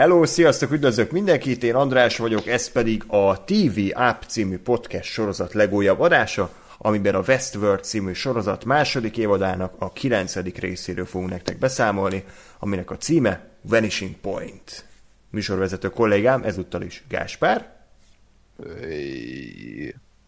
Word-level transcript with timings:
Hello, 0.00 0.26
sziasztok, 0.26 0.70
üdvözlök 0.70 1.10
mindenkit, 1.10 1.62
én 1.62 1.74
András 1.74 2.16
vagyok, 2.16 2.46
ez 2.46 2.70
pedig 2.70 3.04
a 3.06 3.44
TV 3.44 3.80
App 3.92 4.22
című 4.22 4.58
podcast 4.58 5.10
sorozat 5.10 5.52
legújabb 5.52 6.00
adása, 6.00 6.54
amiben 6.78 7.14
a 7.14 7.22
Westworld 7.26 7.84
című 7.84 8.12
sorozat 8.12 8.64
második 8.64 9.16
évadának 9.16 9.74
a 9.78 9.92
kilencedik 9.92 10.58
részéről 10.58 11.06
fogunk 11.06 11.30
nektek 11.30 11.58
beszámolni, 11.58 12.24
aminek 12.58 12.90
a 12.90 12.96
címe 12.96 13.48
Vanishing 13.62 14.14
Point. 14.14 14.84
Műsorvezető 15.30 15.88
kollégám 15.90 16.42
ezúttal 16.42 16.82
is 16.82 17.04
Gáspár 17.08 17.76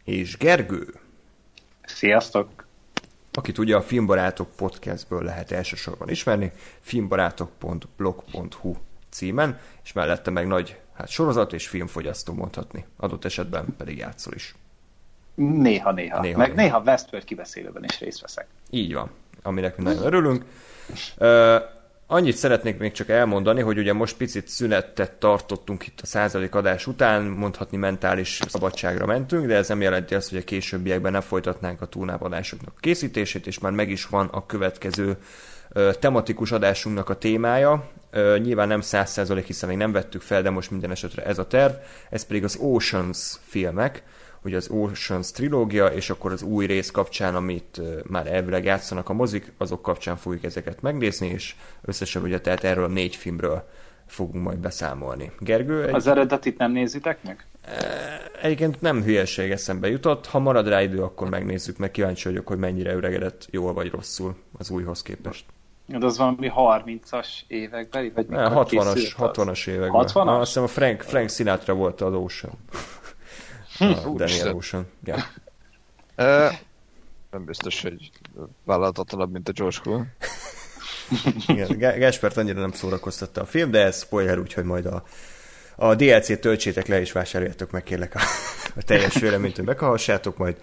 és 0.05 0.37
Gergő. 0.37 0.95
Sziasztok! 1.85 2.67
Akit 3.33 3.59
ugye 3.59 3.77
a 3.77 3.83
Filmbarátok 3.83 4.49
podcastből 4.57 5.23
lehet 5.23 5.53
elsősorban 5.53 6.09
ismerni, 6.09 6.53
filmbarátok.blog.hu 6.81 8.75
címen, 9.13 9.59
és 9.85 9.93
mellette 9.93 10.31
meg 10.31 10.47
nagy 10.47 10.81
hát 10.95 11.09
sorozat 11.09 11.53
és 11.53 11.69
filmfogyasztó 11.69 12.33
mondhatni. 12.33 12.85
Adott 12.97 13.25
esetben 13.25 13.75
pedig 13.77 13.99
játszol 13.99 14.35
is. 14.35 14.55
Néha, 15.35 15.93
néha. 15.93 16.21
néha 16.21 16.39
meg 16.39 16.55
néha, 16.55 16.63
néha 16.63 16.81
Westworld 16.81 17.27
kibeszélőben 17.27 17.85
is 17.85 17.99
részt 17.99 18.21
veszek. 18.21 18.47
Így 18.71 18.95
van, 18.95 19.11
aminek 19.43 19.77
mi 19.77 19.83
nagyon 19.83 20.05
örülünk. 20.05 20.45
Uh, 21.19 21.57
annyit 22.07 22.37
szeretnék 22.37 22.79
még 22.79 22.93
csak 22.93 23.09
elmondani, 23.09 23.61
hogy 23.61 23.79
ugye 23.79 23.93
most 23.93 24.17
picit 24.17 24.49
szünetet 24.49 25.13
tartottunk 25.13 25.87
itt 25.87 26.01
a 26.03 26.07
százalék 26.07 26.55
adás 26.55 26.87
után, 26.87 27.23
mondhatni 27.23 27.77
mentális 27.77 28.41
szabadságra 28.49 29.07
mentünk, 29.07 29.47
de 29.47 29.55
ez 29.55 29.69
nem 29.69 29.81
jelenti 29.81 30.15
azt, 30.15 30.29
hogy 30.29 30.39
a 30.39 30.45
későbbiekben 30.45 31.13
ne 31.13 31.21
folytatnánk 31.21 31.81
a 31.81 31.87
túlnápadásoknak 31.87 32.75
készítését, 32.81 33.47
és 33.47 33.59
már 33.59 33.73
meg 33.73 33.91
is 33.91 34.07
van 34.07 34.27
a 34.27 34.47
következő 34.47 35.17
tematikus 35.99 36.53
adásunknak 36.53 37.09
a 37.09 37.19
témája. 37.19 37.91
Nyilván 38.39 38.69
nem 38.69 38.81
100% 38.83 39.43
hiszen 39.47 39.69
még 39.69 39.79
nem 39.79 39.93
vettük 39.93 40.21
fel, 40.21 40.43
de 40.43 40.51
most 40.51 40.71
minden 40.71 40.91
esetre 40.91 41.25
ez 41.25 41.39
a 41.39 41.47
terv. 41.47 41.73
Ez 42.11 42.27
pedig 42.27 42.45
az 42.45 42.59
Oceans 42.61 43.37
filmek, 43.47 44.03
ugye 44.45 44.57
az 44.57 44.69
Oceans 44.71 45.31
trilógia, 45.31 45.87
és 45.87 46.11
akkor 46.11 46.33
az 46.33 46.43
új 46.43 46.67
rész 46.67 46.91
kapcsán, 46.91 47.35
amit 47.35 47.81
már 48.09 48.27
elvileg 48.27 48.65
játszanak 48.65 49.09
a 49.09 49.13
mozik, 49.13 49.53
azok 49.59 49.83
kapcsán 49.83 50.17
fogjuk 50.17 50.45
ezeket 50.45 50.83
megnézni, 50.83 51.27
és 51.27 51.55
összesen 51.83 52.23
ugye 52.23 52.41
tehát 52.41 52.65
erről 52.65 52.85
a 52.85 52.89
négy 52.89 53.17
filmről 53.17 53.69
fogunk 54.07 54.45
majd 54.45 54.59
beszámolni. 54.59 55.33
Gergő? 55.39 55.87
Egy... 55.87 55.95
Az 55.95 56.07
eredetit 56.07 56.59
nem 56.59 56.73
nézitek 56.73 57.23
meg? 57.23 57.47
Egyébként 58.43 58.81
nem 58.81 59.03
hülyeség 59.03 59.51
eszembe 59.51 59.89
jutott. 59.89 60.27
Ha 60.27 60.39
marad 60.39 60.69
rá 60.69 60.83
idő, 60.83 61.03
akkor 61.03 61.29
megnézzük, 61.29 61.79
meg 61.79 61.91
kíváncsi 61.91 62.29
vagyok, 62.29 62.47
hogy 62.47 62.59
mennyire 62.59 62.95
öregedett 62.95 63.47
jól 63.51 63.73
vagy 63.73 63.91
rosszul 63.91 64.37
az 64.59 64.71
újhoz 64.71 65.03
képest. 65.03 65.45
De 65.99 66.07
az 66.07 66.17
valami 66.17 66.53
30-as 66.57 67.29
évekbeli? 67.47 68.11
Vagy 68.11 68.27
60-as, 68.29 69.13
60-as 69.19 69.69
években. 69.69 70.05
60-as? 70.07 70.15
Ah, 70.15 70.39
azt 70.39 70.47
hiszem 70.47 70.63
a 70.63 70.67
Frank, 70.67 71.03
Frank 71.03 71.31
Sinatra 71.31 71.75
volt 71.75 72.01
a 72.01 72.07
Ocean. 72.07 72.53
Hm, 73.79 73.85
a 73.85 74.13
Daniel 74.15 74.55
Ocean. 74.55 74.87
Ja. 75.05 75.17
nem 77.31 77.45
biztos, 77.45 77.83
hogy 77.83 78.11
vállalhatatlabb, 78.65 79.33
mint 79.33 79.49
a 79.49 79.53
George 79.53 79.79
Clooney. 79.83 80.07
Igen, 81.47 81.99
Gáspert 81.99 82.37
annyira 82.37 82.61
nem 82.61 82.73
szórakoztatta 82.73 83.41
a 83.41 83.47
film, 83.47 83.71
de 83.71 83.85
ez 83.85 84.01
spoiler, 84.01 84.39
úgyhogy 84.39 84.65
majd 84.65 84.87
a, 84.87 85.05
a 85.77 85.95
DLC-t 85.95 86.41
töltsétek 86.41 86.87
le, 86.87 87.01
és 87.01 87.13
vásároljátok 87.13 87.71
meg 87.71 87.83
kérlek 87.83 88.15
a, 88.15 88.21
a 88.77 88.83
teljes 88.83 89.15
véleményt, 89.15 89.57
hogy 89.57 89.65
meghallgassátok 89.65 90.37
majd. 90.37 90.57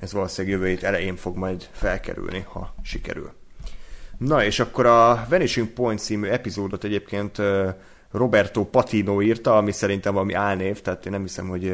Ez 0.00 0.12
valószínűleg 0.12 0.56
jövő 0.56 0.68
hét 0.68 0.82
elején 0.82 1.16
fog 1.16 1.36
majd 1.36 1.68
felkerülni, 1.72 2.44
ha 2.48 2.74
sikerül. 2.82 3.32
Na, 4.18 4.44
és 4.44 4.60
akkor 4.60 4.86
a 4.86 5.26
Vanishing 5.28 5.68
Point 5.68 5.98
című 5.98 6.28
epizódot 6.28 6.84
egyébként 6.84 7.42
Roberto 8.14 8.64
Patino 8.64 9.22
írta, 9.22 9.56
ami 9.56 9.72
szerintem 9.72 10.12
valami 10.12 10.32
álnév, 10.32 10.80
tehát 10.80 11.06
én 11.06 11.12
nem 11.12 11.22
hiszem, 11.22 11.48
hogy 11.48 11.64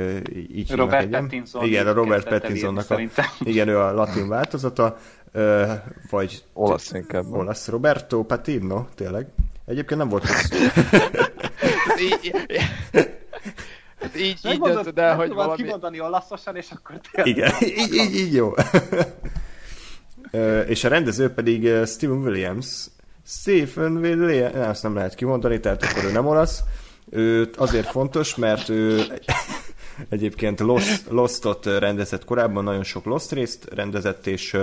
így 0.55 0.73
Robert. 0.73 1.11
Pattinson. 1.11 1.65
Igen, 1.65 1.87
a 1.87 1.93
Robert 1.93 2.29
Pattinsonnak 2.29 2.91
a, 2.91 3.01
igen, 3.41 3.69
ő 3.69 3.79
a 3.79 3.93
latin 3.93 4.29
változata, 4.29 4.97
vagy 6.11 6.45
olasz 6.53 6.93
inkább. 6.93 7.33
Olasz, 7.33 7.69
Roberto 7.69 8.23
Patino, 8.23 8.85
tényleg. 8.95 9.27
Egyébként 9.67 10.01
nem 10.01 10.09
volt 10.09 10.27
rossz. 10.27 10.51
így, 12.01 12.35
így, 14.17 14.39
így 14.45 14.61
döntöd 14.61 14.99
el, 14.99 15.17
hogy 15.17 15.33
valami... 15.33 15.63
kimondani 15.63 16.01
olaszosan, 16.01 16.57
és 16.57 16.71
akkor 16.71 17.01
tényleg... 17.11 17.37
Igen, 17.37 17.53
így, 17.79 17.95
így, 17.95 18.15
így 18.15 18.35
jó. 18.35 18.53
És 20.67 20.85
a 20.85 20.89
rendező 20.89 21.29
pedig 21.29 21.69
Steven 21.87 22.19
Williams. 22.19 22.87
Stephen 23.27 23.97
Williams, 23.97 24.55
ezt 24.55 24.83
nem 24.83 24.95
lehet 24.95 25.15
kimondani, 25.15 25.61
tehát 25.61 25.83
akkor 25.83 26.05
ő 26.05 26.13
nem 26.13 26.27
olasz. 26.27 26.61
Ő 27.11 27.51
azért 27.57 27.91
fontos, 27.91 28.35
mert 28.35 28.69
ő 28.69 29.03
egyébként 30.09 30.61
Lost, 30.61 31.03
Lostot 31.09 31.67
rendezett 31.67 32.25
korábban, 32.25 32.65
nagyon 32.65 32.85
sok 32.85 33.05
Lost 33.05 33.33
részt 33.33 33.69
rendezett, 33.75 34.27
és 34.27 34.57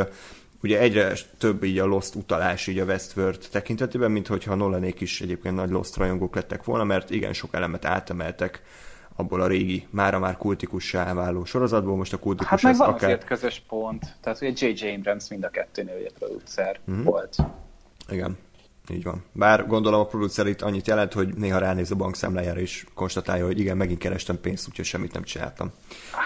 ugye 0.62 0.80
egyre 0.80 1.14
több 1.38 1.64
így 1.64 1.80
a 1.80 1.86
Lost 1.86 2.16
utalás 2.16 2.68
így 2.68 2.80
a 2.80 2.86
Westworld 2.86 3.48
tekintetében, 3.52 4.12
mint 4.12 4.28
hogyha 4.28 4.56
Nolanék 4.56 5.02
is 5.02 5.22
egyébként 5.22 5.56
nagy 5.56 5.70
Lost 5.70 5.96
rajongók 5.96 6.36
lettek 6.36 6.64
volna, 6.64 6.84
mert 6.84 7.10
igen 7.10 7.34
sok 7.34 7.54
elemet 7.54 7.86
átemeltek 7.86 8.62
abból 9.18 9.42
a 9.42 9.48
régi, 9.48 9.88
mára 9.90 10.20
már 10.20 10.38
kultikussá 10.38 11.14
váló 11.14 11.46
sorozatból, 11.46 11.96
most 11.96 12.14
a 12.14 12.18
kultikus 12.18 12.50
Hát 12.50 12.62
meg 12.62 12.78
van 12.78 12.90
akár... 12.90 13.10
azért 13.10 13.26
közös 13.26 13.64
pont, 13.68 14.16
tehát 14.22 14.42
ugye 14.42 14.68
J.J. 14.68 14.96
Abrams 14.96 15.30
mind 15.30 15.44
a 15.44 15.50
kettőnél 15.50 15.96
ugye 16.00 16.10
producer 16.20 16.80
mm-hmm. 16.92 17.04
volt. 17.04 17.36
Igen, 18.10 18.38
így 18.90 19.04
van. 19.04 19.24
Bár 19.32 19.68
gondolom 19.68 20.00
a 20.00 20.06
producer 20.06 20.48
itt 20.48 20.62
annyit 20.62 20.88
jelent, 20.88 21.14
hogy 21.14 21.34
néha 21.34 21.58
ránéz 21.60 21.92
a 21.92 21.96
bankszámlájára 21.96 22.60
és 22.60 22.86
konstatálja, 22.94 23.46
hogy 23.46 23.60
igen, 23.60 23.78
megint 23.78 24.00
kerestem 24.00 24.42
pénzt, 24.42 24.68
úgyhogy 24.68 24.86
semmit 24.86 25.14
nem 25.14 25.24
csináltam. 25.24 25.72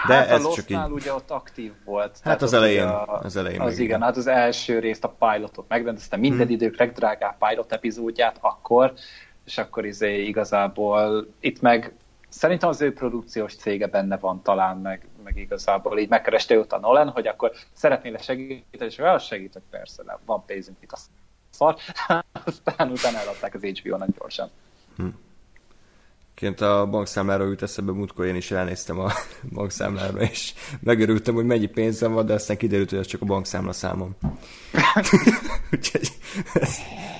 De 0.06 0.14
hát 0.14 0.28
ez 0.28 0.44
a 0.44 0.52
csak 0.52 0.70
így... 0.70 0.78
ugye 0.90 1.12
ott 1.12 1.30
aktív 1.30 1.72
volt. 1.84 2.18
Hát 2.22 2.42
az 2.42 2.52
elején. 2.52 2.86
A, 2.86 3.20
az 3.22 3.36
elején. 3.36 3.60
Az 3.60 3.72
igen, 3.72 3.84
igen, 3.84 4.02
hát 4.02 4.16
az 4.16 4.26
első 4.26 4.78
részt 4.78 5.04
a 5.04 5.16
pilotot 5.18 5.68
megrendezte, 5.68 6.16
minden 6.16 6.46
hmm. 6.46 6.54
idők 6.54 6.78
legdrágább 6.78 7.36
pilot 7.38 7.72
epizódját 7.72 8.36
akkor, 8.40 8.92
és 9.44 9.58
akkor 9.58 9.86
izé 9.86 10.22
igazából 10.26 11.26
itt 11.40 11.60
meg 11.60 11.92
szerintem 12.32 12.68
az 12.68 12.80
ő 12.80 12.92
produkciós 12.92 13.56
cége 13.56 13.86
benne 13.86 14.16
van 14.16 14.42
talán, 14.42 14.76
meg, 14.76 15.06
meg 15.24 15.36
igazából 15.36 15.98
így 15.98 16.08
megkereste 16.08 16.54
őt 16.54 16.72
a 16.72 16.78
Nolan, 16.78 17.08
hogy 17.08 17.26
akkor 17.26 17.52
szeretnél 17.72 18.18
segíteni, 18.18 18.90
és 18.90 18.98
olyan 18.98 19.18
segítek, 19.18 19.62
persze, 19.70 20.18
van 20.24 20.44
pénzünk 20.44 20.76
itt 20.80 20.92
a 20.92 20.98
szar, 21.50 21.76
aztán 22.44 22.90
utána 22.90 23.18
eladták 23.18 23.54
az 23.54 23.62
HBO-nak 23.62 24.08
gyorsan. 24.18 24.50
Hm. 24.96 25.06
Ként 26.34 26.60
a 26.60 26.86
bankszámlára 26.86 27.44
jut 27.44 27.62
eszembe, 27.62 27.92
múltkor 27.92 28.26
én 28.26 28.36
is 28.36 28.50
elnéztem 28.50 28.98
a 28.98 29.12
bankszámlára, 29.54 30.20
és 30.20 30.52
megörültem, 30.80 31.34
hogy 31.34 31.44
mennyi 31.44 31.66
pénzem 31.66 32.12
van, 32.12 32.26
de 32.26 32.32
aztán 32.32 32.56
kiderült, 32.56 32.90
hogy 32.90 32.98
ez 32.98 33.06
csak 33.06 33.22
a 33.22 33.24
bankszámla 33.24 33.72
számom. 33.72 34.16
Úgyhogy 35.72 36.12
ez 36.54 36.76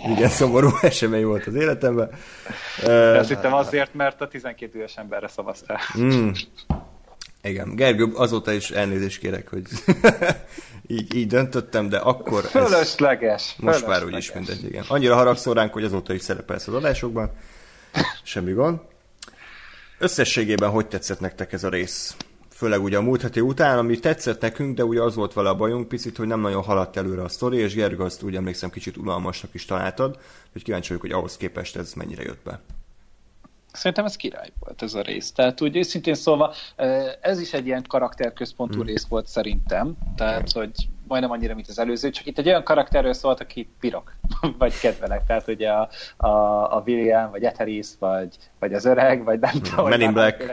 igen 0.09 0.29
szomorú 0.29 0.69
esemény 0.81 1.25
volt 1.25 1.47
az 1.47 1.55
életemben. 1.55 2.11
De 2.85 3.19
azt 3.19 3.29
hittem 3.29 3.55
azért, 3.55 3.94
mert 3.94 4.20
a 4.20 4.29
12 4.29 4.79
éves 4.79 4.97
emberre 4.97 5.29
szavaztál. 5.29 5.79
Mm. 5.99 6.31
Igen, 7.43 7.75
Gergő, 7.75 8.12
azóta 8.15 8.53
is 8.53 8.70
elnézést 8.70 9.19
kérek, 9.19 9.49
hogy 9.49 9.62
így, 10.87 11.15
így 11.15 11.26
döntöttem, 11.26 11.88
de 11.88 11.99
akkor 11.99 12.44
ez... 12.44 12.50
Fölösleges. 12.50 13.55
Most 13.58 13.79
fölösleges. 13.79 13.87
már 13.87 14.05
úgyis 14.05 14.32
mindegy, 14.32 14.65
igen. 14.65 14.85
Annyira 14.88 15.15
haragszol 15.15 15.55
ránk, 15.55 15.73
hogy 15.73 15.85
azóta 15.85 16.12
is 16.12 16.23
szerepelsz 16.23 16.69
az 16.69 16.75
adásokban. 16.75 17.31
Semmi 18.23 18.53
gond. 18.53 18.79
Összességében 20.03 20.71
hogy 20.71 20.89
tetszett 20.89 21.21
nektek 21.21 21.53
ez 21.53 21.65
a 21.65 21.69
rész? 21.69 22.17
Főleg 22.51 22.83
ugye 22.83 22.97
a 22.97 23.03
múlt 23.03 23.23
heti 23.23 23.41
után, 23.41 23.79
ami 23.79 23.99
tetszett 23.99 24.41
nekünk, 24.41 24.77
de 24.77 24.85
ugye 24.85 25.03
az 25.03 25.15
volt 25.15 25.33
vele 25.33 25.49
a 25.49 25.55
bajunk 25.55 25.89
picit, 25.89 26.17
hogy 26.17 26.27
nem 26.27 26.41
nagyon 26.41 26.63
haladt 26.63 26.97
előre 26.97 27.23
a 27.23 27.29
sztori, 27.29 27.59
és 27.59 27.75
Gergő 27.75 28.03
azt 28.03 28.23
úgy 28.23 28.37
emlékszem 28.37 28.71
kicsit 28.71 28.97
unalmasnak 28.97 29.55
is 29.55 29.65
találtad, 29.65 30.19
hogy 30.53 30.63
kíváncsi 30.63 30.89
vagyok, 30.89 31.03
hogy 31.03 31.13
ahhoz 31.13 31.37
képest 31.37 31.77
ez 31.77 31.93
mennyire 31.93 32.23
jött 32.23 32.43
be. 32.45 32.61
Szerintem 33.73 34.05
ez 34.05 34.17
király 34.17 34.49
volt 34.61 34.83
ez 34.83 34.95
a 34.95 35.03
rész. 35.03 35.33
Tehát 35.33 35.61
úgy 35.61 35.77
őszintén 35.77 36.15
szólva, 36.15 36.55
ez 37.21 37.41
is 37.41 37.53
egy 37.53 37.67
ilyen 37.67 37.85
karakterközpontú 37.89 38.75
hmm. 38.75 38.87
rész 38.87 39.07
volt 39.07 39.27
szerintem. 39.27 39.97
Tehát, 40.17 40.53
hogy 40.53 40.73
majdnem 41.12 41.31
annyira, 41.31 41.55
mint 41.55 41.69
az 41.69 41.79
előző, 41.79 42.11
csak 42.11 42.26
itt 42.26 42.38
egy 42.38 42.47
olyan 42.47 42.62
karakterről 42.62 43.12
szólt, 43.12 43.41
aki 43.41 43.69
pirok, 43.81 44.12
vagy 44.59 44.79
kedvelek. 44.81 45.26
Tehát 45.26 45.49
ugye 45.49 45.70
a, 45.70 45.88
a, 46.17 46.29
a 46.76 46.82
William, 46.87 47.31
vagy 47.31 47.44
Etheris, 47.44 47.88
vagy, 47.99 48.37
vagy 48.59 48.75
az 48.75 48.85
öreg, 48.85 49.25
vagy 49.25 49.38
nem 49.38 49.53
tudom, 49.53 49.88
Men 49.88 50.00
in 50.00 50.12
Black. 50.12 50.44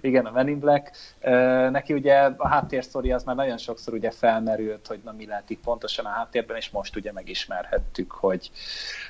Igen, 0.00 0.26
a 0.26 0.30
Men 0.30 0.48
in 0.48 0.58
Black. 0.58 0.90
Neki 1.70 1.92
ugye 1.92 2.14
a 2.36 2.48
háttérsztori 2.48 3.12
az 3.12 3.22
már 3.22 3.36
nagyon 3.36 3.58
sokszor 3.58 3.94
ugye 3.94 4.10
felmerült, 4.10 4.86
hogy 4.86 5.00
na 5.04 5.12
mi 5.12 5.26
lehet 5.26 5.50
itt 5.50 5.60
pontosan 5.60 6.04
a 6.04 6.08
háttérben, 6.08 6.56
és 6.56 6.70
most 6.70 6.96
ugye 6.96 7.12
megismerhettük, 7.12 8.12
hogy, 8.12 8.50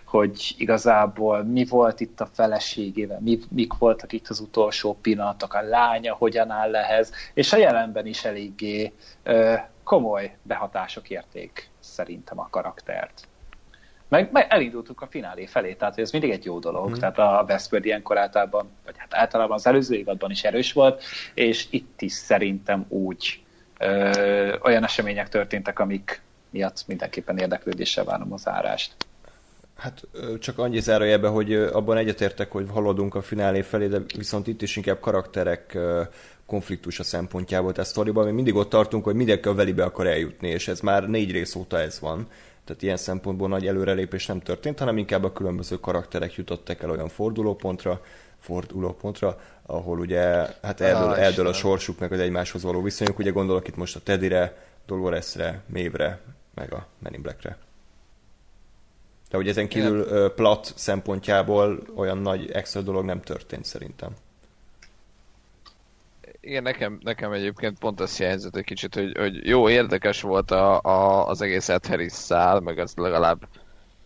hogy 0.04 0.54
igazából 0.56 1.42
mi 1.42 1.64
volt 1.64 2.00
itt 2.00 2.20
a 2.20 2.28
feleségével, 2.32 3.20
mi, 3.20 3.38
mik 3.50 3.72
voltak 3.78 4.12
itt 4.12 4.28
az 4.28 4.40
utolsó 4.40 4.98
pillanatok, 5.02 5.54
a 5.54 5.62
lánya 5.62 6.14
hogyan 6.14 6.50
áll 6.50 6.70
lehez, 6.70 7.12
és 7.34 7.52
a 7.52 7.56
jelenben 7.56 8.06
is 8.06 8.24
eléggé 8.24 8.92
komoly 9.88 10.36
behatások 10.42 11.10
érték 11.10 11.70
szerintem 11.80 12.38
a 12.38 12.48
karaktert. 12.50 13.28
meg, 14.08 14.32
meg 14.32 14.46
elindultunk 14.48 15.00
a 15.00 15.06
finálé 15.06 15.46
felé, 15.46 15.74
tehát 15.74 15.98
ez 15.98 16.10
mindig 16.10 16.30
egy 16.30 16.44
jó 16.44 16.58
dolog. 16.58 16.90
Mm. 16.90 16.92
Tehát 16.92 17.18
a 17.18 17.44
Westworld 17.48 17.86
ilyenkor 17.86 18.18
általában, 18.18 18.68
vagy 18.84 18.94
hát 18.98 19.14
általában 19.14 19.56
az 19.56 19.66
előző 19.66 19.94
évadban 19.94 20.30
is 20.30 20.44
erős 20.44 20.72
volt, 20.72 21.02
és 21.34 21.66
itt 21.70 22.02
is 22.02 22.12
szerintem 22.12 22.84
úgy 22.88 23.42
ö, 23.78 24.56
olyan 24.62 24.84
események 24.84 25.28
történtek, 25.28 25.78
amik 25.78 26.22
miatt 26.50 26.84
mindenképpen 26.86 27.38
érdeklődéssel 27.38 28.04
várom 28.04 28.32
az 28.32 28.48
árást. 28.48 28.92
Hát 29.76 30.02
csak 30.40 30.58
annyi 30.58 30.80
zárójelbe, 30.80 31.28
hogy 31.28 31.54
abban 31.54 31.96
egyetértek, 31.96 32.50
hogy 32.50 32.66
haladunk 32.72 33.14
a 33.14 33.22
finálé 33.22 33.60
felé, 33.60 33.86
de 33.86 33.98
viszont 34.16 34.46
itt 34.46 34.62
is 34.62 34.76
inkább 34.76 35.00
karakterek 35.00 35.78
konfliktusa 36.48 37.02
szempontjából. 37.02 37.72
Tehát 37.72 37.90
sztoriban 37.90 38.26
mi 38.26 38.32
mindig 38.32 38.54
ott 38.54 38.68
tartunk, 38.68 39.04
hogy 39.04 39.14
mindenki 39.14 39.48
a 39.48 39.54
velibe 39.54 39.84
akar 39.84 40.06
eljutni, 40.06 40.48
és 40.48 40.68
ez 40.68 40.80
már 40.80 41.08
négy 41.08 41.30
rész 41.30 41.54
óta 41.54 41.80
ez 41.80 42.00
van. 42.00 42.28
Tehát 42.64 42.82
ilyen 42.82 42.96
szempontból 42.96 43.48
nagy 43.48 43.66
előrelépés 43.66 44.26
nem 44.26 44.40
történt, 44.40 44.78
hanem 44.78 44.98
inkább 44.98 45.24
a 45.24 45.32
különböző 45.32 45.76
karakterek 45.76 46.34
jutottak 46.34 46.82
el 46.82 46.90
olyan 46.90 47.08
fordulópontra, 47.08 48.00
fordulópontra, 48.38 49.40
ahol 49.66 49.98
ugye 49.98 50.20
hát 50.62 50.80
eldől, 50.80 51.10
ah, 51.10 51.22
eldől 51.22 51.46
a 51.46 51.52
sorsuk, 51.52 51.98
meg 51.98 52.12
az 52.12 52.18
egymáshoz 52.18 52.62
való 52.62 52.82
viszonyuk. 52.82 53.18
Ugye 53.18 53.30
gondolok 53.30 53.68
itt 53.68 53.76
most 53.76 53.96
a 53.96 54.00
Teddyre, 54.00 54.56
Doloresre, 54.86 55.62
Mévre, 55.66 56.20
meg 56.54 56.72
a 56.72 56.86
Men 56.98 57.14
in 57.14 57.22
Blackre. 57.22 57.56
De 59.30 59.36
hogy 59.36 59.48
ezen 59.48 59.68
kívül 59.68 60.06
Igen. 60.06 60.32
plat 60.34 60.72
szempontjából 60.76 61.82
olyan 61.96 62.18
nagy 62.18 62.50
extra 62.50 62.80
dolog 62.80 63.04
nem 63.04 63.20
történt 63.20 63.64
szerintem. 63.64 64.10
Igen, 66.48 66.62
nekem, 66.62 66.98
nekem 67.02 67.32
egyébként 67.32 67.78
pont 67.78 68.00
ez 68.00 68.16
hiányzott 68.16 68.56
egy 68.56 68.64
kicsit, 68.64 68.94
hogy, 68.94 69.16
hogy 69.18 69.46
jó, 69.46 69.68
érdekes 69.68 70.20
volt 70.20 70.50
a, 70.50 70.80
a, 70.80 71.26
az 71.26 71.40
egész 71.40 71.68
Ed 71.68 72.08
szál, 72.08 72.60
meg 72.60 72.78
az 72.78 72.94
legalább 72.96 73.48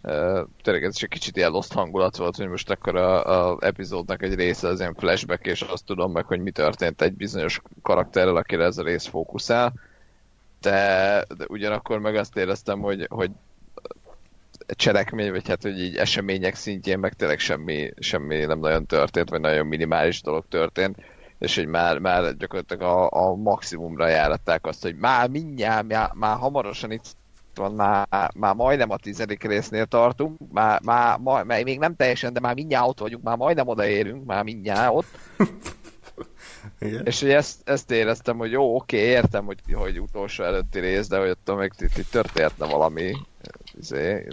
uh, 0.03 0.41
tényleg 0.63 0.85
ez 0.85 0.95
is 0.95 1.03
egy 1.03 1.09
kicsit 1.09 1.37
ilyen 1.37 1.51
lost 1.51 1.73
hangulat 1.73 2.17
volt, 2.17 2.37
hogy 2.37 2.49
most 2.49 2.71
akkor 2.71 2.97
a, 2.97 3.51
a 3.51 3.59
epizódnak 3.61 4.23
egy 4.23 4.35
része 4.35 4.69
az 4.69 4.81
ilyen 4.81 4.95
flashback, 4.95 5.47
és 5.47 5.61
azt 5.61 5.85
tudom 5.85 6.13
meg, 6.13 6.25
hogy 6.25 6.41
mi 6.41 6.51
történt 6.51 7.03
egy 7.03 7.13
bizonyos 7.13 7.61
karakterrel, 7.83 8.37
akire 8.37 8.65
ez 8.65 8.79
a 8.79 8.83
rész 8.83 9.07
fókuszál. 9.07 9.73
De, 10.61 11.25
de 11.37 11.45
ugyanakkor 11.49 11.99
meg 11.99 12.17
azt 12.17 12.37
éreztem, 12.37 12.81
hogy, 12.81 13.07
hogy 13.11 13.31
cselekmény, 14.67 15.31
vagy 15.31 15.49
hát, 15.49 15.63
hogy 15.63 15.81
így 15.81 15.97
események 15.97 16.55
szintjén 16.55 16.99
meg 16.99 17.13
tényleg 17.13 17.39
semmi, 17.39 17.93
semmi 17.99 18.45
nem 18.45 18.59
nagyon 18.59 18.87
történt, 18.87 19.31
vagy 19.31 19.41
nagyon 19.41 19.67
minimális 19.67 20.23
dolog 20.23 20.45
történt 20.49 20.97
és 21.43 21.57
hogy 21.57 21.67
már, 21.67 21.99
már 21.99 22.37
gyakorlatilag 22.37 22.83
a, 22.83 23.09
a 23.11 23.35
maximumra 23.35 24.09
járatták 24.09 24.67
azt, 24.67 24.83
hogy 24.83 24.97
már 24.97 25.29
mindjárt, 25.29 25.89
már, 25.89 26.11
már 26.15 26.37
hamarosan 26.37 26.91
itt 26.91 27.05
van, 27.55 27.73
már, 27.73 28.07
már 28.35 28.55
majdnem 28.55 28.91
a 28.91 28.97
tizedik 28.97 29.43
résznél 29.43 29.87
tartunk, 29.87 30.39
már, 30.53 30.81
már, 30.83 31.19
már, 31.19 31.45
már, 31.45 31.65
még 31.65 31.79
nem 31.79 31.97
teljesen, 31.97 32.33
de 32.33 32.41
már 32.41 32.55
mindjárt 32.55 32.89
ott 32.89 32.99
vagyunk, 32.99 33.23
már 33.23 33.37
majdnem 33.37 33.69
odaérünk, 33.69 34.25
már 34.25 34.45
mindjárt 34.45 34.95
ott. 34.95 35.19
Igen. 36.81 37.07
És 37.07 37.21
hogy 37.21 37.31
ezt, 37.31 37.69
ezt 37.69 37.91
éreztem, 37.91 38.37
hogy 38.37 38.51
jó, 38.51 38.77
oké, 38.77 38.97
értem, 38.97 39.45
hogy, 39.45 39.61
hogy 39.73 40.01
utolsó 40.01 40.45
előtti 40.45 40.81
rész, 40.81 41.09
de 41.09 41.19
hogy 41.19 41.29
ott 41.29 41.57
még 41.59 41.73
itt, 41.79 41.97
itt 41.97 42.11
történhetne 42.11 42.67
valami, 42.67 43.13
izé, 43.79 44.27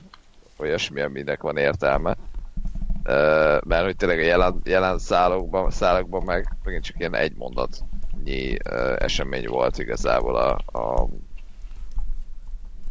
olyasmi, 0.58 1.02
aminek 1.02 1.42
van 1.42 1.58
értelme 1.58 2.18
mert 3.66 3.84
hogy 3.84 3.96
tényleg 3.96 4.20
a 4.20 4.22
jelen, 4.22 4.62
jelen 4.64 5.00
szálokban, 5.00 5.72
szálokban 5.72 6.24
meg 6.24 6.58
megint 6.64 6.84
csak 6.84 7.00
ilyen 7.00 7.16
egy 7.16 7.34
mondatnyi 7.36 8.58
esemény 8.98 9.48
volt 9.48 9.78
igazából 9.78 10.36
a, 10.36 10.80
a 10.80 11.08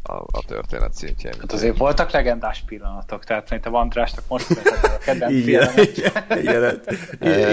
a, 0.09 0.25
a 0.31 0.45
történet 0.47 0.95
szintjén. 0.95 1.33
Hát 1.41 1.53
azért 1.53 1.77
voltak 1.77 2.11
legendás 2.11 2.63
pillanatok, 2.67 3.25
tehát 3.25 3.47
szerintem 3.47 3.75
Andrásnak 3.75 4.25
most 4.29 4.51
a 4.83 4.99
kedvenc 4.99 5.33
Igen, 5.33 5.71
igen, 6.31 6.81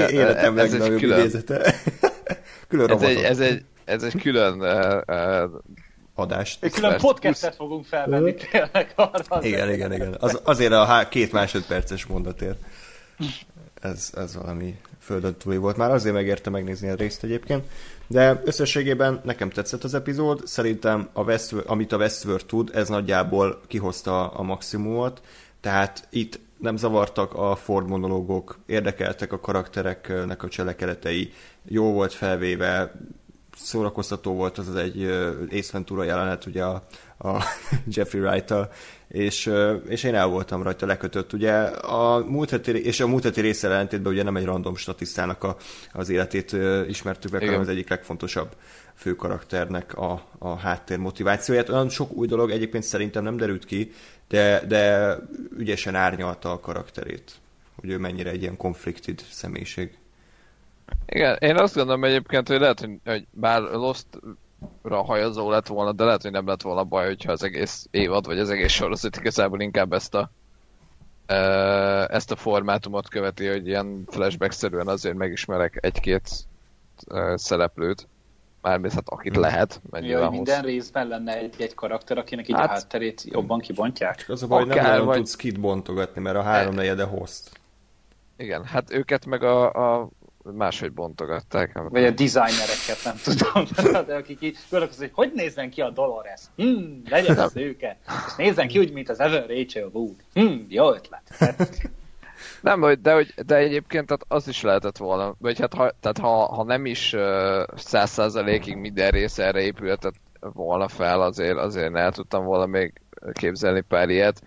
életem 0.09 0.55
legnagyobb 0.55 1.01
idézete. 1.01 1.73
Külön 2.67 2.91
ez 2.91 3.01
egy, 3.01 3.21
ez, 3.21 3.39
egy, 3.39 3.65
ez 3.85 4.03
egy 4.03 4.21
külön 4.21 4.59
uh, 4.59 5.49
adást. 6.15 6.63
Egy 6.63 6.71
külön 6.71 6.97
podcastet 6.97 7.55
fogunk 7.55 7.85
felvenni 7.85 8.33
tényleg 8.33 8.93
arra. 8.95 9.43
Igen, 9.43 9.73
igen, 9.73 9.93
igen. 9.93 10.15
Az, 10.19 10.39
azért 10.43 10.71
a 10.71 10.85
há- 10.85 11.09
két 11.09 11.31
másodperces 11.31 12.05
mondatért. 12.05 12.57
Ez, 13.81 14.11
ez 14.15 14.35
valami 14.35 14.79
földön 14.99 15.35
túli 15.35 15.57
volt. 15.57 15.77
Már 15.77 15.91
azért 15.91 16.15
megérte 16.15 16.49
megnézni 16.49 16.89
a 16.89 16.95
részt 16.95 17.23
egyébként. 17.23 17.63
De 18.07 18.41
összességében 18.43 19.21
nekem 19.23 19.49
tetszett 19.49 19.83
az 19.83 19.93
epizód. 19.93 20.41
Szerintem, 20.47 21.09
a 21.13 21.23
Westworld, 21.23 21.69
amit 21.69 21.91
a 21.91 21.97
Westworld 21.97 22.45
tud, 22.45 22.71
ez 22.73 22.89
nagyjából 22.89 23.61
kihozta 23.67 24.27
a 24.27 24.41
maximumot. 24.41 25.21
Tehát 25.61 26.07
itt 26.09 26.39
nem 26.57 26.77
zavartak 26.77 27.33
a 27.33 27.55
Ford 27.55 27.87
monológok, 27.87 28.59
érdekeltek 28.65 29.33
a 29.33 29.39
karaktereknek 29.39 30.43
a 30.43 30.47
cselekedetei, 30.47 31.33
jó 31.63 31.91
volt 31.91 32.13
felvéve, 32.13 32.91
szórakoztató 33.55 34.33
volt 34.33 34.57
az, 34.57 34.67
az 34.67 34.75
egy 34.75 35.03
Ace 35.51 35.69
Ventura 35.71 36.03
jelenet, 36.03 36.45
ugye 36.45 36.63
a, 36.63 36.83
a 37.17 37.43
Jeffrey 37.93 38.21
wright 38.21 38.53
és, 39.07 39.51
és 39.87 40.03
én 40.03 40.15
el 40.15 40.27
voltam 40.27 40.63
rajta 40.63 40.85
lekötött. 40.85 41.33
Ugye 41.33 41.53
a 41.67 42.25
múlt 42.25 42.49
heti, 42.49 42.85
és 42.85 42.99
a 42.99 43.07
múlt 43.07 43.23
heti 43.23 43.41
része 43.41 43.67
ellentétben 43.67 44.13
ugye 44.13 44.23
nem 44.23 44.35
egy 44.35 44.45
random 44.45 44.75
statisztának 44.75 45.43
a, 45.43 45.57
az 45.93 46.09
életét 46.09 46.55
ismertük 46.87 47.31
meg, 47.31 47.43
hanem 47.43 47.59
az 47.59 47.69
egyik 47.69 47.89
legfontosabb 47.89 48.55
fő 48.95 49.15
karakternek 49.15 49.97
a, 49.97 50.27
a 50.39 50.55
háttér 50.55 50.97
motivációját. 50.97 51.69
Olyan 51.69 51.89
sok 51.89 52.11
új 52.11 52.27
dolog 52.27 52.51
egyébként 52.51 52.83
szerintem 52.83 53.23
nem 53.23 53.37
derült 53.37 53.65
ki, 53.65 53.91
de, 54.27 54.65
de 54.67 55.15
ügyesen 55.57 55.95
árnyalta 55.95 56.51
a 56.51 56.59
karakterét, 56.59 57.31
hogy 57.75 57.89
ő 57.89 57.97
mennyire 57.97 58.29
egy 58.29 58.41
ilyen 58.41 58.57
conflicted 58.57 59.23
személyiség. 59.31 59.97
Igen, 61.05 61.37
én 61.39 61.57
azt 61.57 61.75
gondolom 61.75 62.03
egyébként, 62.03 62.47
hogy 62.47 62.59
lehet, 62.59 62.79
hogy, 62.79 62.99
hogy 63.05 63.25
bár 63.31 63.61
Lost-ra 63.61 65.03
hajazó 65.03 65.49
lett 65.49 65.67
volna, 65.67 65.91
de 65.91 66.03
lehet, 66.03 66.21
hogy 66.21 66.31
nem 66.31 66.47
lett 66.47 66.61
volna 66.61 66.83
baj, 66.83 67.05
hogyha 67.05 67.31
az 67.31 67.43
egész 67.43 67.87
évad, 67.91 68.25
vagy 68.25 68.39
az 68.39 68.49
egész 68.49 68.71
sorozat 68.71 69.17
igazából 69.17 69.61
inkább 69.61 69.93
ezt 69.93 70.15
a 70.15 70.31
ezt 72.07 72.31
a 72.31 72.35
formátumot 72.35 73.09
követi, 73.09 73.47
hogy 73.47 73.67
ilyen 73.67 74.03
flashback-szerűen 74.07 74.87
azért 74.87 75.15
megismerek 75.15 75.77
egy-két 75.81 76.29
szereplőt. 77.35 78.07
Mármint 78.61 78.93
hát 78.93 79.09
akit 79.09 79.35
lehet. 79.35 79.81
Ja, 79.91 80.21
hogy 80.21 80.29
minden 80.31 80.55
hossz... 80.55 80.65
részben 80.65 81.07
lenne 81.07 81.37
egy-egy 81.37 81.73
karakter, 81.73 82.17
akinek 82.17 82.47
így 82.47 82.55
hát, 82.55 82.69
a 82.69 82.71
hátterét 82.71 83.23
jobban 83.25 83.59
kibontják. 83.59 84.25
Az 84.27 84.43
a 84.43 84.47
baj, 84.47 84.63
Akár, 84.63 84.75
nem 84.75 84.91
nagyon 84.91 85.05
vagy... 85.05 85.15
tudsz 85.15 85.35
kit 85.35 85.59
bontogatni, 85.59 86.21
mert 86.21 86.35
a 86.35 86.41
három 86.41 86.75
negyede 86.75 87.03
host. 87.03 87.59
Igen, 88.37 88.63
hát 88.63 88.91
őket 88.91 89.25
meg 89.25 89.43
a, 89.43 89.71
a 90.01 90.09
máshogy 90.53 90.91
bontogatták. 90.91 91.79
Vagy 91.89 92.05
a 92.05 92.11
designereket, 92.11 93.03
nem 93.03 93.15
tudom, 93.23 93.65
de 94.07 94.15
akik 94.15 94.41
így 94.41 94.57
gondolkoznak, 94.69 95.13
hogy 95.13 95.25
hogy 95.25 95.35
nézzen 95.35 95.69
ki 95.69 95.81
a 95.81 95.89
Dolores? 95.89 96.41
Hmm, 96.55 97.01
legyen 97.09 97.37
az 97.37 97.55
őke. 97.55 97.97
És 98.27 98.35
nézzen 98.37 98.67
ki 98.67 98.79
úgy, 98.79 98.91
mint 98.91 99.09
az 99.09 99.19
Evan 99.19 99.47
Rachel 99.47 99.89
Wood. 99.91 100.15
Hmm, 100.33 100.65
jó 100.69 100.93
ötlet. 100.93 101.21
Nem, 102.61 103.01
de, 103.01 103.13
hogy, 103.13 103.33
de 103.45 103.55
egyébként 103.55 104.05
tehát 104.05 104.25
az 104.27 104.47
is 104.47 104.61
lehetett 104.61 104.97
volna, 104.97 105.35
vagy 105.37 105.59
hát 105.59 105.73
ha, 105.73 105.91
tehát 105.99 106.17
ha, 106.17 106.53
ha 106.53 106.63
nem 106.63 106.85
is 106.85 107.15
száz 107.75 108.09
százalékig 108.09 108.75
minden 108.75 109.09
rész 109.09 109.37
erre 109.37 109.61
épülhetett 109.61 110.15
volna 110.39 110.87
fel, 110.87 111.21
azért, 111.21 111.57
azért 111.57 111.95
el 111.95 112.11
tudtam 112.11 112.45
volna 112.45 112.65
még 112.65 112.93
képzelni 113.33 113.81
pár 113.81 114.09
ilyet, 114.09 114.41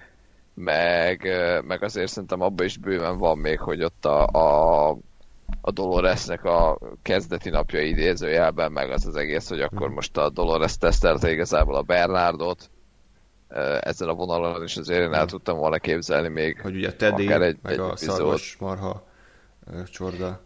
meg, 0.55 1.29
meg 1.67 1.83
azért 1.83 2.11
szerintem 2.11 2.41
abban 2.41 2.67
is 2.67 2.77
bőven 2.77 3.19
van 3.19 3.39
még, 3.39 3.59
hogy 3.59 3.83
ott 3.83 4.05
a, 4.05 4.27
a 4.27 4.97
a 5.69 5.71
Doloresnek 5.71 6.45
a 6.45 6.79
kezdeti 7.03 7.51
napja 7.51 7.81
idézőjelben, 7.83 8.73
meg 8.73 8.91
az 8.91 9.07
az 9.07 9.17
egész, 9.17 9.49
hogy 9.49 9.61
akkor 9.61 9.89
most 9.89 10.17
a 10.17 10.31
Dolores 10.31 10.77
tesztelte 10.77 11.31
igazából 11.31 11.75
a 11.75 11.83
Bernardot, 11.83 12.71
ezzel 13.81 14.09
a 14.09 14.15
vonalon 14.15 14.63
is 14.63 14.77
azért 14.77 15.01
én 15.01 15.13
el 15.13 15.27
tudtam 15.27 15.59
volna 15.59 15.79
képzelni 15.79 16.29
még 16.29 16.61
Hogy 16.61 16.77
ugye 16.77 16.93
Teddy, 16.93 17.33
egy, 17.33 17.59
meg 17.63 17.73
egy 17.73 17.79
a 17.79 17.97
szarvas 17.97 18.57
marha 18.61 19.07
csorda. 19.91 20.41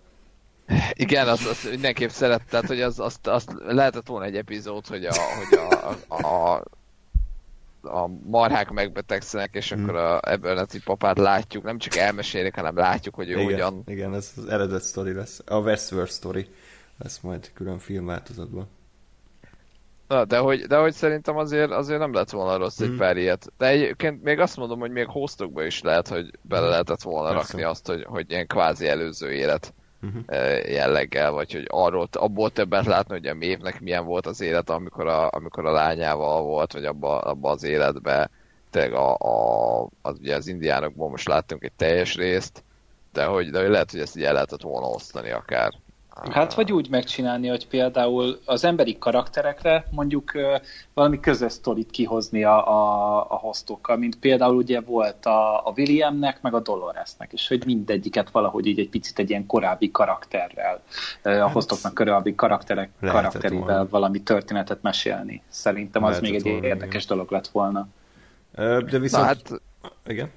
Igen, 0.93 1.29
azt, 1.29 1.47
azt 1.47 1.71
mindenképp 1.71 2.09
szeret, 2.09 2.43
tehát 2.51 2.67
hogy 2.67 2.81
az, 2.81 3.01
azt, 3.01 3.27
azt 3.27 3.53
lehetett 3.67 4.07
volna 4.07 4.25
egy 4.25 4.37
epizód, 4.37 4.87
hogy 4.87 5.05
a, 5.05 5.13
hogy 5.13 5.59
a, 5.59 5.89
a, 6.09 6.55
a 6.55 6.63
marhák 8.25 8.71
megbetegszenek, 8.71 9.55
és 9.55 9.75
mm. 9.75 9.83
akkor 9.83 9.97
a 9.97 10.19
Abernethy 10.19 10.79
papát 10.85 11.19
látjuk, 11.19 11.65
nem 11.65 11.79
csak 11.79 11.97
elmesélik, 11.97 12.55
hanem 12.55 12.77
látjuk, 12.77 13.15
hogy 13.15 13.29
ő 13.29 13.33
igen, 13.33 13.45
hogyan... 13.45 13.83
Igen, 13.87 14.15
ez 14.15 14.33
az 14.37 14.47
eredet 14.47 14.83
sztori 14.83 15.13
lesz. 15.13 15.41
A 15.47 15.57
Westworld 15.57 16.11
story 16.11 16.47
lesz 16.99 17.21
majd 17.21 17.51
külön 17.55 17.79
filmváltozatban. 17.79 18.69
Na, 20.09 20.25
de 20.25 20.39
hogy, 20.39 20.61
de 20.61 20.77
hogy 20.77 20.93
szerintem 20.93 21.37
azért, 21.37 21.71
azért 21.71 21.99
nem 21.99 22.13
lett 22.13 22.31
volna 22.31 22.57
rossz 22.57 22.83
mm. 22.83 22.85
egy 22.85 22.97
pár 22.97 23.17
ilyet. 23.17 23.53
De 23.59 23.67
egyébként 23.67 24.23
még 24.23 24.39
azt 24.39 24.57
mondom, 24.57 24.79
hogy 24.79 24.91
még 24.91 25.07
hostokba 25.07 25.65
is 25.65 25.81
lehet, 25.81 26.09
hogy 26.09 26.31
bele 26.43 26.69
lehetett 26.69 27.03
volna 27.03 27.29
Persze. 27.29 27.47
rakni 27.47 27.63
azt, 27.63 27.87
hogy, 27.87 28.05
hogy 28.05 28.31
ilyen 28.31 28.47
kvázi 28.47 28.87
előző 28.87 29.33
élet 29.33 29.75
uh-huh. 30.03 30.69
jelleggel, 30.69 31.31
vagy 31.31 31.53
hogy 31.53 31.67
arról, 31.69 32.09
abból 32.13 32.51
többet 32.51 32.87
látni, 32.87 33.15
hogy 33.15 33.27
a 33.27 33.35
mévnek 33.35 33.81
milyen 33.81 34.05
volt 34.05 34.27
az 34.27 34.41
élet, 34.41 34.71
amikor 34.71 35.07
a, 35.07 35.31
amikor 35.31 35.67
a 35.67 35.73
lányával 35.73 36.43
volt, 36.43 36.73
vagy 36.73 36.85
abba, 36.85 37.21
abba 37.21 37.51
az 37.51 37.63
életbe, 37.63 38.31
tényleg 38.71 38.93
a, 38.93 39.15
a, 39.15 39.89
az, 40.03 40.19
ugye 40.19 40.37
az 40.37 40.47
indiánokból 40.47 41.09
most 41.11 41.29
láttunk 41.29 41.65
egy 41.65 41.73
teljes 41.73 42.15
részt, 42.15 42.65
de 43.13 43.25
hogy, 43.25 43.51
de 43.51 43.61
hogy 43.61 43.69
lehet, 43.71 43.91
hogy 43.91 44.01
ezt 44.01 44.17
így 44.17 44.25
el 44.25 44.33
lehetett 44.33 44.63
volna 44.63 44.87
osztani 44.87 45.31
akár. 45.31 45.73
Hát 46.31 46.55
vagy 46.55 46.73
úgy 46.73 46.91
megcsinálni, 46.91 47.49
hogy 47.49 47.69
például 47.69 48.39
az 48.45 48.65
emberi 48.65 48.99
karakterekre 48.99 49.87
mondjuk 49.91 50.33
valami 50.95 51.21
közös 51.21 51.53
sztorit 51.53 51.91
kihozni 51.91 52.45
a, 52.45 52.69
a, 52.69 53.17
a 53.31 53.35
hoztokkal, 53.35 53.97
mint 53.97 54.19
például 54.19 54.57
ugye 54.57 54.81
volt 54.81 55.27
a, 55.27 55.67
a 55.67 55.73
Williamnek, 55.77 56.43
meg 56.43 56.55
a 56.55 56.61
Doloresnek, 56.61 57.33
és 57.33 57.49
hogy 57.49 57.63
mindegyiket 57.67 58.31
valahogy 58.31 58.67
így 58.67 58.79
egy 58.79 58.89
picit 58.89 59.19
egy 59.19 59.31
ilyen 59.31 59.47
korábbi 59.47 59.91
karakterrel, 59.91 60.83
a 61.23 61.29
hát, 61.29 61.53
hoztoknak 61.53 61.95
korábbi 61.95 62.35
karakterek, 62.35 62.91
karakterével 63.01 63.67
volna. 63.67 63.89
valami 63.89 64.23
történetet 64.23 64.83
mesélni. 64.83 65.43
Szerintem 65.49 66.05
az 66.05 66.21
még 66.21 66.35
egy 66.35 66.43
volna, 66.43 66.67
érdekes 66.67 67.05
igen. 67.05 67.17
dolog 67.17 67.31
lett 67.31 67.49
volna. 67.49 67.89
De 68.55 68.99
viszont... 68.99 69.23
Na, 69.23 69.29
hát, 69.29 69.63
igen? 70.07 70.31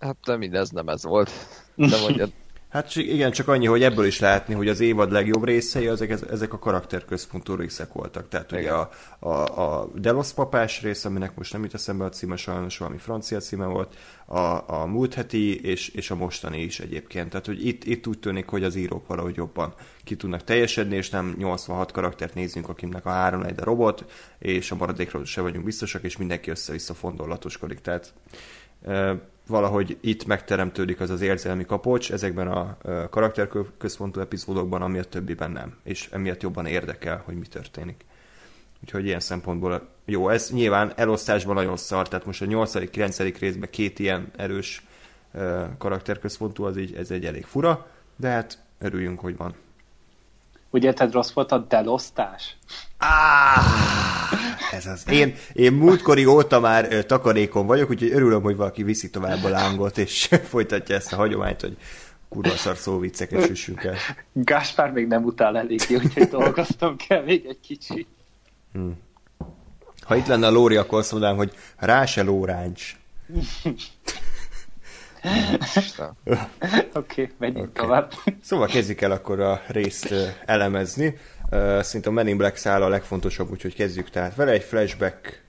Hát 0.00 0.16
de 0.24 0.36
mindez 0.36 0.70
nem 0.70 0.88
ez 0.88 1.04
volt. 1.04 1.30
De 1.74 2.00
mondjad. 2.00 2.32
Hát 2.74 2.96
igen, 2.96 3.30
csak 3.30 3.48
annyi, 3.48 3.66
hogy 3.66 3.82
ebből 3.82 4.06
is 4.06 4.20
látni, 4.20 4.54
hogy 4.54 4.68
az 4.68 4.80
évad 4.80 5.12
legjobb 5.12 5.44
részei, 5.44 5.86
ezek, 5.88 6.10
ezek 6.30 6.52
a 6.52 6.58
karakterközpontú 6.58 7.54
részek 7.54 7.92
voltak. 7.92 8.28
Tehát 8.28 8.52
igen. 8.52 8.62
ugye 8.62 8.72
a, 8.72 8.90
a, 9.18 9.80
a 9.80 9.90
Delos 9.94 10.32
papás 10.32 10.82
rész, 10.82 11.04
aminek 11.04 11.36
most 11.36 11.52
nem 11.52 11.62
jut 11.62 11.74
eszembe 11.74 12.04
a 12.04 12.08
címe, 12.08 12.36
sajnos 12.36 12.78
valami 12.78 12.98
francia 12.98 13.38
címe 13.38 13.66
volt, 13.66 13.96
a, 14.26 14.38
a 14.80 14.86
múlt 14.86 15.14
heti 15.14 15.60
és, 15.64 15.88
és 15.88 16.10
a 16.10 16.14
mostani 16.14 16.62
is 16.62 16.80
egyébként. 16.80 17.30
Tehát, 17.30 17.46
hogy 17.46 17.66
itt, 17.66 17.84
itt 17.84 18.06
úgy 18.06 18.18
tűnik, 18.18 18.48
hogy 18.48 18.64
az 18.64 18.74
írók 18.74 19.06
valahogy 19.06 19.36
jobban 19.36 19.74
ki 20.04 20.16
tudnak 20.16 20.44
teljesedni, 20.44 20.96
és 20.96 21.10
nem 21.10 21.34
86 21.38 21.92
karaktert 21.92 22.34
nézünk, 22.34 22.68
akiknek 22.68 23.06
a 23.06 23.10
három 23.10 23.42
egy 23.42 23.60
a 23.60 23.64
robot, 23.64 24.04
és 24.38 24.70
a 24.70 24.76
maradékról 24.76 25.24
se 25.24 25.40
vagyunk 25.40 25.64
biztosak, 25.64 26.02
és 26.02 26.16
mindenki 26.16 26.50
össze-vissza 26.50 26.94
fondolatoskodik. 26.94 27.80
Tehát 27.80 28.12
valahogy 29.46 29.98
itt 30.00 30.26
megteremtődik 30.26 31.00
az 31.00 31.10
az 31.10 31.20
érzelmi 31.20 31.64
kapocs 31.64 32.12
ezekben 32.12 32.48
a 32.48 32.76
karakterközpontú 33.10 34.20
epizódokban, 34.20 34.82
ami 34.82 34.98
a 34.98 35.04
többiben 35.04 35.50
nem, 35.50 35.76
és 35.82 36.08
emiatt 36.12 36.42
jobban 36.42 36.66
érdekel, 36.66 37.22
hogy 37.24 37.34
mi 37.34 37.46
történik. 37.46 38.04
Úgyhogy 38.82 39.04
ilyen 39.04 39.20
szempontból 39.20 39.88
jó, 40.04 40.28
ez 40.28 40.50
nyilván 40.50 40.92
elosztásban 40.96 41.54
nagyon 41.54 41.76
szar, 41.76 42.08
tehát 42.08 42.26
most 42.26 42.42
a 42.42 42.46
8.-9. 42.46 43.36
részben 43.38 43.70
két 43.70 43.98
ilyen 43.98 44.30
erős 44.36 44.86
karakterközpontú, 45.78 46.64
az 46.64 46.76
így, 46.76 46.94
ez 46.94 47.10
egy 47.10 47.24
elég 47.24 47.44
fura, 47.44 47.86
de 48.16 48.28
hát 48.28 48.58
örüljünk, 48.78 49.20
hogy 49.20 49.36
van. 49.36 49.54
Ugye, 50.70 50.92
tehát 50.92 51.12
rossz 51.12 51.32
volt 51.32 51.52
a 51.52 51.58
delosztás? 51.58 52.56
Ah, 52.98 53.64
ez 54.74 54.86
az. 54.86 55.04
Én, 55.10 55.34
én 55.52 55.72
múltkori 55.72 56.24
óta 56.24 56.60
már 56.60 57.04
takarékon 57.06 57.66
vagyok, 57.66 57.90
úgyhogy 57.90 58.10
örülöm, 58.12 58.42
hogy 58.42 58.56
valaki 58.56 58.82
viszi 58.82 59.10
tovább 59.10 59.44
a 59.44 59.48
lángot, 59.48 59.98
és 59.98 60.28
folytatja 60.50 60.94
ezt 60.94 61.12
a 61.12 61.16
hagyományt, 61.16 61.60
hogy 61.60 61.76
kurva 62.28 62.56
szar 62.56 62.76
szóvicceket 62.76 63.46
süssünk 63.46 63.84
el. 63.84 63.96
Gáspár 64.32 64.92
még 64.92 65.06
nem 65.06 65.24
utál 65.24 65.56
eléggé, 65.56 65.94
úgyhogy 65.94 66.28
dolgoztam 66.28 66.96
kell 66.96 67.22
még 67.22 67.46
egy 67.48 67.60
kicsit. 67.60 68.06
Hmm. 68.72 69.02
Ha 70.04 70.16
itt 70.16 70.26
lenne 70.26 70.46
a 70.46 70.50
Lóri, 70.50 70.76
akkor 70.76 70.98
azt 70.98 71.12
mondanám, 71.12 71.36
hogy 71.36 71.52
rá 71.76 72.06
se 72.06 72.22
lóráncs. 72.22 72.96
Oké, 75.24 77.22
okay, 77.22 77.30
menjünk 77.38 77.68
okay. 77.68 77.84
tovább. 77.84 78.12
Szóval 78.42 78.66
kezdjük 78.66 79.00
el 79.00 79.10
akkor 79.10 79.40
a 79.40 79.62
részt 79.66 80.14
elemezni. 80.44 81.18
Szerintem 81.80 82.12
a 82.12 82.14
Men 82.14 82.28
in 82.28 82.36
Black 82.36 82.56
száll 82.56 82.82
a 82.82 82.88
legfontosabb, 82.88 83.50
úgyhogy 83.50 83.74
kezdjük 83.74 84.10
tehát 84.10 84.34
vele. 84.34 84.50
Egy 84.50 84.62
flashback 84.62 85.42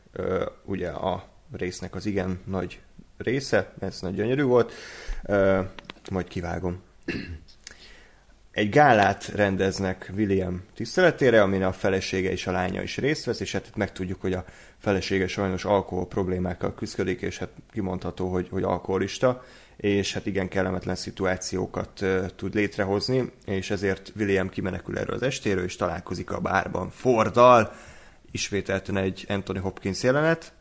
ugye 0.66 0.90
a 0.90 1.24
résznek 1.58 1.96
az 1.96 2.06
igen 2.06 2.42
nagy 2.46 2.80
része, 3.18 3.74
ez 3.80 4.02
nagy 4.02 4.16
gyönyörű 4.16 4.44
volt. 4.44 4.74
Majd 6.12 6.28
kivágom. 6.28 6.82
Egy 8.52 8.70
gálát 8.70 9.28
rendeznek 9.28 10.12
William 10.16 10.64
tiszteletére, 10.76 11.42
amin 11.42 11.64
a 11.64 11.72
felesége 11.72 12.32
és 12.32 12.48
a 12.48 12.52
lánya 12.52 12.82
is 12.82 12.98
részt 12.98 13.26
vesz, 13.26 13.40
és 13.40 13.52
hát 13.52 13.68
itt 13.68 13.76
megtudjuk, 13.76 14.22
hogy 14.22 14.34
a 14.34 14.46
felesége 14.78 15.28
sajnos 15.28 15.66
alkohol 15.66 16.08
problémákkal 16.08 16.74
küzdik, 16.74 17.22
és 17.22 17.38
hát 17.38 17.50
kimondható, 17.72 18.32
hogy, 18.32 18.48
hogy 18.50 18.64
alkoholista, 18.64 19.44
és 19.77 20.13
hát 20.13 20.25
igen 20.25 20.48
kellemetlen 20.48 20.96
szituációkat 20.96 22.05
tud 22.36 22.53
létrehozni, 22.53 23.32
és 23.46 23.70
ezért 23.70 24.12
William 24.15 24.50
kimenekül 24.50 24.98
erről 24.98 25.15
az 25.15 25.22
estéről, 25.22 25.63
és 25.63 25.75
találkozik 25.75 26.32
a 26.32 26.39
bárban 26.39 26.89
Forddal, 26.89 27.72
ismételten 28.32 28.98
egy 28.98 29.25
Anthony 29.29 29.60
Hopkins 29.60 30.03
jelenet. 30.03 30.53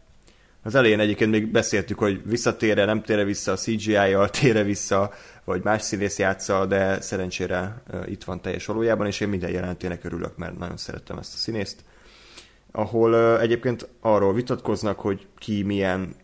Az 0.63 0.75
elején 0.75 1.01
egyébként 1.01 1.31
még 1.31 1.47
beszéltük, 1.47 1.99
hogy 1.99 2.21
visszatére, 2.25 2.85
nem 2.85 3.03
tére 3.03 3.25
vissza 3.25 3.53
a 3.53 3.57
CGI-jal, 3.57 4.31
tére 4.41 4.63
vissza, 4.63 5.13
vagy 5.45 5.63
más 5.63 5.83
színész 5.83 6.19
játsza, 6.19 6.67
de 6.67 7.01
szerencsére 7.01 7.83
itt 8.07 8.25
van 8.25 8.41
teljes 8.41 8.67
valójában, 8.67 9.07
és 9.07 9.21
én 9.21 9.29
minden 9.29 9.51
jelentének 9.51 10.05
örülök, 10.05 10.37
mert 10.37 10.59
nagyon 10.59 10.77
szerettem 10.77 11.19
ezt 11.19 11.35
a 11.35 11.37
színészt. 11.37 11.85
Ahol 12.73 13.41
egyébként 13.41 13.89
arról 14.01 14.35
vitatkoznak, 14.35 15.01
hogy 15.01 15.27
ki 15.39 15.63
milyen 15.63 16.15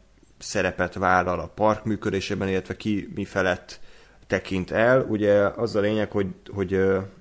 szerepet 0.41 0.95
vállal 0.95 1.41
a 1.41 1.51
park 1.55 1.85
működésében, 1.85 2.49
illetve 2.49 2.77
ki 2.77 3.11
mi 3.15 3.25
felett 3.25 3.81
tekint 4.27 4.71
el. 4.71 5.03
Ugye 5.03 5.35
az 5.43 5.77
a 5.77 5.81
lényeg, 5.81 6.11
hogy, 6.11 6.27
hogy 6.55 6.75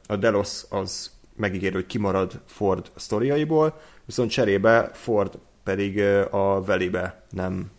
a 0.08 0.16
Delos 0.16 0.64
az 0.70 1.12
megígér, 1.36 1.74
hogy 1.74 1.86
kimarad 1.86 2.42
Ford 2.46 2.92
sztoriaiból, 2.96 3.82
viszont 4.06 4.30
cserébe 4.30 4.90
Ford 4.94 5.38
pedig 5.64 6.00
a 6.30 6.64
velibe 6.64 7.24
nem 7.30 7.72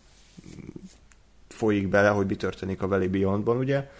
folyik 1.49 1.88
bele, 1.88 2.09
hogy 2.09 2.26
mi 2.26 2.37
történik 2.37 2.82
a 2.82 2.88
Valley 2.88 3.09
Beyondban, 3.09 3.56
ugye? 3.56 3.90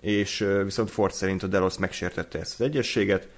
És 0.00 0.46
viszont 0.64 0.90
Ford 0.90 1.12
szerint 1.12 1.42
a 1.42 1.46
Delos 1.46 1.78
megsértette 1.78 2.38
ezt 2.38 2.60
az 2.60 2.66
egyességet, 2.66 3.28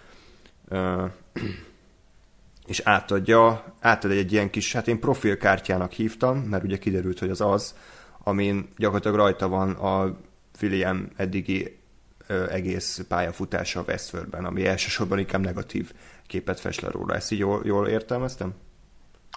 és 2.68 2.80
átadja, 2.84 3.64
átad 3.80 4.10
egy 4.10 4.32
ilyen 4.32 4.50
kis, 4.50 4.72
hát 4.72 4.88
én 4.88 5.00
profilkártyának 5.00 5.92
hívtam, 5.92 6.38
mert 6.38 6.64
ugye 6.64 6.78
kiderült, 6.78 7.18
hogy 7.18 7.30
az 7.30 7.40
az, 7.40 7.74
amin 8.22 8.68
gyakorlatilag 8.76 9.16
rajta 9.16 9.48
van 9.48 9.70
a 9.70 10.16
William 10.62 11.08
eddigi 11.16 11.78
ö, 12.26 12.50
egész 12.50 13.04
pályafutása 13.08 13.80
a 13.80 13.84
Westworldben, 13.86 14.44
ami 14.44 14.66
elsősorban 14.66 15.18
inkább 15.18 15.44
negatív 15.44 15.92
képet 16.26 16.60
fest 16.60 16.80
le 16.80 16.90
róla. 16.90 17.14
Ezt 17.14 17.32
így 17.32 17.38
jól, 17.38 17.62
jól 17.64 17.88
értelmeztem? 17.88 18.54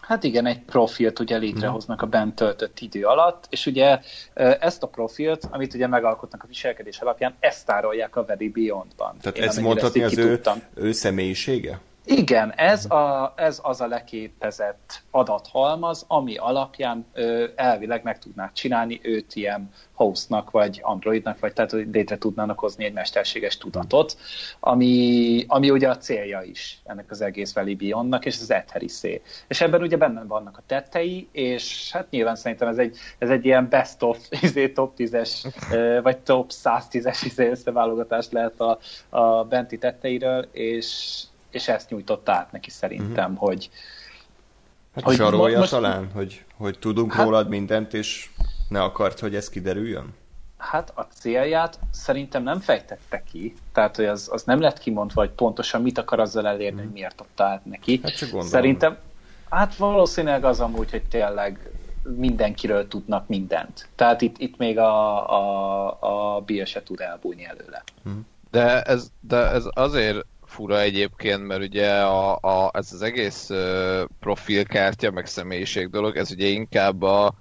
Hát 0.02 0.24
igen, 0.24 0.46
egy 0.46 0.60
profilt 0.60 1.20
ugye 1.20 1.38
létrehoznak 1.38 2.02
a 2.02 2.06
bent 2.06 2.36
töltött 2.36 2.80
idő 2.80 3.04
alatt, 3.06 3.48
és 3.50 3.66
ugye 3.66 4.00
ezt 4.60 4.84
a 4.84 4.88
profilt, 4.88 5.48
amit 5.52 5.74
ugye 5.74 5.88
megalkotnak 5.88 6.44
a 6.44 6.48
viselkedés 6.48 7.00
alapján, 7.00 7.36
ezt 7.40 7.66
tárolják 7.66 8.16
a 8.16 8.26
Very 8.26 8.50
Beyond-ban. 8.50 9.18
Tehát 9.22 9.38
Én 9.38 9.44
ez 9.44 9.58
mondhatni 9.58 10.04
az 10.04 10.18
ő, 10.18 10.42
ő 10.74 10.92
személyisége? 10.92 11.80
Igen, 12.06 12.54
ez, 12.56 12.86
a, 12.86 13.34
ez 13.36 13.60
az 13.64 13.82
a 13.82 13.88
leképezett 13.88 15.02
adathalmaz, 15.12 16.06
ami 16.08 16.38
alapján 16.38 17.06
ö, 17.14 17.46
elvileg 17.56 18.04
meg 18.04 18.20
tudnák 18.20 18.54
csinálni 18.54 19.00
őt 19.04 19.36
ilyen 19.36 19.70
hostnak, 19.94 20.52
vagy 20.52 20.80
androidnak, 20.84 21.40
vagy 21.40 21.54
tehát 21.54 21.72
létre 21.72 22.18
tudnának 22.18 22.60
hozni 22.60 22.86
egy 22.86 22.94
mesterséges 22.94 23.58
tudatot, 23.58 24.18
ami, 24.60 25.46
ami 25.48 25.70
ugye 25.70 25.90
a 25.90 25.98
célja 25.98 26.42
is 26.42 26.82
ennek 26.86 27.12
az 27.12 27.22
egész 27.22 27.54
Valley 27.54 27.76
Beyondnak, 27.76 28.26
és 28.26 28.40
az 28.42 28.52
Etherisé. 28.52 29.22
És 29.48 29.62
ebben 29.62 29.82
ugye 29.82 29.98
benne 29.98 30.24
vannak 30.24 30.58
a 30.58 30.64
tettei, 30.66 31.28
és 31.32 31.92
hát 31.92 32.10
nyilván 32.10 32.36
szerintem 32.36 32.68
ez 32.68 32.78
egy, 32.78 32.98
ez 33.18 33.30
egy 33.30 33.46
ilyen 33.46 33.70
best 33.70 34.04
of 34.04 34.18
izé, 34.42 34.70
top 34.70 34.94
10-es, 34.98 35.52
vagy 36.04 36.18
top 36.18 36.52
110-es 36.64 37.22
izé 37.26 37.50
összeválogatás 37.50 38.30
lehet 38.32 38.60
a, 38.60 38.80
a 39.10 39.44
benti 39.44 39.78
tetteiről, 39.78 40.48
és 40.52 41.20
és 41.52 41.68
ezt 41.68 41.90
nyújtott 41.90 42.30
át 42.30 42.52
neki 42.52 42.70
szerintem, 42.70 43.32
uh-huh. 43.32 43.48
hogy... 43.48 43.70
Hát 44.96 45.04
hogy 45.04 45.16
sarolja 45.16 45.60
most, 45.60 45.72
talán, 45.72 46.10
hogy, 46.14 46.46
hogy 46.58 46.80
tudunk 46.80 47.14
hát, 47.14 47.24
rólad 47.26 47.50
mindent, 47.50 47.94
és 47.94 48.30
ne 48.70 48.84
akart, 48.84 49.20
hogy 49.20 49.36
ez 49.36 49.50
kiderüljön? 49.50 50.14
Hát 50.58 50.92
a 50.96 51.02
célját 51.02 51.80
szerintem 51.92 52.44
nem 52.44 52.60
fejtette 52.60 53.24
ki, 53.32 53.54
tehát 53.74 53.96
hogy 53.96 54.06
az, 54.06 54.30
az 54.32 54.44
nem 54.44 54.60
lett 54.60 54.78
kimondva, 54.78 55.22
hogy 55.22 55.30
pontosan 55.30 55.82
mit 55.82 55.98
akar 55.98 56.20
azzal 56.20 56.48
elérni, 56.48 56.70
hmm. 56.70 56.84
hogy 56.84 56.94
miért 56.94 57.22
adta 57.22 57.44
át 57.44 57.66
neki. 57.66 58.00
Hát 58.04 58.12
csak 58.12 58.30
gondolom. 58.30 58.48
Szerintem, 58.48 58.98
hát 59.50 59.76
valószínűleg 59.76 60.44
az 60.44 60.60
amúgy, 60.60 60.92
hogy 60.92 61.04
tényleg 61.04 61.72
mindenkiről 62.04 62.88
tudnak 62.88 63.28
mindent. 63.28 63.88
Tehát 63.96 64.22
itt, 64.22 64.38
itt 64.38 64.58
még 64.58 64.78
a, 64.78 65.30
a, 65.30 66.36
a 66.36 66.42
Bill 66.42 66.66
se 66.66 66.84
tud 66.84 67.00
elbújni 67.00 67.46
előle. 67.46 67.84
Hmm. 68.04 68.28
De 68.52 68.82
ez, 68.82 69.12
de 69.20 69.38
ez 69.38 69.64
azért 69.70 70.26
fura 70.52 70.80
egyébként, 70.80 71.48
mert 71.48 71.62
ugye 71.62 71.92
a, 72.02 72.36
a, 72.36 72.72
ez 72.74 72.94
az 72.94 73.02
egész 73.02 73.50
uh, 73.50 74.02
profilkártya, 74.20 75.12
meg 75.12 75.26
személyiség 75.26 75.90
dolog, 75.90 76.18
ez 76.18 76.32
ugye 76.32 76.48
inkább 76.48 77.02
a 77.02 77.34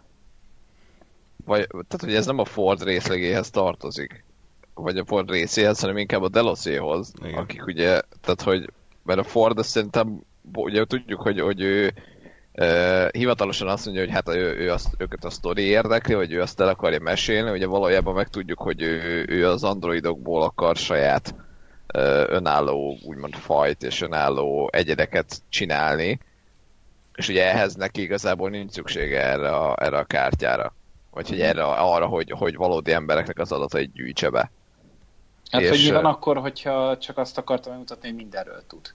vagy, 1.44 1.66
tehát 1.66 2.00
hogy 2.00 2.14
ez 2.14 2.26
nem 2.26 2.38
a 2.38 2.44
Ford 2.44 2.82
részlegéhez 2.82 3.50
tartozik, 3.50 4.24
vagy 4.74 4.98
a 4.98 5.04
Ford 5.04 5.30
részéhez, 5.30 5.80
hanem 5.80 5.96
inkább 5.96 6.22
a 6.22 6.28
Deloséhoz, 6.28 7.12
akik 7.36 7.66
ugye, 7.66 8.00
tehát 8.20 8.42
hogy, 8.42 8.70
mert 9.02 9.18
a 9.18 9.24
Ford 9.24 9.58
azt 9.58 9.68
szerintem, 9.68 10.20
ugye 10.52 10.84
tudjuk, 10.84 11.20
hogy, 11.20 11.40
hogy 11.40 11.60
ő 11.60 11.92
Uh, 12.54 13.08
hivatalosan 13.08 13.68
azt 13.68 13.84
mondja, 13.84 14.04
hogy 14.04 14.12
hát 14.12 14.28
ő, 14.28 14.56
ő 14.56 14.70
azt, 14.70 14.94
őket 14.98 15.24
a 15.24 15.30
sztori 15.30 15.62
érdekli, 15.62 16.14
hogy 16.14 16.32
ő 16.32 16.40
azt 16.40 16.60
el 16.60 16.68
akarja 16.68 17.00
mesélni, 17.00 17.50
ugye 17.50 17.66
valójában 17.66 18.14
megtudjuk, 18.14 18.58
hogy 18.58 18.82
ő, 18.82 19.24
ő 19.28 19.46
az 19.48 19.64
androidokból 19.64 20.42
akar 20.42 20.76
saját 20.76 21.34
önálló 22.28 22.98
úgymond 23.04 23.34
fajt 23.34 23.82
és 23.82 24.00
önálló 24.00 24.68
egyedeket 24.72 25.42
csinálni, 25.48 26.20
és 27.14 27.28
ugye 27.28 27.52
ehhez 27.52 27.74
neki 27.74 28.02
igazából 28.02 28.50
nincs 28.50 28.72
szüksége 28.72 29.22
erre 29.22 29.50
a, 29.50 29.76
erre 29.78 29.98
a 29.98 30.04
kártyára. 30.04 30.74
Vagy 31.10 31.28
hogy 31.28 31.40
erre, 31.40 31.64
arra, 31.64 32.06
hogy, 32.06 32.30
hogy 32.30 32.56
valódi 32.56 32.92
embereknek 32.92 33.38
az 33.38 33.52
adatait 33.52 33.92
gyűjtse 33.92 34.30
be. 34.30 34.50
Hát, 35.50 35.60
és, 35.60 35.68
hogy 35.68 35.82
mi 35.84 35.90
van 35.90 36.04
akkor, 36.04 36.36
hogyha 36.36 36.98
csak 36.98 37.18
azt 37.18 37.38
akartam 37.38 37.70
megmutatni, 37.70 38.08
hogy 38.08 38.16
mindenről 38.16 38.62
tud? 38.66 38.92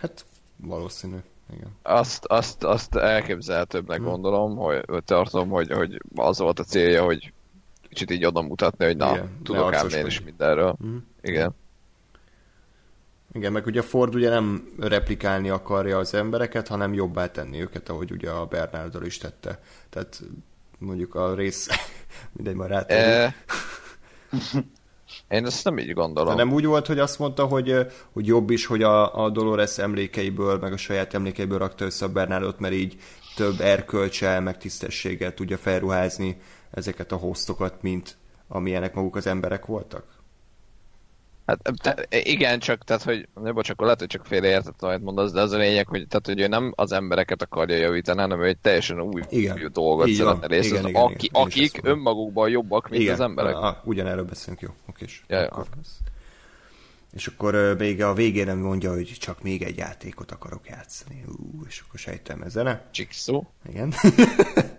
Hát 0.00 0.24
valószínű. 0.56 1.16
Igen. 1.54 1.76
Azt, 1.82 2.24
azt, 2.24 2.64
azt 2.64 2.96
elképzelhetőbbnek 2.96 3.98
hmm. 3.98 4.06
gondolom, 4.06 4.56
hogy 4.56 5.04
tartom, 5.04 5.48
hogy, 5.48 5.72
hogy 5.72 6.00
az 6.14 6.38
volt 6.38 6.58
a 6.58 6.64
célja, 6.64 7.04
hogy 7.04 7.32
kicsit 7.88 8.10
így 8.10 8.24
oda 8.24 8.42
mutatni, 8.42 8.84
hogy 8.84 8.96
na, 8.96 9.10
Igen, 9.10 9.40
tudok 9.42 9.74
ám 9.74 9.88
én 9.88 10.06
is 10.06 10.20
mindenről. 10.20 10.74
Hmm. 10.78 11.06
Igen. 11.22 11.54
Igen, 13.36 13.52
meg 13.52 13.66
ugye 13.66 13.82
Ford 13.82 14.14
ugye 14.14 14.28
nem 14.28 14.68
replikálni 14.78 15.48
akarja 15.48 15.98
az 15.98 16.14
embereket, 16.14 16.68
hanem 16.68 16.94
jobbá 16.94 17.30
tenni 17.30 17.60
őket, 17.60 17.88
ahogy 17.88 18.10
ugye 18.10 18.30
a 18.30 18.46
Bernardo 18.46 19.04
is 19.04 19.18
tette. 19.18 19.60
Tehát 19.90 20.22
mondjuk 20.78 21.14
a 21.14 21.34
rész, 21.34 21.68
mindegy, 22.36 22.54
már 22.54 22.68
rátérünk. 22.68 23.06
E... 23.06 23.34
Én 25.36 25.46
ezt 25.46 25.64
nem 25.64 25.78
így 25.78 25.92
gondolom. 25.92 26.36
De 26.36 26.44
nem 26.44 26.52
úgy 26.52 26.64
volt, 26.64 26.86
hogy 26.86 26.98
azt 26.98 27.18
mondta, 27.18 27.44
hogy, 27.44 27.86
hogy 28.12 28.26
jobb 28.26 28.50
is, 28.50 28.66
hogy 28.66 28.82
a, 28.82 29.24
a 29.24 29.30
Dolores 29.30 29.78
emlékeiből, 29.78 30.58
meg 30.58 30.72
a 30.72 30.76
saját 30.76 31.14
emlékeiből 31.14 31.58
rakta 31.58 31.84
össze 31.84 32.04
a 32.04 32.08
Bernardot, 32.08 32.58
mert 32.58 32.74
így 32.74 32.96
több 33.36 33.60
erkölcsel, 33.60 34.40
meg 34.40 34.58
tisztességgel 34.58 35.34
tudja 35.34 35.56
felruházni 35.56 36.40
ezeket 36.70 37.12
a 37.12 37.16
hostokat, 37.16 37.82
mint 37.82 38.16
amilyenek 38.48 38.94
maguk 38.94 39.16
az 39.16 39.26
emberek 39.26 39.66
voltak? 39.66 40.04
Hát 41.46 41.72
te, 41.82 42.06
igen, 42.10 42.58
csak, 42.58 42.84
tehát, 42.84 43.02
hogy, 43.02 43.28
ne 43.34 43.52
bocs, 43.52 43.70
akkor 43.70 43.84
lehet, 43.84 44.00
hogy 44.00 44.08
csak 44.08 44.26
félreértett, 44.26 44.82
amit 44.82 45.02
mondasz, 45.02 45.32
de 45.32 45.40
az 45.40 45.52
a 45.52 45.56
lényeg, 45.56 45.86
hogy, 45.86 46.06
tehát, 46.08 46.26
hogy 46.26 46.40
ő 46.40 46.46
nem 46.46 46.72
az 46.76 46.92
embereket 46.92 47.42
akarja 47.42 47.76
javítani, 47.76 48.20
hanem 48.20 48.42
ő 48.42 48.46
egy 48.46 48.58
teljesen 48.58 49.00
új, 49.00 49.22
igen. 49.28 49.54
új 49.62 49.68
dolgot 49.72 50.08
Így 50.08 50.14
szeretne 50.14 50.46
részt, 50.46 50.70
igen, 50.70 50.86
igen, 50.88 51.02
aki, 51.02 51.26
igen, 51.26 51.42
akik 51.42 51.80
önmagukban 51.82 52.48
jobbak, 52.48 52.88
mint 52.88 53.02
igen. 53.02 53.14
az 53.14 53.20
emberek. 53.20 53.54
A, 53.54 53.66
a, 53.66 53.82
ugyanerről 53.84 54.24
beszélünk, 54.24 54.60
jó, 54.60 54.68
okés. 54.88 55.24
Ja, 55.28 55.40
akkor 55.40 55.66
ja. 55.74 55.80
És 57.14 57.26
akkor 57.26 57.76
még 57.78 58.02
a 58.02 58.14
végén 58.14 58.46
nem 58.46 58.58
mondja, 58.58 58.92
hogy 58.92 59.16
csak 59.18 59.42
még 59.42 59.62
egy 59.62 59.76
játékot 59.76 60.30
akarok 60.30 60.68
játszani. 60.68 61.24
Ú, 61.28 61.64
és 61.66 61.82
akkor 61.86 61.98
sejtem 61.98 62.42
ez 62.42 62.52
zene. 62.52 62.88
Jigsaw. 62.92 63.42
Igen. 63.68 63.92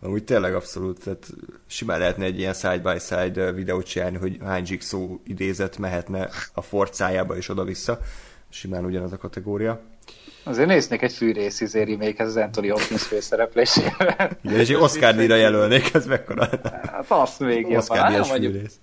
Amúgy 0.00 0.24
tényleg 0.24 0.54
abszolút, 0.54 1.04
tehát 1.04 1.26
simán 1.66 1.98
lehetne 1.98 2.24
egy 2.24 2.38
ilyen 2.38 2.54
side-by-side 2.54 3.52
videót 3.52 3.86
csinálni, 3.86 4.16
hogy 4.16 4.38
hány 4.44 4.64
Jigsaw 4.66 5.18
idézet 5.24 5.78
mehetne 5.78 6.28
a 6.52 6.62
forcájába 6.62 7.36
és 7.36 7.48
oda-vissza. 7.48 7.98
Simán 8.50 8.84
ugyanaz 8.84 9.12
a 9.12 9.16
kategória. 9.16 9.80
Azért 10.44 10.68
néznék 10.68 11.02
egy 11.02 11.12
fűrész 11.12 11.60
izé 11.60 11.82
remake 11.82 12.24
az 12.24 12.36
Anthony 12.36 12.70
Hopkins 12.70 13.02
főszereplésével. 13.02 14.38
Igen, 14.42 14.60
és 14.60 14.68
egy 14.68 14.74
Oscar 14.74 15.14
díjra 15.14 15.34
jelölnék, 15.34 15.94
ez 15.94 16.06
mekkora? 16.06 16.48
Hát 16.82 17.04
azt 17.08 17.40
még 17.40 17.66
Oscar 17.66 18.08
díjas 18.08 18.30
fűrész. 18.30 18.74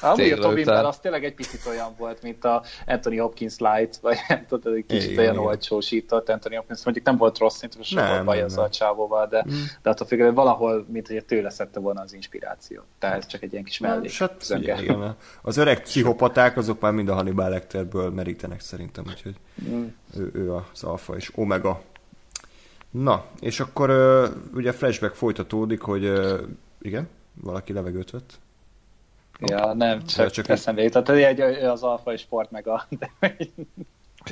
Amúgy 0.00 0.30
a 0.30 0.38
Tobinben 0.38 0.84
az 0.84 0.98
tényleg 0.98 1.24
egy 1.24 1.34
picit 1.34 1.66
olyan 1.66 1.94
volt, 1.98 2.22
mint 2.22 2.44
a 2.44 2.62
Anthony 2.86 3.18
Hopkins 3.18 3.58
Light, 3.58 3.96
vagy 3.96 4.16
nem 4.28 4.46
tudod, 4.48 4.74
egy 4.74 4.84
kicsit 4.86 5.10
igen, 5.10 5.18
olyan 5.18 5.38
olcsósított 5.38 6.28
Anthony 6.28 6.56
Hopkins, 6.56 6.84
mondjuk 6.84 7.06
nem 7.06 7.16
volt 7.16 7.38
rossz, 7.38 7.60
mint 7.60 7.84
sem 7.84 8.08
volt 8.08 8.24
baj 8.24 8.42
az 8.42 8.58
a 8.58 8.68
csávóval, 8.68 9.26
de, 9.26 9.44
mm. 9.48 9.52
de 9.82 9.90
attól 9.90 10.06
függően 10.06 10.34
valahol, 10.34 10.86
mint 10.88 11.06
hogy 11.06 11.24
tőle 11.24 11.50
szedte 11.50 11.80
volna 11.80 12.00
az 12.00 12.12
inspiráció. 12.12 12.82
Tehát 12.98 13.16
ez 13.16 13.26
csak 13.26 13.42
egy 13.42 13.52
ilyen 13.52 13.64
kis 13.64 13.78
mellék. 13.78 14.12
Hát, 14.12 14.44
igen, 14.48 15.16
az 15.42 15.56
öreg 15.56 15.82
pszichopaták, 15.82 16.56
azok 16.56 16.80
már 16.80 16.92
mind 16.92 17.08
a 17.08 17.14
Hannibal 17.14 17.48
Lecterből 17.48 18.10
merítenek 18.10 18.60
szerintem, 18.60 19.04
úgyhogy 19.08 19.36
mm. 19.68 19.86
ő, 20.16 20.30
ő 20.34 20.52
az 20.54 20.82
alfa 20.82 21.16
és 21.16 21.30
omega. 21.34 21.82
Na, 22.90 23.24
és 23.40 23.60
akkor 23.60 23.90
ugye 24.54 24.72
flashback 24.72 25.14
folytatódik, 25.14 25.80
hogy 25.80 26.12
igen, 26.80 27.08
valaki 27.34 27.72
levegőt 27.72 28.10
vett. 28.10 28.38
Ja, 29.40 29.72
nem, 29.74 30.04
csak, 30.04 30.30
csak 30.30 30.48
eszembe 30.48 30.82
jutott. 30.82 31.08
Egy, 31.08 31.40
az 31.40 31.82
alfa 31.82 32.12
és 32.12 32.20
sport 32.20 32.50
meg 32.50 32.68
a... 32.68 32.88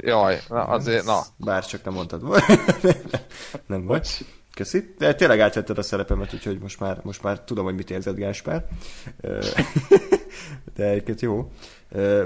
Jaj, 0.01 0.41
na 0.49 0.63
azért, 0.63 1.05
na. 1.05 1.21
Bár 1.37 1.67
csak 1.67 1.85
nem 1.85 1.95
mondtad. 1.95 2.23
nem 3.67 3.87
vagy. 3.87 4.09
Köszi. 4.55 4.95
De 4.99 5.15
tényleg 5.15 5.41
átvetted 5.41 5.79
a 5.79 5.83
szerepemet, 5.83 6.35
úgyhogy 6.35 6.59
most 6.59 6.81
már, 6.81 7.01
most 7.03 7.23
már 7.23 7.41
tudom, 7.41 7.65
hogy 7.65 7.75
mit 7.75 7.91
érzed, 7.91 8.17
Gáspár. 8.17 8.65
De 10.77 10.85
egyébként 10.85 11.21
jó. 11.21 11.51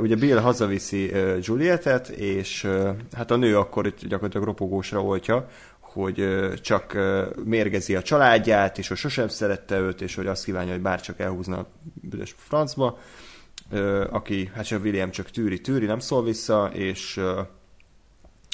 Ugye 0.01 0.17
Bill 0.17 0.39
hazaviszi 0.39 1.13
Julietet, 1.41 2.09
és 2.09 2.69
hát 3.13 3.31
a 3.31 3.37
nő 3.37 3.59
akkor 3.59 3.87
itt 3.87 4.07
gyakorlatilag 4.07 4.47
ropogósra 4.47 5.03
oltja, 5.03 5.49
hogy 5.95 6.51
csak 6.61 6.99
mérgezi 7.45 7.95
a 7.95 8.03
családját, 8.03 8.79
és 8.79 8.89
hogy 8.89 8.97
sosem 8.97 9.29
szerette 9.29 9.79
őt, 9.79 10.01
és 10.01 10.15
hogy 10.15 10.27
azt 10.27 10.45
kívánja, 10.45 10.73
hogy 10.73 10.83
bárcsak 10.83 11.21
elhúzna 11.21 11.59
a 11.59 11.69
büdös 11.95 12.35
francba, 12.39 12.99
aki, 14.11 14.51
hát 14.55 14.65
sem 14.65 14.83
William 14.83 15.11
csak 15.11 15.31
tűri-tűri, 15.31 15.87
nem 15.87 15.99
szól 15.99 16.25
vissza, 16.25 16.71
és 16.73 17.21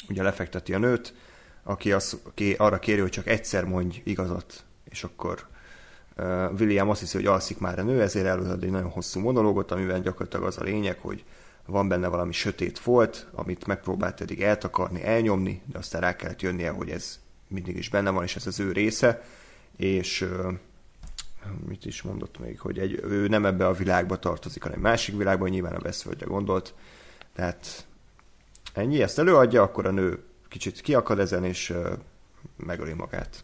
ugye 0.09 0.23
lefekteti 0.23 0.73
a 0.73 0.77
nőt, 0.77 1.13
aki, 1.63 1.91
az, 1.91 2.19
aki 2.23 2.53
arra 2.53 2.79
kéri, 2.79 2.99
hogy 2.99 3.09
csak 3.09 3.27
egyszer 3.27 3.63
mondj 3.63 4.01
igazat, 4.03 4.63
és 4.89 5.03
akkor 5.03 5.47
William 6.59 6.89
azt 6.89 6.99
hiszi, 6.99 7.17
hogy 7.17 7.25
alszik 7.25 7.59
már 7.59 7.79
a 7.79 7.83
nő, 7.83 8.01
ezért 8.01 8.25
előad 8.25 8.63
egy 8.63 8.71
nagyon 8.71 8.89
hosszú 8.89 9.19
monológot, 9.19 9.71
amiben 9.71 10.01
gyakorlatilag 10.01 10.45
az 10.45 10.57
a 10.57 10.63
lényeg, 10.63 10.99
hogy 10.99 11.23
van 11.65 11.87
benne 11.87 12.07
valami 12.07 12.31
sötét 12.31 12.79
folt, 12.79 13.27
amit 13.33 13.67
megpróbált 13.67 14.21
eddig 14.21 14.41
eltakarni, 14.41 15.03
elnyomni, 15.03 15.61
de 15.65 15.77
aztán 15.77 16.01
rá 16.01 16.15
kellett 16.15 16.41
jönnie, 16.41 16.69
hogy 16.69 16.89
ez 16.89 17.19
mindig 17.51 17.77
is 17.77 17.89
benne 17.89 18.09
van, 18.09 18.23
és 18.23 18.35
ez 18.35 18.47
az 18.47 18.59
ő 18.59 18.71
része, 18.71 19.23
és 19.77 20.29
mit 21.67 21.85
is 21.85 22.01
mondott 22.01 22.39
még, 22.39 22.59
hogy 22.59 22.79
egy, 22.79 22.99
ő 23.03 23.27
nem 23.27 23.45
ebbe 23.45 23.67
a 23.67 23.73
világba 23.73 24.19
tartozik, 24.19 24.63
hanem 24.63 24.79
másik 24.79 25.17
világban, 25.17 25.49
nyilván 25.49 25.75
a 25.75 25.81
Westworldre 25.83 26.25
gondolt, 26.25 26.73
tehát 27.33 27.85
ennyi, 28.73 29.01
ezt 29.01 29.19
előadja, 29.19 29.61
akkor 29.61 29.85
a 29.85 29.91
nő 29.91 30.23
kicsit 30.47 30.81
kiakad 30.81 31.19
ezen, 31.19 31.43
és 31.43 31.73
megöli 32.57 32.93
magát. 32.93 33.43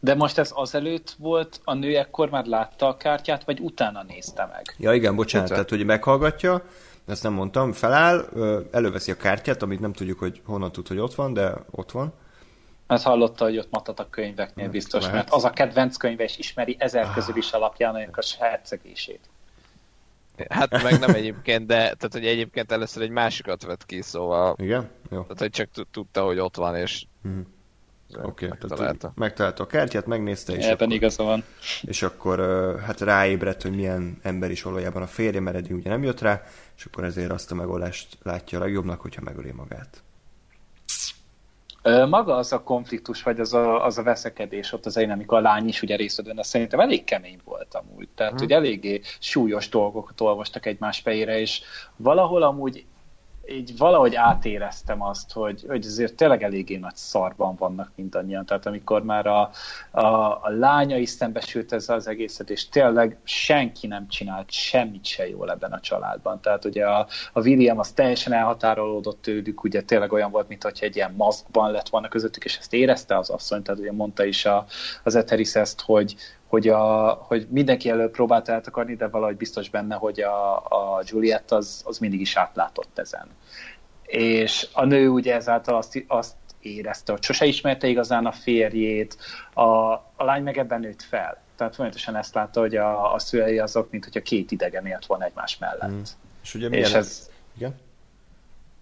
De 0.00 0.14
most 0.14 0.38
ez 0.38 0.50
azelőtt 0.54 1.14
volt, 1.18 1.60
a 1.64 1.74
nő 1.74 1.96
ekkor 1.96 2.30
már 2.30 2.46
látta 2.46 2.88
a 2.88 2.96
kártyát, 2.96 3.44
vagy 3.44 3.60
utána 3.60 4.02
nézte 4.02 4.46
meg? 4.52 4.74
Ja 4.78 4.92
igen, 4.94 5.14
bocsánat, 5.14 5.46
Utána. 5.46 5.64
tehát 5.64 5.78
hogy 5.78 5.88
meghallgatja, 5.88 6.64
ezt 7.06 7.22
nem 7.22 7.32
mondtam, 7.32 7.72
feláll, 7.72 8.28
előveszi 8.70 9.10
a 9.10 9.16
kártyát, 9.16 9.62
amit 9.62 9.80
nem 9.80 9.92
tudjuk, 9.92 10.18
hogy 10.18 10.42
honnan 10.44 10.72
tud, 10.72 10.88
hogy 10.88 10.98
ott 10.98 11.14
van, 11.14 11.32
de 11.32 11.54
ott 11.70 11.90
van. 11.90 12.12
Mert 12.86 13.02
hallotta, 13.02 13.44
hogy 13.44 13.58
ott 13.58 13.70
matat 13.70 14.00
a 14.00 14.10
könyveknél 14.10 14.68
biztos, 14.68 15.00
lehet. 15.00 15.16
mert 15.16 15.30
az 15.30 15.44
a 15.44 15.50
kedvenc 15.50 15.96
könyve, 15.96 16.24
és 16.24 16.38
ismeri 16.38 16.76
ezer 16.78 17.04
ah. 17.04 17.14
közül 17.14 17.36
is 17.36 17.52
alapján 17.52 17.94
a 17.94 18.22
hercegését. 18.38 19.28
Hát 20.48 20.82
meg 20.82 20.98
nem 20.98 21.14
egyébként, 21.14 21.66
de 21.66 21.76
tehát, 21.76 22.12
hogy 22.12 22.26
egyébként 22.26 22.72
először 22.72 23.02
egy 23.02 23.10
másikat 23.10 23.64
vett 23.64 23.86
ki, 23.86 24.02
szóval... 24.02 24.54
Igen? 24.58 24.90
Jó. 25.10 25.22
Tehát, 25.22 25.38
hogy 25.38 25.50
csak 25.50 25.68
tudta, 25.90 26.22
hogy 26.22 26.38
ott 26.38 26.56
van, 26.56 26.76
és... 26.76 27.06
Mm. 27.28 27.40
Oké, 28.10 28.26
okay, 28.26 28.48
megtalálta. 28.48 29.12
megtalálta 29.14 29.62
a 29.62 29.66
kártyát, 29.66 30.06
megnézte, 30.06 30.52
és 30.52 30.64
Ebben 30.64 30.74
akkor, 30.74 30.92
igaza 30.92 31.22
van. 31.22 31.44
És 31.82 32.02
akkor 32.02 32.38
hát 32.86 33.00
ráébredt, 33.00 33.62
hogy 33.62 33.74
milyen 33.74 34.18
ember 34.22 34.50
is 34.50 34.62
valójában 34.62 35.02
a 35.02 35.06
férje, 35.06 35.40
mert 35.40 35.56
eddig 35.56 35.72
ugye 35.72 35.90
nem 35.90 36.02
jött 36.02 36.20
rá, 36.20 36.42
és 36.76 36.84
akkor 36.84 37.04
ezért 37.04 37.30
azt 37.30 37.50
a 37.50 37.54
megoldást 37.54 38.18
látja 38.22 38.58
a 38.58 38.62
legjobbnak, 38.62 39.00
hogyha 39.00 39.22
megöli 39.22 39.52
magát. 39.52 40.02
Maga 42.08 42.36
az 42.36 42.52
a 42.52 42.62
konfliktus, 42.62 43.22
vagy 43.22 43.40
az 43.40 43.54
a, 43.54 43.84
az 43.84 43.98
a 43.98 44.02
veszekedés 44.02 44.72
ott 44.72 44.86
az 44.86 44.96
elején, 44.96 45.14
amikor 45.14 45.38
a 45.38 45.40
lány 45.40 45.68
is 45.68 45.82
ugye 45.82 45.96
részt 45.96 46.22
vett 46.22 46.44
szerintem 46.44 46.80
elég 46.80 47.04
kemény 47.04 47.40
volt 47.44 47.74
amúgy. 47.74 48.08
Tehát, 48.14 48.32
hmm. 48.32 48.40
hogy 48.40 48.52
eléggé 48.52 49.00
súlyos 49.18 49.68
dolgokat 49.68 50.20
olvastak 50.20 50.66
egymás 50.66 51.00
fejére, 51.00 51.40
és 51.40 51.60
valahol 51.96 52.42
amúgy 52.42 52.84
így 53.48 53.76
valahogy 53.76 54.14
átéreztem 54.14 55.02
azt, 55.02 55.32
hogy, 55.32 55.64
hogy 55.68 55.86
azért 55.86 56.14
tényleg 56.14 56.42
eléggé 56.42 56.76
nagy 56.76 56.96
szarban 56.96 57.54
vannak 57.58 57.92
mindannyian. 57.94 58.46
Tehát 58.46 58.66
amikor 58.66 59.02
már 59.02 59.26
a, 59.26 59.50
a, 59.90 60.06
a 60.42 60.48
lánya 60.58 60.96
is 60.96 61.08
szembesült 61.08 61.72
ezzel 61.72 61.96
az 61.96 62.06
egészet, 62.06 62.50
és 62.50 62.68
tényleg 62.68 63.16
senki 63.24 63.86
nem 63.86 64.08
csinált 64.08 64.50
semmit 64.50 65.04
se 65.04 65.28
jól 65.28 65.50
ebben 65.50 65.72
a 65.72 65.80
családban. 65.80 66.40
Tehát 66.40 66.64
ugye 66.64 66.86
a, 66.86 67.06
a 67.32 67.40
William 67.40 67.78
az 67.78 67.92
teljesen 67.92 68.32
elhatárolódott 68.32 69.22
tőlük, 69.22 69.64
ugye 69.64 69.82
tényleg 69.82 70.12
olyan 70.12 70.30
volt, 70.30 70.48
mint 70.48 70.62
hogy 70.62 70.78
egy 70.80 70.96
ilyen 70.96 71.14
maszkban 71.16 71.70
lett 71.70 71.88
volna 71.88 72.08
közöttük, 72.08 72.44
és 72.44 72.58
ezt 72.58 72.72
érezte 72.72 73.18
az 73.18 73.30
asszony, 73.30 73.62
tehát 73.62 73.80
ugye 73.80 73.92
mondta 73.92 74.24
is 74.24 74.44
a, 74.44 74.64
az 75.02 75.14
Eteris 75.14 75.54
ezt, 75.54 75.80
hogy, 75.80 76.16
hogy, 76.54 76.68
a, 76.68 77.12
hogy 77.12 77.46
mindenki 77.50 77.88
elő 77.88 78.10
próbált 78.10 78.48
eltakarni, 78.48 78.94
de 78.94 79.08
valahogy 79.08 79.36
biztos 79.36 79.70
benne, 79.70 79.94
hogy 79.94 80.20
a, 80.20 80.56
a 80.56 81.02
Juliet 81.04 81.52
az, 81.52 81.82
az 81.84 81.98
mindig 81.98 82.20
is 82.20 82.36
átlátott 82.36 82.98
ezen. 82.98 83.26
És 84.02 84.68
a 84.72 84.84
nő 84.84 85.08
ugye 85.08 85.34
ezáltal 85.34 85.76
azt, 85.76 86.04
azt 86.06 86.34
érezte, 86.60 87.12
hogy 87.12 87.22
sose 87.22 87.44
ismerte 87.44 87.86
igazán 87.86 88.26
a 88.26 88.32
férjét, 88.32 89.16
a, 89.54 89.62
a 89.92 90.24
lány 90.24 90.42
meg 90.42 90.58
ebben 90.58 90.80
nőtt 90.80 91.02
fel. 91.02 91.42
Tehát 91.56 91.74
folyamatosan 91.74 92.16
ezt 92.16 92.34
látta, 92.34 92.60
hogy 92.60 92.76
a, 92.76 93.14
a 93.14 93.18
szülei 93.18 93.58
azok, 93.58 93.90
mint 93.90 94.04
hogyha 94.04 94.22
két 94.22 94.50
idegen 94.50 94.86
élt 94.86 95.06
volna 95.06 95.24
egymás 95.24 95.58
mellett. 95.58 95.90
Mm. 95.90 96.00
És 96.42 96.54
ugye 96.54 96.68
milyen... 96.68 96.84
És 96.84 96.94
ez... 96.94 97.30
Igen? 97.56 97.74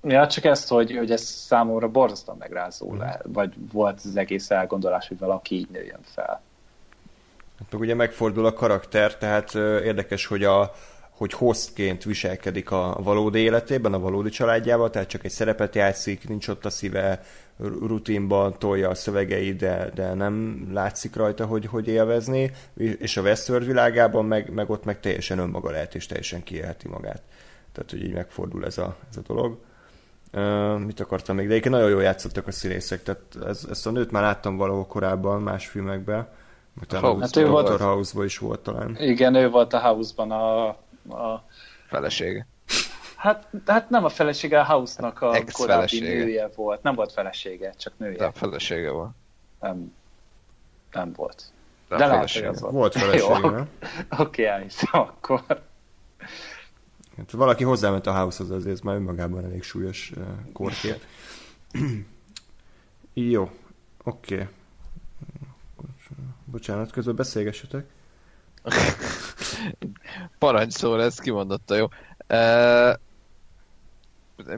Ja, 0.03 0.27
csak 0.27 0.45
ezt, 0.45 0.69
hogy, 0.69 0.97
hogy 0.97 1.11
ez 1.11 1.23
számomra 1.23 1.89
borzasztóan 1.89 2.39
megrázó 2.39 2.93
mm. 2.93 2.99
le, 2.99 3.21
vagy 3.25 3.55
volt 3.73 4.01
az 4.05 4.17
egész 4.17 4.51
elgondolás, 4.51 5.09
hogy 5.09 5.19
valaki 5.19 5.55
így 5.55 5.69
nőjön 5.71 6.03
fel. 6.03 6.43
Meg 7.71 7.81
ugye 7.81 7.95
megfordul 7.95 8.47
a 8.47 8.53
karakter, 8.53 9.17
tehát 9.17 9.55
érdekes, 9.85 10.27
hogy 10.27 10.45
a, 10.45 10.73
hogy 11.11 11.33
hostként 11.33 12.05
viselkedik 12.05 12.71
a 12.71 12.99
valódi 13.03 13.39
életében, 13.39 13.93
a 13.93 13.99
valódi 13.99 14.31
családjával, 14.31 14.91
tehát 14.91 15.09
csak 15.09 15.25
egy 15.25 15.31
szerepet 15.31 15.75
játszik, 15.75 16.29
nincs 16.29 16.49
ott 16.49 16.65
a 16.65 16.71
szíve, 16.71 17.23
rutinban 17.59 18.59
tolja 18.59 18.89
a 18.89 18.95
szövegeit, 18.95 19.57
de, 19.57 19.91
de 19.95 20.15
nem 20.15 20.67
látszik 20.73 21.17
rajta, 21.17 21.47
hogy, 21.47 21.67
hogy 21.67 21.89
élvezni, 21.89 22.51
és 22.77 23.17
a 23.17 23.23
Westworld 23.23 23.67
világában 23.67 24.25
meg, 24.25 24.53
meg 24.53 24.71
ott 24.71 24.85
meg 24.85 25.01
teljesen 25.01 25.39
önmaga 25.39 25.71
lehet, 25.71 25.95
és 25.95 26.07
teljesen 26.07 26.43
kiélheti 26.43 26.89
magát. 26.89 27.23
Tehát, 27.73 27.91
hogy 27.91 28.05
így 28.05 28.13
megfordul 28.13 28.65
ez 28.65 28.79
a, 28.79 28.97
ez 29.11 29.17
a 29.17 29.21
dolog. 29.27 29.59
Uh, 30.33 30.79
mit 30.79 31.01
akartam 31.01 31.37
még? 31.37 31.45
De 31.47 31.51
egyébként 31.51 31.75
nagyon 31.75 31.91
jól 31.91 32.03
játszottak 32.03 32.47
a 32.47 32.53
színészek, 32.53 33.03
tehát 33.03 33.23
ez, 33.47 33.67
ezt 33.71 33.87
a 33.87 33.91
nőt 33.91 34.11
már 34.11 34.23
láttam 34.23 34.57
valahol 34.57 34.87
korábban, 34.87 35.43
más 35.43 35.67
filmekben. 35.67 36.29
Utána 36.81 37.21
hát 37.21 37.37
ő 37.37 37.47
volt, 37.47 37.81
House-ban 37.81 38.25
is 38.25 38.39
volt 38.39 38.61
talán. 38.61 38.97
Igen, 39.01 39.35
ő 39.35 39.51
volt 39.51 39.73
a 39.73 39.81
House-ban 39.81 40.31
a, 40.31 40.69
a... 41.09 41.45
felesége. 41.89 42.47
Hát, 43.17 43.49
hát 43.67 43.91
nem 43.91 44.05
a 44.05 44.09
felesége, 44.09 44.61
a 44.61 44.65
House-nak 44.65 45.21
a 45.21 45.39
korábbi 45.53 46.01
nője 46.01 46.51
volt. 46.55 46.83
Nem 46.83 46.95
volt 46.95 47.13
felesége, 47.13 47.75
csak 47.79 47.93
nője. 47.97 48.27
A 48.27 48.33
felesége 48.33 48.91
volt. 48.91 49.11
Nem, 49.61 49.95
nem 50.93 51.13
volt. 51.13 51.45
De, 51.89 51.97
De 51.97 52.07
lehet, 52.07 52.33
hogy 52.33 52.45
az 52.45 52.61
volt. 52.61 52.73
Volt 52.73 52.97
felesége, 52.99 53.39
nem? 53.39 53.69
Oké, 54.19 54.45
elhiszem 54.45 54.89
akkor. 54.93 55.45
Hát, 57.17 57.31
valaki 57.31 57.65
hozzáment 57.65 58.07
a 58.07 58.13
House-hoz, 58.13 58.51
azért 58.51 58.73
ez 58.73 58.81
már 58.81 58.95
önmagában 58.95 59.45
elég 59.45 59.63
súlyos 59.63 60.13
uh, 60.17 60.25
korkét. 60.53 61.07
Jó, 63.15 63.51
oké. 64.05 64.35
Okay. 64.35 64.47
Bocsánat, 66.53 66.91
közben 66.91 67.17
beszélgessetek. 67.17 67.85
Parancsszó 70.39 70.95
lesz, 70.95 71.19
kimondotta, 71.19 71.75
jó. 71.75 71.89
Uh, 72.29 72.95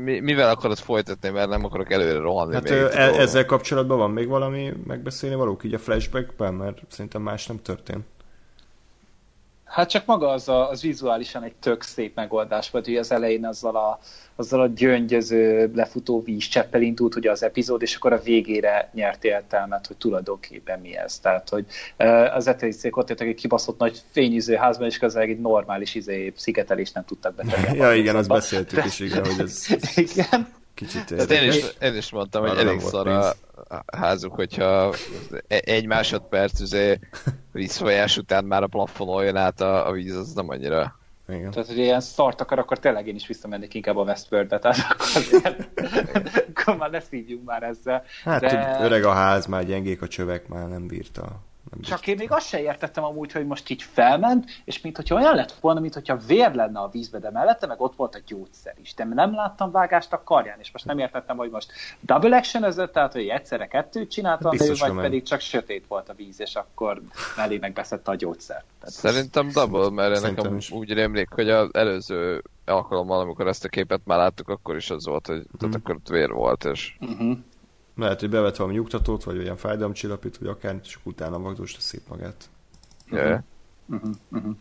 mivel 0.01 0.51
akarod 0.51 0.79
folytatni, 0.79 1.29
mert 1.29 1.49
nem 1.49 1.65
akarok 1.65 1.91
előre 1.91 2.19
rohanni. 2.19 2.55
Hát 2.55 2.63
még 2.63 2.73
e- 2.73 3.21
ezzel 3.21 3.47
kapcsolatban 3.47 3.99
van 3.99 4.11
még 4.11 4.29
valami 4.29 4.73
megbeszélni 4.87 5.37
valók 5.37 5.65
így 5.65 5.75
a 5.75 5.79
flashbackben, 5.79 6.55
mert 6.55 6.83
szerintem 6.89 7.23
más 7.23 7.47
nem 7.47 7.63
történt. 7.63 8.05
Hát 9.75 9.91
csak 9.91 10.07
maga 10.07 10.29
az, 10.29 10.49
a, 10.49 10.71
az 10.71 10.83
vizuálisan 10.83 11.43
egy 11.43 11.55
tök 11.55 11.83
szép 11.83 12.15
megoldás 12.15 12.71
volt, 12.71 12.85
hogy 12.85 12.97
az 12.97 13.13
elején 13.13 13.47
azzal 13.47 13.77
a, 13.77 13.99
azzal 14.37 14.61
a 14.61 14.67
gyöngyöző, 14.67 15.71
lefutó 15.75 16.23
vízcseppel 16.23 16.83
indult 16.83 17.17
ugye 17.17 17.31
az 17.31 17.43
epizód, 17.43 17.83
és 17.83 17.95
akkor 17.95 18.13
a 18.13 18.21
végére 18.21 18.91
nyert 18.93 19.25
értelmet, 19.25 19.87
hogy 19.87 19.97
tulajdonképpen 19.97 20.81
mi 20.81 20.97
ez. 20.97 21.19
Tehát, 21.19 21.49
hogy 21.49 21.67
az 22.35 22.47
etelicék 22.47 22.97
ott 22.97 23.09
jöttek 23.09 23.29
egy 23.29 23.35
kibaszott 23.35 23.79
nagy 23.79 24.01
fényűző 24.11 24.55
házban, 24.55 24.87
és 24.87 24.99
közben 24.99 25.23
egy 25.23 25.41
normális 25.41 25.95
izé, 25.95 26.33
szigetelést 26.37 26.95
nem 26.95 27.05
tudtak 27.05 27.35
betenni. 27.35 27.77
ja, 27.79 27.95
igen, 27.95 28.17
azt 28.17 28.29
beszéltük 28.29 28.85
is, 28.85 29.01
igen, 29.01 29.25
hogy 29.25 29.41
ez... 29.41 29.67
igen. 30.13 30.49
Kicsit 30.75 31.11
én 31.11 31.49
is, 31.49 31.65
én 31.81 31.97
is 31.97 32.11
mondtam, 32.11 32.47
hogy 32.47 32.59
elég 32.59 32.81
szar 32.81 33.07
a 33.07 33.35
házuk, 33.97 34.35
hogyha 34.35 34.95
egy 35.49 35.87
másodperc 35.87 36.61
üzé 36.61 36.99
vízfolyás 37.53 38.17
után 38.17 38.45
már 38.45 38.63
a 38.63 38.67
plafonon 38.67 39.25
jön 39.25 39.37
át 39.37 39.61
a, 39.61 39.89
a 39.89 39.93
víz, 39.93 40.17
az 40.17 40.33
nem 40.33 40.49
annyira 40.49 40.99
igen. 41.29 41.51
Tehát, 41.51 41.69
hogy 41.69 41.79
ilyen 41.79 42.01
szart 42.01 42.41
akar, 42.41 42.59
akkor 42.59 42.79
tényleg 42.79 43.07
én 43.07 43.15
is 43.15 43.27
visszamennék 43.27 43.75
inkább 43.75 43.97
a 43.97 44.03
Westworld-be, 44.03 44.59
tehát 44.59 44.79
akkor, 44.91 45.07
azért, 45.23 45.69
akkor 46.49 46.77
már 46.77 46.91
ne 46.91 47.01
szívjunk 47.01 47.45
már 47.45 47.63
ezzel. 47.63 48.05
Hát 48.25 48.41
de... 48.41 48.79
öreg 48.81 49.05
a 49.05 49.13
ház, 49.13 49.47
már 49.47 49.67
gyengék 49.67 50.03
a 50.03 50.09
csövek, 50.09 50.49
már 50.49 50.69
nem 50.69 50.87
bírta. 50.87 51.41
Nem 51.71 51.81
Csak 51.81 52.07
én 52.07 52.17
még 52.19 52.33
azt 52.33 52.47
se 52.47 52.61
értettem 52.61 53.05
amúgy, 53.05 53.33
hogy 53.33 53.47
most 53.47 53.71
így 53.71 53.83
felment, 53.83 54.51
és 54.65 54.81
mint 54.81 54.97
hogyha 54.97 55.15
olyan 55.15 55.35
lett 55.35 55.53
volna, 55.53 55.81
mint 55.81 55.95
hogyha 55.95 56.17
vér 56.17 56.55
lenne 56.55 56.81
a 56.81 56.89
vízbe, 56.89 57.19
de 57.19 57.31
mellette 57.31 57.67
meg 57.67 57.81
ott 57.81 57.97
volt 57.97 58.15
a 58.15 58.19
gyógyszer 58.27 58.75
is. 58.83 58.95
De 58.95 59.05
nem 59.05 59.35
láttam 59.35 59.71
vágást 59.71 60.13
a 60.13 60.23
karján, 60.23 60.59
és 60.61 60.71
most 60.73 60.85
nem 60.85 60.99
értettem, 60.99 61.37
hogy 61.37 61.51
most 61.51 61.73
double 62.01 62.37
action 62.37 62.65
ezzel, 62.65 62.91
tehát 62.91 63.13
hogy 63.13 63.27
egyszerre 63.27 63.67
kettőt 63.67 64.11
csinálta 64.11 64.49
a 64.49 64.55
nő, 64.59 64.73
vagy 64.79 64.95
pedig 64.95 65.23
csak 65.23 65.41
sötét 65.41 65.85
volt 65.89 66.09
a 66.09 66.15
víz, 66.15 66.41
és 66.41 66.55
akkor 66.55 67.03
mellé 67.37 67.59
megbeszette 67.59 68.11
a 68.11 68.15
gyógyszer. 68.15 68.65
Tehát 68.81 68.95
Szerintem 68.95 69.51
double, 69.53 69.91
mert 69.91 70.15
Szerintem 70.15 70.45
nekem 70.45 70.57
is. 70.59 70.71
úgy 70.71 70.93
rémlik, 70.93 71.29
hogy 71.31 71.51
az 71.51 71.69
előző 71.73 72.43
alkalommal, 72.65 73.21
amikor 73.21 73.47
ezt 73.47 73.65
a 73.65 73.69
képet 73.69 74.01
már 74.05 74.19
láttuk, 74.19 74.49
akkor 74.49 74.77
is 74.77 74.91
az 74.91 75.07
volt, 75.07 75.27
hogy 75.27 75.37
hmm. 75.37 75.59
tehát 75.59 75.75
akkor 75.75 75.99
vér 76.09 76.31
volt, 76.31 76.65
és 76.65 76.97
uh-huh. 77.01 77.37
Lehet, 77.97 78.21
hogy 78.21 78.31
bevet 78.31 78.57
valami 78.57 78.75
nyugtatót, 78.75 79.25
vagy 79.25 79.39
olyan 79.39 79.57
fájdalomcsillapít, 79.57 80.37
vagy 80.37 80.49
akár, 80.49 80.81
csak 80.81 81.01
utána 81.05 81.39
magdósra 81.39 81.81
szép 81.81 82.03
magát. 82.09 82.45
Yeah. 83.11 83.41
Uh-huh, 83.87 84.11
uh-huh. 84.29 84.57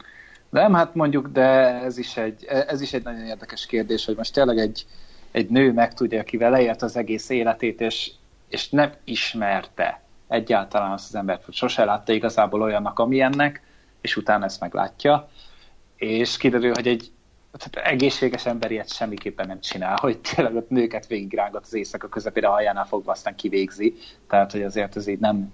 Nem, 0.49 0.73
hát 0.73 0.95
mondjuk, 0.95 1.27
de 1.27 1.41
ez 1.81 1.97
is, 1.97 2.17
egy, 2.17 2.43
ez 2.43 2.81
is 2.81 2.93
egy 2.93 3.03
nagyon 3.03 3.25
érdekes 3.25 3.65
kérdés, 3.65 4.05
hogy 4.05 4.15
most 4.15 4.33
tényleg 4.33 4.57
egy, 4.57 4.85
egy 5.31 5.49
nő 5.49 5.71
megtudja, 5.73 6.19
aki 6.19 6.37
leért 6.37 6.81
az 6.81 6.95
egész 6.95 7.29
életét, 7.29 7.81
és, 7.81 8.11
és 8.47 8.69
nem 8.69 8.93
ismerte 9.03 10.01
egyáltalán 10.27 10.91
azt 10.91 11.07
az 11.07 11.15
embert, 11.15 11.45
hogy 11.45 11.53
sose 11.53 11.85
látta 11.85 12.13
igazából 12.13 12.61
olyannak, 12.61 12.99
amilyennek, 12.99 13.61
és 14.01 14.15
utána 14.15 14.45
ezt 14.45 14.59
meglátja, 14.59 15.29
és 15.95 16.37
kiderül, 16.37 16.73
hogy 16.73 16.87
egy 16.87 17.11
tehát 17.57 17.87
egészséges 17.87 18.45
ember 18.45 18.71
ilyet 18.71 18.93
semmiképpen 18.93 19.47
nem 19.47 19.61
csinál, 19.61 19.97
hogy 20.01 20.19
tényleg 20.19 20.55
ott 20.55 20.69
nőket 20.69 21.07
végigrángat 21.07 21.63
az 21.63 21.73
éjszaka 21.73 22.07
közepére 22.07 22.47
hajánál 22.47 22.85
fogva, 22.85 23.11
aztán 23.11 23.35
kivégzi. 23.35 23.95
Tehát, 24.27 24.51
hogy 24.51 24.63
azért 24.63 24.95
ez 24.95 25.07
így 25.07 25.19
nem, 25.19 25.53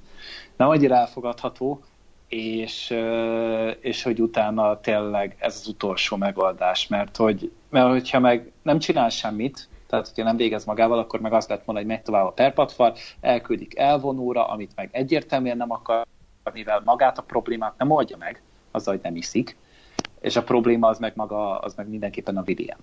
nem 0.56 0.70
annyira 0.70 0.96
elfogadható, 0.96 1.84
és, 2.28 2.96
és 3.80 4.04
hogy 4.04 4.22
utána 4.22 4.80
tényleg 4.80 5.36
ez 5.40 5.56
az 5.62 5.68
utolsó 5.68 6.18
megoldás, 6.18 6.88
mert, 6.88 7.16
hogy, 7.16 7.52
mert 7.70 7.90
hogyha 7.90 8.20
meg 8.20 8.52
nem 8.62 8.80
csinál 8.80 9.10
semmit, 9.10 9.68
tehát 9.88 10.08
hogyha 10.08 10.24
nem 10.24 10.38
végez 10.38 10.66
magával, 10.66 11.00
akkor 11.00 11.20
meg 11.20 11.34
az 11.34 11.48
lett 11.48 11.64
volna, 11.64 11.82
hogy 11.82 11.90
megy 11.90 12.02
tovább 12.02 12.26
a 12.26 12.32
perpatfal, 12.32 12.96
elküldik 13.22 13.78
elvonóra, 13.78 14.48
amit 14.48 14.76
meg 14.76 14.90
egyértelműen 14.92 15.58
nem 15.58 15.72
akar, 15.72 16.06
mivel 16.54 16.82
magát 16.86 17.18
a 17.18 17.22
problémát 17.22 17.78
nem 17.78 17.92
oldja 17.92 18.18
meg, 18.18 18.42
azzal, 18.72 18.94
hogy 18.94 19.04
nem 19.04 19.16
iszik, 19.16 19.58
és 20.22 20.36
a 20.36 20.44
probléma 20.44 20.88
az 20.88 21.00
meg 21.00 21.12
maga, 21.16 21.60
az 21.60 21.74
meg 21.76 21.90
mindenképpen 21.90 22.38
a 22.38 22.44
William. 22.48 22.80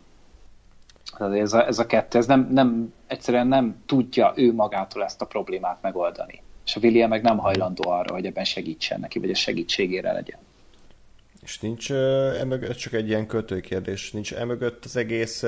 Ez 1.19 1.53
a, 1.53 1.67
ez 1.67 1.79
a 1.79 1.87
kettő, 1.87 2.19
ez 2.19 2.27
nem, 2.27 2.49
nem, 2.51 2.93
egyszerűen 3.07 3.47
nem 3.47 3.83
tudja 3.87 4.33
ő 4.37 4.55
magától 4.55 5.05
ezt 5.05 5.23
a 5.23 5.27
problémát 5.27 5.79
megoldani. 5.83 6.43
És 6.65 6.77
a 6.77 6.81
William 6.83 7.09
meg 7.09 7.23
nem 7.23 7.39
hajlandó 7.39 7.91
arra, 7.91 8.15
hogy 8.15 8.27
ebben 8.27 8.45
segítsen 8.45 9.01
neki, 9.01 9.19
vagy 9.19 9.31
a 9.31 9.35
segítségére 9.35 10.13
legyen. 10.13 10.39
És 11.43 11.61
nincs 11.61 11.93
emögött, 12.41 12.77
csak 12.77 12.93
egy 12.93 13.09
ilyen 13.09 13.29
kérdés, 13.63 14.13
nincs 14.13 14.35
emögött 14.35 14.85
az 14.85 14.97
egész 14.97 15.45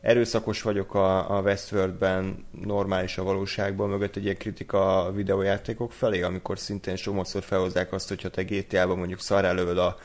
erőszakos 0.00 0.62
vagyok 0.62 0.94
a, 0.94 1.36
a 1.36 1.40
Westworldben, 1.40 2.46
normális 2.64 3.18
a 3.18 3.22
valóságban, 3.22 3.88
mögött 3.88 4.16
egy 4.16 4.22
ilyen 4.22 4.36
kritika 4.36 5.04
a 5.04 5.12
videójátékok 5.12 5.92
felé, 5.92 6.22
amikor 6.22 6.58
szintén 6.58 6.96
sokszor 6.96 7.42
felhozzák 7.42 7.92
azt, 7.92 8.08
hogyha 8.08 8.28
te 8.28 8.42
GTA-ban 8.42 8.98
mondjuk 8.98 9.20
szarrá 9.20 9.50
a 9.50 9.96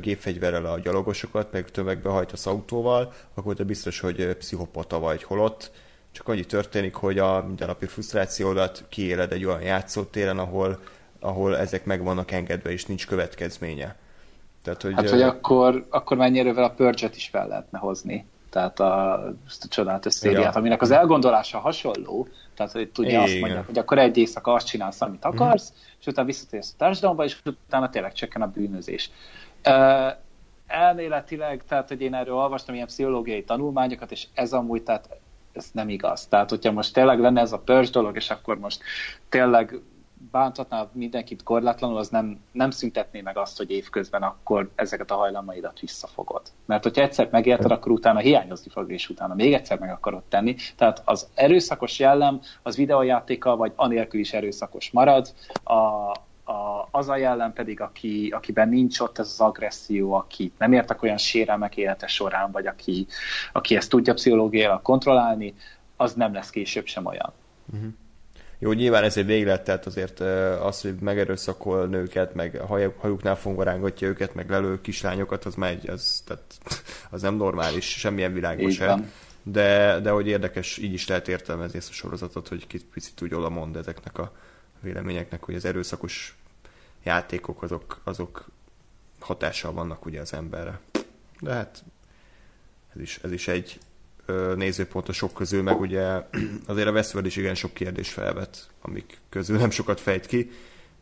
gépfegyverrel 0.00 0.64
a 0.64 0.78
gyalogosokat, 0.78 1.52
meg 1.52 1.70
tömegbe 1.70 2.08
hajtasz 2.08 2.46
autóval, 2.46 3.12
akkor 3.34 3.54
te 3.54 3.64
biztos, 3.64 4.00
hogy 4.00 4.34
pszichopata 4.34 4.98
vagy 4.98 5.22
holott. 5.22 5.70
Csak 6.12 6.28
annyi 6.28 6.44
történik, 6.44 6.94
hogy 6.94 7.18
a 7.18 7.44
mindennapi 7.46 7.86
frusztrációdat 7.86 8.84
kiéled 8.88 9.32
egy 9.32 9.44
olyan 9.44 9.62
játszótéren, 9.62 10.38
ahol, 10.38 10.78
ahol 11.20 11.58
ezek 11.58 11.84
meg 11.84 12.02
vannak 12.02 12.30
engedve, 12.30 12.70
és 12.70 12.86
nincs 12.86 13.06
következménye. 13.06 13.96
Tehát, 14.62 14.82
hogy, 14.82 14.92
hát, 14.94 15.10
hogy 15.10 15.22
akkor, 15.22 15.86
akkor 15.90 16.16
mennyire 16.16 16.64
a 16.64 16.70
purge 16.70 17.10
is 17.14 17.28
fel 17.28 17.48
lehetne 17.48 17.78
hozni. 17.78 18.26
Tehát 18.50 18.80
a, 18.80 19.22
ezt 19.46 19.64
a 19.64 19.68
csodálatos 19.68 20.14
szériát, 20.14 20.54
ja. 20.54 20.60
aminek 20.60 20.82
az 20.82 20.90
elgondolása 20.90 21.58
hasonló, 21.58 22.28
tehát 22.54 22.72
hogy 22.72 22.90
tudja 22.90 23.10
Igen. 23.10 23.22
azt 23.22 23.40
mondja, 23.40 23.62
hogy 23.66 23.78
akkor 23.78 23.98
egy 23.98 24.16
éjszaka 24.16 24.52
azt 24.52 24.66
csinálsz, 24.66 25.00
amit 25.00 25.24
akarsz, 25.24 25.72
mm. 25.72 25.76
és 26.00 26.06
utána 26.06 26.26
visszatérsz 26.26 26.70
a 26.72 26.74
társadalomba, 26.78 27.24
és 27.24 27.38
utána 27.44 27.88
tényleg 27.88 28.12
csökken 28.12 28.42
a 28.42 28.46
bűnözés. 28.46 29.10
Elméletileg, 30.66 31.64
tehát, 31.68 31.88
hogy 31.88 32.00
én 32.00 32.14
erről 32.14 32.34
olvastam 32.34 32.74
ilyen 32.74 32.86
pszichológiai 32.86 33.44
tanulmányokat, 33.44 34.10
és 34.10 34.26
ez 34.34 34.52
amúgy, 34.52 34.82
tehát 34.82 35.08
ez 35.52 35.70
nem 35.72 35.88
igaz. 35.88 36.26
Tehát, 36.26 36.50
hogyha 36.50 36.72
most 36.72 36.94
tényleg 36.94 37.20
lenne 37.20 37.40
ez 37.40 37.52
a 37.52 37.58
pörzs 37.58 37.90
dolog, 37.90 38.16
és 38.16 38.30
akkor 38.30 38.58
most 38.58 38.82
tényleg 39.28 39.80
bántatná 40.30 40.88
mindenkit 40.92 41.42
korlátlanul, 41.42 41.96
az 41.96 42.08
nem, 42.08 42.40
nem 42.52 42.70
szüntetné 42.70 43.20
meg 43.20 43.36
azt, 43.36 43.56
hogy 43.56 43.70
évközben 43.70 44.22
akkor 44.22 44.70
ezeket 44.74 45.10
a 45.10 45.14
hajlamaidat 45.14 45.80
visszafogod. 45.80 46.42
Mert 46.66 46.82
hogyha 46.82 47.02
egyszer 47.02 47.28
megérted, 47.30 47.70
akkor 47.70 47.92
utána 47.92 48.18
hiányozni 48.18 48.70
fog, 48.70 48.92
és 48.92 49.08
utána 49.08 49.34
még 49.34 49.52
egyszer 49.52 49.78
meg 49.78 49.90
akarod 49.90 50.22
tenni. 50.22 50.56
Tehát 50.76 51.02
az 51.04 51.28
erőszakos 51.34 51.98
jellem 51.98 52.40
az 52.62 52.76
videójátéka, 52.76 53.56
vagy 53.56 53.72
anélkül 53.76 54.20
is 54.20 54.32
erőszakos 54.32 54.90
marad. 54.90 55.32
A, 55.64 56.12
a, 56.44 56.88
az 56.90 57.08
a 57.08 57.16
jellem 57.16 57.52
pedig, 57.52 57.80
aki, 57.80 58.28
akiben 58.36 58.68
nincs 58.68 59.00
ott 59.00 59.18
ez 59.18 59.26
az 59.26 59.40
agresszió, 59.40 60.12
aki 60.12 60.52
nem 60.58 60.72
értek 60.72 61.02
olyan 61.02 61.16
sérelmek 61.16 61.76
élete 61.76 62.06
során, 62.06 62.50
vagy 62.50 62.66
aki, 62.66 63.06
aki 63.52 63.76
ezt 63.76 63.90
tudja 63.90 64.14
pszichológiailag 64.14 64.82
kontrollálni, 64.82 65.54
az 65.96 66.14
nem 66.14 66.32
lesz 66.34 66.50
később 66.50 66.86
sem 66.86 67.06
olyan. 67.06 67.32
Uh-huh. 67.72 67.90
Jó, 68.58 68.72
nyilván 68.72 69.04
ez 69.04 69.16
egy 69.16 69.26
véglet, 69.26 69.64
tehát 69.64 69.86
azért 69.86 70.20
az, 70.60 70.80
hogy 70.80 70.94
megerőszakol 71.00 71.86
nőket, 71.86 72.34
meg 72.34 72.60
hajuknál 72.98 73.36
fogva 73.36 73.62
rángatja 73.62 74.08
őket, 74.08 74.34
meg 74.34 74.50
lelő 74.50 74.80
kislányokat, 74.80 75.44
az 75.44 75.54
megy, 75.54 75.88
az, 75.88 76.22
tehát, 76.26 76.42
az 77.10 77.22
nem 77.22 77.34
normális, 77.34 77.98
semmilyen 77.98 78.32
világban 78.32 78.70
sem. 78.70 79.12
De, 79.42 80.00
de 80.00 80.10
hogy 80.10 80.26
érdekes, 80.26 80.78
így 80.78 80.92
is 80.92 81.08
lehet 81.08 81.28
értelmezni 81.28 81.78
ezt 81.78 81.88
a 81.88 81.92
sorozatot, 81.92 82.48
hogy 82.48 82.66
picit 82.92 83.22
úgy 83.22 83.34
oda 83.34 83.48
mond 83.48 83.76
ezeknek 83.76 84.18
a 84.18 84.32
véleményeknek, 84.82 85.44
hogy 85.44 85.54
az 85.54 85.64
erőszakos 85.64 86.36
játékok 87.02 87.62
azok, 87.62 88.00
azok 88.04 88.48
hatással 89.18 89.72
vannak 89.72 90.06
ugye 90.06 90.20
az 90.20 90.32
emberre. 90.32 90.80
De 91.40 91.52
hát 91.52 91.84
ez 92.94 93.00
is, 93.00 93.18
ez 93.22 93.32
is 93.32 93.48
egy 93.48 93.78
nézőpont 94.54 95.08
a 95.08 95.12
sok 95.12 95.32
közül, 95.32 95.62
meg 95.62 95.80
ugye 95.80 96.26
azért 96.66 96.88
a 96.88 96.92
Westworld 96.92 97.26
is 97.26 97.36
igen 97.36 97.54
sok 97.54 97.74
kérdés 97.74 98.12
felvet, 98.12 98.68
amik 98.80 99.20
közül 99.28 99.58
nem 99.58 99.70
sokat 99.70 100.00
fejt 100.00 100.26
ki, 100.26 100.50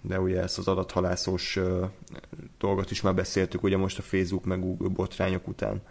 de 0.00 0.20
ugye 0.20 0.42
ezt 0.42 0.58
az 0.58 0.68
adathalászós 0.68 1.58
dolgot 2.58 2.90
is 2.90 3.00
már 3.00 3.14
beszéltük, 3.14 3.62
ugye 3.62 3.76
most 3.76 3.98
a 3.98 4.02
Facebook 4.02 4.44
meg 4.44 4.60
Google 4.60 4.88
botrányok 4.88 5.48
után 5.48 5.82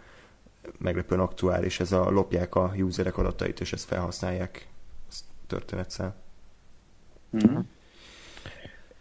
meglepően 0.78 1.20
aktuális, 1.20 1.80
ez 1.80 1.92
a 1.92 2.10
lopják 2.10 2.54
a 2.54 2.72
userek 2.76 3.18
adatait, 3.18 3.60
és 3.60 3.72
ezt 3.72 3.84
felhasználják 3.84 4.68
ezt 5.08 5.24
történetszel. 5.46 6.16
Mm-hmm. 7.36 7.60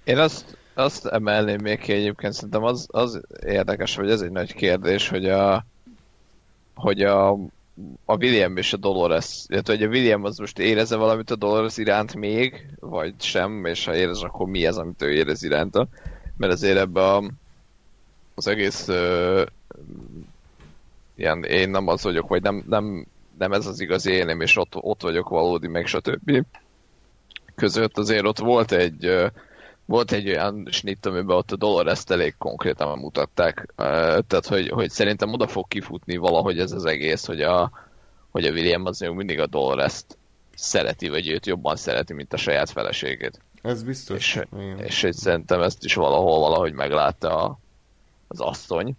Én 0.10 0.18
azt, 0.18 0.58
azt 0.74 1.06
emelném 1.06 1.62
még 1.62 1.80
ki 1.80 1.94
egyébként, 1.94 2.34
szerintem 2.34 2.64
az, 2.64 2.88
az 2.92 3.22
érdekes, 3.46 3.96
hogy 3.96 4.10
ez 4.10 4.22
egy 4.22 4.32
nagy 4.32 4.54
kérdés, 4.54 5.10
hogy 5.10 5.30
a, 5.30 5.66
hogy 6.76 7.02
a 7.02 7.32
a 8.06 8.16
William 8.16 8.58
és 8.58 8.74
a 8.74 8.78
Dolores, 8.78 9.46
illetve 9.48 9.74
hogy 9.74 9.84
a 9.84 9.88
William 9.88 10.24
az 10.24 10.38
most 10.38 10.60
éreze 10.60 10.96
valamit 10.96 11.32
a 11.32 11.36
Dolores 11.36 11.78
iránt 11.78 12.16
még, 12.16 12.66
vagy 12.80 13.14
sem, 13.18 13.66
és 13.66 13.86
ha 13.86 13.96
érez, 13.96 14.22
akkor 14.22 14.48
mi 14.48 14.66
ez, 14.66 14.78
amit 14.78 15.02
ő 15.02 15.12
érez 15.12 15.44
iránta. 15.44 15.88
Mert 16.38 16.54
azért 16.54 16.78
ebbe 16.78 17.02
a, 17.02 17.24
az 18.36 18.48
egész 18.48 18.88
uh, 18.88 19.42
ilyen 21.16 21.44
én 21.44 21.70
nem 21.70 21.88
az 21.88 22.04
vagyok, 22.04 22.28
vagy 22.28 22.42
nem, 22.42 22.64
nem, 22.68 23.08
nem 23.38 23.52
ez 23.52 23.66
az 23.66 23.80
igazi 23.80 24.12
énem, 24.12 24.42
és 24.42 24.58
ott, 24.58 24.76
ott 24.76 25.02
vagyok 25.02 25.30
valódi, 25.30 25.68
meg 25.68 25.88
stb. 25.88 26.46
Között 27.56 27.98
azért 27.98 28.26
ott 28.26 28.40
volt 28.40 28.72
egy 28.72 29.06
uh, 29.06 29.30
volt 29.90 30.12
egy 30.12 30.30
olyan 30.30 30.68
snitt, 30.72 31.06
amiben 31.06 31.36
ott 31.36 31.52
a 31.52 31.56
Dolores-t 31.56 32.12
elég 32.12 32.36
konkrétan 32.38 33.00
mutatták. 33.00 33.74
Tehát, 33.76 34.46
hogy, 34.48 34.70
hogy 34.70 34.90
szerintem 34.90 35.34
oda 35.34 35.48
fog 35.48 35.68
kifutni 35.68 36.18
valahogy 36.18 36.60
ez 36.60 36.72
az 36.72 36.86
egész, 36.86 37.26
hogy 37.26 37.42
a, 37.42 37.72
hogy 38.30 38.46
a 38.46 38.52
William 38.52 38.86
az 38.86 39.00
még 39.00 39.10
mindig 39.10 39.40
a 39.40 39.48
Dolores-t 39.48 40.18
szereti, 40.56 41.10
vagy 41.10 41.28
őt 41.28 41.46
jobban 41.46 41.76
szereti, 41.76 42.14
mint 42.14 42.34
a 42.34 42.38
saját 42.38 42.70
feleségét. 42.70 43.40
Ez 43.62 43.84
biztos. 43.84 44.18
És, 44.18 44.42
és 44.78 45.02
hogy 45.02 45.14
szerintem 45.14 45.62
ezt 45.62 45.84
is 45.84 45.94
valahol 45.94 46.40
valahogy 46.40 46.74
meglátta 46.74 47.44
a, 47.44 47.60
az 48.28 48.40
asszony. 48.40 48.96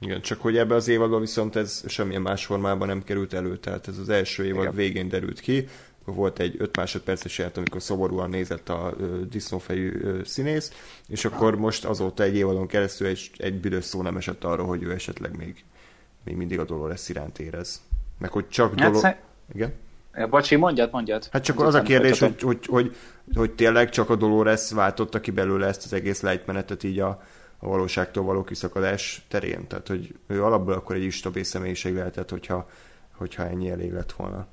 Igen, 0.00 0.20
csak 0.20 0.40
hogy 0.40 0.56
ebbe 0.56 0.74
az 0.74 0.88
évadban 0.88 1.20
viszont 1.20 1.56
ez 1.56 1.84
semmilyen 1.86 2.22
más 2.22 2.44
formában 2.44 2.88
nem 2.88 3.02
került 3.02 3.32
elő, 3.32 3.56
tehát 3.56 3.88
ez 3.88 3.98
az 3.98 4.08
első 4.08 4.44
évad 4.44 4.62
Igen. 4.62 4.74
végén 4.74 5.08
derült 5.08 5.40
ki, 5.40 5.68
volt 6.04 6.38
egy 6.38 6.54
5 6.58 6.76
másodperces 6.76 7.38
jelent, 7.38 7.56
amikor 7.56 7.82
szoborúan 7.82 8.30
nézett 8.30 8.68
a 8.68 8.94
ö, 8.98 9.20
disznófejű 9.30 10.00
ö, 10.00 10.20
színész, 10.24 10.72
és 11.08 11.24
akkor 11.24 11.56
most 11.56 11.84
azóta 11.84 12.22
egy 12.22 12.36
évadon 12.36 12.66
keresztül 12.66 13.06
egy, 13.06 13.30
egy 13.36 13.60
büdös 13.60 13.84
szó 13.84 14.02
nem 14.02 14.16
esett 14.16 14.44
arról, 14.44 14.66
hogy 14.66 14.82
ő 14.82 14.92
esetleg 14.92 15.36
még, 15.36 15.64
még 16.24 16.36
mindig 16.36 16.58
a 16.58 16.64
Dolores 16.64 17.08
iránt 17.08 17.38
érez. 17.38 17.82
Meg 18.18 18.30
hogy 18.30 18.48
csak 18.48 18.78
hát 18.78 18.90
Dolores... 18.90 19.14
Igen? 19.54 19.72
Bocsi, 20.30 20.56
mondjad, 20.56 20.92
mondjad. 20.92 21.28
Hát 21.30 21.44
csak 21.44 21.60
az 21.60 21.74
a 21.74 21.82
kérdés, 21.82 22.18
hogy, 22.18 22.40
hogy, 22.40 22.66
hogy, 22.66 22.96
hogy 23.34 23.50
tényleg 23.50 23.88
csak 23.88 24.10
a 24.10 24.16
Dolores 24.16 24.70
váltotta 24.70 25.20
ki 25.20 25.30
belőle 25.30 25.66
ezt 25.66 25.84
az 25.84 25.92
egész 25.92 26.20
lejtmenetet 26.20 26.82
így 26.82 26.98
a, 26.98 27.22
a 27.58 27.68
valóságtól 27.68 28.24
való 28.24 28.44
kiszakadás 28.44 29.24
terén. 29.28 29.66
Tehát, 29.66 29.88
hogy 29.88 30.14
ő 30.26 30.44
alapból 30.44 30.74
akkor 30.74 30.96
egy 30.96 31.02
istabé 31.02 31.42
személyiség 31.42 31.94
lehetett, 31.94 32.30
hogyha, 32.30 32.68
hogyha 33.16 33.48
ennyi 33.48 33.70
elég 33.70 33.92
lett 33.92 34.12
volna. 34.12 34.46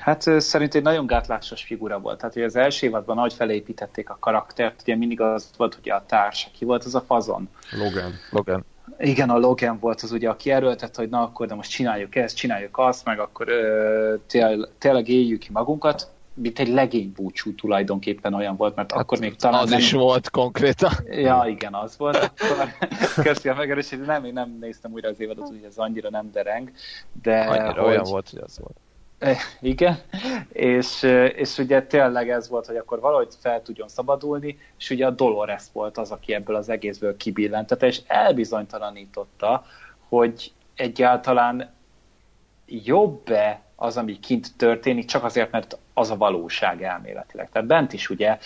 Hát 0.00 0.40
szerint 0.40 0.74
egy 0.74 0.82
nagyon 0.82 1.06
gátlásos 1.06 1.62
figura 1.62 1.98
volt. 1.98 2.18
Tehát, 2.18 2.34
hogy 2.34 2.42
az 2.42 2.56
első 2.56 2.86
évadban 2.86 3.16
nagy 3.16 3.32
felépítették 3.32 4.10
a 4.10 4.16
karaktert, 4.20 4.80
ugye 4.82 4.96
mindig 4.96 5.20
az 5.20 5.50
volt 5.56 5.76
ugye 5.80 5.94
a 5.94 6.04
társ, 6.06 6.50
ki 6.58 6.64
volt 6.64 6.84
az 6.84 6.94
a 6.94 7.00
fazon. 7.00 7.48
Logan. 7.70 8.12
Logan. 8.30 8.64
Igen, 8.98 9.30
a 9.30 9.38
Logan 9.38 9.78
volt 9.78 10.00
az 10.00 10.12
ugye, 10.12 10.28
aki 10.28 10.50
erőltett, 10.50 10.96
hogy 10.96 11.08
na 11.08 11.22
akkor 11.22 11.46
de 11.46 11.54
most 11.54 11.70
csináljuk 11.70 12.16
ezt, 12.16 12.36
csináljuk 12.36 12.78
azt, 12.78 13.04
meg 13.04 13.18
akkor 13.18 13.48
ö, 13.48 14.14
tél, 14.26 14.68
tényleg 14.78 15.08
éljük 15.08 15.38
ki 15.38 15.48
magunkat, 15.52 16.12
mint 16.34 16.58
egy 16.58 16.68
legény 16.68 17.12
búcsú 17.16 17.54
tulajdonképpen 17.54 18.34
olyan 18.34 18.56
volt, 18.56 18.76
mert 18.76 18.92
hát 18.92 19.00
akkor 19.00 19.18
még 19.18 19.36
talán 19.36 19.60
Az 19.60 19.70
nem... 19.70 19.78
is 19.78 19.92
volt 19.92 20.30
konkrétan. 20.30 20.92
Ja, 21.10 21.44
igen, 21.48 21.74
az 21.74 21.96
volt. 21.96 22.16
Akkor 22.16 22.68
köszi 23.24 23.48
a 23.48 23.54
megerősítést, 23.54 24.06
nem, 24.08 24.22
még 24.22 24.32
nem 24.32 24.56
néztem 24.60 24.92
újra 24.92 25.08
az 25.08 25.20
évadot, 25.20 25.48
ugye 25.48 25.66
ez 25.66 25.76
annyira 25.76 26.10
nem 26.10 26.30
dereng, 26.32 26.70
de... 27.22 27.40
Annyira 27.40 27.82
hogy... 27.82 27.92
olyan 27.92 28.04
volt, 28.04 28.28
hogy 28.30 28.40
az 28.44 28.58
volt. 28.58 28.76
Igen, 29.60 29.98
és, 30.52 31.02
és 31.34 31.58
ugye 31.58 31.82
tényleg 31.82 32.30
ez 32.30 32.48
volt, 32.48 32.66
hogy 32.66 32.76
akkor 32.76 33.00
valahogy 33.00 33.34
fel 33.40 33.62
tudjon 33.62 33.88
szabadulni, 33.88 34.58
és 34.78 34.90
ugye 34.90 35.06
a 35.06 35.10
Dolores 35.10 35.62
volt 35.72 35.98
az, 35.98 36.10
aki 36.10 36.34
ebből 36.34 36.56
az 36.56 36.68
egészből 36.68 37.16
kibillentette, 37.16 37.86
és 37.86 38.00
elbizonytalanította, 38.06 39.64
hogy 40.08 40.52
egyáltalán 40.74 41.72
jobb-e 42.66 43.62
az, 43.76 43.96
ami 43.96 44.20
kint 44.20 44.56
történik, 44.56 45.04
csak 45.04 45.24
azért, 45.24 45.50
mert 45.50 45.78
az 45.94 46.10
a 46.10 46.16
valóság 46.16 46.82
elméletileg. 46.82 47.50
Tehát 47.50 47.68
bent 47.68 47.92
is 47.92 48.10
ugye, 48.10 48.38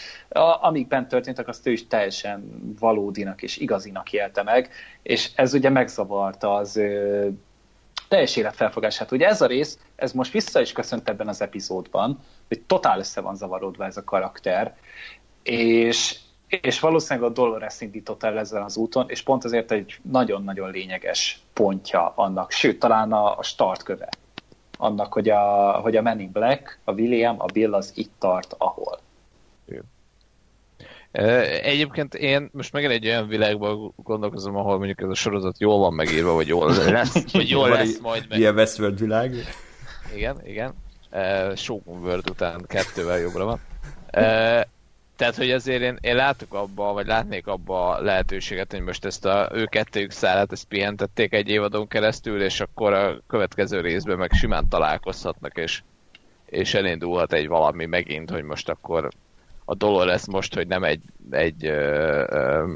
amíg 0.61 0.89
bent 0.89 1.09
történtek, 1.09 1.49
azt 1.49 1.67
ő 1.67 1.71
is 1.71 1.87
teljesen 1.87 2.45
valódinak 2.79 3.43
és 3.43 3.57
igazinak 3.57 4.13
élte 4.13 4.43
meg, 4.43 4.71
és 5.03 5.31
ez 5.35 5.55
ugye 5.55 5.69
megzavarta 5.69 6.55
az 6.55 6.81
teljes 8.09 8.37
életfelfogását. 8.37 9.13
Ugye 9.13 9.27
ez 9.27 9.41
a 9.41 9.47
rész, 9.47 9.79
ez 9.97 10.13
most 10.13 10.33
vissza 10.33 10.61
is 10.61 10.73
köszönt 10.73 11.09
ebben 11.09 11.29
az 11.29 11.41
epizódban, 11.41 12.19
hogy 12.49 12.61
totál 12.61 12.99
össze 12.99 13.21
van 13.21 13.37
zavarodva 13.37 13.85
ez 13.85 13.97
a 13.97 14.05
karakter, 14.05 14.77
és, 15.43 16.19
és 16.49 16.81
valószínűleg 16.81 17.31
a 17.31 17.33
Dolores 17.33 17.81
indított 17.81 18.23
el 18.23 18.39
ezzel 18.39 18.63
az 18.63 18.77
úton, 18.77 19.05
és 19.09 19.23
pont 19.23 19.45
azért 19.45 19.71
egy 19.71 19.99
nagyon-nagyon 20.03 20.71
lényeges 20.71 21.41
pontja 21.53 22.13
annak, 22.17 22.51
sőt, 22.51 22.79
talán 22.79 23.13
a, 23.13 23.39
a 23.39 23.43
startköve 23.43 24.09
annak, 24.79 25.13
hogy 25.13 25.29
a, 25.29 25.73
hogy 25.73 25.97
a 25.97 26.03
Men 26.03 26.31
Black, 26.33 26.79
a 26.85 26.93
William, 26.93 27.37
a 27.39 27.47
Bill 27.47 27.75
az 27.75 27.93
itt 27.95 28.13
tart, 28.19 28.55
ahol. 28.59 28.99
Egyébként 31.13 32.15
én 32.15 32.49
most 32.53 32.73
megint 32.73 32.93
egy 32.93 33.07
olyan 33.07 33.29
világban 33.29 33.93
gondolkozom, 33.97 34.57
ahol 34.57 34.77
mondjuk 34.77 35.01
ez 35.01 35.09
a 35.09 35.15
sorozat 35.15 35.61
jól 35.61 35.79
van 35.79 35.95
megírva, 35.95 36.33
vagy 36.33 36.47
jól 36.47 36.75
lesz, 36.91 37.33
vagy 37.33 37.49
jól 37.49 37.69
lesz 37.69 37.99
majd 37.99 38.25
meg. 38.29 38.39
Ilyen 38.39 38.55
Westworld 38.55 38.99
világ. 38.99 39.35
Igen, 40.15 40.41
igen. 40.45 40.75
Shogun 41.57 41.99
World 42.03 42.31
után 42.31 42.65
kettővel 42.67 43.19
jobbra 43.19 43.45
van. 43.45 43.61
Tehát, 45.17 45.37
hogy 45.37 45.51
azért 45.51 45.83
én, 45.83 45.99
én 46.01 46.17
látok 46.17 46.55
abba, 46.55 46.93
vagy 46.93 47.07
látnék 47.07 47.47
abba 47.47 47.89
a 47.89 48.01
lehetőséget, 48.01 48.73
hogy 48.73 48.81
most 48.81 49.05
ezt 49.05 49.25
a 49.25 49.51
ő 49.53 49.65
kettőjük 49.65 50.11
szállát, 50.11 50.53
ezt 50.53 50.65
pihentették 50.65 51.33
egy 51.33 51.49
évadon 51.49 51.89
keresztül, 51.89 52.43
és 52.43 52.61
akkor 52.61 52.93
a 52.93 53.21
következő 53.27 53.81
részben 53.81 54.19
meg 54.19 54.33
simán 54.33 54.69
találkozhatnak, 54.69 55.57
és, 55.57 55.83
és 56.47 56.75
elindulhat 56.75 57.33
egy 57.33 57.49
valami 57.49 57.87
megint, 57.87 58.31
hogy 58.31 58.43
most 58.43 58.69
akkor 58.69 59.09
a 59.71 59.75
Dolores 59.75 60.27
most, 60.27 60.55
hogy 60.55 60.67
nem 60.67 60.85
egy, 60.85 61.01
egy 61.31 61.67
ö, 61.67 62.25
ö, 62.29 62.73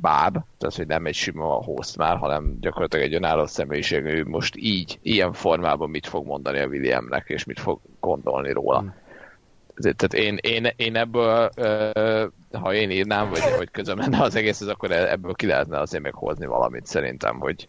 báb, 0.00 0.32
tehát 0.32 0.76
hogy 0.76 0.86
nem 0.86 1.06
egy 1.06 1.14
sima 1.14 1.44
host 1.44 1.96
már, 1.96 2.16
hanem 2.16 2.56
gyakorlatilag 2.60 3.04
egy 3.04 3.14
önálló 3.14 3.46
személyiség, 3.46 4.04
ő 4.04 4.24
most 4.24 4.56
így, 4.56 4.98
ilyen 5.02 5.32
formában 5.32 5.90
mit 5.90 6.06
fog 6.06 6.26
mondani 6.26 6.58
a 6.58 6.66
Williamnek, 6.66 7.24
és 7.28 7.44
mit 7.44 7.60
fog 7.60 7.80
gondolni 8.00 8.52
róla. 8.52 8.78
Hmm. 8.78 8.94
Tehát 9.74 10.14
én, 10.14 10.38
én, 10.40 10.72
én 10.76 10.96
ebből, 10.96 11.50
ö, 11.56 12.26
ha 12.52 12.74
én 12.74 12.90
írnám, 12.90 13.28
vagy 13.28 13.40
hogy 13.56 13.70
közöm 13.70 13.98
lenne 13.98 14.22
az 14.22 14.36
egész, 14.36 14.60
akkor 14.60 14.90
e, 14.90 15.10
ebből 15.10 15.34
ki 15.34 15.46
lehetne 15.46 15.80
azért 15.80 16.02
még 16.02 16.14
hozni 16.14 16.46
valamit 16.46 16.86
szerintem, 16.86 17.38
hogy 17.38 17.68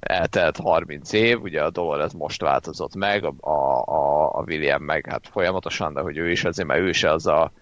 eltelt 0.00 0.56
30 0.56 1.12
év, 1.12 1.42
ugye 1.42 1.62
a 1.62 1.70
Dolores 1.70 2.12
most 2.12 2.40
változott 2.40 2.94
meg, 2.94 3.24
a, 3.24 3.50
a, 3.50 4.38
a 4.38 4.44
William 4.46 4.82
meg 4.82 5.06
hát 5.08 5.28
folyamatosan, 5.30 5.94
de 5.94 6.00
hogy 6.00 6.16
ő 6.16 6.30
is 6.30 6.44
azért, 6.44 6.68
mert 6.68 6.80
ő 6.80 6.88
is 6.88 7.04
az 7.04 7.26
a 7.26 7.52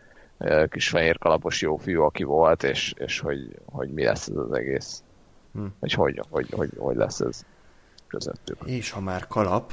kis 0.68 0.88
fehér 0.88 1.18
kalapos 1.18 1.60
jó 1.60 1.76
fiú, 1.76 2.02
aki 2.02 2.22
volt, 2.22 2.62
és, 2.62 2.94
és 2.96 3.18
hogy, 3.18 3.58
hogy 3.64 3.88
mi 3.88 4.04
lesz 4.04 4.28
ez 4.28 4.36
az 4.36 4.52
egész. 4.52 5.02
Hm. 5.52 5.64
Hogy, 5.80 5.92
hogy, 5.92 6.20
hogy, 6.30 6.50
hogy, 6.50 6.70
hogy 6.78 6.96
lesz 6.96 7.20
ez 7.20 7.44
közöttük. 8.06 8.58
És 8.64 8.90
ha 8.90 9.00
már 9.00 9.26
kalap, 9.26 9.72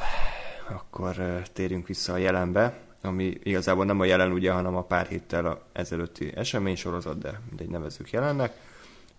akkor 0.70 1.16
térjünk 1.54 1.88
vissza 1.88 2.14
a 2.14 2.18
jelenbe, 2.18 2.80
ami 3.02 3.38
igazából 3.44 3.86
nem 3.86 4.00
a 4.00 4.06
jelen 4.06 4.32
ugye, 4.32 4.52
hanem 4.52 4.76
a 4.76 4.84
pár 4.84 5.08
héttel 5.08 5.46
a 5.46 5.62
ezelőtti 5.72 6.32
esemény 6.36 6.76
sorozat, 6.76 7.18
de 7.18 7.42
mindegy 7.48 7.70
nevezük 7.70 8.12
jelennek. 8.12 8.54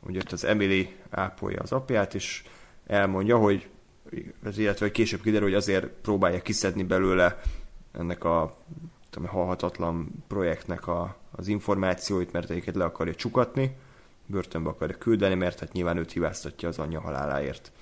Ugye 0.00 0.18
ott 0.18 0.32
az 0.32 0.44
Emily 0.44 0.96
ápolja 1.10 1.60
az 1.60 1.72
apját, 1.72 2.14
és 2.14 2.44
elmondja, 2.86 3.38
hogy 3.38 3.68
illetve 4.56 4.90
később 4.90 5.20
kiderül, 5.20 5.48
hogy 5.48 5.56
azért 5.56 5.86
próbálja 5.86 6.42
kiszedni 6.42 6.82
belőle 6.82 7.40
ennek 7.92 8.24
a 8.24 8.56
tudom, 9.12 9.28
halhatatlan 9.28 10.24
projektnek 10.28 10.86
a, 10.86 11.16
az 11.30 11.48
információit, 11.48 12.32
mert 12.32 12.50
egyiket 12.50 12.74
le 12.74 12.84
akarja 12.84 13.14
csukatni, 13.14 13.76
börtönbe 14.26 14.68
akarja 14.68 14.98
küldeni, 14.98 15.34
mert 15.34 15.58
hát 15.58 15.72
nyilván 15.72 15.96
őt 15.96 16.12
hibáztatja 16.12 16.68
az 16.68 16.78
anyja 16.78 17.00
haláláért. 17.00 17.72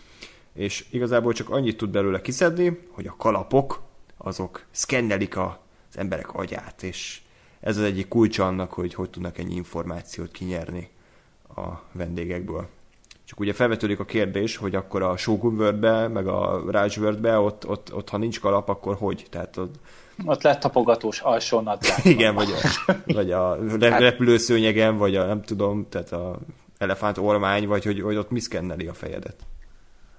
És 0.53 0.87
igazából 0.91 1.33
csak 1.33 1.51
annyit 1.51 1.77
tud 1.77 1.91
belőle 1.91 2.21
kiszedni, 2.21 2.81
hogy 2.91 3.07
a 3.07 3.15
kalapok 3.17 3.83
azok 4.17 4.65
szkennelik 4.71 5.37
az 5.37 5.57
emberek 5.95 6.35
agyát, 6.35 6.83
és 6.83 7.21
ez 7.61 7.77
az 7.77 7.85
egyik 7.85 8.09
kulcsa 8.09 8.47
annak, 8.47 8.73
hogy 8.73 8.95
hogy 8.95 9.11
tudnak 9.11 9.39
ennyi 9.39 9.55
információt 9.55 10.31
kinyerni 10.31 10.91
a 11.57 11.69
vendégekből. 11.93 12.69
Csak 13.31 13.41
ugye 13.41 13.53
felvetődik 13.53 14.01
a 14.01 14.05
kérdés, 14.05 14.57
hogy 14.57 14.75
akkor 14.75 15.03
a 15.03 15.17
Shogun 15.17 15.55
World-be, 15.55 16.09
meg 16.09 16.27
a 16.27 16.63
Raj 16.71 16.89
World-be, 16.99 17.39
ott, 17.39 17.69
ott, 17.69 17.95
ott, 17.95 18.09
ha 18.09 18.17
nincs 18.17 18.41
kalap, 18.41 18.69
akkor 18.69 18.97
hogy? 18.97 19.27
Tehát 19.31 19.57
ott, 19.57 19.75
ott 20.25 20.43
lett 20.43 20.61
tapogatós 20.61 21.21
alsó 21.21 21.61
nadrág. 21.61 22.05
Igen, 22.05 22.35
vagy 22.35 22.51
a, 22.51 23.07
vagy 23.07 23.31
a 23.31 23.57
repülőszőnyegen, 23.99 24.97
vagy 24.97 25.17
a 25.17 25.27
nem 25.27 25.43
tudom, 25.43 25.89
tehát 25.89 26.13
a 26.13 26.39
elefánt 26.79 27.19
ormány, 27.19 27.67
vagy 27.67 27.85
hogy, 27.85 28.01
hogy 28.01 28.17
ott 28.17 28.31
mi 28.31 28.41
szkenneli 28.41 28.87
a 28.87 28.95
fejedet. 28.95 29.37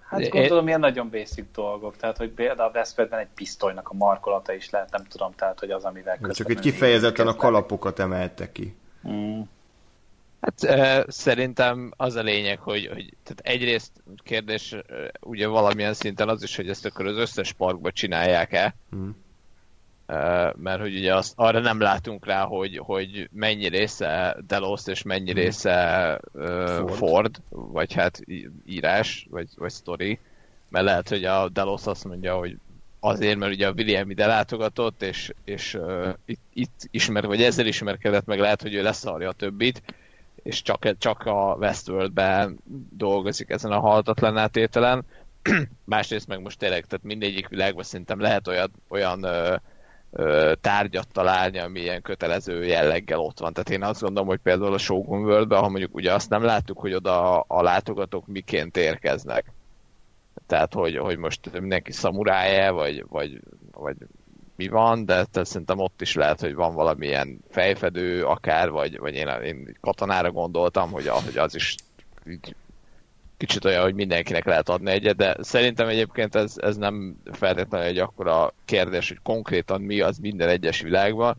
Hát 0.10 0.30
gondolom, 0.30 0.68
ilyen 0.68 0.80
nagyon 0.80 1.10
basic 1.10 1.46
dolgok, 1.54 1.98
tehát 1.98 2.18
hogy 2.18 2.30
például 2.30 2.70
a 2.70 2.78
Westfordben 2.78 3.20
egy 3.20 3.30
pisztolynak 3.36 3.90
a 3.90 3.94
markolata 3.94 4.54
is 4.54 4.70
lehet, 4.70 4.92
nem 4.92 5.04
tudom, 5.10 5.32
tehát 5.36 5.60
hogy 5.60 5.72
az, 5.72 5.84
amivel 5.84 6.20
Csak 6.32 6.50
itt 6.50 6.60
kifejezetten 6.60 7.28
a 7.28 7.36
kalapokat 7.36 8.00
emelte 8.00 8.52
ki. 8.52 8.76
Mm. 9.08 9.42
Hát 10.42 10.64
e, 10.64 11.06
szerintem 11.08 11.94
az 11.98 12.16
a 12.16 12.22
lényeg, 12.22 12.60
hogy, 12.60 12.88
hogy 12.88 13.14
tehát 13.24 13.40
egyrészt 13.42 13.92
kérdés 14.24 14.76
ugye 15.20 15.48
valamilyen 15.48 15.94
szinten 15.94 16.30
az 16.30 16.44
is, 16.44 16.56
hogy 16.56 16.70
ezt 16.70 16.86
akkor 16.86 17.06
az 17.06 17.18
összes 17.18 17.54
parkba 17.54 17.92
csinálják-e, 17.92 18.76
mm 18.96 19.10
mert 20.56 20.80
hogy 20.80 20.96
ugye 20.96 21.16
azt, 21.16 21.34
arra 21.36 21.60
nem 21.60 21.80
látunk 21.80 22.26
rá, 22.26 22.44
hogy, 22.44 22.78
hogy 22.78 23.30
mennyi 23.32 23.68
része 23.68 24.38
Delos 24.48 24.88
és 24.88 25.02
mennyi 25.02 25.32
mhm. 25.32 25.40
része 25.40 26.20
Ford. 26.34 26.92
Ford, 26.94 27.42
vagy 27.50 27.94
hát 27.94 28.20
írás, 28.66 29.28
vagy, 29.30 29.48
vagy 29.56 29.72
story, 29.72 30.20
mert 30.70 30.86
lehet, 30.86 31.10
hogy 31.10 31.24
a 31.24 31.50
Delos 31.50 31.86
azt 31.86 32.06
mondja, 32.06 32.36
hogy 32.36 32.58
azért, 33.00 33.38
mert 33.38 33.54
ugye 33.54 33.68
a 33.68 33.72
William 33.72 34.10
ide 34.10 34.26
látogatott, 34.26 35.02
és, 35.02 35.34
és 35.44 35.74
uh, 35.74 36.14
itt, 36.26 36.42
itt 36.54 36.88
ismer, 36.92 37.26
vagy 37.26 37.44
ezzel 37.44 37.66
ismerkedett, 37.66 38.26
meg 38.26 38.40
lehet, 38.40 38.62
hogy 38.62 38.74
ő 38.74 38.82
leszarja 38.82 39.30
a 39.30 39.34
többit, 39.34 39.82
és 40.44 40.62
csak, 40.62 40.98
csak 40.98 41.26
a 41.26 41.56
Westworldben 41.60 42.60
dolgozik 42.96 43.50
ezen 43.50 43.72
a 43.72 43.80
haltatlan 43.80 44.38
átételen. 44.38 45.06
Másrészt 45.86 46.28
meg 46.28 46.42
most 46.42 46.60
tényleg, 46.60 46.86
tehát 46.86 47.06
mindegyik 47.06 47.48
világban 47.48 47.84
szerintem 47.84 48.20
lehet 48.20 48.48
olyan, 48.48 48.72
olyan 48.90 49.26
uh, 49.26 50.52
tárgyat 50.62 51.08
találni, 51.12 51.60
ami 51.60 51.80
ilyen 51.80 52.02
kötelező 52.02 52.66
jelleggel 52.66 53.20
ott 53.20 53.40
van. 53.40 53.54
Tehát 53.54 53.70
én 53.70 53.84
azt 53.84 54.02
gondolom, 54.02 54.28
hogy 54.28 54.40
például 54.40 54.74
a 54.74 54.78
Shogun 54.78 55.24
world 55.24 55.54
ha 55.54 55.70
mondjuk 55.70 55.96
ugye 55.96 56.14
azt 56.14 56.30
nem 56.30 56.44
láttuk, 56.44 56.80
hogy 56.80 56.94
oda 56.94 57.40
a 57.40 57.62
látogatók 57.62 58.28
miként 58.28 58.78
érkeznek. 58.78 59.54
Tehát, 60.48 60.74
hogy, 60.74 60.98
hogy 60.98 61.18
most 61.18 61.60
mindenki 61.60 61.92
szamurája, 61.92 62.74
vagy, 62.74 63.06
vagy, 63.10 63.40
vagy 63.72 63.96
mi 64.62 64.68
van, 64.68 65.06
de 65.06 65.26
szerintem 65.32 65.80
ott 65.80 66.02
is 66.02 66.16
lehet, 66.16 66.40
hogy 66.40 66.56
van 66.56 66.74
valamilyen 66.74 67.40
fejfedő 67.50 68.26
akár, 68.26 68.70
vagy, 68.70 69.00
vagy 69.00 69.16
én, 69.16 69.28
én 69.28 69.78
katonára 69.82 70.32
gondoltam, 70.32 70.92
hogy, 70.92 71.08
hogy 71.08 71.38
az 71.38 71.56
is 71.56 71.76
így 72.28 72.56
kicsit 73.38 73.66
olyan, 73.66 73.84
hogy 73.84 73.94
mindenkinek 73.94 74.46
lehet 74.46 74.70
adni 74.70 74.92
egyet, 74.92 75.16
de 75.16 75.36
szerintem 75.40 75.88
egyébként 75.88 76.36
ez, 76.36 76.54
ez 76.58 76.76
nem 76.76 77.16
feltétlenül 77.32 77.88
egy 77.88 77.98
akkora 77.98 78.54
kérdés, 78.66 79.08
hogy 79.08 79.20
konkrétan 79.24 79.82
mi 79.82 80.02
az 80.02 80.18
minden 80.18 80.50
egyes 80.50 80.82
világban. 80.82 81.36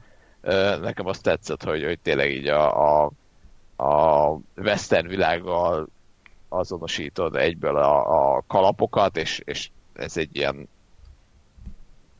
Nekem 0.80 1.06
azt 1.06 1.22
tetszett, 1.22 1.62
hogy, 1.62 1.84
hogy 1.84 1.98
tényleg 1.98 2.30
így 2.30 2.46
a, 2.46 3.04
a, 3.04 3.10
a 3.76 4.30
western 4.56 5.08
világgal 5.08 5.88
azonosítod 6.48 7.36
egyből 7.36 7.76
a, 7.76 8.34
a 8.34 8.42
kalapokat, 8.46 9.16
és, 9.16 9.42
és 9.44 9.70
ez 9.92 10.16
egy 10.16 10.36
ilyen 10.36 10.68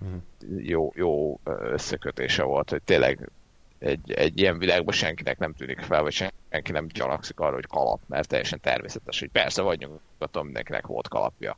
mhm. 0.03 0.59
jó, 0.59 0.93
jó 0.95 1.41
összekötése 1.45 2.43
volt, 2.43 2.71
hogy 2.71 2.83
tényleg 2.83 3.31
egy, 3.79 4.13
egy 4.13 4.39
ilyen 4.41 4.59
világban 4.59 4.95
senkinek 4.95 5.39
nem 5.39 5.53
tűnik 5.53 5.81
fel, 5.81 6.03
vagy 6.03 6.13
senki 6.13 6.73
nem 6.73 6.87
gyanakszik 6.87 7.41
arra, 7.41 7.55
hogy 7.55 7.67
kalap, 7.67 8.01
mert 8.07 8.29
teljesen 8.29 8.61
természetes, 8.61 9.19
hogy 9.21 9.31
persze 9.31 9.63
vagy 9.63 9.79
nyugaton 9.79 10.45
mindenkinek 10.45 10.87
volt 10.87 11.09
kalapja. 11.09 11.57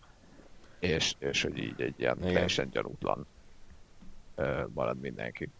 És, 0.79 1.15
és 1.19 1.43
hogy 1.43 1.59
így 1.59 1.81
egy 1.81 1.95
ilyen 1.97 2.17
Igen. 2.19 2.33
teljesen 2.33 2.71
gyanútlan 2.71 3.27
marad 4.75 5.01
mindenki. 5.01 5.51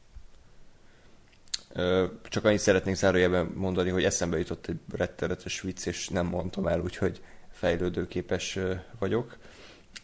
Csak 2.23 2.45
annyit 2.45 2.59
szeretnénk 2.59 2.97
zárójelben 2.97 3.47
mondani, 3.55 3.91
hogy 3.91 4.05
eszembe 4.05 4.39
jutott 4.39 4.67
egy 4.67 4.79
rettenetes 4.93 5.61
vicc, 5.61 5.87
és 5.87 6.09
nem 6.09 6.27
mondtam 6.27 6.67
el, 6.67 6.81
úgyhogy 6.81 7.23
fejlődőképes 7.51 8.59
vagyok. 8.99 9.37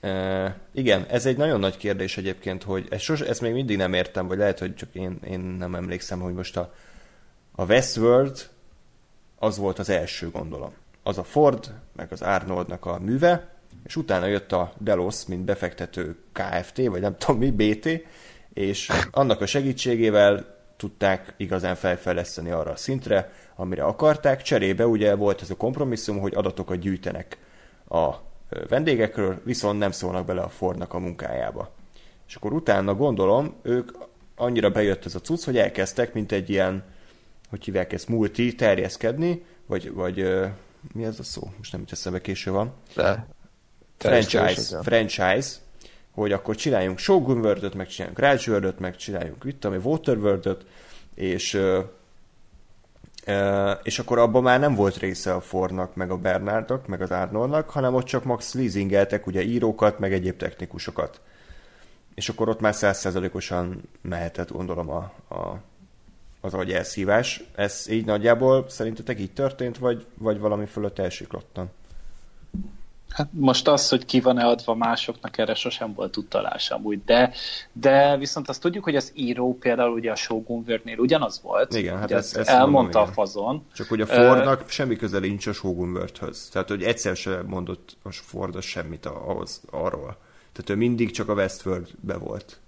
Uh, 0.02 0.50
igen, 0.72 1.06
ez 1.08 1.26
egy 1.26 1.36
nagyon 1.36 1.60
nagy 1.60 1.76
kérdés 1.76 2.16
egyébként, 2.16 2.62
hogy 2.62 2.86
ezt, 2.90 3.02
sos, 3.02 3.20
ezt 3.20 3.40
még 3.40 3.52
mindig 3.52 3.76
nem 3.76 3.92
értem, 3.92 4.26
vagy 4.26 4.38
lehet, 4.38 4.58
hogy 4.58 4.74
csak 4.74 4.88
én, 4.92 5.18
én 5.24 5.40
nem 5.40 5.74
emlékszem, 5.74 6.20
hogy 6.20 6.34
most 6.34 6.56
a, 6.56 6.74
a 7.54 7.64
Westworld 7.64 8.48
az 9.38 9.56
volt 9.56 9.78
az 9.78 9.88
első 9.88 10.30
gondolom. 10.30 10.72
Az 11.02 11.18
a 11.18 11.24
Ford, 11.24 11.72
meg 11.96 12.12
az 12.12 12.22
Arnoldnak 12.22 12.86
a 12.86 12.98
műve, 12.98 13.48
és 13.84 13.96
utána 13.96 14.26
jött 14.26 14.52
a 14.52 14.72
Delos, 14.78 15.26
mint 15.26 15.44
befektető 15.44 16.16
KFT, 16.32 16.86
vagy 16.86 17.00
nem 17.00 17.16
tudom 17.16 17.38
mi, 17.40 17.50
BT, 17.50 17.88
és 18.52 18.90
annak 19.10 19.40
a 19.40 19.46
segítségével 19.46 20.58
tudták 20.76 21.34
igazán 21.36 21.74
felfejleszteni 21.74 22.50
arra 22.50 22.70
a 22.70 22.76
szintre, 22.76 23.32
amire 23.56 23.84
akarták. 23.84 24.42
Cserébe 24.42 24.86
ugye 24.86 25.14
volt 25.14 25.42
ez 25.42 25.50
a 25.50 25.56
kompromisszum, 25.56 26.18
hogy 26.18 26.34
adatokat 26.34 26.78
gyűjtenek 26.78 27.38
a 27.88 28.14
vendégekről, 28.68 29.40
viszont 29.44 29.78
nem 29.78 29.90
szólnak 29.90 30.26
bele 30.26 30.40
a 30.40 30.48
Fordnak 30.48 30.94
a 30.94 30.98
munkájába. 30.98 31.70
És 32.28 32.34
akkor 32.34 32.52
utána 32.52 32.94
gondolom, 32.94 33.54
ők 33.62 33.90
annyira 34.36 34.70
bejött 34.70 35.04
ez 35.04 35.14
a 35.14 35.20
cucc, 35.20 35.44
hogy 35.44 35.58
elkezdtek, 35.58 36.12
mint 36.12 36.32
egy 36.32 36.50
ilyen, 36.50 36.84
hogy 37.48 37.64
hívják 37.64 37.92
ezt, 37.92 38.08
multi 38.08 38.54
terjeszkedni, 38.54 39.44
vagy, 39.66 39.92
vagy 39.92 40.16
mi 40.92 41.04
ez 41.04 41.18
a 41.18 41.22
szó? 41.22 41.50
Most 41.56 41.72
nem 41.72 41.84
eszembe 41.90 42.20
késő 42.20 42.50
van. 42.50 42.72
De. 42.94 43.26
Franchise, 43.98 44.82
franchise, 44.82 45.48
hogy 46.10 46.32
akkor 46.32 46.56
csináljunk 46.56 46.98
Shogun 46.98 47.38
world 47.38 47.74
meg 47.74 47.86
csináljunk 47.86 48.18
Raj 48.18 48.38
world 48.46 48.80
meg 48.80 48.96
csináljunk, 48.96 49.44
mit 49.44 49.56
tudom, 49.56 49.80
Water 49.84 50.56
és 51.14 51.60
és 53.82 53.98
akkor 53.98 54.18
abban 54.18 54.42
már 54.42 54.60
nem 54.60 54.74
volt 54.74 54.96
része 54.96 55.34
a 55.34 55.40
Fordnak, 55.40 55.94
meg 55.94 56.10
a 56.10 56.16
Bernardnak, 56.16 56.86
meg 56.86 57.02
az 57.02 57.10
Arnoldnak, 57.10 57.70
hanem 57.70 57.94
ott 57.94 58.04
csak 58.04 58.24
max 58.24 58.54
leasingeltek 58.54 59.26
ugye 59.26 59.42
írókat, 59.42 59.98
meg 59.98 60.12
egyéb 60.12 60.36
technikusokat. 60.36 61.20
És 62.14 62.28
akkor 62.28 62.48
ott 62.48 62.60
már 62.60 62.74
százszerzalékosan 62.74 63.82
mehetett, 64.00 64.50
gondolom, 64.50 64.90
a, 64.90 65.12
a, 65.28 65.60
az 66.40 66.54
agyelszívás. 66.54 67.42
Ez 67.54 67.86
így 67.90 68.04
nagyjából 68.04 68.64
szerintetek 68.68 69.20
így 69.20 69.32
történt, 69.32 69.78
vagy, 69.78 70.06
vagy 70.18 70.38
valami 70.38 70.66
fölött 70.66 70.98
elsiklottan? 70.98 71.70
Hát 73.10 73.28
most 73.30 73.68
az, 73.68 73.88
hogy 73.88 74.04
ki 74.04 74.20
van-e 74.20 74.44
adva 74.44 74.74
másoknak, 74.74 75.38
erre 75.38 75.54
sosem 75.54 75.94
volt 75.94 76.16
utalás 76.16 76.70
amúgy, 76.70 77.04
de, 77.04 77.32
de 77.72 78.16
viszont 78.16 78.48
azt 78.48 78.60
tudjuk, 78.60 78.84
hogy 78.84 78.96
az 78.96 79.12
író 79.14 79.56
például 79.60 79.92
ugye 79.92 80.10
a 80.10 80.14
Shogun 80.14 80.64
World-nél 80.66 80.98
ugyanaz 80.98 81.40
volt. 81.42 81.74
Igen, 81.74 81.98
hát 81.98 82.10
ez, 82.10 82.34
ez 82.36 82.48
elmondta 82.48 82.98
mondom, 82.98 83.02
a 83.02 83.06
fazon. 83.06 83.66
Csak 83.74 83.88
hogy 83.88 84.00
a 84.00 84.06
Fordnak 84.06 84.60
uh, 84.60 84.68
semmi 84.68 84.96
köze 84.96 85.18
nincs 85.18 85.46
a 85.46 85.52
Shogun 85.52 85.90
World-höz. 85.90 86.48
Tehát, 86.48 86.68
hogy 86.68 86.82
egyszer 86.82 87.16
sem 87.16 87.46
mondott 87.46 87.96
a 88.02 88.12
Ford 88.12 88.62
semmit 88.62 89.06
ahhoz, 89.06 89.60
arról. 89.70 90.16
Tehát 90.52 90.70
ő 90.70 90.74
mindig 90.74 91.10
csak 91.10 91.28
a 91.28 91.32
Westworld-be 91.32 92.16
volt. 92.16 92.60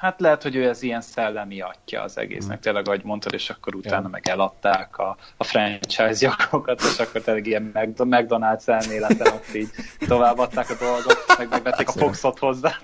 Hát 0.00 0.20
lehet, 0.20 0.42
hogy 0.42 0.56
ő 0.56 0.68
ez 0.68 0.82
ilyen 0.82 1.00
szellemi 1.00 1.60
atya 1.60 2.02
az 2.02 2.18
egésznek, 2.18 2.58
mm. 2.58 2.60
tényleg, 2.60 2.86
ahogy 2.86 3.04
mondtad, 3.04 3.32
és 3.32 3.50
akkor 3.50 3.74
utána 3.74 4.02
ja. 4.02 4.08
meg 4.08 4.28
eladták 4.28 4.98
a, 4.98 5.16
a 5.36 5.44
franchise 5.44 6.14
jakokat, 6.18 6.80
és 6.80 6.98
akkor 6.98 7.20
tényleg 7.20 7.46
ilyen 7.46 7.70
McDonald's 7.96 8.68
elméleten 8.68 9.32
ott 9.32 9.54
így 9.54 9.68
továbbadták 10.08 10.70
a 10.70 10.74
dolgot, 10.80 11.24
meg 11.38 11.48
megvették 11.48 11.88
a 11.88 11.92
Foxot 11.92 12.38
hozzá. 12.38 12.76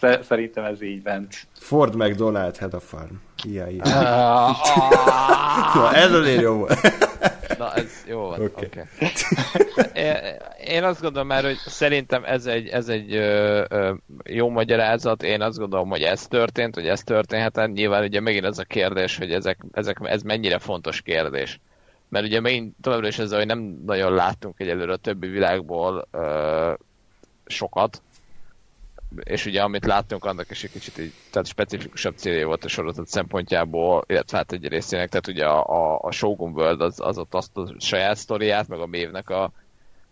Szerintem 0.28 0.64
ez 0.64 0.82
így 0.82 1.02
ment. 1.02 1.46
Ford 1.58 1.94
McDonald 1.94 2.58
had 2.58 2.74
a 2.74 2.80
farm. 2.80 3.14
Ilyen, 3.44 3.70
ilyen. 3.70 3.86
Ah. 3.86 4.56
Na, 5.74 5.94
ez 5.94 6.12
azért 6.12 6.40
jó 6.40 6.54
volt. 6.54 6.80
Na, 7.58 7.74
ez 7.74 8.04
jó. 8.06 8.32
Oké. 8.32 8.42
Okay. 8.44 8.68
Okay. 9.76 10.04
Én 10.64 10.84
azt 10.84 11.00
gondolom 11.00 11.26
már, 11.26 11.44
hogy 11.44 11.56
szerintem 11.56 12.24
ez 12.24 12.46
egy, 12.46 12.68
ez 12.68 12.88
egy 12.88 13.14
ö, 13.14 13.64
ö, 13.68 13.94
jó 14.24 14.48
magyarázat. 14.48 15.22
Én 15.22 15.42
azt 15.42 15.58
gondolom, 15.58 15.88
hogy 15.88 16.02
ez 16.02 16.26
történt, 16.26 16.74
hogy 16.74 16.86
ez 16.88 17.02
történhet. 17.02 17.72
Nyilván 17.72 18.02
ugye 18.02 18.20
megint 18.20 18.44
ez 18.44 18.58
a 18.58 18.64
kérdés, 18.64 19.16
hogy 19.16 19.32
ezek, 19.32 19.58
ezek, 19.72 19.98
ez 20.02 20.22
mennyire 20.22 20.58
fontos 20.58 21.02
kérdés. 21.02 21.60
Mert 22.08 22.26
ugye 22.26 22.40
megint 22.40 22.74
továbbra 22.80 23.06
is 23.06 23.18
ezzel, 23.18 23.38
hogy 23.38 23.46
nem 23.46 23.82
nagyon 23.86 24.14
láttunk 24.14 24.60
egyelőre 24.60 24.92
a 24.92 24.96
többi 24.96 25.26
világból 25.26 26.08
ö, 26.10 26.72
sokat, 27.46 28.02
és 29.24 29.46
ugye 29.46 29.62
amit 29.62 29.86
láttunk, 29.86 30.24
annak 30.24 30.50
is 30.50 30.64
egy 30.64 30.70
kicsit 30.70 30.98
így, 30.98 31.12
tehát 31.30 31.46
specifikusabb 31.46 32.16
célja 32.16 32.46
volt 32.46 32.64
a 32.64 32.68
sorozat 32.68 33.06
szempontjából, 33.06 34.04
illetve 34.06 34.36
hát 34.36 34.52
egy 34.52 34.68
részének, 34.68 35.08
tehát 35.08 35.26
ugye 35.26 35.46
a, 35.46 35.66
a, 35.66 35.98
a 36.02 36.10
Shogun 36.10 36.52
World 36.52 36.80
az, 36.80 37.00
az 37.00 37.18
ott 37.18 37.34
azt 37.34 37.56
a 37.56 37.74
saját 37.78 38.16
sztoriát, 38.16 38.68
meg 38.68 38.80
a 38.80 38.86
Mévnek 38.86 39.30
a, 39.30 39.50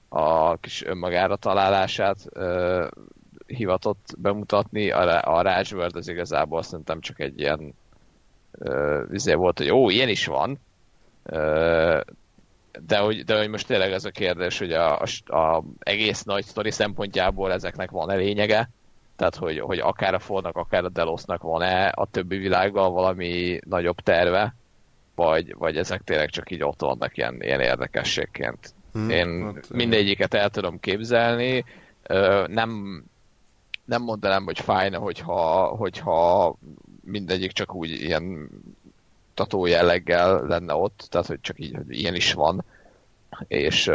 a 0.08 0.56
kis 0.56 0.84
önmagára 0.84 1.36
találását 1.36 2.16
ö, 2.32 2.86
hivatott 3.46 4.14
bemutatni, 4.18 4.90
a, 4.90 5.36
a 5.36 5.42
Rage 5.42 5.76
World 5.76 5.96
az 5.96 6.08
igazából 6.08 6.62
szerintem 6.62 7.00
csak 7.00 7.20
egy 7.20 7.40
ilyen 7.40 7.74
izé 9.12 9.34
volt, 9.34 9.58
hogy 9.58 9.70
ó, 9.70 9.90
ilyen 9.90 10.08
is 10.08 10.26
van, 10.26 10.58
ö, 11.22 12.00
de 12.86 12.98
hogy, 12.98 13.24
de 13.24 13.38
hogy 13.38 13.48
most 13.48 13.66
tényleg 13.66 13.92
ez 13.92 14.04
a 14.04 14.10
kérdés, 14.10 14.58
hogy 14.58 14.72
a, 14.72 15.00
a, 15.00 15.36
a 15.36 15.64
egész 15.78 16.22
nagy 16.22 16.44
sztori 16.44 16.70
szempontjából 16.70 17.52
ezeknek 17.52 17.90
van-e 17.90 18.14
lényege, 18.14 18.70
tehát, 19.16 19.36
hogy, 19.36 19.58
hogy 19.58 19.78
akár 19.78 20.14
a 20.14 20.18
Fordnak, 20.18 20.56
akár 20.56 20.84
a 20.84 20.88
Delosnak 20.88 21.42
van-e 21.42 21.88
a 21.88 22.06
többi 22.06 22.36
világgal 22.36 22.90
valami 22.90 23.58
nagyobb 23.64 24.00
terve, 24.00 24.54
vagy, 25.14 25.54
vagy 25.54 25.76
ezek 25.76 26.02
tényleg 26.02 26.30
csak 26.30 26.50
így 26.50 26.62
ott 26.62 26.80
vannak 26.80 27.16
ilyen, 27.16 27.42
ilyen 27.42 27.60
érdekességként. 27.60 28.74
Hmm, 28.92 29.10
Én 29.10 29.44
hát, 29.44 29.70
mindegyiket 29.70 30.34
el 30.34 30.50
tudom 30.50 30.80
képzelni. 30.80 31.64
Nem, 32.46 33.02
nem 33.84 34.02
mondanám, 34.02 34.44
hogy 34.44 34.60
fájna, 34.60 34.98
hogyha, 34.98 35.66
hogyha 35.66 36.54
mindegyik 37.04 37.52
csak 37.52 37.74
úgy 37.74 37.90
ilyen 37.90 38.48
tató 39.34 39.66
jelleggel 39.66 40.42
lenne 40.46 40.74
ott, 40.74 41.06
tehát 41.10 41.26
hogy 41.26 41.40
csak 41.40 41.60
így, 41.60 41.74
hogy 41.74 41.98
ilyen 41.98 42.14
is 42.14 42.32
van, 42.32 42.64
és, 43.48 43.90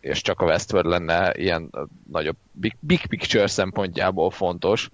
és 0.00 0.20
csak 0.22 0.40
a 0.40 0.44
Westworld 0.44 0.90
lenne 0.90 1.32
ilyen 1.34 1.70
nagyobb 2.10 2.36
big, 2.52 2.76
big 2.80 3.06
picture 3.06 3.46
szempontjából 3.46 4.30
fontos, 4.30 4.90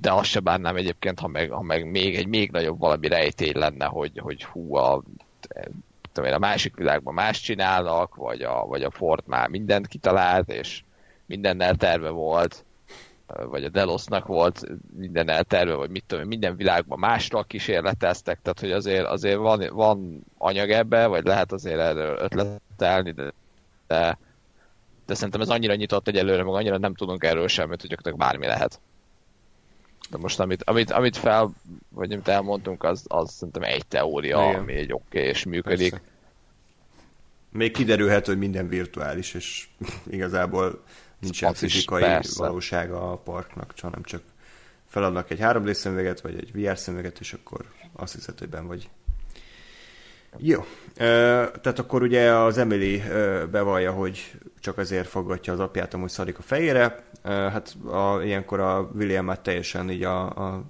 de 0.00 0.12
azt 0.12 0.24
se 0.30 0.40
bánnám 0.40 0.76
egyébként, 0.76 1.20
ha 1.20 1.26
meg, 1.26 1.50
ha 1.50 1.62
meg 1.62 1.90
még 1.90 2.16
egy 2.16 2.26
még 2.26 2.50
nagyobb 2.50 2.78
valami 2.78 3.08
rejtély 3.08 3.52
lenne, 3.52 3.84
hogy, 3.84 4.18
hogy 4.18 4.44
hú, 4.44 4.74
a, 4.76 5.02
tudom 6.12 6.30
én, 6.30 6.36
a 6.36 6.38
másik 6.38 6.76
világban 6.76 7.14
más 7.14 7.40
csinálnak, 7.40 8.14
vagy 8.14 8.42
a, 8.42 8.66
vagy 8.66 8.82
a 8.82 8.90
Ford 8.90 9.22
már 9.26 9.48
mindent 9.48 9.86
kitalált, 9.86 10.50
és 10.50 10.82
mindennel 11.26 11.74
terve 11.74 12.08
volt, 12.08 12.64
vagy 13.26 13.64
a 13.64 13.68
Delosnak 13.68 14.26
volt 14.26 14.66
minden 14.96 15.28
elterve, 15.28 15.74
vagy 15.74 15.90
mit 15.90 16.04
tudom, 16.06 16.26
minden 16.26 16.56
világban 16.56 16.98
másra 16.98 17.42
kísérleteztek, 17.42 18.38
tehát 18.42 18.60
hogy 18.60 18.72
azért, 18.72 19.06
azért 19.06 19.36
van, 19.36 19.70
van 19.72 20.24
anyag 20.38 20.70
ebbe, 20.70 21.06
vagy 21.06 21.24
lehet 21.24 21.52
azért 21.52 21.78
erről 21.78 22.18
ötletelni, 22.18 23.10
de, 23.10 23.32
de, 23.86 24.18
de 25.06 25.14
szerintem 25.14 25.40
ez 25.40 25.48
annyira 25.48 25.74
nyitott 25.74 26.08
egyelőre, 26.08 26.42
meg 26.42 26.54
annyira 26.54 26.78
nem 26.78 26.94
tudunk 26.94 27.24
erről 27.24 27.48
semmit, 27.48 27.80
hogy 27.80 27.90
gyakorlatilag 27.90 28.28
bármi 28.28 28.46
lehet. 28.46 28.80
De 30.10 30.18
most 30.18 30.40
amit, 30.40 30.62
amit, 30.62 30.90
amit 30.90 31.16
fel, 31.16 31.52
vagy 31.88 32.12
amit 32.12 32.28
elmondtunk, 32.28 32.84
az, 32.84 33.04
az 33.08 33.32
szerintem 33.32 33.62
egy 33.62 33.86
teória, 33.86 34.48
Igen. 34.48 34.60
ami 34.60 34.72
egy 34.72 34.92
oké 34.92 35.18
okay 35.18 35.28
és 35.28 35.44
működik. 35.44 35.90
Persze. 35.90 36.06
Még 37.50 37.72
kiderülhet, 37.72 38.26
hogy 38.26 38.38
minden 38.38 38.68
virtuális, 38.68 39.34
és 39.34 39.68
igazából 40.10 40.82
nincsen 41.18 41.54
fizikai 41.54 42.18
valósága 42.36 43.12
a 43.12 43.16
parknak, 43.16 43.74
hanem 43.80 44.02
csak 44.02 44.22
feladnak 44.86 45.30
egy 45.30 45.38
3D 45.40 45.72
szemüveget, 45.72 46.20
vagy 46.20 46.34
egy 46.34 46.52
VR 46.52 46.78
szemüveget, 46.78 47.20
és 47.20 47.32
akkor 47.32 47.64
azt 47.92 48.14
hiszed, 48.14 48.38
hogy 48.38 48.48
ben 48.48 48.66
vagy. 48.66 48.88
Jó. 50.38 50.64
Tehát 50.94 51.78
akkor 51.78 52.02
ugye 52.02 52.32
az 52.32 52.58
Emily 52.58 53.02
bevallja, 53.50 53.92
hogy 53.92 54.32
csak 54.60 54.78
azért 54.78 55.08
foggatja 55.08 55.52
az 55.52 55.60
apját, 55.60 55.94
amúgy 55.94 56.08
szarik 56.08 56.38
a 56.38 56.42
fejére. 56.42 57.04
Hát 57.22 57.76
a, 57.86 58.22
ilyenkor 58.22 58.60
a 58.60 58.90
William 58.94 59.24
már 59.24 59.38
teljesen 59.38 59.90
így 59.90 60.02
a, 60.02 60.24
a 60.24 60.62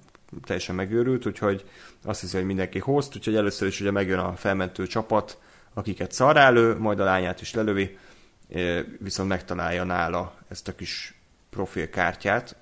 teljesen 0.45 0.75
megőrült, 0.75 1.27
úgyhogy 1.27 1.65
azt 2.05 2.21
hiszi, 2.21 2.37
hogy 2.37 2.47
mindenki 2.47 2.79
host, 2.79 3.17
úgyhogy 3.17 3.37
először 3.37 3.69
is 3.69 3.81
ugye 3.81 3.91
megjön 3.91 4.19
a 4.19 4.33
felmentő 4.33 4.87
csapat, 4.87 5.39
akiket 5.75 6.13
szar 6.13 6.37
elő, 6.37 6.79
majd 6.79 7.01
a 7.01 7.05
lányát 7.05 7.41
is 7.41 7.55
lelövi, 7.55 7.99
viszont 8.99 9.29
megtalálja 9.29 9.85
nála 9.85 10.35
ezt 10.49 10.69
a 10.69 10.75
kis 10.75 11.21
profilkártyát. 11.51 12.57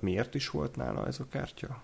Miért 0.00 0.34
is 0.34 0.48
volt 0.48 0.76
nála 0.76 1.06
ez 1.06 1.20
a 1.20 1.26
kártya? 1.30 1.82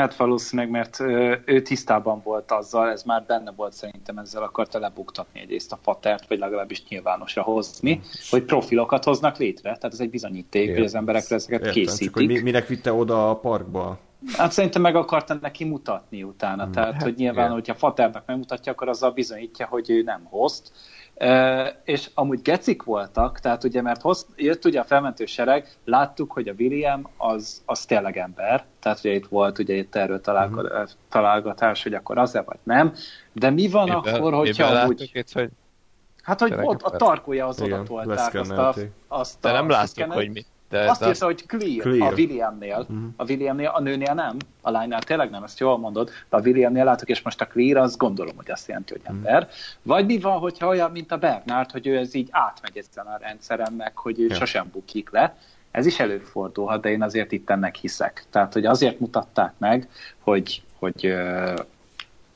Hát 0.00 0.16
valószínűleg, 0.16 0.70
mert 0.70 1.00
ő 1.44 1.62
tisztában 1.62 2.20
volt 2.24 2.50
azzal, 2.50 2.90
ez 2.90 3.02
már 3.02 3.24
benne 3.26 3.52
volt 3.56 3.72
szerintem, 3.72 4.18
ezzel 4.18 4.42
akarta 4.42 4.78
lebuktatni 4.78 5.40
egyrészt 5.40 5.72
a 5.72 5.78
fatert, 5.82 6.28
vagy 6.28 6.38
legalábbis 6.38 6.84
nyilvánosra 6.88 7.42
hozni, 7.42 7.92
hm. 7.94 8.00
hogy 8.30 8.42
profilokat 8.42 9.04
hoznak 9.04 9.36
létre. 9.36 9.62
Tehát 9.62 9.92
ez 9.92 10.00
egy 10.00 10.10
bizonyíték, 10.10 10.62
Értem. 10.62 10.76
hogy 10.76 10.84
az 10.84 10.94
emberekre 10.94 11.34
ezeket 11.34 11.60
Értem, 11.60 11.72
készítik. 11.72 12.06
Csak 12.06 12.14
hogy 12.14 12.42
minek 12.42 12.66
vitte 12.66 12.92
oda 12.92 13.30
a 13.30 13.36
parkba? 13.36 13.98
Hát 14.36 14.52
szerintem 14.52 14.82
meg 14.82 14.96
akarta 14.96 15.38
neki 15.40 15.64
mutatni 15.64 16.22
utána. 16.22 16.62
Hmm. 16.62 16.72
Tehát, 16.72 17.02
hogy 17.02 17.14
nyilván, 17.16 17.50
hogyha 17.50 17.74
Faternak 17.74 18.22
megmutatja, 18.26 18.72
akkor 18.72 18.88
azzal 18.88 19.10
bizonyítja, 19.10 19.66
hogy 19.66 19.90
ő 19.90 20.02
nem 20.02 20.20
host, 20.24 20.72
és 21.84 22.10
amúgy 22.14 22.42
gecik 22.42 22.82
voltak, 22.82 23.40
tehát 23.40 23.64
ugye, 23.64 23.82
mert 23.82 24.00
hoz, 24.00 24.26
jött 24.36 24.64
ugye 24.64 24.80
a 24.80 24.84
felmentő 24.84 25.26
sereg, 25.26 25.68
láttuk, 25.84 26.32
hogy 26.32 26.48
a 26.48 26.54
William 26.58 27.08
az, 27.16 27.62
az 27.64 27.84
tényleg 27.84 28.16
ember, 28.16 28.64
tehát 28.80 28.98
ugye 28.98 29.12
itt 29.12 29.26
volt 29.26 29.58
ugye 29.58 29.74
itt 29.74 29.94
erről 29.94 30.20
találko- 30.20 30.64
uh-huh. 30.64 30.88
találgatás, 31.08 31.82
hogy 31.82 31.94
akkor 31.94 32.18
az-e 32.18 32.42
vagy 32.42 32.58
nem, 32.62 32.94
de 33.32 33.50
mi 33.50 33.68
van 33.68 33.84
miben, 33.84 34.14
akkor, 34.14 34.32
hogyha 34.32 34.66
amúgy... 34.66 35.10
Itt, 35.12 35.32
hogy 35.32 35.48
Hát, 36.22 36.40
hogy 36.40 36.54
ott 36.62 36.82
a 36.82 36.90
tarkója 36.90 37.46
az 37.46 37.60
oda 37.60 37.82
tolták 37.82 38.34
azt 38.34 38.50
a, 38.50 38.74
azt 39.08 39.44
a... 39.44 39.48
De 39.48 39.52
nem 39.52 39.68
láttuk, 39.68 40.12
hogy 40.12 40.30
mi. 40.30 40.44
De 40.70 40.90
azt 40.90 41.06
írta, 41.06 41.24
hogy 41.24 41.46
clear, 41.46 41.80
clear. 41.80 42.12
a 42.12 42.16
Williamnél. 42.16 42.78
Uh-huh. 42.78 43.08
A 43.16 43.24
Williamnél, 43.24 43.68
a 43.68 43.80
nőnél 43.80 44.14
nem, 44.14 44.36
a 44.60 44.70
lánynál 44.70 45.02
tényleg 45.02 45.30
nem, 45.30 45.42
ezt 45.42 45.58
jól 45.58 45.78
mondod, 45.78 46.10
de 46.28 46.36
a 46.36 46.40
Williamnél 46.40 46.84
látok, 46.84 47.08
és 47.08 47.22
most 47.22 47.40
a 47.40 47.46
clear, 47.46 47.76
az 47.76 47.96
gondolom, 47.96 48.36
hogy 48.36 48.50
azt 48.50 48.68
jelenti, 48.68 48.92
hogy 48.92 49.02
ember. 49.04 49.42
Uh-huh. 49.42 49.50
Vagy 49.82 50.06
mi 50.06 50.18
van, 50.18 50.38
hogyha 50.38 50.66
olyan, 50.66 50.90
mint 50.90 51.12
a 51.12 51.16
Bernard, 51.16 51.70
hogy 51.70 51.86
ő 51.86 51.96
ez 51.96 52.14
így 52.14 52.28
átmegy 52.30 52.76
ezen 52.76 53.06
a 53.06 53.18
rendszeren 53.20 53.72
meg, 53.72 53.96
hogy 53.96 54.20
ő 54.20 54.26
ja. 54.26 54.34
sosem 54.34 54.68
bukik 54.72 55.10
le. 55.10 55.36
Ez 55.70 55.86
is 55.86 56.00
előfordulhat, 56.00 56.80
de 56.80 56.90
én 56.90 57.02
azért 57.02 57.32
itt 57.32 57.50
ennek 57.50 57.74
hiszek. 57.74 58.24
Tehát, 58.30 58.52
hogy 58.52 58.66
azért 58.66 59.00
mutatták 59.00 59.52
meg, 59.58 59.88
hogy, 60.18 60.62
hogy, 60.78 61.14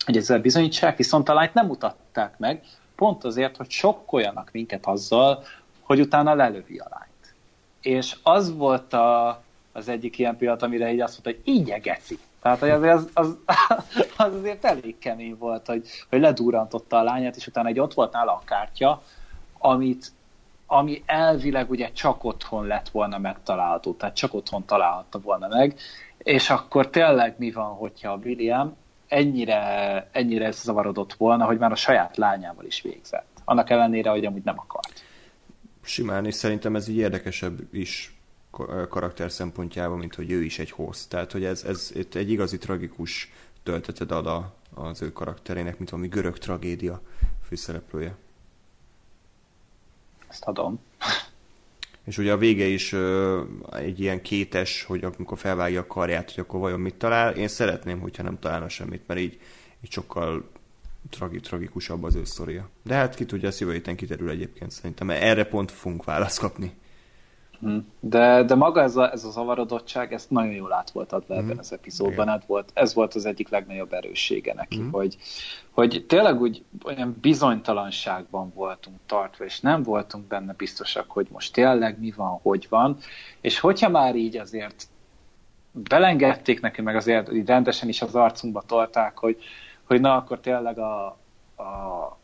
hogy 0.05 0.17
ezzel 0.17 0.41
bizonyítsák, 0.41 0.97
viszont 0.97 1.29
a 1.29 1.35
lányt 1.35 1.55
nem 1.55 1.67
mutatták 1.67 2.39
meg, 2.39 2.63
pont 2.97 3.25
azért, 3.25 3.57
hogy 3.57 3.71
sokkoljanak 3.71 4.49
minket 4.53 4.87
azzal, 4.87 5.43
hogy 5.81 6.01
utána 6.01 6.35
lelövi 6.35 6.79
a 6.79 6.87
lány 6.91 7.13
és 7.85 8.17
az 8.23 8.57
volt 8.57 8.93
a, 8.93 9.43
az 9.73 9.89
egyik 9.89 10.19
ilyen 10.19 10.37
pillanat, 10.37 10.63
amire 10.63 10.93
így 10.93 11.01
azt 11.01 11.25
mondta, 11.25 11.43
hogy 11.43 11.55
így 11.55 11.81
geci. 11.81 12.19
Tehát 12.43 12.59
hogy 12.59 12.71
azért 12.71 12.95
az, 12.95 13.09
az, 13.15 13.37
az, 14.17 14.35
azért 14.35 14.65
elég 14.65 14.99
kemény 14.99 15.37
volt, 15.39 15.67
hogy, 15.67 15.89
hogy 16.09 16.21
ledúrantotta 16.21 16.99
a 16.99 17.03
lányát, 17.03 17.37
és 17.37 17.47
utána 17.47 17.69
egy 17.69 17.81
ott 17.81 17.95
volt 17.95 18.13
nála 18.13 18.33
a 18.33 18.43
kártya, 18.45 19.03
amit, 19.59 20.13
ami 20.67 21.03
elvileg 21.07 21.71
ugye 21.71 21.93
csak 21.93 22.25
otthon 22.25 22.67
lett 22.67 22.89
volna 22.89 23.19
megtalálható, 23.19 23.93
tehát 23.93 24.17
csak 24.17 24.35
otthon 24.35 24.65
találhatta 24.65 25.21
volna 25.21 25.49
meg, 25.49 25.79
és 26.19 26.51
akkor 26.51 26.91
tényleg 26.91 27.35
mi 27.39 27.51
van, 27.51 27.75
hogyha 27.75 28.13
a 28.13 28.21
William 28.25 28.77
ennyire, 29.09 30.09
ennyire 30.13 30.51
zavarodott 30.51 31.15
volna, 31.15 31.45
hogy 31.45 31.59
már 31.59 31.73
a 31.73 31.77
saját 31.77 32.17
lányával 32.17 32.65
is 32.65 32.81
végzett. 32.83 33.27
Annak 33.45 33.71
ellenére, 33.71 34.11
hogy 34.11 34.25
amúgy 34.25 34.45
nem 34.45 34.59
akart 34.59 35.04
simán, 35.85 36.27
és 36.27 36.35
szerintem 36.35 36.77
ez 36.77 36.89
így 36.89 36.97
érdekesebb 36.97 37.75
is 37.75 38.15
karakter 38.89 39.33
szempontjában, 39.33 39.99
mint 39.99 40.15
hogy 40.15 40.31
ő 40.31 40.43
is 40.43 40.59
egy 40.59 40.71
host. 40.71 41.09
Tehát, 41.09 41.33
hogy 41.33 41.45
ez, 41.45 41.65
ez 41.65 41.93
egy 42.13 42.31
igazi 42.31 42.59
tragikus 42.59 43.33
tölteted 43.63 44.11
ad 44.11 44.27
a, 44.27 44.55
az 44.75 45.03
ő 45.03 45.13
karakterének, 45.13 45.79
mint 45.79 45.91
valami 45.91 46.09
görög 46.09 46.39
tragédia 46.39 47.01
főszereplője. 47.49 48.17
Ezt 50.29 50.45
adom. 50.45 50.81
És 52.05 52.19
ugye 52.19 52.33
a 52.33 52.37
vége 52.37 52.65
is 52.65 52.93
ö, 52.93 53.43
egy 53.73 54.01
ilyen 54.01 54.23
kétes, 54.23 54.83
hogy 54.83 55.05
amikor 55.05 55.39
felvágja 55.39 55.81
a 55.81 55.87
karját, 55.87 56.31
hogy 56.35 56.45
akkor 56.45 56.61
vajon 56.61 56.81
mit 56.81 56.95
talál. 56.95 57.35
Én 57.37 57.49
szeretném, 57.49 58.01
hogyha 58.01 58.23
nem 58.23 58.39
találna 58.39 58.69
semmit, 58.69 59.07
mert 59.07 59.21
így, 59.21 59.41
így 59.85 59.93
sokkal 59.93 60.51
tragi, 61.11 61.41
tragikusabb 61.41 62.03
az 62.03 62.15
ő 62.15 62.25
sztoria. 62.25 62.69
De 62.83 62.95
hát 62.95 63.15
ki 63.15 63.25
tudja, 63.25 63.49
ezt 63.49 63.61
jövő 63.61 63.73
héten 63.73 63.97
kiterül 63.97 64.31
egyébként 64.31 64.71
szerintem, 64.71 65.07
mert 65.07 65.23
erre 65.23 65.45
pont 65.45 65.71
fogunk 65.71 66.05
választ 66.05 66.39
kapni. 66.39 66.73
Mhm. 67.65 67.77
De, 68.01 68.43
de 68.43 68.55
maga 68.55 68.83
ez 68.83 68.97
a, 68.97 69.13
ez 69.13 69.25
a 69.25 69.31
zavarodottság, 69.31 70.13
ezt 70.13 70.31
nagyon 70.31 70.53
jól 70.53 70.73
át 70.73 70.91
volt 70.91 71.13
adva 71.13 71.35
ebben 71.35 71.55
mm. 71.55 71.59
az 71.59 71.73
epizódban. 71.73 72.29
Ez 72.29 72.41
volt, 72.47 72.71
ez 72.75 72.95
volt 72.95 73.15
az 73.15 73.27
egyik 73.27 73.49
legnagyobb 73.49 73.93
erőssége 73.93 74.55
neki, 74.55 74.81
mm. 74.81 74.91
hogy, 74.91 75.17
hogy 75.71 76.05
tényleg 76.09 76.41
úgy 76.41 76.65
olyan 76.85 77.17
bizonytalanságban 77.21 78.53
voltunk 78.55 78.97
tartva, 79.07 79.45
és 79.45 79.61
nem 79.61 79.83
voltunk 79.83 80.27
benne 80.27 80.53
biztosak, 80.53 81.11
hogy 81.11 81.27
most 81.31 81.53
tényleg 81.53 81.99
mi 81.99 82.13
van, 82.17 82.39
hogy 82.43 82.67
van, 82.69 82.97
és 83.41 83.59
hogyha 83.59 83.89
már 83.89 84.17
így 84.17 84.37
azért 84.37 84.89
belengedték 85.73 86.61
neki, 86.61 86.83
meg 86.83 86.97
azért 86.97 87.33
így 87.33 87.47
rendesen 87.47 87.89
is 87.89 88.03
az 88.03 88.15
arcunkba 88.15 88.63
tolták, 88.67 89.19
hogy, 89.19 89.37
hogy 89.85 90.01
na, 90.01 90.17
akkor 90.17 90.41
tényleg 90.41 90.79
a, 90.79 91.07
a 91.57 92.19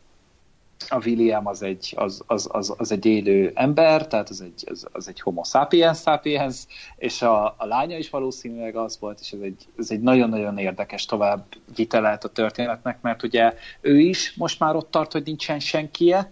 a 0.89 1.01
William 1.05 1.47
az 1.47 1.61
egy, 1.61 1.93
az, 1.97 2.23
az, 2.27 2.49
az, 2.51 2.73
az 2.77 2.91
egy 2.91 3.05
élő 3.05 3.51
ember, 3.53 4.07
tehát 4.07 4.29
az 4.29 4.41
egy, 4.41 4.63
az, 4.65 4.87
az 4.91 5.07
egy 5.07 5.21
homo 5.21 5.43
sapiens 5.43 5.99
sapiens, 5.99 6.65
és 6.95 7.21
a, 7.21 7.45
a 7.45 7.65
lánya 7.65 7.97
is 7.97 8.09
valószínűleg 8.09 8.75
az 8.75 8.97
volt, 8.99 9.19
és 9.19 9.31
ez 9.31 9.39
egy, 9.41 9.67
ez 9.77 9.91
egy 9.91 10.01
nagyon-nagyon 10.01 10.57
érdekes 10.57 11.05
tovább 11.05 11.45
vitelet 11.75 12.23
a 12.23 12.29
történetnek, 12.29 13.01
mert 13.01 13.23
ugye 13.23 13.53
ő 13.81 13.99
is 13.99 14.33
most 14.35 14.59
már 14.59 14.75
ott 14.75 14.91
tart, 14.91 15.11
hogy 15.11 15.23
nincsen 15.23 15.59
senkie, 15.59 16.31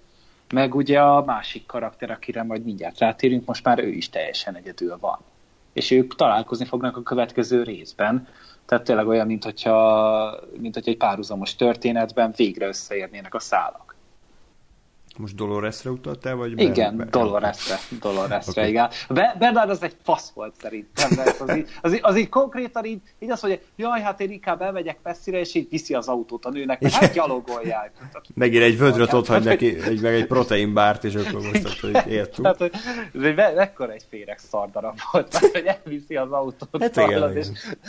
meg 0.54 0.76
ugye 0.76 1.02
a 1.02 1.24
másik 1.24 1.66
karakter, 1.66 2.12
akire 2.12 2.44
majd 2.44 2.64
mindjárt 2.64 3.00
rátérünk, 3.00 3.46
most 3.46 3.64
már 3.64 3.80
ő 3.80 3.88
is 3.88 4.10
teljesen 4.10 4.56
egyedül 4.56 4.98
van. 5.00 5.20
És 5.74 5.92
ők 5.92 6.16
találkozni 6.16 6.66
fognak 6.66 6.98
a 6.98 7.04
következő 7.04 7.64
részben, 7.64 8.28
tehát 8.70 8.84
tényleg 8.84 9.08
olyan, 9.08 9.28
mint 9.28 9.44
hogyha, 9.44 10.40
mint 10.58 10.74
hogyha 10.74 10.92
egy 10.92 10.98
párhuzamos 10.98 11.56
történetben 11.56 12.34
végre 12.36 12.68
összeérnének 12.68 13.34
a 13.34 13.40
szálak. 13.40 13.89
Most 15.20 15.36
Doloresre 15.36 15.90
utaltál, 15.90 16.36
vagy? 16.36 16.62
Igen, 16.62 16.98
Ber- 16.98 17.10
Doloresre, 17.10 17.76
Doloresre, 18.00 18.52
okay. 18.52 18.70
igen. 18.70 18.90
Bernard 19.40 19.70
az 19.70 19.84
egy 19.84 19.96
fasz 20.04 20.32
volt 20.34 20.54
szerintem, 20.62 21.10
mert 21.16 21.40
az 21.40 21.56
így, 21.56 21.70
az 21.82 21.94
így, 21.94 22.00
az 22.04 22.18
így 22.18 22.30
konkrétan 22.30 22.86
így, 22.86 23.02
így 23.20 23.30
azt 23.30 23.42
mondja, 23.42 23.62
jaj, 23.76 24.02
hát 24.02 24.20
én 24.20 24.32
inkább 24.32 24.62
elmegyek 24.62 24.98
messzire, 25.04 25.40
és 25.40 25.56
így 25.56 25.70
viszi 25.70 25.94
az 25.94 26.08
autót 26.08 26.46
a 26.46 26.50
nőnek, 26.50 26.82
mert 26.82 26.94
hát 26.94 27.14
gyalogolják. 27.14 27.92
Megint 28.34 28.64
egy 28.64 28.78
vödröt 28.78 29.14
ott 29.14 29.28
hagy 29.28 29.44
neki, 29.44 29.82
egy, 29.82 30.02
meg 30.02 30.14
egy 30.14 30.28
proteinbárt, 30.28 31.04
és 31.04 31.16
akkor 31.16 31.42
most 31.42 31.66
azt, 31.66 31.80
hogy 31.80 32.08
értünk. 32.08 32.48
Hát, 32.48 32.58
hogy 32.58 32.72
mekkora 33.56 33.92
egy 33.92 34.06
féreg 34.10 34.38
szardarab 34.38 35.00
volt, 35.12 35.38
hogy 35.54 35.66
elviszi 35.66 36.16
az 36.16 36.32
autót. 36.32 36.82
Hát 36.82 36.96
igen, 36.96 37.38
és 37.38 37.48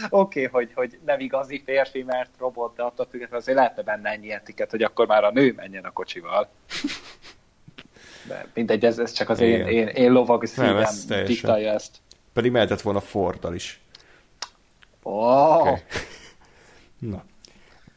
oké, 0.08 0.44
okay, 0.44 0.46
hogy, 0.46 0.72
hogy 0.74 0.98
nem 1.06 1.20
igazi 1.20 1.62
férfi, 1.64 2.02
mert 2.02 2.30
robot, 2.38 2.76
de 2.76 2.82
attól 2.82 3.06
függetlenül 3.10 3.38
azért 3.38 3.56
lehetne 3.56 3.82
benne 3.82 4.10
ennyi 4.10 4.32
etiket, 4.32 4.70
hogy 4.70 4.82
akkor 4.82 5.06
már 5.06 5.24
a 5.24 5.30
nő 5.30 5.52
menjen 5.56 5.84
a 5.84 5.90
kocsival 5.90 6.48
de 8.22 8.46
mindegy, 8.54 8.84
ez, 8.84 8.98
ez 8.98 9.12
csak 9.12 9.28
az 9.28 9.40
én, 9.40 9.66
én, 9.66 9.86
én 9.86 10.12
lovag 10.12 10.46
szívem 10.46 10.76
ez 10.76 11.04
diktálja 11.04 11.72
ezt. 11.72 11.96
Pedig 12.32 12.52
mehetett 12.52 12.80
volna 12.80 13.00
Fordal 13.00 13.54
is. 13.54 13.80
Oh. 15.02 15.60
Okay. 15.60 15.78
Na. 16.98 17.24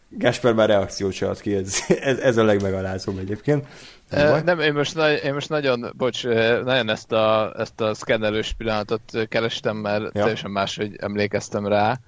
Gasper 0.09 0.53
már 0.53 0.67
reakciót 0.67 1.13
se 1.13 1.30
ad 1.30 1.41
ki, 1.41 1.55
ez, 1.55 1.78
ez, 1.88 2.17
ez 2.17 2.38
a 2.38 2.43
legmegalázóbb 2.43 3.17
egyébként. 3.17 3.67
Nem, 4.09 4.43
nem 4.43 4.59
én, 4.59 4.74
most, 4.74 4.97
én 5.24 5.34
most 5.34 5.49
nagyon, 5.49 5.93
bocs, 5.97 6.24
nagyon 6.63 6.89
ezt 6.89 7.11
a, 7.11 7.53
ezt 7.57 7.82
a 7.82 7.93
szkennelős 7.93 8.53
pillanatot 8.57 9.28
kerestem, 9.30 9.78
mert 9.78 10.03
ja. 10.03 10.09
teljesen 10.11 10.51
máshogy 10.51 10.95
emlékeztem 10.97 11.67
rá. 11.67 11.99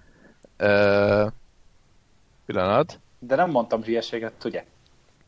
Uh, 0.59 1.31
pillanat. 2.45 2.99
De 3.19 3.35
nem 3.35 3.49
mondtam 3.49 3.83
hülyeséget, 3.83 4.43
ugye? 4.43 4.63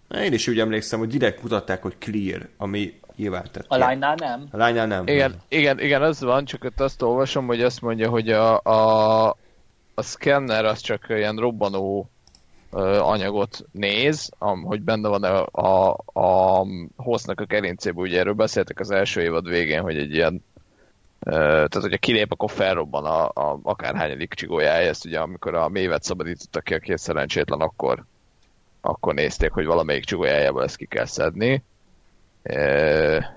Én 0.10 0.34
is 0.34 0.48
úgy 0.48 0.60
emlékszem, 0.60 1.00
hogy 1.00 1.10
direkt 1.10 1.42
mutatták, 1.42 1.82
hogy 1.82 1.98
clear, 1.98 2.50
ami 2.58 3.00
nyilván 3.16 3.46
tett. 3.52 3.66
A 3.68 3.78
lánynál 3.78 4.16
nem? 4.16 4.48
A 4.52 4.58
lánynál 4.58 4.88
nem. 4.88 5.08
Igen, 5.08 5.30
nem. 5.30 5.40
igen, 5.48 5.80
igen, 5.80 6.02
az 6.02 6.22
van, 6.22 6.46
csak 6.46 6.64
ott 6.64 6.80
azt 6.80 7.02
olvasom, 7.02 7.48
hogy 7.48 7.62
azt 7.62 7.82
mondja, 7.82 8.10
hogy 8.10 8.30
a, 8.32 8.60
a, 8.62 9.30
a 9.94 10.02
scanner 10.02 10.66
az 10.66 10.80
csak 10.80 11.06
ilyen 11.10 11.36
robbanó 11.36 12.10
anyagot 13.00 13.66
néz, 13.72 14.32
hogy 14.64 14.82
benne 14.82 15.08
van 15.08 15.24
a, 15.24 15.46
a, 15.52 15.98
a 16.20 16.66
hostnak 16.96 17.42
a 17.42 17.46
gerincében, 17.46 18.04
ugye 18.04 18.20
erről 18.20 18.34
beszéltek 18.34 18.80
az 18.80 18.92
első 18.92 19.22
évad 19.22 19.48
végén, 19.48 19.82
hogy 19.82 19.98
egy 19.98 20.14
ilyen 20.14 20.44
tehát, 21.20 21.74
hogyha 21.74 21.98
kilép, 21.98 22.32
akkor 22.32 22.52
felrobban 22.52 23.06
a, 23.06 23.26
a 23.26 23.60
akárhányadik 23.64 24.34
csigójája, 24.34 24.90
ezt 24.90 25.06
ugye 25.06 25.20
amikor 25.20 25.56
a 25.56 25.70
mévet 25.70 26.04
szabadítottak 26.04 26.64
ki 26.64 26.74
a 26.74 26.80
két 26.80 26.98
szerencsétlen, 26.98 27.60
akkor 27.60 28.06
akkor 28.82 29.14
nézték, 29.14 29.52
hogy 29.52 29.66
valamelyik 29.66 30.04
csugójájából 30.04 30.64
ezt 30.64 30.78
ki 30.78 30.86
kell 30.86 31.06
szedni. 31.06 31.64
De 32.44 33.34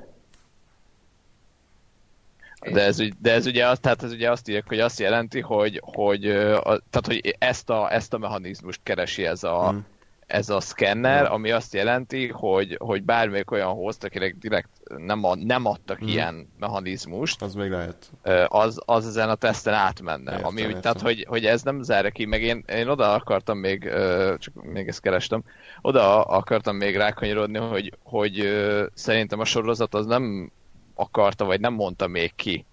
ez, 2.72 2.96
de 3.20 3.32
ez 3.32 3.46
ugye, 3.46 3.68
azt, 3.68 3.80
tehát 3.80 4.02
ez 4.02 4.12
ugye 4.12 4.30
azt 4.30 4.48
írják, 4.48 4.68
hogy 4.68 4.80
azt 4.80 4.98
jelenti, 4.98 5.40
hogy, 5.40 5.80
hogy, 5.84 6.20
tehát, 6.60 7.06
hogy 7.06 7.36
ezt, 7.38 7.70
a, 7.70 7.92
ezt 7.92 8.14
a 8.14 8.18
mechanizmust 8.18 8.80
keresi 8.82 9.26
ez 9.26 9.44
a, 9.44 9.68
hmm 9.68 9.86
ez 10.30 10.48
a 10.48 10.60
szkenner, 10.60 11.32
ami 11.32 11.50
azt 11.50 11.74
jelenti, 11.74 12.28
hogy, 12.28 12.76
hogy 12.80 13.02
bármelyik 13.02 13.50
olyan 13.50 13.72
host, 13.72 14.04
akinek 14.04 14.36
direkt 14.38 14.68
nem, 14.96 15.24
a, 15.24 15.34
nem 15.34 15.66
adtak 15.66 16.04
mm. 16.04 16.06
ilyen 16.06 16.48
mechanizmust, 16.58 17.42
az 17.42 17.54
még 17.54 17.70
lehet. 17.70 18.12
Az, 18.48 18.80
az 18.84 19.06
ezen 19.06 19.28
a 19.28 19.34
teszten 19.34 19.74
átmenne. 19.74 20.32
Értem, 20.32 20.46
ami, 20.46 20.60
értem. 20.60 20.80
Tehát, 20.80 21.00
hogy, 21.00 21.24
hogy 21.28 21.46
ez 21.46 21.62
nem 21.62 21.82
zárja 21.82 22.10
ki, 22.10 22.24
meg 22.24 22.42
én, 22.42 22.64
én 22.68 22.88
oda 22.88 23.12
akartam 23.12 23.58
még, 23.58 23.90
csak 24.38 24.54
még 24.54 24.88
ezt 24.88 25.00
kerestem, 25.00 25.42
oda 25.80 26.22
akartam 26.22 26.76
még 26.76 26.96
rákanyarodni, 26.96 27.58
hogy, 27.58 27.96
hogy 28.02 28.48
szerintem 28.94 29.40
a 29.40 29.44
sorozat 29.44 29.94
az 29.94 30.06
nem 30.06 30.52
akarta, 30.94 31.44
vagy 31.44 31.60
nem 31.60 31.72
mondta 31.74 32.06
még 32.06 32.34
ki 32.34 32.64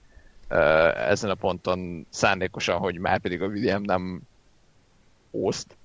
ezen 1.08 1.30
a 1.30 1.36
ponton 1.36 2.08
szándékosan, 2.10 2.78
hogy 2.78 2.98
már 2.98 3.20
pedig 3.20 3.42
a 3.42 3.48
William 3.48 3.82
nem 3.82 4.22
host, 5.32 5.78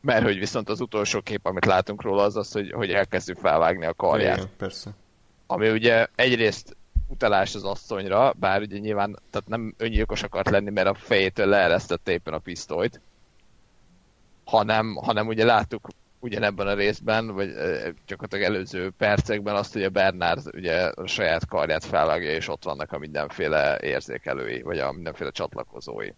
mert 0.00 0.24
hogy 0.24 0.38
viszont 0.38 0.68
az 0.68 0.80
utolsó 0.80 1.20
kép, 1.20 1.46
amit 1.46 1.64
látunk 1.64 2.02
róla, 2.02 2.22
az 2.22 2.36
az, 2.36 2.52
hogy, 2.52 2.70
hogy 2.70 2.90
elkezdjük 2.90 3.38
felvágni 3.38 3.86
a 3.86 3.94
karját. 3.94 4.36
Igen, 4.36 4.48
persze. 4.56 4.90
Ami 5.46 5.70
ugye 5.70 6.06
egyrészt 6.14 6.76
utalás 7.08 7.54
az 7.54 7.64
asszonyra, 7.64 8.32
bár 8.38 8.60
ugye 8.60 8.78
nyilván 8.78 9.18
tehát 9.30 9.48
nem 9.48 9.74
öngyilkos 9.76 10.22
akart 10.22 10.50
lenni, 10.50 10.70
mert 10.70 10.88
a 10.88 10.94
fejétől 10.94 11.46
leeresztette 11.46 12.12
éppen 12.12 12.34
a 12.34 12.38
pisztolyt, 12.38 13.00
hanem, 14.44 14.94
hanem 14.94 15.26
ugye 15.26 15.44
láttuk 15.44 15.88
ugyanebben 16.18 16.66
a 16.66 16.74
részben, 16.74 17.26
vagy 17.26 17.52
gyakorlatilag 18.06 18.44
előző 18.44 18.90
percekben 18.98 19.54
azt, 19.54 19.72
hogy 19.72 19.82
a 19.82 19.88
Bernard 19.88 20.54
ugye 20.54 20.82
a 20.82 21.06
saját 21.06 21.46
karját 21.46 21.84
felvágja, 21.84 22.30
és 22.30 22.48
ott 22.48 22.64
vannak 22.64 22.92
a 22.92 22.98
mindenféle 22.98 23.78
érzékelői, 23.80 24.62
vagy 24.62 24.78
a 24.78 24.92
mindenféle 24.92 25.30
csatlakozói. 25.30 26.10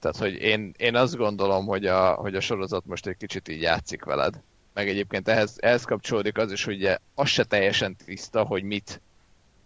Tehát, 0.00 0.16
hogy 0.16 0.34
én, 0.34 0.74
én 0.76 0.96
azt 0.96 1.16
gondolom, 1.16 1.66
hogy 1.66 1.86
a, 1.86 2.12
hogy 2.12 2.34
a 2.34 2.40
sorozat 2.40 2.86
most 2.86 3.06
egy 3.06 3.16
kicsit 3.16 3.48
így 3.48 3.62
játszik 3.62 4.04
veled. 4.04 4.42
Meg 4.74 4.88
egyébként 4.88 5.28
ehhez, 5.28 5.56
ehhez 5.60 5.84
kapcsolódik 5.84 6.38
az 6.38 6.52
is, 6.52 6.64
hogy 6.64 6.74
ugye 6.74 6.98
az 7.14 7.28
se 7.28 7.44
teljesen 7.44 7.96
tiszta, 8.04 8.42
hogy 8.42 8.62
mit, 8.62 9.00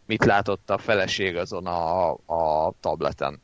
mit 0.06 0.24
látott 0.24 0.70
a 0.70 0.78
feleség 0.78 1.36
azon 1.36 1.66
a, 1.66 2.10
a 2.12 2.72
tableten. 2.80 3.40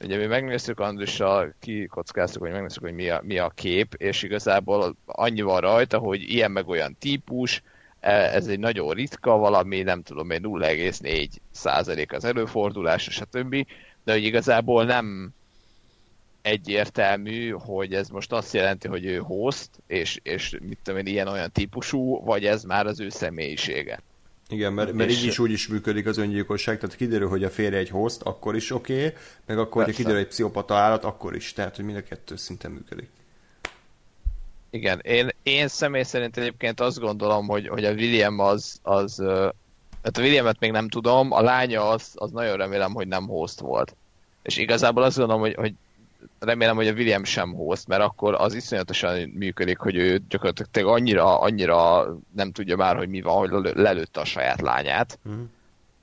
Ugye 0.00 0.16
mi 0.16 0.26
megnéztük 0.26 0.80
Andrussal, 0.80 1.54
kikockáztuk, 1.58 2.42
hogy 2.42 2.50
megnéztük, 2.50 2.82
hogy 2.82 2.94
mi 2.94 3.08
a, 3.08 3.20
mi 3.24 3.38
a 3.38 3.52
kép, 3.54 3.94
és 3.94 4.22
igazából 4.22 4.96
annyi 5.06 5.40
van 5.40 5.60
rajta, 5.60 5.98
hogy 5.98 6.22
ilyen 6.22 6.50
meg 6.50 6.68
olyan 6.68 6.96
típus, 6.98 7.62
e, 8.00 8.12
ez 8.12 8.46
egy 8.46 8.58
nagyon 8.58 8.94
ritka 8.94 9.36
valami, 9.36 9.82
nem 9.82 10.02
tudom, 10.02 10.30
egy 10.30 10.40
0,4 10.42 11.28
százalék 11.50 12.12
az 12.12 12.24
előfordulás, 12.24 13.02
stb. 13.02 13.66
De 14.04 14.12
hogy 14.12 14.24
igazából 14.24 14.84
nem, 14.84 15.34
egyértelmű, 16.42 17.50
hogy 17.50 17.94
ez 17.94 18.08
most 18.08 18.32
azt 18.32 18.52
jelenti, 18.52 18.88
hogy 18.88 19.04
ő 19.04 19.16
host, 19.16 19.70
és, 19.86 20.20
és 20.22 20.56
mit 20.62 20.78
tudom 20.82 21.00
én, 21.00 21.06
ilyen-olyan 21.06 21.50
típusú, 21.52 22.24
vagy 22.24 22.44
ez 22.44 22.62
már 22.62 22.86
az 22.86 23.00
ő 23.00 23.08
személyisége. 23.08 24.02
Igen, 24.48 24.72
mert, 24.72 24.92
mert 24.92 25.10
így 25.10 25.24
is 25.24 25.38
úgy 25.38 25.50
is 25.50 25.68
működik 25.68 26.06
az 26.06 26.18
öngyilkosság, 26.18 26.78
tehát 26.78 26.96
kiderül, 26.96 27.28
hogy 27.28 27.44
a 27.44 27.50
férje 27.50 27.78
egy 27.78 27.88
host, 27.88 28.22
akkor 28.22 28.56
is 28.56 28.70
oké, 28.70 29.06
okay, 29.06 29.18
meg 29.46 29.58
akkor, 29.58 29.84
hogy 29.84 29.94
kiderül 29.94 30.18
egy 30.18 30.26
pszichopata 30.26 30.74
állat, 30.74 31.04
akkor 31.04 31.34
is. 31.34 31.52
Tehát, 31.52 31.76
hogy 31.76 31.84
mind 31.84 31.96
a 31.96 32.02
kettő 32.02 32.36
szinten 32.36 32.70
működik. 32.70 33.08
Igen, 34.70 35.00
én, 35.02 35.28
én 35.42 35.68
személy 35.68 36.02
szerint 36.02 36.36
egyébként 36.36 36.80
azt 36.80 36.98
gondolom, 36.98 37.46
hogy, 37.46 37.68
hogy 37.68 37.84
a 37.84 37.92
William 37.92 38.38
az, 38.38 38.78
az 38.82 39.22
hát 40.02 40.18
a 40.18 40.20
Williamet 40.20 40.60
még 40.60 40.70
nem 40.70 40.88
tudom, 40.88 41.32
a 41.32 41.40
lánya 41.40 41.88
az, 41.88 42.12
az 42.14 42.30
nagyon 42.30 42.56
remélem, 42.56 42.92
hogy 42.92 43.08
nem 43.08 43.26
host 43.26 43.60
volt. 43.60 43.96
És 44.42 44.56
igazából 44.56 45.02
azt 45.02 45.16
gondolom, 45.16 45.42
hogy, 45.42 45.54
hogy 45.54 45.74
remélem, 46.38 46.76
hogy 46.76 46.88
a 46.88 46.92
William 46.92 47.24
sem 47.24 47.54
host, 47.54 47.88
mert 47.88 48.02
akkor 48.02 48.34
az 48.34 48.54
iszonyatosan 48.54 49.18
működik, 49.18 49.78
hogy 49.78 49.96
ő 49.96 50.22
gyakorlatilag 50.28 50.88
annyira, 50.88 51.40
annyira 51.40 52.06
nem 52.34 52.52
tudja 52.52 52.76
már, 52.76 52.96
hogy 52.96 53.08
mi 53.08 53.20
van, 53.20 53.48
hogy 53.48 53.72
lelőtte 53.74 54.20
a 54.20 54.24
saját 54.24 54.60
lányát. 54.60 55.18
Uh-huh. 55.24 55.42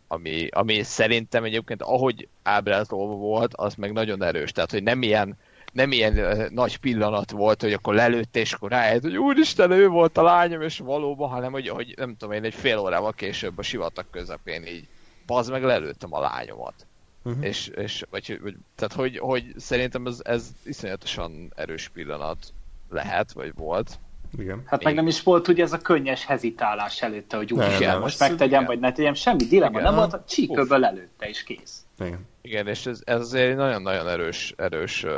Ami, 0.08 0.48
ami 0.52 0.84
szerintem 0.84 1.44
egyébként, 1.44 1.82
ahogy 1.82 2.28
ábrázolva 2.44 3.14
volt, 3.14 3.54
az 3.56 3.76
meg 3.76 3.94
nagyon 3.94 4.24
erős. 4.24 4.52
Tehát, 4.52 4.72
hogy 4.72 4.84
nem 4.84 5.02
ilyen, 5.02 5.38
nem 5.74 5.92
ilyen 5.92 6.48
nagy 6.54 6.78
pillanat 6.78 7.32
volt, 7.32 7.62
hogy 7.62 7.74
akkor 7.74 7.94
lelőtte, 7.94 8.40
és 8.40 8.54
akkor 8.54 8.70
rájött, 8.70 9.02
hogy 9.02 9.18
úristen, 9.18 9.72
ő 9.72 9.88
volt 9.88 10.18
a 10.18 10.24
lányom, 10.24 10.62
és 10.62 10.80
valóban, 10.80 11.30
hanem 11.30 11.52
hogy, 11.52 11.68
hogy 11.68 11.94
nem 11.98 12.16
tudom 12.18 12.36
én, 12.36 12.44
egy 12.44 12.54
fél 12.54 12.78
órával 12.78 13.14
később 13.14 13.58
a 13.58 13.62
sivatag 13.62 14.06
közepén 14.12 14.66
így 14.66 14.88
paz 15.26 15.50
meg 15.50 15.64
lelőttem 15.64 16.14
a 16.14 16.20
lányomat. 16.20 16.86
Uh-huh. 17.28 17.46
És, 17.46 17.68
és 17.68 18.06
vagy, 18.10 18.40
vagy, 18.42 18.56
tehát 18.76 18.94
hogy, 18.94 19.18
hogy 19.18 19.54
szerintem 19.58 20.06
ez, 20.06 20.20
ez 20.24 20.50
iszonyatosan 20.66 21.54
erős 21.56 21.90
pillanat 21.90 22.54
lehet, 22.90 23.32
vagy 23.32 23.54
volt. 23.56 24.00
Igen. 24.38 24.64
Hát 24.66 24.84
meg 24.84 24.96
nem 24.96 25.08
is 25.08 25.24
volt 25.24 25.48
ugye 25.48 25.64
ez 25.64 25.74
a 25.74 25.78
könnyes 25.78 26.26
hezitálás 26.26 27.02
előtte, 27.02 27.38
hogy 27.38 27.54
úgy 27.54 27.60
nem, 27.60 27.80
kell, 27.80 28.00
most 28.00 28.20
megtegyem, 28.20 28.50
igen. 28.50 28.66
vagy 28.66 28.80
ne 28.80 28.92
tegyem, 28.92 29.14
semmi 29.14 29.44
dilemma 29.44 29.82
nem 29.82 29.96
volt, 29.96 30.14
a 30.14 30.24
csíköből 30.28 30.86
előtte 30.86 31.30
is 31.30 31.44
kész. 31.44 31.86
Igen. 32.00 32.28
Igen, 32.42 32.68
és 32.68 32.86
ez, 32.86 33.02
ez 33.06 33.20
azért 33.20 33.58
nagyon-nagyon 33.58 34.08
erős, 34.08 34.54
erős 34.58 35.04
uh, 35.04 35.12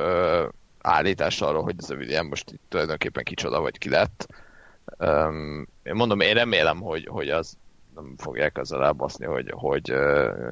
állítás 0.82 1.42
arról, 1.42 1.64
hogy 1.64 1.76
ez 1.78 1.90
a 1.90 1.96
William 1.96 2.28
most 2.28 2.52
itt 2.52 2.62
tulajdonképpen 2.70 3.24
kicsoda 3.24 3.62
vagy 3.62 3.78
ki 3.78 3.90
lett. 3.90 4.28
Um, 4.98 5.68
én 5.84 5.94
mondom, 5.96 6.20
én 6.20 6.34
remélem, 6.34 6.82
hogy, 6.82 7.08
hogy 7.08 7.30
az 7.30 7.58
nem 8.02 8.14
fogják 8.18 8.58
azzal 8.58 8.86
elbaszni, 8.86 9.26
hogy, 9.26 9.52
hogy 9.56 9.94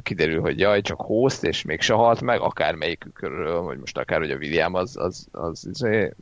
kiderül, 0.04 0.42
hogy 0.42 0.60
jaj, 0.60 0.82
csak 0.82 1.02
host, 1.02 1.44
és 1.44 1.62
még 1.62 1.82
se 1.82 1.94
halt 1.94 2.22
meg, 2.22 2.42
akár 2.42 2.76
melyikükről, 2.76 3.62
vagy 3.62 3.78
most 3.78 3.98
akár, 3.98 4.20
hogy 4.20 4.32
a 4.32 4.38
William 4.38 4.74
az, 4.74 4.98
az, 4.98 5.28
az, 5.32 5.44
az 5.44 5.68
izé, 5.68 6.14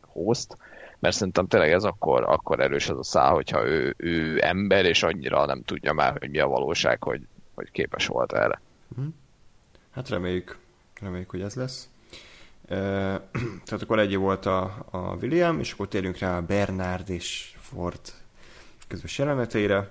host, 0.00 0.56
mert 0.98 1.14
szerintem 1.14 1.46
tényleg 1.46 1.72
ez 1.72 1.84
akkor, 1.84 2.22
akkor 2.22 2.60
erős 2.60 2.88
az 2.88 2.98
a 2.98 3.02
szál, 3.02 3.32
hogyha 3.32 3.66
ő, 3.66 3.94
ő 3.96 4.38
ember, 4.44 4.84
és 4.84 5.02
annyira 5.02 5.46
nem 5.46 5.62
tudja 5.64 5.92
már, 5.92 6.16
hogy 6.18 6.30
mi 6.30 6.38
a 6.38 6.46
valóság, 6.48 7.02
hogy, 7.02 7.20
hogy 7.54 7.70
képes 7.70 8.06
volt 8.06 8.32
erre. 8.32 8.60
Mhm. 8.96 9.06
Hát 9.90 10.08
reméljük, 10.08 10.58
reméljük, 11.00 11.30
hogy 11.30 11.40
ez 11.40 11.54
lesz. 11.54 11.88
Tehát 13.64 13.82
akkor 13.82 13.98
egy 13.98 14.16
volt 14.16 14.46
a, 14.46 14.84
a 14.90 14.98
William, 14.98 15.58
és 15.58 15.72
akkor 15.72 15.88
térjünk 15.88 16.18
rá 16.18 16.36
a 16.36 16.42
Bernard 16.42 17.10
és 17.10 17.54
Ford 17.58 18.00
közös 18.88 19.18
jeleneteire, 19.18 19.90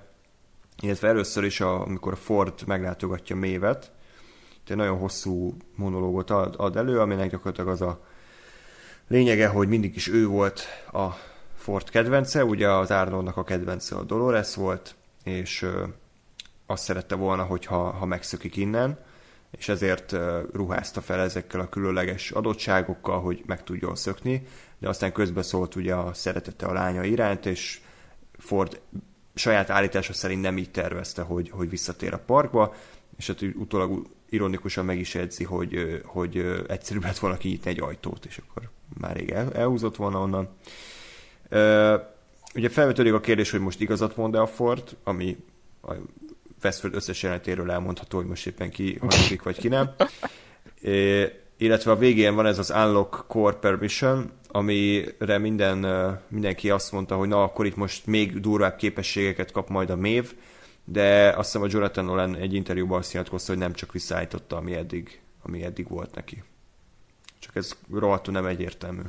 illetve 0.82 1.08
először 1.08 1.44
is, 1.44 1.60
a, 1.60 1.82
amikor 1.82 2.12
a 2.12 2.16
Ford 2.16 2.66
meglátogatja 2.66 3.36
Mévet, 3.36 3.90
egy 4.68 4.76
nagyon 4.76 4.98
hosszú 4.98 5.56
monológot 5.74 6.30
ad, 6.30 6.54
ad 6.58 6.76
elő, 6.76 7.00
aminek 7.00 7.30
gyakorlatilag 7.30 7.70
az 7.70 7.80
a 7.80 8.04
lényege, 9.08 9.46
hogy 9.46 9.68
mindig 9.68 9.96
is 9.96 10.08
ő 10.08 10.26
volt 10.26 10.62
a 10.92 11.08
Ford 11.56 11.90
kedvence, 11.90 12.44
ugye 12.44 12.70
az 12.70 12.90
Arnoldnak 12.90 13.36
a 13.36 13.44
kedvence 13.44 13.96
a 13.96 14.02
Dolores 14.02 14.54
volt, 14.54 14.94
és 15.24 15.62
ö, 15.62 15.84
azt 16.66 16.82
szerette 16.82 17.14
volna, 17.14 17.42
hogyha 17.42 17.90
ha 17.90 18.06
megszökik 18.06 18.56
innen, 18.56 18.98
és 19.50 19.68
ezért 19.68 20.16
ruházta 20.52 21.00
fel 21.00 21.20
ezekkel 21.20 21.60
a 21.60 21.68
különleges 21.68 22.30
adottságokkal, 22.30 23.20
hogy 23.20 23.42
meg 23.46 23.64
tudjon 23.64 23.94
szökni, 23.94 24.46
de 24.78 24.88
aztán 24.88 25.12
közbeszólt 25.12 25.74
ugye 25.74 25.94
a 25.94 26.14
szeretete 26.14 26.66
a 26.66 26.72
lánya 26.72 27.04
iránt, 27.04 27.46
és 27.46 27.80
Ford 28.38 28.80
saját 29.34 29.70
állítása 29.70 30.12
szerint 30.12 30.42
nem 30.42 30.58
így 30.58 30.70
tervezte, 30.70 31.22
hogy, 31.22 31.50
hogy 31.50 31.70
visszatér 31.70 32.12
a 32.12 32.22
parkba, 32.26 32.74
és 33.16 33.26
hát 33.26 33.42
utólag 33.42 34.06
ironikusan 34.28 34.84
meg 34.84 34.98
is 34.98 35.14
edzi, 35.14 35.44
hogy, 35.44 36.02
hogy 36.04 36.62
egyszerűbb 36.68 37.02
lett 37.02 37.18
volna 37.18 37.36
kinyitni 37.36 37.70
egy 37.70 37.80
ajtót, 37.80 38.24
és 38.24 38.38
akkor 38.38 38.70
már 38.98 39.16
rég 39.16 39.30
el, 39.30 39.52
elhúzott 39.52 39.96
volna 39.96 40.20
onnan. 40.20 40.48
Ugye 42.54 42.68
felvetődik 42.68 43.12
a 43.12 43.20
kérdés, 43.20 43.50
hogy 43.50 43.60
most 43.60 43.80
igazat 43.80 44.16
mond-e 44.16 44.40
a 44.40 44.46
Ford, 44.46 44.96
ami 45.04 45.36
a 45.82 45.92
Westfield 46.62 46.96
összes 46.96 47.22
jelenetéről 47.22 47.70
elmondható, 47.70 48.16
hogy 48.18 48.26
most 48.26 48.46
éppen 48.46 48.70
ki 48.70 48.96
hangodik, 48.98 49.42
vagy 49.42 49.58
ki 49.58 49.68
nem. 49.68 49.90
É, 50.82 51.32
illetve 51.62 51.90
a 51.90 51.96
végén 51.96 52.34
van 52.34 52.46
ez 52.46 52.58
az 52.58 52.70
Unlock 52.70 53.24
Core 53.26 53.56
Permission, 53.56 54.30
amire 54.48 55.38
minden, 55.38 55.78
mindenki 56.28 56.70
azt 56.70 56.92
mondta, 56.92 57.16
hogy 57.16 57.28
na, 57.28 57.42
akkor 57.42 57.66
itt 57.66 57.76
most 57.76 58.06
még 58.06 58.40
durvább 58.40 58.76
képességeket 58.76 59.50
kap 59.50 59.68
majd 59.68 59.90
a 59.90 59.96
mév, 59.96 60.34
de 60.84 61.28
azt 61.28 61.52
hiszem 61.52 61.62
a 61.62 61.70
Jonathan 61.70 62.04
Nolan 62.04 62.36
egy 62.36 62.54
interjúban 62.54 62.98
azt 62.98 63.12
nyilatkozta, 63.12 63.52
hogy 63.52 63.60
nem 63.60 63.72
csak 63.72 63.92
visszaállította, 63.92 64.56
ami 64.56 64.74
eddig, 64.74 65.20
ami 65.42 65.64
eddig 65.64 65.88
volt 65.88 66.14
neki. 66.14 66.42
Csak 67.38 67.56
ez 67.56 67.72
rohadtul 67.92 68.32
nem 68.32 68.46
egyértelmű. 68.46 69.02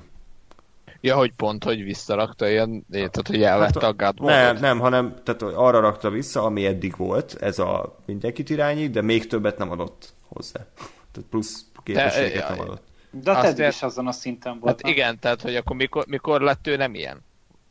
Ja, 1.02 1.16
hogy 1.16 1.34
pont, 1.34 1.64
hogy 1.64 1.84
visszarakta 1.84 2.50
ilyen, 2.50 2.86
tehát 2.92 3.28
hogy 3.28 3.44
elvette 3.44 3.80
hát, 3.80 3.90
a 3.90 3.94
God 3.94 4.20
Nem, 4.20 4.58
nem, 4.58 4.80
hanem 4.80 5.16
tehát 5.24 5.42
arra 5.42 5.80
rakta 5.80 6.10
vissza, 6.10 6.44
ami 6.44 6.66
eddig 6.66 6.98
volt, 6.98 7.38
ez 7.42 7.60
a 7.60 7.98
mindenkit 8.06 8.50
irányít, 8.50 8.92
de 8.92 9.02
még 9.02 9.28
többet 9.28 9.58
nem 9.58 9.72
adott 9.72 10.14
hozzá. 10.28 10.66
Tehát 11.12 11.30
plusz 11.30 11.66
képességet 11.84 12.50
nem 12.50 12.60
adott. 12.60 12.82
De 13.12 13.34
hát 13.34 13.46
eddig 13.46 13.68
is 13.68 13.84
azon 13.84 14.08
a 14.08 14.12
szinten 14.12 14.60
volt. 14.60 14.82
Hát 14.82 14.92
igen, 14.92 15.20
tehát 15.20 15.42
hogy 15.42 15.56
akkor 15.56 15.76
mikor, 15.76 16.06
mikor 16.08 16.42
lett 16.42 16.68
ő 16.68 16.76
nem 16.76 16.96
ilyen? 16.96 17.24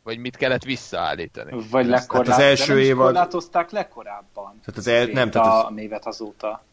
Vagy 0.03 0.17
mit 0.17 0.35
kellett 0.35 0.63
visszaállítani? 0.63 1.65
Vagy 1.71 1.85
lekorlát, 1.85 2.27
hát 2.27 2.37
az 2.37 2.43
első 2.43 2.81
évad... 2.81 3.05
korlátozták 3.05 3.71
lekorábban. 3.71 4.59
Tehát 4.65 4.77
az 4.77 4.87
el... 4.87 5.05
nem, 5.05 5.31
tehát 5.31 5.47
az... 5.47 5.65
a 5.65 5.71
névet 5.71 6.05
azóta 6.05 6.63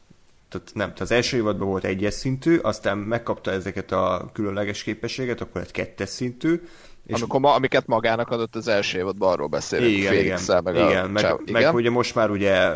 tehát 0.51 0.71
nem, 0.75 0.87
tehát 0.87 1.01
az 1.01 1.11
első 1.11 1.37
évadban 1.37 1.69
volt 1.69 1.85
egyes 1.85 2.15
szintű, 2.15 2.57
aztán 2.57 2.99
megkapta 2.99 3.51
ezeket 3.51 3.93
a 3.93 4.31
különleges 4.33 4.83
képességet, 4.83 5.41
akkor 5.41 5.61
egy 5.61 5.71
kettes 5.71 6.09
szintű. 6.09 6.63
És 7.07 7.15
Amikor 7.17 7.41
ma, 7.41 7.55
amiket 7.55 7.87
magának 7.87 8.31
adott 8.31 8.57
az 8.57 8.69
első 8.69 8.99
évadban, 8.99 9.33
arról 9.33 9.47
beszélünk. 9.47 9.91
Igen, 9.91 10.15
igen, 10.15 10.41
meg, 10.63 10.75
igen, 10.75 11.05
a 11.05 11.09
meg, 11.09 11.23
csáv, 11.23 11.39
meg 11.53 11.61
igen. 11.61 11.75
ugye 11.75 11.91
most 11.91 12.15
már 12.15 12.31
ugye 12.31 12.71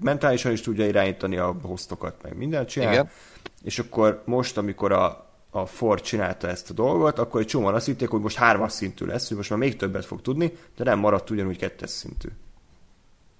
mentálisan 0.00 0.52
is 0.52 0.60
tudja 0.60 0.86
irányítani 0.86 1.36
a 1.36 1.56
hostokat, 1.62 2.14
meg 2.22 2.36
mindent 2.36 2.68
csinál. 2.68 2.92
Igen. 2.92 3.10
És 3.62 3.78
akkor 3.78 4.22
most, 4.24 4.56
amikor 4.56 4.92
a, 4.92 5.26
a 5.50 5.66
Ford 5.66 6.02
csinálta 6.02 6.48
ezt 6.48 6.70
a 6.70 6.72
dolgot, 6.72 7.18
akkor 7.18 7.40
egy 7.40 7.46
csomóan 7.46 7.74
azt 7.74 7.86
hitték, 7.86 8.08
hogy 8.08 8.20
most 8.20 8.36
hármas 8.36 8.72
szintű 8.72 9.04
lesz, 9.04 9.28
hogy 9.28 9.36
most 9.36 9.50
már 9.50 9.58
még 9.58 9.76
többet 9.76 10.04
fog 10.04 10.20
tudni, 10.20 10.52
de 10.76 10.84
nem 10.84 10.98
maradt 10.98 11.30
ugyanúgy 11.30 11.58
kettes 11.58 11.90
szintű. 11.90 12.28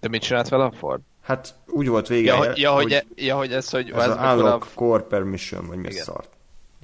De 0.00 0.08
mit 0.08 0.22
csinált 0.22 0.48
vele 0.48 0.64
a 0.64 0.72
Ford? 0.72 1.00
Hát 1.22 1.54
úgy 1.66 1.88
volt 1.88 2.06
vége. 2.06 2.32
Ja, 2.32 2.36
hogy, 2.36 2.58
ja, 2.58 2.72
hogy, 2.72 2.92
e- 2.92 3.04
ja, 3.14 3.36
hogy 3.36 3.52
ez, 3.52 3.70
hogy... 3.70 3.90
Ez 3.90 4.08
az 4.08 4.16
unlock 4.16 4.64
a... 4.64 4.68
core 4.74 5.02
permission, 5.02 5.66
vagy 5.66 5.78
mi 5.78 5.90
szart. 5.90 6.30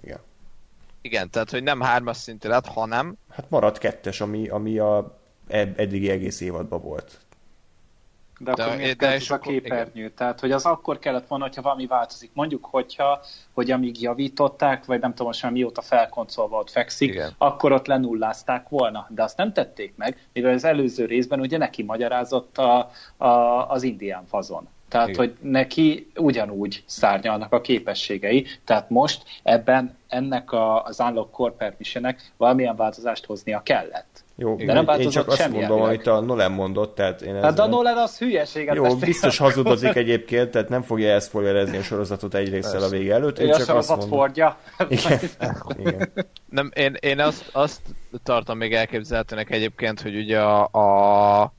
Igen. 0.03 0.19
Igen, 1.03 1.31
tehát 1.31 1.51
hogy 1.51 1.63
nem 1.63 1.81
hármas 1.81 2.17
szintű 2.17 2.49
lett, 2.49 2.67
hanem... 2.67 3.17
Hát 3.31 3.51
maradt 3.51 3.79
kettes, 3.79 4.21
ami, 4.21 4.49
ami 4.49 4.79
a 4.79 5.19
eddigi 5.49 6.11
egész 6.11 6.41
évadban 6.41 6.81
volt. 6.81 7.21
De 8.39 8.51
akkor 8.51 8.65
de, 8.65 8.77
miért 8.77 8.99
de 8.99 9.13
ez 9.13 9.31
a 9.31 9.39
képernyő? 9.39 9.91
Igen. 9.95 10.15
Tehát, 10.15 10.41
hogy 10.41 10.53
az 10.53 10.65
akkor 10.65 10.99
kellett 10.99 11.27
volna, 11.27 11.45
hogyha 11.45 11.63
valami 11.63 11.87
változik. 11.87 12.31
Mondjuk, 12.35 12.65
hogyha, 12.71 13.21
hogy 13.53 13.71
amíg 13.71 14.01
javították, 14.01 14.85
vagy 14.85 15.01
nem 15.01 15.11
tudom 15.11 15.27
most 15.27 15.43
már 15.43 15.53
mióta 15.53 15.83
felkoncolva 15.83 16.59
ott 16.59 16.71
fekszik, 16.71 17.09
igen. 17.09 17.35
akkor 17.39 17.73
ott 17.73 17.87
lenullázták 17.87 18.69
volna. 18.69 19.07
De 19.09 19.23
azt 19.23 19.37
nem 19.37 19.53
tették 19.53 19.93
meg, 19.97 20.29
mivel 20.33 20.53
az 20.53 20.65
előző 20.65 21.05
részben 21.05 21.41
ugye 21.41 21.59
neki 21.59 21.83
magyarázott 21.83 22.59
a, 22.59 22.91
a, 23.17 23.27
az 23.69 23.83
indián 23.83 24.27
fazon. 24.27 24.69
Tehát, 24.89 25.09
Igen. 25.09 25.21
hogy 25.21 25.37
neki 25.41 26.11
ugyanúgy 26.17 26.83
szárnyalnak 26.87 27.53
a 27.53 27.61
képességei. 27.61 28.47
Tehát 28.65 28.91
most 28.91 29.23
ebben 29.43 29.97
ennek 30.09 30.53
a, 30.53 30.85
az 30.85 31.01
Unlock 31.01 31.31
Core 31.31 31.77
valamilyen 32.37 32.77
változást 32.77 33.25
hoznia 33.25 33.63
kellett. 33.63 34.24
Jó, 34.37 34.57
de 34.57 34.73
nem 34.73 35.01
én 35.01 35.09
csak 35.09 35.29
azt 35.29 35.49
mondom, 35.51 35.83
amit 35.83 36.07
a 36.07 36.21
Nolan 36.21 36.53
mondott, 36.53 36.95
tehát 36.95 37.23
én 37.23 37.43
Hát 37.43 37.59
a 37.59 37.67
Nolan 37.67 37.97
az 37.97 38.19
hülyeséget 38.19 38.75
Jó, 38.75 38.97
biztos 38.97 39.39
hazudozik 39.39 39.95
egyébként, 40.05 40.51
tehát 40.51 40.69
nem 40.69 40.83
fogja 40.83 41.09
elszpoilerezni 41.09 41.77
a 41.77 41.83
sorozatot 41.83 42.35
egy 42.35 42.65
a 42.65 42.89
vége 42.89 43.15
előtt. 43.15 43.39
Én, 43.39 43.47
én 43.47 43.53
csak 43.53 43.69
a 43.69 43.77
azt 43.77 43.89
mondom... 43.89 44.09
Fordja. 44.09 44.59
Igen. 44.89 45.19
Igen. 45.79 46.13
Nem, 46.51 46.71
én, 46.75 46.97
én 47.01 47.21
azt, 47.21 47.49
azt 47.53 47.81
tartom 48.23 48.59
még 48.59 48.75
elképzelhetőnek 48.75 49.51
egyébként, 49.51 50.01
hogy 50.01 50.17
ugye 50.17 50.41
a, 50.41 50.63
a 50.63 51.53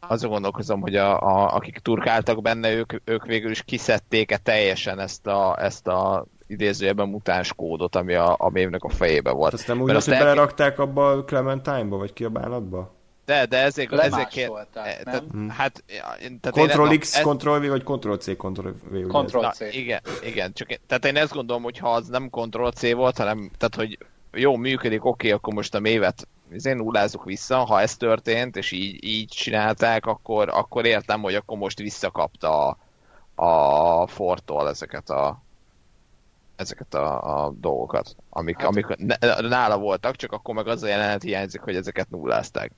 azon 0.00 0.30
gondolkozom, 0.30 0.80
hogy 0.80 0.96
a, 0.96 1.20
a, 1.20 1.54
akik 1.54 1.78
turkáltak 1.78 2.42
benne, 2.42 2.72
ők, 2.72 2.92
ők 3.04 3.24
végül 3.24 3.50
is 3.50 3.62
kiszedték-e 3.62 4.36
teljesen 4.36 4.98
ezt 4.98 5.26
a, 5.26 5.56
ezt 5.62 5.86
a 5.86 6.26
idézőjeben 6.50 7.08
mutáns 7.08 7.52
kódot, 7.52 7.96
ami 7.96 8.14
a, 8.14 8.34
a 8.38 8.50
mémnek 8.50 8.82
a 8.82 8.88
fejébe 8.88 9.30
volt. 9.30 9.52
Azt 9.52 9.66
nem 9.66 9.80
úgy, 9.80 9.92
hogy 9.92 9.96
elké... 9.96 10.24
belerakták 10.24 10.78
abba 10.78 11.10
a 11.10 11.24
Clementine-ba, 11.24 11.96
vagy 11.96 12.12
ki 12.12 12.24
a 12.24 12.28
bánatba? 12.28 12.94
De, 13.24 13.46
de 13.46 13.58
ezért... 13.58 13.92
ezért 13.92 14.28
kér... 14.28 14.50
tehát, 14.72 15.24
hmm. 15.30 15.48
hát, 15.48 15.84
tehát 16.40 16.70
Ctrl 16.70 16.96
X, 16.98 17.16
ez... 17.16 17.24
Ctrl 17.24 17.58
V, 17.58 17.68
vagy 17.68 17.82
Ctrl 17.82 18.14
C, 18.14 18.36
Ctrl 18.36 18.68
V. 18.68 19.06
Ctrl 19.08 19.46
C. 19.46 19.58
Na, 19.58 19.66
igen, 19.66 20.00
igen, 20.24 20.52
csak 20.52 20.68
tehát 20.86 21.04
én 21.04 21.16
ezt 21.16 21.32
gondolom, 21.32 21.62
hogy 21.62 21.78
ha 21.78 21.92
az 21.92 22.08
nem 22.08 22.28
Ctrl 22.30 22.68
C 22.68 22.92
volt, 22.92 23.16
hanem, 23.16 23.50
tehát 23.58 23.74
hogy 23.74 23.98
jó, 24.32 24.56
működik, 24.56 25.04
oké, 25.04 25.26
okay, 25.26 25.30
akkor 25.30 25.54
most 25.54 25.74
a 25.74 25.80
mévet 25.80 26.28
én 26.64 26.76
nullázzuk 26.76 27.24
vissza, 27.24 27.56
ha 27.56 27.80
ez 27.80 27.96
történt, 27.96 28.56
és 28.56 28.72
így, 28.72 29.04
így 29.04 29.28
csinálták, 29.28 30.06
akkor, 30.06 30.48
akkor 30.48 30.86
értem, 30.86 31.22
hogy 31.22 31.34
akkor 31.34 31.58
most 31.58 31.78
visszakapta 31.78 32.68
a, 33.34 33.44
a 33.44 34.06
Fortól 34.06 34.68
ezeket 34.68 35.10
a, 35.10 35.42
ezeket 36.60 36.94
a, 36.94 37.44
a 37.44 37.50
dolgokat, 37.50 38.16
amik, 38.30 38.56
hát, 38.56 38.66
amik 38.66 38.86
nála 39.48 39.78
voltak, 39.78 40.16
csak 40.16 40.32
akkor 40.32 40.54
meg 40.54 40.66
az 40.66 40.82
a 40.82 40.86
jelenet 40.88 41.22
hiányzik, 41.22 41.60
hogy 41.60 41.76
ezeket 41.76 42.10
nullázták. 42.10 42.72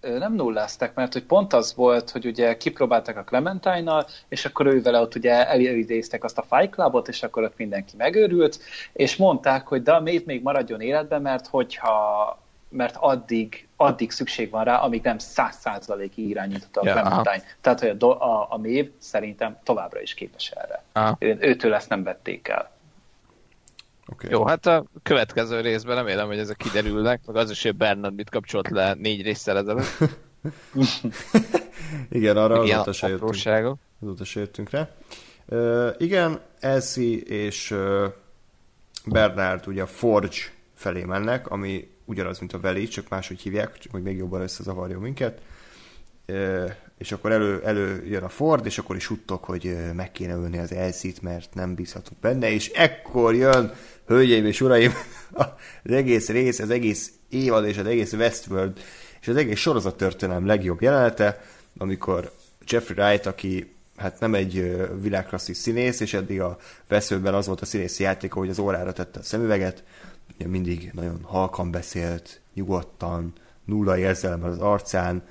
Nem 0.00 0.34
nullázták, 0.34 0.94
mert 0.94 1.12
hogy 1.12 1.24
pont 1.24 1.52
az 1.52 1.74
volt, 1.74 2.10
hogy 2.10 2.26
ugye 2.26 2.56
kipróbálták 2.56 3.16
a 3.16 3.24
Clementine-nal, 3.24 4.06
és 4.28 4.44
akkor 4.44 4.66
ő 4.66 4.82
vele 4.82 5.00
ott 5.00 5.14
ugye 5.14 5.48
elidéztek 5.48 6.24
azt 6.24 6.38
a 6.38 6.46
Fight 6.50 6.70
Clubot, 6.70 7.08
és 7.08 7.22
akkor 7.22 7.42
ott 7.42 7.56
mindenki 7.56 7.96
megőrült, 7.96 8.58
és 8.92 9.16
mondták, 9.16 9.66
hogy 9.66 9.82
de 9.82 9.92
a 9.92 10.00
még 10.00 10.42
maradjon 10.42 10.80
életben, 10.80 11.22
mert 11.22 11.46
hogyha 11.46 12.38
mert 12.68 12.96
addig, 12.98 13.68
addig 13.76 14.10
szükség 14.10 14.50
van 14.50 14.64
rá, 14.64 14.76
amíg 14.76 15.02
nem 15.02 15.18
száz 15.18 15.56
százalékig 15.56 16.28
irányított 16.28 16.76
a 16.76 16.80
Ja, 16.84 16.92
Clementine. 16.92 17.42
Tehát, 17.60 17.80
hogy 17.80 17.96
a, 17.98 18.06
a, 18.06 18.46
a 18.50 18.58
mév 18.58 18.90
szerintem 18.98 19.58
továbbra 19.62 20.00
is 20.00 20.14
képes 20.14 20.50
erre. 20.50 20.82
Aha. 20.92 21.16
Őtől 21.18 21.74
ezt 21.74 21.88
nem 21.88 22.02
vették 22.02 22.48
el. 22.48 22.70
Okay. 24.12 24.30
Jó, 24.30 24.46
hát 24.46 24.66
a 24.66 24.84
következő 25.02 25.60
részben 25.60 25.96
remélem, 25.96 26.26
hogy 26.26 26.38
ezek 26.38 26.56
kiderülnek, 26.56 27.20
meg 27.26 27.36
az 27.36 27.50
is, 27.50 27.62
hogy 27.62 27.76
Bernard 27.76 28.14
mit 28.14 28.30
kapcsolt 28.30 28.70
le 28.70 28.94
négy 28.94 29.22
résszel 29.22 29.56
ezelőtt. 29.56 29.98
Igen, 32.10 32.36
arra 32.36 32.64
Ilyen 32.64 32.78
azóta 32.78 32.92
se 32.92 33.08
jöttünk, 33.08 33.76
azóta 34.00 34.24
se 34.24 34.40
jöttünk 34.40 34.70
rá. 34.70 34.88
Uh, 35.46 35.94
igen, 35.98 36.40
Elsie 36.60 37.18
és 37.18 37.70
uh, 37.70 38.04
Bernard 39.04 39.66
ugye 39.66 39.82
a 39.82 39.86
Forge 39.86 40.36
felé 40.74 41.04
mennek, 41.04 41.50
ami 41.50 41.90
ugyanaz, 42.04 42.38
mint 42.38 42.52
a 42.52 42.60
Valley, 42.60 42.86
csak 42.86 43.08
máshogy 43.08 43.40
hívják, 43.40 43.78
csak 43.78 43.92
hogy 43.92 44.02
még 44.02 44.16
jobban 44.16 44.40
összezavarjon 44.40 45.00
minket. 45.00 45.40
Uh, 46.28 46.70
és 46.98 47.12
akkor 47.12 47.32
elő, 47.32 47.62
elő 47.64 48.04
jön 48.06 48.22
a 48.22 48.28
Ford, 48.28 48.66
és 48.66 48.78
akkor 48.78 48.96
is 48.96 49.02
suttog, 49.02 49.44
hogy 49.44 49.76
meg 49.94 50.12
kéne 50.12 50.34
ölni 50.34 50.58
az 50.58 50.72
Elsie-t, 50.72 51.22
mert 51.22 51.54
nem 51.54 51.74
bízhatunk 51.74 52.20
benne, 52.20 52.50
és 52.50 52.68
ekkor 52.68 53.34
jön, 53.34 53.72
hölgyeim 54.08 54.46
és 54.46 54.60
uraim, 54.60 54.92
az 55.84 55.92
egész 55.92 56.28
rész, 56.28 56.58
az 56.58 56.70
egész 56.70 57.12
évad 57.28 57.66
és 57.66 57.78
az 57.78 57.86
egész 57.86 58.12
Westworld, 58.12 58.80
és 59.20 59.28
az 59.28 59.36
egész 59.36 59.58
sorozat 59.58 59.96
történelem 59.96 60.46
legjobb 60.46 60.82
jelenete, 60.82 61.44
amikor 61.78 62.32
Jeffrey 62.66 63.04
Wright, 63.04 63.26
aki 63.26 63.74
hát 63.96 64.20
nem 64.20 64.34
egy 64.34 64.76
világklasszis 65.00 65.56
színész, 65.56 66.00
és 66.00 66.14
eddig 66.14 66.40
a 66.40 66.58
veszőben 66.88 67.34
az 67.34 67.46
volt 67.46 67.60
a 67.60 67.64
színészi 67.64 68.02
játéka, 68.02 68.38
hogy 68.38 68.48
az 68.48 68.58
órára 68.58 68.92
tette 68.92 69.18
a 69.18 69.22
szemüveget, 69.22 69.84
ugye 70.34 70.48
mindig 70.48 70.90
nagyon 70.92 71.20
halkan 71.22 71.70
beszélt, 71.70 72.40
nyugodtan, 72.54 73.32
nulla 73.64 73.98
érzelemmel 73.98 74.50
az 74.50 74.58
arcán, 74.58 75.22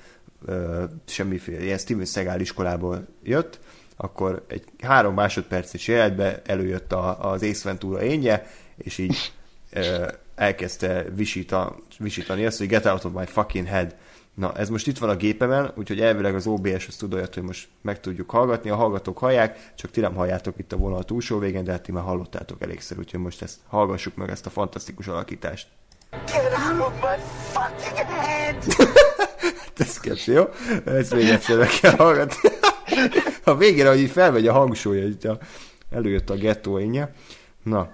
semmiféle, 1.04 1.62
ilyen 1.62 1.78
Steven 1.78 2.04
Seagal 2.04 2.40
iskolából 2.40 3.06
jött, 3.22 3.60
akkor 3.96 4.44
egy 4.48 4.64
három 4.82 5.14
másodperces 5.14 5.88
életbe 5.88 6.42
előjött 6.46 6.92
a, 6.92 7.30
az 7.30 7.42
Ace 7.42 7.68
Ventura 7.68 8.02
énje, 8.02 8.46
és 8.78 8.98
így 8.98 9.32
ö, 9.72 10.08
elkezdte 10.34 11.04
visíta, 11.14 11.76
visítani 11.98 12.46
azt, 12.46 12.58
hogy 12.58 12.66
get 12.66 12.86
out 12.86 13.04
of 13.04 13.12
my 13.14 13.26
fucking 13.26 13.66
head. 13.66 13.94
Na, 14.34 14.52
ez 14.52 14.68
most 14.68 14.86
itt 14.86 14.98
van 14.98 15.10
a 15.10 15.16
gépemen, 15.16 15.72
úgyhogy 15.76 16.00
elvileg 16.00 16.34
az 16.34 16.46
OBS 16.46 16.86
az 16.86 16.96
tud 16.96 17.14
olyat, 17.14 17.34
hogy 17.34 17.42
most 17.42 17.68
meg 17.82 18.00
tudjuk 18.00 18.30
hallgatni, 18.30 18.70
a 18.70 18.76
hallgatók 18.76 19.18
hallják, 19.18 19.72
csak 19.74 19.90
ti 19.90 20.00
nem 20.00 20.14
halljátok 20.14 20.58
itt 20.58 20.72
a 20.72 20.76
vonal 20.76 21.04
túlsó 21.04 21.38
végén, 21.38 21.64
de 21.64 21.72
hát 21.72 21.82
ti 21.82 21.92
már 21.92 22.02
hallottátok 22.02 22.62
elégszer, 22.62 22.98
úgyhogy 22.98 23.20
most 23.20 23.42
ezt 23.42 23.58
hallgassuk 23.66 24.14
meg 24.14 24.30
ezt 24.30 24.46
a 24.46 24.50
fantasztikus 24.50 25.06
alakítást. 25.06 25.68
Get 26.10 26.52
out 26.70 26.80
of 26.80 26.92
my 27.00 27.16
fucking 27.52 28.08
head! 28.08 28.64
Ez 29.76 30.00
kecsi, 30.00 30.32
jó? 30.32 30.44
Ezt 30.84 31.14
még 31.14 31.28
egyszer 31.28 31.56
meg 31.58 31.68
kell 31.80 31.96
hallgatni. 31.96 32.48
A 33.44 33.56
végére, 33.56 33.88
hogy 33.88 33.98
így 33.98 34.10
felmegy 34.10 34.46
a 34.46 34.52
hangsúlya, 34.52 35.06
így 35.06 35.26
a, 35.26 35.38
előjött 35.90 36.30
a 36.30 36.34
gettó 36.34 36.78
énje. 36.78 37.12
Na, 37.68 37.90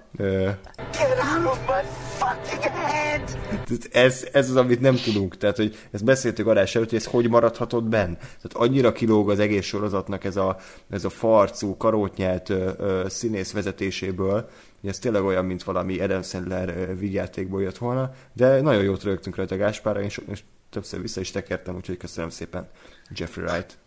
ez, 3.91 4.27
ez 4.31 4.49
az, 4.49 4.55
amit 4.55 4.79
nem 4.79 4.95
tudunk. 4.95 5.37
Tehát, 5.37 5.55
hogy 5.55 5.75
ezt 5.91 6.03
beszéltük 6.03 6.47
adás 6.47 6.75
előtt, 6.75 6.89
hogy 6.89 6.97
ez 6.97 7.05
hogy 7.05 7.29
maradhatott 7.29 7.83
benn. 7.83 8.13
Tehát 8.13 8.53
annyira 8.53 8.91
kilóg 8.91 9.29
az 9.29 9.39
egész 9.39 9.65
sorozatnak 9.65 10.23
ez 10.23 10.35
a, 10.35 10.57
ez 10.89 11.05
a 11.05 11.09
farcú, 11.09 11.77
karótnyelt 11.77 12.49
ö, 12.49 12.71
ö, 12.77 13.05
színész 13.09 13.51
vezetéséből, 13.51 14.49
hogy 14.81 14.89
ez 14.89 14.99
tényleg 14.99 15.23
olyan, 15.23 15.45
mint 15.45 15.63
valami 15.63 15.99
Adam 15.99 16.21
Sandler 16.21 16.69
ö, 16.69 16.95
vígjátékból 16.95 17.61
jött 17.61 17.77
volna, 17.77 18.11
de 18.33 18.61
nagyon 18.61 18.83
jót 18.83 19.03
rögtünk 19.03 19.35
rajta 19.35 19.55
Gáspára, 19.55 20.01
és, 20.01 20.21
és 20.31 20.43
többször 20.69 21.01
vissza 21.01 21.19
is 21.19 21.31
tekertem, 21.31 21.75
úgyhogy 21.75 21.97
köszönöm 21.97 22.29
szépen 22.29 22.69
Jeffrey 23.09 23.45
Wright. 23.45 23.77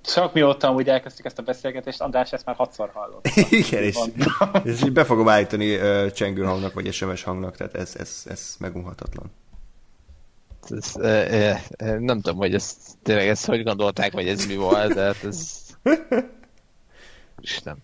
Csak 0.00 0.32
mióta 0.32 0.72
úgy 0.72 0.88
elkezdtük 0.88 1.24
ezt 1.24 1.38
a 1.38 1.42
beszélgetést, 1.42 2.00
András 2.00 2.32
ezt 2.32 2.44
már 2.44 2.56
hatszor 2.56 2.90
hallott. 2.94 3.26
Igen, 3.50 3.82
és, 3.82 3.98
és 4.64 4.82
így 4.82 4.92
be 4.92 5.04
fogom 5.04 5.28
állítani 5.28 5.76
uh, 5.76 6.10
csengő 6.10 6.42
hangnak, 6.42 6.74
vagy 6.74 6.92
SMS 6.92 7.22
hangnak, 7.22 7.56
tehát 7.56 7.74
ez, 7.74 7.96
ez, 7.98 8.22
ez 8.24 8.56
megunhatatlan. 8.58 9.32
Ez, 10.70 10.96
e, 10.96 11.08
e, 11.76 11.98
nem 11.98 12.20
tudom, 12.20 12.36
hogy 12.36 12.54
ezt 12.54 12.78
tényleg 13.02 13.28
ezt 13.28 13.46
hogy 13.46 13.62
gondolták, 13.62 14.12
vagy 14.12 14.28
ez 14.28 14.46
mi 14.46 14.56
volt, 14.56 14.94
de 14.94 15.02
hát 15.02 15.24
ez... 15.24 15.60
Isten. 17.40 17.76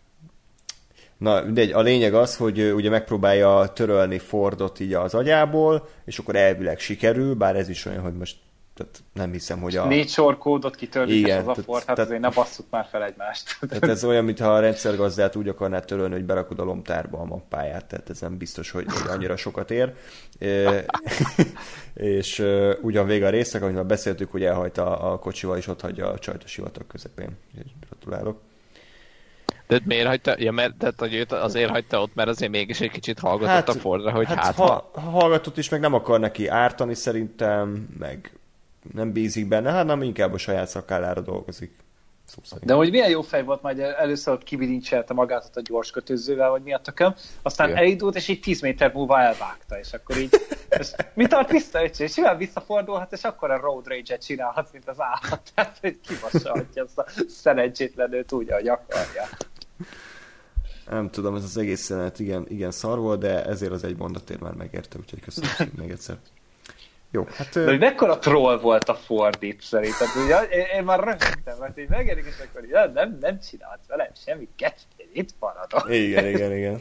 Na, 1.18 1.42
mindegy, 1.42 1.72
a 1.72 1.80
lényeg 1.80 2.14
az, 2.14 2.36
hogy 2.36 2.72
ugye 2.72 2.90
megpróbálja 2.90 3.72
törölni 3.74 4.18
Fordot 4.18 4.80
így 4.80 4.94
az 4.94 5.14
agyából, 5.14 5.88
és 6.04 6.18
akkor 6.18 6.36
elvileg 6.36 6.78
sikerül, 6.78 7.34
bár 7.34 7.56
ez 7.56 7.68
is 7.68 7.86
olyan, 7.86 8.02
hogy 8.02 8.16
most 8.16 8.36
tehát 8.80 9.02
nem 9.12 9.32
hiszem, 9.32 9.60
hogy 9.60 9.76
a... 9.76 9.86
Négy 9.86 10.08
sor 10.08 10.38
kódot 10.38 10.76
kitörlik 10.76 11.16
Igen, 11.16 11.30
ez 11.30 11.36
az 11.36 11.44
tehát- 11.44 11.58
afford, 11.58 11.78
hát 11.78 11.86
tehát- 11.86 12.10
azért 12.10 12.20
ne 12.20 12.30
basszuk 12.30 12.66
már 12.70 12.86
fel 12.90 13.04
egymást. 13.04 13.56
Tehát 13.68 13.88
ez 13.88 14.04
olyan, 14.04 14.24
mintha 14.24 14.54
a 14.54 14.60
rendszergazdát 14.60 15.36
úgy 15.36 15.48
akarnád 15.48 15.84
törölni, 15.84 16.14
hogy 16.14 16.24
berakod 16.24 16.58
a 16.58 16.64
lomtárba 16.64 17.18
a 17.18 17.24
mappáját, 17.24 17.86
tehát 17.86 18.10
ez 18.10 18.20
nem 18.20 18.36
biztos, 18.36 18.70
hogy, 18.70 18.84
hogy 18.88 19.10
annyira 19.10 19.36
sokat 19.36 19.70
ér. 19.70 19.94
E, 20.38 20.84
és 21.94 22.38
e, 22.38 22.76
ugyan 22.80 23.06
vége 23.06 23.26
a 23.26 23.30
résznek, 23.30 23.72
már 23.72 23.86
beszéltük, 23.86 24.30
hogy 24.30 24.44
elhajta 24.44 24.98
a 24.98 25.18
kocsival, 25.18 25.56
és 25.56 25.66
ott 25.66 25.80
hagyja 25.80 26.08
a 26.08 26.18
csajt 26.18 26.42
a 26.44 26.48
sivatag 26.48 26.86
közepén. 26.86 27.38
Úgyhogy 27.54 27.72
Gratulálok. 27.88 28.40
De 29.70 29.80
miért 29.84 30.06
hagyta? 30.06 30.34
Ja, 30.38 30.52
mert 30.52 30.76
tehát, 30.76 31.00
hogy 31.00 31.14
őt 31.14 31.32
azért 31.32 31.70
hagyta 31.70 32.00
ott, 32.00 32.14
mert 32.14 32.28
azért 32.28 32.50
mégis 32.50 32.80
egy 32.80 32.90
kicsit 32.90 33.18
hallgatott 33.18 33.76
a 33.76 33.78
Fordra, 33.78 34.10
hogy 34.10 34.26
hát, 34.26 34.38
hát 34.38 34.54
ha... 34.54 34.90
ha, 34.94 35.00
hallgatott 35.00 35.58
is, 35.58 35.68
meg 35.68 35.80
nem 35.80 35.94
akar 35.94 36.20
neki 36.20 36.46
ártani 36.46 36.94
szerintem, 36.94 37.88
meg 37.98 38.32
nem 38.92 39.12
bízik 39.12 39.48
benne, 39.48 39.70
hát 39.70 39.86
nem 39.86 40.02
inkább 40.02 40.32
a 40.32 40.38
saját 40.38 40.68
szakállára 40.68 41.20
dolgozik. 41.20 41.72
Szó 42.24 42.40
szerint. 42.42 42.66
De 42.66 42.74
hogy 42.74 42.90
milyen 42.90 43.10
jó 43.10 43.22
fej 43.22 43.44
volt, 43.44 43.62
majd 43.62 43.78
először 43.78 44.34
ott 44.34 44.42
kibilincselte 44.42 45.14
magát 45.14 45.56
a 45.56 45.60
gyors 45.60 45.90
kötőzővel, 45.90 46.50
vagy 46.50 46.62
mi 46.62 46.72
a 46.72 46.78
tököm, 46.78 47.14
aztán 47.42 47.68
Igen. 47.68 47.80
elindult, 47.80 48.16
és 48.16 48.28
így 48.28 48.40
10 48.40 48.60
méter 48.60 48.92
múlva 48.92 49.20
elvágta, 49.20 49.78
és 49.78 49.92
akkor 49.92 50.16
így, 50.16 50.30
és 50.68 50.90
mi 51.14 51.26
tart 51.26 51.50
vissza, 51.50 51.84
és 51.84 51.98
és 51.98 52.12
simán 52.12 52.36
visszafordulhat, 52.36 53.12
és 53.12 53.22
akkor 53.22 53.50
a 53.50 53.60
road 53.60 53.86
rage-et 53.86 54.24
csinálhat, 54.24 54.72
mint 54.72 54.88
az 54.88 55.00
állat. 55.00 55.40
Tehát, 55.54 55.78
hogy 55.80 56.00
kivassalhatja 56.00 56.82
azt 56.84 56.98
a 56.98 57.06
szerencsétlenőt 57.28 58.32
úgy, 58.32 58.50
ahogy 58.50 58.68
akarja. 58.68 59.28
Nem 60.90 61.10
tudom, 61.10 61.34
ez 61.34 61.44
az 61.44 61.56
egész 61.56 61.90
jelenet 61.90 62.18
igen, 62.18 62.44
igen 62.48 62.70
szar 62.70 62.98
volt, 62.98 63.20
de 63.20 63.44
ezért 63.44 63.72
az 63.72 63.84
egy 63.84 63.96
mondatért 63.96 64.40
már 64.40 64.54
megérte, 64.54 64.98
úgyhogy 64.98 65.20
köszönöm 65.20 65.72
még 65.76 65.90
egyszer. 65.90 66.16
Jó, 67.12 67.26
hát... 67.36 67.52
De 67.54 67.64
hogy 67.64 67.78
mekkora 67.78 68.18
troll 68.18 68.58
volt 68.58 68.88
a 68.88 68.94
Ford 68.94 69.42
itt 69.42 69.60
szerintem. 69.60 70.08
Ugye, 70.24 70.40
én, 70.42 70.64
én, 70.76 70.84
már 70.84 70.98
röhögtem, 71.00 71.58
mert 71.60 71.78
így 71.78 71.88
megjelenik, 71.88 72.26
és 72.28 72.44
akkor 72.48 72.68
"Ja, 72.68 72.86
nem, 72.86 73.16
nem 73.20 73.40
csinált 73.40 73.80
velem 73.88 74.10
semmi 74.24 74.48
kecsit, 74.56 74.86
itt 75.12 75.28
maradok. 75.38 75.90
Igen, 75.90 76.26
igen, 76.26 76.56
igen. 76.56 76.80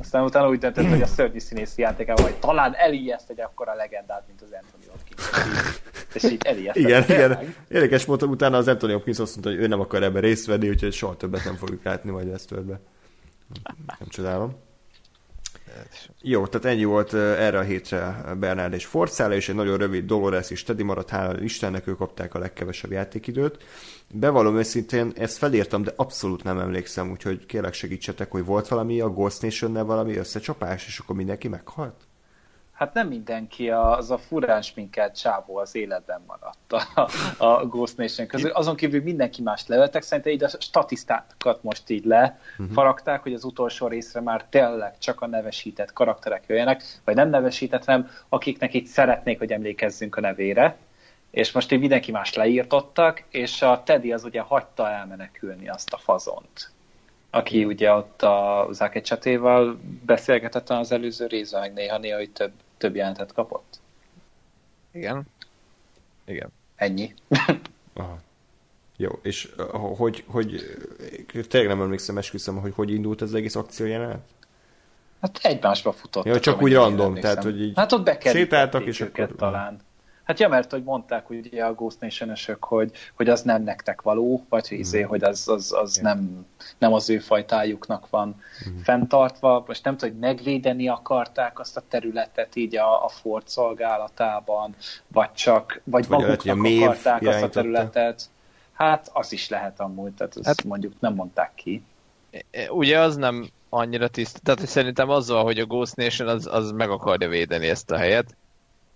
Aztán 0.00 0.24
utána 0.24 0.48
úgy 0.48 0.58
döntött, 0.58 0.88
hogy 0.88 1.02
a 1.02 1.06
szörnyű 1.06 1.38
színészi 1.38 1.80
játékával, 1.80 2.24
hogy 2.24 2.34
talán 2.38 2.74
elijeszt 2.76 3.30
egy 3.30 3.40
akkora 3.40 3.74
legendát, 3.74 4.22
mint 4.26 4.42
az 4.42 4.48
Anthony 4.52 4.90
Hopkins. 4.90 5.30
És 6.14 6.22
így- 6.22 6.46
elijeszt. 6.46 6.76
Igen, 6.78 7.02
igen. 7.02 7.54
Érdekes 7.68 8.04
módon 8.04 8.28
utána 8.28 8.56
az 8.56 8.68
Anthony 8.68 8.92
Hopkins 8.92 9.18
azt 9.18 9.32
mondta, 9.32 9.50
hogy 9.52 9.60
ő 9.60 9.66
nem 9.66 9.80
akar 9.80 10.02
ebben 10.02 10.22
részt 10.22 10.46
venni, 10.46 10.68
úgyhogy 10.68 10.92
soha 10.92 11.16
többet 11.16 11.44
nem 11.44 11.54
fogjuk 11.56 11.82
látni 11.84 12.10
majd 12.10 12.28
Westworldbe. 12.28 12.80
Nem 13.98 14.08
csodálom. 14.08 14.56
Jó, 16.20 16.46
tehát 16.46 16.66
ennyi 16.76 16.84
volt 16.84 17.14
erre 17.14 17.58
a 17.58 17.62
hétre 17.62 18.24
Bernard 18.38 18.72
és 18.72 18.86
Forcála, 18.86 19.34
és 19.34 19.48
egy 19.48 19.54
nagyon 19.54 19.76
rövid 19.76 20.04
Dolores 20.04 20.50
és 20.50 20.62
Teddy 20.62 20.82
maradt, 20.82 21.08
hála 21.08 21.40
Istennek, 21.40 21.86
ők 21.86 21.96
kapták 21.96 22.34
a 22.34 22.38
legkevesebb 22.38 22.90
játékidőt. 22.90 23.64
Bevallom 24.14 24.56
őszintén, 24.56 25.12
ezt 25.16 25.38
felírtam, 25.38 25.82
de 25.82 25.92
abszolút 25.96 26.44
nem 26.44 26.58
emlékszem, 26.58 27.10
úgyhogy 27.10 27.46
kérlek 27.46 27.74
segítsetek, 27.74 28.30
hogy 28.30 28.44
volt 28.44 28.68
valami 28.68 29.00
a 29.00 29.10
Ghost 29.10 29.42
nation 29.42 29.86
valami 29.86 30.16
összecsapás, 30.16 30.86
és 30.86 30.98
akkor 30.98 31.16
mindenki 31.16 31.48
meghalt? 31.48 31.94
Hát 32.72 32.94
nem 32.94 33.08
mindenki, 33.08 33.70
az 33.70 34.10
a 34.10 34.18
furán 34.18 34.62
sminkelt 34.62 35.18
csávó 35.18 35.56
az 35.56 35.74
életben 35.74 36.20
maradt 36.26 36.72
a, 36.72 37.08
a 37.44 37.66
Ghost 37.66 37.96
Nation 37.96 38.26
közül. 38.26 38.50
Azon 38.50 38.76
kívül 38.76 39.02
mindenki 39.02 39.42
más 39.42 39.66
leöltek, 39.66 40.02
szerintem 40.02 40.32
így 40.32 40.44
a 40.44 40.48
statisztákat 40.48 41.62
most 41.62 41.90
így 41.90 42.04
lefaragták, 42.04 43.22
hogy 43.22 43.34
az 43.34 43.44
utolsó 43.44 43.86
részre 43.86 44.20
már 44.20 44.44
tényleg 44.44 44.98
csak 44.98 45.20
a 45.20 45.26
nevesített 45.26 45.92
karakterek 45.92 46.44
jöjjenek, 46.46 46.82
vagy 47.04 47.14
nem 47.14 47.30
nevesített, 47.30 47.84
hanem 47.84 48.10
akiknek 48.28 48.74
itt 48.74 48.86
szeretnék, 48.86 49.38
hogy 49.38 49.52
emlékezzünk 49.52 50.16
a 50.16 50.20
nevére. 50.20 50.76
És 51.30 51.52
most 51.52 51.72
így 51.72 51.80
mindenki 51.80 52.10
más 52.10 52.34
leírtottak, 52.34 53.24
és 53.30 53.62
a 53.62 53.82
Teddy 53.84 54.12
az 54.12 54.24
ugye 54.24 54.40
hagyta 54.40 54.90
elmenekülni 54.90 55.68
azt 55.68 55.92
a 55.92 55.98
fazont 55.98 56.70
aki 57.34 57.64
ugye 57.64 57.92
ott 57.92 58.22
a 58.22 58.68
Zake 58.70 59.00
csatéval 59.00 59.78
beszélgetett 60.06 60.70
az 60.70 60.92
előző 60.92 61.26
részben, 61.26 61.60
meg 61.60 61.72
néha-néha, 61.72 62.16
hogy 62.18 62.30
több, 62.30 62.52
több 62.76 62.94
jelentet 62.94 63.32
kapott. 63.32 63.80
Igen. 64.92 65.22
Igen. 66.24 66.48
Ennyi. 66.76 67.14
Aha. 67.94 68.18
Jó, 68.96 69.10
és 69.22 69.54
hogy, 69.96 70.24
hogy 70.26 70.64
tényleg 71.48 71.68
nem 71.68 71.80
emlékszem, 71.80 72.18
esküszöm, 72.18 72.60
hogy 72.60 72.72
hogy 72.74 72.90
indult 72.90 73.22
ez 73.22 73.28
az 73.28 73.34
egész 73.34 73.56
akció 73.56 73.86
jelenet? 73.86 74.20
Hát 75.20 75.38
egymásba 75.42 75.92
futottak. 75.92 76.32
Ja, 76.34 76.40
csak 76.40 76.62
úgy 76.62 76.72
random, 76.72 77.14
tehát, 77.14 77.42
hogy 77.42 77.62
így 77.62 77.72
Hát 77.76 77.92
ott 77.92 78.22
sétáltak, 78.22 78.84
és 78.84 79.00
akkor- 79.00 79.34
talán. 79.36 79.80
Hát 80.22 80.38
ja, 80.38 80.48
mert 80.48 80.70
hogy 80.70 80.82
mondták 80.82 81.30
ugye 81.30 81.64
a 81.64 81.74
Ghost 81.74 82.00
nation 82.00 82.32
hogy, 82.60 82.92
hogy 83.16 83.28
az 83.28 83.42
nem 83.42 83.62
nektek 83.62 84.02
való, 84.02 84.44
vagy 84.48 84.68
hogy, 84.68 84.78
izé, 84.78 85.00
hogy 85.00 85.24
az, 85.24 85.48
az, 85.48 85.72
az 85.72 85.96
nem, 85.96 86.46
nem 86.78 86.92
az 86.92 87.10
ő 87.10 87.18
fajtájuknak 87.18 88.10
van 88.10 88.40
fenntartva. 88.82 89.64
Most 89.66 89.84
nem 89.84 89.96
tudom, 89.96 90.14
hogy 90.14 90.20
megvédeni 90.20 90.88
akarták 90.88 91.58
azt 91.58 91.76
a 91.76 91.82
területet 91.88 92.56
így 92.56 92.76
a, 92.76 93.04
a 93.04 93.08
Ford 93.08 93.48
szolgálatában, 93.48 94.74
vagy 95.08 95.32
csak, 95.32 95.80
vagy, 95.84 96.06
Vagy 96.06 96.20
lehet, 96.20 96.44
maguknak 96.44 96.56
Maeve 96.56 96.84
akarták 96.84 97.26
azt 97.26 97.42
a 97.42 97.48
területet. 97.48 98.30
Hát 98.72 99.10
az 99.12 99.32
is 99.32 99.48
lehet 99.48 99.80
amúgy, 99.80 100.12
tehát 100.12 100.36
ezt 100.36 100.46
Hát- 100.46 100.64
mondjuk 100.64 100.92
nem 101.00 101.14
mondták 101.14 101.54
ki. 101.54 101.82
Ugye 102.70 102.98
az 102.98 103.16
nem 103.16 103.48
annyira 103.68 104.08
tiszta, 104.08 104.38
tehát 104.42 104.66
szerintem 104.66 105.08
azzal, 105.08 105.44
hogy 105.44 105.58
a 105.58 105.66
Ghost 105.66 105.96
Nation 105.96 106.28
az, 106.28 106.46
az 106.46 106.70
meg 106.70 106.90
akarja 106.90 107.28
védeni 107.28 107.68
ezt 107.68 107.90
a 107.90 107.96
helyet, 107.96 108.36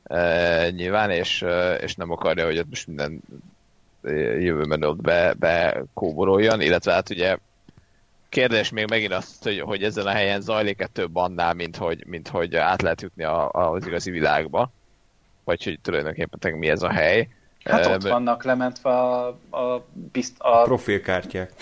e, 0.06 0.70
nyilván, 0.70 1.10
és, 1.10 1.44
és 1.80 1.94
nem 1.94 2.10
akarja, 2.10 2.44
hogy 2.44 2.58
ott 2.58 2.68
most 2.68 2.86
minden 2.86 3.20
jövőben 4.38 4.84
ott 4.84 5.00
be, 5.00 5.34
be 5.38 5.82
kóboroljon, 5.94 6.60
illetve 6.60 6.92
hát 6.92 7.10
ugye 7.10 7.36
kérdés 8.28 8.70
még 8.70 8.88
megint 8.88 9.12
azt, 9.12 9.42
hogy, 9.42 9.60
hogy 9.60 9.82
ezen 9.82 10.06
a 10.06 10.10
helyen 10.10 10.40
zajlik-e 10.40 10.86
több 10.86 11.16
annál, 11.16 11.54
mint 11.54 11.76
hogy, 11.76 12.06
mint 12.06 12.28
hogy 12.28 12.56
át 12.56 12.82
lehet 12.82 13.02
jutni 13.02 13.24
a, 13.24 13.50
az 13.50 13.86
igazi 13.86 14.10
világba, 14.10 14.70
vagy 15.44 15.64
hogy 15.64 15.78
tulajdonképpen 15.82 16.52
mi 16.52 16.68
ez 16.68 16.82
a 16.82 16.92
hely. 16.92 17.28
Hát 17.64 17.86
ott 17.86 18.02
vannak 18.02 18.44
lementve 18.44 18.90
a, 18.90 19.26
a, 19.50 19.84
bizt, 20.12 20.34
a, 20.38 20.62
profilkártyák. 20.62 21.52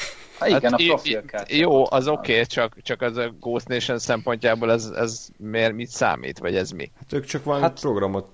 A 0.53 0.57
igen, 0.57 0.73
a 0.73 0.77
i- 0.79 0.85
i- 0.85 0.87
profilkártyák. 0.89 1.39
Hát 1.41 1.51
Jó, 1.59 1.85
az 1.91 2.09
oké, 2.09 2.33
okay, 2.33 2.47
csak, 2.47 2.77
csak 2.83 3.03
az 3.03 3.17
a 3.17 3.29
Ghost 3.41 3.69
Nation 3.69 3.99
szempontjából 3.99 4.73
ez, 4.73 4.85
ez 4.85 5.29
miért 5.37 5.73
mit 5.73 5.89
számít, 5.89 6.39
vagy 6.39 6.57
ez 6.57 6.71
mi? 6.71 6.91
Hát 6.99 7.13
ők 7.13 7.25
csak 7.25 7.45
valami 7.45 7.63
Hát- 7.63 7.71
hát... 7.73 7.81
programot 7.81 8.29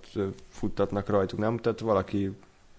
futtatnak 0.51 1.09
rajtuk, 1.09 1.39
nem? 1.39 1.57
Tehát 1.57 1.81
valaki 1.81 2.31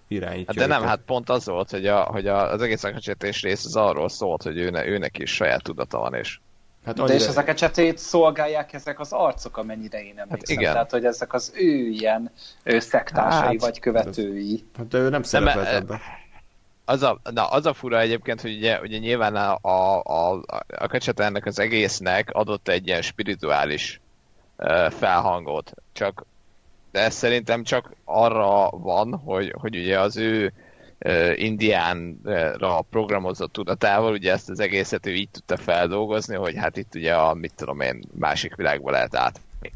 irányítja 0.08 0.46
Hát 0.48 0.56
de 0.56 0.66
nem, 0.66 0.78
őket. 0.78 0.90
hát 0.90 1.00
pont 1.06 1.30
az 1.30 1.46
volt, 1.46 1.70
hogy, 1.70 1.88
a, 1.88 2.02
hogy 2.04 2.28
a, 2.28 2.52
az 2.52 2.62
egész 2.62 2.84
akacsetés 2.84 3.42
rész 3.42 3.66
az 3.66 3.76
arról 3.76 4.10
szólt, 4.10 4.44
hogy 4.44 4.58
őne, 4.58 4.86
őnek 4.88 5.18
is 5.20 5.34
saját 5.36 5.64
tudata 5.64 5.98
van, 5.98 6.14
és 6.14 6.40
Hát 6.86 7.04
De 7.04 7.14
és 7.14 7.26
ezeket 7.28 7.58
csetét 7.58 7.98
szolgálják 7.98 8.74
ezek 8.74 9.00
az 9.00 9.12
arcok, 9.12 9.58
amennyire 9.58 10.04
én 10.04 10.14
emlékszem. 10.20 10.58
igen. 10.60 10.72
Tehát, 10.72 10.92
hogy 10.92 11.06
ezek 11.06 11.34
az 11.34 11.52
ő 11.56 11.88
ilyen 11.88 12.32
ő 12.64 12.80
szektársai 12.80 13.40
Hát, 13.42 13.60
vagy 13.62 13.80
követői. 13.80 14.64
hát 14.78 14.94
ő 14.94 15.10
nem 15.10 15.24
szerepelt 15.24 15.68
e- 15.68 15.76
ebbe. 15.76 16.02
Az 16.86 17.04
a, 17.04 17.20
na, 17.34 17.48
az 17.48 17.66
a 17.66 17.74
fura 17.74 18.00
egyébként, 18.00 18.42
hogy 18.42 18.56
ugye, 18.56 18.80
ugye 18.80 18.98
nyilván 18.98 19.36
a, 19.36 19.58
a, 19.62 20.02
a, 20.04 20.42
a 20.68 20.88
Kacsata 20.88 21.24
ennek 21.24 21.46
az 21.46 21.60
egésznek 21.60 22.30
adott 22.32 22.68
egy 22.68 22.88
ilyen 22.88 23.02
spirituális 23.02 24.00
uh, 24.58 24.92
felhangot, 24.92 25.74
csak 25.94 26.26
de 26.92 27.00
ez 27.00 27.14
szerintem 27.14 27.64
csak 27.64 27.92
arra 28.06 28.70
van, 28.70 29.16
hogy, 29.26 29.54
hogy 29.58 29.78
ugye 29.78 30.00
az 30.00 30.18
ő 30.18 30.54
uh, 31.00 31.42
indiánra 31.42 32.82
programozott 32.90 33.52
tudatával, 33.52 34.12
ugye 34.12 34.32
ezt 34.32 34.50
az 34.50 34.60
egészet 34.60 35.06
ő 35.06 35.14
így 35.14 35.30
tudta 35.30 35.58
feldolgozni, 35.58 36.36
hogy 36.36 36.56
hát 36.56 36.78
itt 36.78 36.96
ugye 36.96 37.16
a, 37.16 37.34
mit 37.34 37.54
tudom 37.56 37.82
én, 37.82 38.04
másik 38.20 38.56
világba 38.56 38.92
lehet 38.92 39.16
átmenni. 39.16 39.74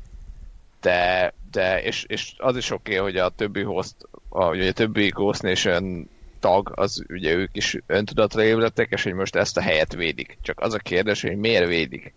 De, 0.82 1.34
de 1.52 1.82
és, 1.82 2.04
és 2.08 2.34
az 2.38 2.58
is 2.58 2.72
oké, 2.72 2.98
okay, 2.98 3.12
hogy 3.12 3.18
a 3.18 3.30
többi 3.30 3.62
host, 3.62 3.96
a, 4.30 4.50
ugye 4.50 4.70
a 4.70 4.74
többi 4.74 5.08
Ghost 5.08 5.42
Nation 5.42 6.10
tag, 6.46 6.72
az 6.76 7.04
ugye 7.10 7.34
ők 7.34 7.56
is 7.56 7.78
öntudatra 7.86 8.44
ébredtek, 8.44 8.92
és 8.92 9.04
hogy 9.04 9.14
most 9.14 9.36
ezt 9.36 9.58
a 9.58 9.62
helyet 9.62 9.94
védik. 9.94 10.38
Csak 10.42 10.60
az 10.60 10.74
a 10.74 10.78
kérdés, 10.78 11.22
hogy 11.22 11.38
miért 11.38 11.68
védik. 11.68 12.14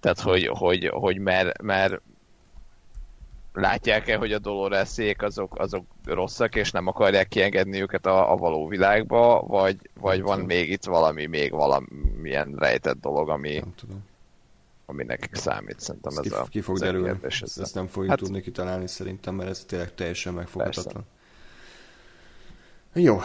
Tehát, 0.00 0.20
hogy, 0.20 0.46
hogy, 0.46 0.88
hogy 0.92 1.18
mert, 1.18 1.62
mert 1.62 2.00
látják-e, 3.52 4.16
hogy 4.16 4.32
a 4.32 4.38
Doloreszék 4.38 5.22
azok, 5.22 5.58
azok 5.58 5.84
rosszak, 6.04 6.54
és 6.54 6.70
nem 6.70 6.86
akarják 6.86 7.28
kiengedni 7.28 7.80
őket 7.80 8.06
a, 8.06 8.32
a 8.32 8.36
való 8.36 8.68
világba, 8.68 9.40
vagy, 9.46 9.76
vagy 10.00 10.22
van 10.22 10.40
még 10.40 10.70
itt 10.70 10.84
valami, 10.84 11.26
még 11.26 11.50
valamilyen 11.50 12.54
rejtett 12.58 13.00
dolog, 13.00 13.28
ami, 13.28 13.54
Nem 13.54 13.74
tudom. 13.76 14.04
ami 14.86 15.04
nekik 15.04 15.34
számít. 15.34 15.80
Szerintem 15.80 16.12
Ez 16.16 16.20
ki, 16.20 16.28
a 16.28 16.42
ki 16.42 16.60
fog 16.60 16.78
derülni. 16.78 17.18
Ezt, 17.22 17.42
ez 17.42 17.58
ezt 17.58 17.74
nem 17.74 17.86
fogjuk 17.86 18.10
hát... 18.10 18.18
tudni 18.18 18.40
kitalálni 18.40 18.88
szerintem, 18.88 19.34
mert 19.34 19.50
ez 19.50 19.64
tényleg 19.64 19.94
teljesen 19.94 20.34
megfoghatatlan. 20.34 20.94
Persze. 20.94 21.13
Jó, 22.96 23.20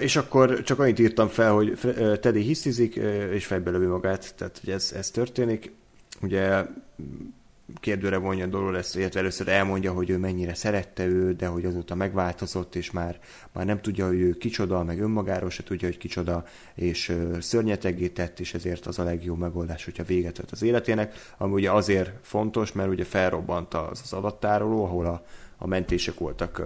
és 0.00 0.16
akkor 0.16 0.62
csak 0.62 0.78
annyit 0.78 0.98
írtam 0.98 1.28
fel, 1.28 1.52
hogy 1.52 1.78
Teddy 2.20 2.40
hisztizik, 2.40 2.94
és 3.32 3.46
fejbe 3.46 3.70
lövi 3.70 3.86
magát, 3.86 4.34
tehát 4.36 4.58
hogy 4.64 4.72
ez, 4.72 4.92
ez 4.96 5.10
történik. 5.10 5.72
Ugye 6.22 6.60
m, 6.60 7.02
kérdőre 7.80 8.16
vonja 8.16 8.46
Dolores, 8.46 8.94
illetve 8.94 9.20
először 9.20 9.48
elmondja, 9.48 9.92
hogy 9.92 10.10
ő 10.10 10.18
mennyire 10.18 10.54
szerette 10.54 11.06
ő, 11.06 11.32
de 11.32 11.46
hogy 11.46 11.64
azóta 11.64 11.94
megváltozott, 11.94 12.74
és 12.74 12.90
már, 12.90 13.18
már 13.52 13.66
nem 13.66 13.80
tudja, 13.80 14.06
hogy 14.06 14.20
ő 14.20 14.32
kicsoda, 14.32 14.84
meg 14.84 15.00
önmagáról 15.00 15.50
se 15.50 15.62
tudja, 15.62 15.88
hogy 15.88 15.98
kicsoda, 15.98 16.44
és 16.74 17.08
ö, 17.08 17.40
szörnyeteggé 17.40 18.08
tett, 18.08 18.40
és 18.40 18.54
ezért 18.54 18.86
az 18.86 18.98
a 18.98 19.04
legjobb 19.04 19.38
megoldás, 19.38 19.84
hogyha 19.84 20.04
véget 20.04 20.36
vett 20.36 20.50
az 20.50 20.62
életének, 20.62 21.32
ami 21.36 21.52
ugye 21.52 21.70
azért 21.70 22.10
fontos, 22.22 22.72
mert 22.72 22.90
ugye 22.90 23.04
felrobbant 23.04 23.74
az, 23.74 24.00
az 24.04 24.12
adattároló, 24.12 24.84
ahol 24.84 25.06
a, 25.06 25.24
a 25.62 25.66
mentések 25.66 26.18
voltak 26.18 26.62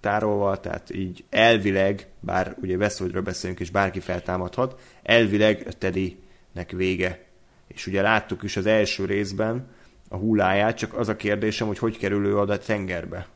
tárolva, 0.00 0.60
tehát 0.60 0.94
így 0.94 1.24
elvileg, 1.30 2.06
bár 2.20 2.56
ugye 2.60 2.76
Westwoodról 2.76 3.22
beszélünk, 3.22 3.60
és 3.60 3.70
bárki 3.70 4.00
feltámadhat, 4.00 4.80
elvileg 5.02 5.62
Teddynek 5.78 6.70
vége. 6.70 7.24
És 7.66 7.86
ugye 7.86 8.02
láttuk 8.02 8.42
is 8.42 8.56
az 8.56 8.66
első 8.66 9.04
részben 9.04 9.66
a 10.08 10.16
hulláját, 10.16 10.76
csak 10.76 10.94
az 10.94 11.08
a 11.08 11.16
kérdésem, 11.16 11.66
hogy 11.66 11.78
hogy 11.78 11.98
kerül 11.98 12.26
ő 12.26 12.38
oda 12.38 12.58
tengerbe. 12.58 13.26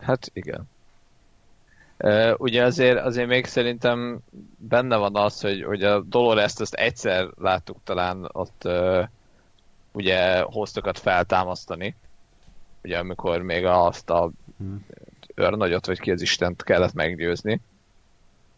Hát 0.00 0.30
igen. 0.32 0.68
Ugye 2.36 2.64
azért, 2.64 2.98
azért 2.98 3.28
még 3.28 3.46
szerintem 3.46 4.20
benne 4.56 4.96
van 4.96 5.16
az, 5.16 5.40
hogy, 5.40 5.62
hogy 5.62 5.82
a 5.82 6.00
Dolores-t 6.00 6.60
azt 6.60 6.74
egyszer 6.74 7.28
láttuk 7.38 7.76
talán 7.84 8.28
ott 8.32 8.62
uh, 8.64 9.04
ugye 9.92 10.40
hoztokat 10.40 10.98
feltámasztani. 10.98 11.96
Ugye 12.82 12.98
amikor 12.98 13.42
még 13.42 13.64
azt 13.64 14.10
a 14.10 14.30
őrnagyot, 15.34 15.86
vagy 15.86 16.00
ki 16.00 16.10
az 16.10 16.22
Istent 16.22 16.62
kellett 16.62 16.92
meggyőzni. 16.92 17.60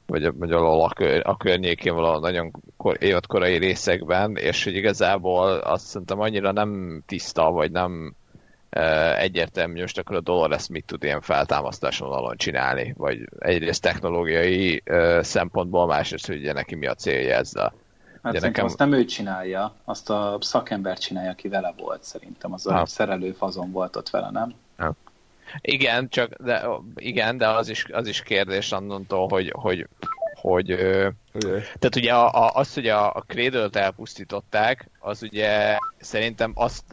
Vagy, 0.07 0.23
vagy 0.23 0.51
valahol 0.51 0.85
a, 0.85 0.89
kör, 0.89 1.23
a 1.25 1.37
környékén 1.37 1.95
valahol 1.95 2.21
nagyon 2.21 2.51
kor, 2.77 2.97
évad 3.01 3.27
korai 3.27 3.59
részekben, 3.59 4.37
és 4.37 4.65
hogy 4.65 4.75
igazából 4.75 5.49
azt 5.49 5.87
szerintem 5.87 6.21
annyira 6.21 6.53
nem 6.53 7.03
tiszta, 7.07 7.51
vagy 7.51 7.71
nem 7.71 8.15
uh, 8.77 9.21
egyértelmű, 9.21 9.81
most 9.81 9.99
akkor 9.99 10.17
a 10.17 10.21
Dolores 10.21 10.69
mit 10.69 10.85
tud 10.87 11.03
ilyen 11.03 11.21
feltámasztás 11.21 11.99
vonalon 11.99 12.37
csinálni, 12.37 12.95
vagy 12.97 13.29
egyrészt 13.39 13.83
technológiai 13.83 14.83
uh, 14.91 15.21
szempontból, 15.21 15.87
másrészt, 15.87 16.27
hogy 16.27 16.37
ugye 16.39 16.53
neki 16.53 16.75
mi 16.75 16.87
a 16.87 16.95
célja 16.95 17.37
ezzel. 17.37 17.75
Hát 18.25 18.33
Ugye 18.33 18.41
szerintem 18.41 18.65
nekem- 18.65 18.65
azt 18.65 18.91
nem 18.91 19.01
ő 19.01 19.05
csinálja, 19.05 19.75
azt 19.85 20.11
a 20.11 20.39
szakember 20.41 20.99
csinálja, 20.99 21.31
aki 21.31 21.49
vele 21.49 21.75
volt 21.77 22.03
szerintem. 22.05 22.53
Az 22.53 22.67
a 22.67 22.75
Ah. 22.79 22.87
szerelő 22.87 23.33
fazon 23.33 23.71
volt 23.73 23.97
ott 23.97 24.11
vele, 24.11 24.31
nem? 24.31 24.55
Igen, 25.61 26.09
csak 26.09 26.35
de, 26.43 26.67
igen, 26.97 27.39
de 27.39 27.49
az 27.49 27.69
is, 27.69 27.87
az 27.93 28.07
is 28.07 28.23
kérdés 28.23 28.73
annantól, 28.73 29.29
hogy, 29.29 29.53
hogy, 29.57 29.89
hogy 30.35 30.71
ö, 30.71 31.09
tehát 31.79 31.97
ugye 31.97 32.15
a, 32.15 32.45
a, 32.45 32.51
az, 32.55 32.75
hogy 32.75 32.89
a, 32.89 33.15
a 33.15 33.25
Cradle-t 33.27 33.77
elpusztították, 33.77 34.91
az 34.99 35.23
ugye 35.23 35.77
szerintem 36.01 36.53
azt 36.55 36.85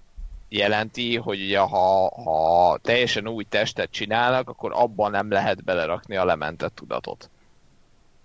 jelenti, 0.50 1.18
hogy 1.18 1.42
ugye 1.42 1.60
ha, 1.60 2.12
ha 2.24 2.78
teljesen 2.82 3.28
új 3.28 3.44
testet 3.44 3.92
csinálnak, 3.92 4.50
akkor 4.50 4.72
abban 4.76 5.12
nem 5.12 5.32
lehet 5.32 5.64
belerakni 5.64 6.16
a 6.16 6.26
lementett 6.26 6.76
tudatot. 6.76 7.30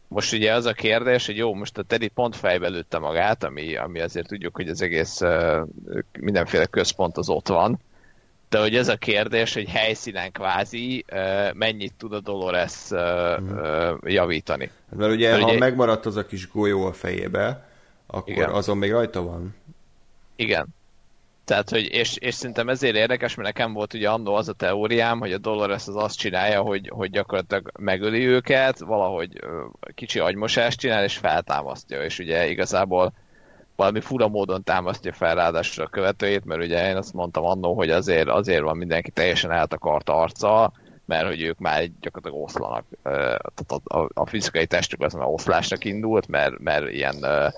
Most 0.08 0.32
ugye 0.32 0.52
az 0.54 0.66
a 0.66 0.72
kérdés, 0.72 1.26
hogy 1.26 1.36
jó, 1.36 1.54
most 1.54 1.78
a 1.78 1.82
Teddy 1.82 2.08
pont 2.08 2.36
fejbe 2.36 2.68
lőtte 2.68 2.98
magát, 2.98 3.44
ami, 3.44 3.76
ami 3.76 4.00
azért 4.00 4.28
tudjuk, 4.28 4.56
hogy 4.56 4.68
az 4.68 4.82
egész 4.82 5.20
mindenféle 6.20 6.66
központ 6.66 7.16
az 7.16 7.28
ott 7.28 7.48
van, 7.48 7.78
de 8.48 8.58
hogy 8.60 8.76
ez 8.76 8.88
a 8.88 8.96
kérdés, 8.96 9.54
hogy 9.54 9.68
helyszínen 9.68 10.32
kvázi 10.32 11.04
mennyit 11.52 11.94
tud 11.98 12.12
a 12.12 12.20
Dolores 12.20 12.90
uh, 12.90 13.96
javítani. 14.04 14.70
Mert 14.96 15.12
ugye, 15.12 15.30
Mert 15.30 15.42
ha 15.42 15.48
ugye- 15.48 15.58
megmaradt 15.58 16.06
az 16.06 16.16
a 16.16 16.26
kis 16.26 16.50
golyó 16.50 16.84
a 16.86 16.92
fejébe, 16.92 17.68
akkor 18.06 18.32
Igen. 18.32 18.50
azon 18.50 18.76
még 18.76 18.90
rajta 18.90 19.22
van. 19.22 19.54
Igen. 20.36 20.66
Tehát, 21.46 21.70
hogy, 21.70 21.88
és, 21.92 22.16
és 22.16 22.34
szerintem 22.34 22.68
ezért 22.68 22.96
érdekes, 22.96 23.34
mert 23.34 23.48
nekem 23.48 23.72
volt 23.72 23.94
ugye 23.94 24.08
annó 24.08 24.34
az 24.34 24.48
a 24.48 24.52
teóriám, 24.52 25.18
hogy 25.18 25.32
a 25.32 25.38
Dolores 25.38 25.86
az 25.86 25.96
azt 25.96 26.18
csinálja, 26.18 26.60
hogy, 26.60 26.90
hogy 26.94 27.10
gyakorlatilag 27.10 27.70
megöli 27.78 28.26
őket, 28.26 28.78
valahogy 28.78 29.40
kicsi 29.94 30.18
agymosást 30.18 30.78
csinál, 30.78 31.04
és 31.04 31.16
feltámasztja, 31.16 32.02
és 32.04 32.18
ugye 32.18 32.48
igazából 32.48 33.12
valami 33.76 34.00
fura 34.00 34.28
módon 34.28 34.62
támasztja 34.62 35.12
fel 35.12 35.34
ráadásul 35.34 35.84
a 35.84 35.88
követőjét, 35.88 36.44
mert 36.44 36.62
ugye 36.62 36.88
én 36.88 36.96
azt 36.96 37.12
mondtam 37.12 37.44
annó, 37.44 37.74
hogy 37.74 37.90
azért, 37.90 38.28
azért 38.28 38.62
van 38.62 38.76
mindenki 38.76 39.10
teljesen 39.10 39.50
eltakart 39.50 40.08
arca, 40.08 40.72
mert 41.04 41.26
hogy 41.26 41.42
ők 41.42 41.58
már 41.58 41.84
gyakorlatilag 42.00 42.44
oszlanak. 42.44 42.84
Tehát 43.02 43.66
a, 43.84 43.98
a, 43.98 44.08
a 44.14 44.26
fizikai 44.26 44.66
testük 44.66 45.02
az 45.02 45.12
már 45.12 45.28
oszlásnak 45.28 45.84
indult, 45.84 46.28
mert, 46.28 46.58
mert 46.58 46.90
ilyen 46.90 47.22
ö, 47.22 47.48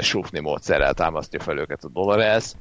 sufni 0.00 0.40
módszerrel 0.40 0.94
támasztja 0.94 1.40
fel 1.40 1.58
őket 1.58 1.84
a 1.84 1.88
Dolores, 1.88 2.52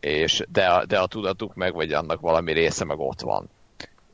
és 0.00 0.44
de, 0.48 0.84
de 0.86 0.98
a 0.98 1.06
tudatuk 1.06 1.54
meg, 1.54 1.74
vagy 1.74 1.92
annak 1.92 2.20
valami 2.20 2.52
része 2.52 2.84
meg 2.84 2.98
ott 2.98 3.20
van. 3.20 3.48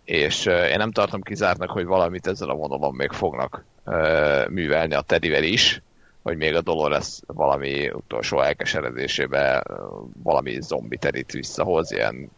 És 0.04 0.46
uh, 0.46 0.70
én 0.70 0.76
nem 0.76 0.92
tartom 0.92 1.22
kizártnak, 1.22 1.70
hogy 1.70 1.84
valamit 1.84 2.26
ezzel 2.26 2.48
a 2.48 2.54
vonalon 2.54 2.94
még 2.94 3.10
fognak 3.10 3.64
uh, 3.84 4.48
művelni 4.48 4.94
a 4.94 5.00
Teddyvel 5.00 5.42
is, 5.42 5.82
hogy 6.22 6.36
még 6.36 6.54
a 6.54 6.60
Dolores 6.60 7.20
valami 7.26 7.90
utolsó 7.90 8.40
elkeseredésébe 8.40 9.62
uh, 9.68 9.76
valami 10.22 10.60
zombi 10.60 10.96
terít 10.96 11.32
visszahoz, 11.32 11.92
ilyen 11.92 12.30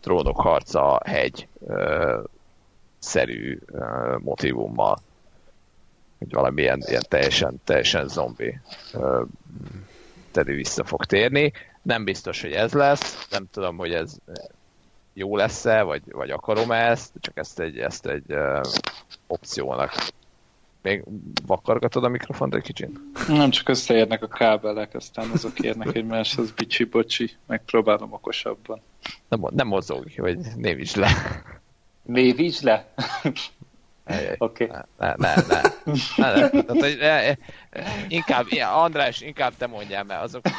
trónok 0.00 0.40
harca, 0.40 1.00
hegy 1.04 1.48
uh, 1.58 2.24
szerű 2.98 3.58
uh, 3.72 4.18
motivummal 4.18 4.98
hogy 6.18 6.32
valami 6.32 6.62
ilyen, 6.62 6.82
ilyen 6.86 7.04
teljesen, 7.08 7.60
teljesen 7.64 8.08
zombi 8.08 8.58
uh, 8.94 9.26
Teddy 10.30 10.52
vissza 10.52 10.84
fog 10.84 11.04
térni. 11.04 11.52
Nem 11.86 12.04
biztos, 12.04 12.40
hogy 12.40 12.52
ez 12.52 12.72
lesz, 12.72 13.28
nem 13.30 13.46
tudom, 13.50 13.76
hogy 13.76 13.92
ez 13.92 14.16
jó 15.12 15.36
lesz-e, 15.36 15.82
vagy, 15.82 16.02
vagy 16.10 16.30
akarom 16.30 16.70
-e 16.70 16.90
ezt, 16.90 17.12
csak 17.20 17.36
ezt 17.36 17.60
egy, 17.60 17.78
ezt 17.78 18.06
egy 18.06 18.32
uh, 18.32 18.60
opciónak. 19.26 19.92
Még 20.82 21.04
vakargatod 21.46 22.04
a 22.04 22.08
mikrofont 22.08 22.54
egy 22.54 22.62
kicsit? 22.62 22.90
Nem 23.28 23.50
csak 23.50 23.68
összeérnek 23.68 24.22
a 24.22 24.28
kábelek, 24.28 24.94
aztán 24.94 25.30
azok 25.30 25.58
érnek 25.58 25.94
egymáshoz, 25.94 26.50
bicsi-bocsi, 26.50 27.30
megpróbálom 27.46 28.12
okosabban. 28.12 28.80
Nem, 29.28 29.40
nem 29.50 29.66
mozog, 29.66 30.06
vagy 30.16 30.38
névíts 30.56 30.94
le. 30.94 31.10
Névíts 32.02 32.60
le? 32.60 32.94
Oké. 34.38 34.70
Ne, 34.98 35.14
ne, 35.16 35.34
ne. 35.48 35.60
ne, 36.16 36.34
ne. 36.34 36.50
Tehát, 36.62 36.68
hogy, 36.68 36.96
ne, 36.98 37.34
inkább, 38.08 38.46
András, 38.72 39.20
inkább 39.20 39.52
te 39.58 39.66
mondjál, 39.66 40.04
mert 40.04 40.22
azok 40.22 40.42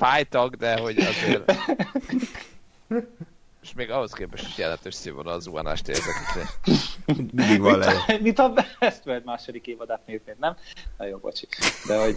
fájtak, 0.00 0.54
de 0.54 0.78
hogy 0.78 0.98
azért 0.98 1.52
és 3.62 3.72
még 3.74 3.90
ahhoz 3.90 4.12
képest 4.12 4.46
is 4.46 4.58
jelentős 4.58 4.94
színvonal 4.94 5.32
az 5.32 5.42
zuhanást 5.42 5.88
érzek 5.88 6.14
itt. 6.66 7.32
Mindig 7.32 7.60
van 7.60 7.78
le. 7.78 7.92
Mit 8.22 8.38
a 8.38 8.52
Westworld 8.80 9.24
második 9.24 9.66
évadát 9.66 10.06
néznéd, 10.06 10.38
nem? 10.38 10.56
Na 10.98 11.06
jó, 11.06 11.18
bocsi. 11.18 11.48
De 11.86 12.02
hogy... 12.02 12.16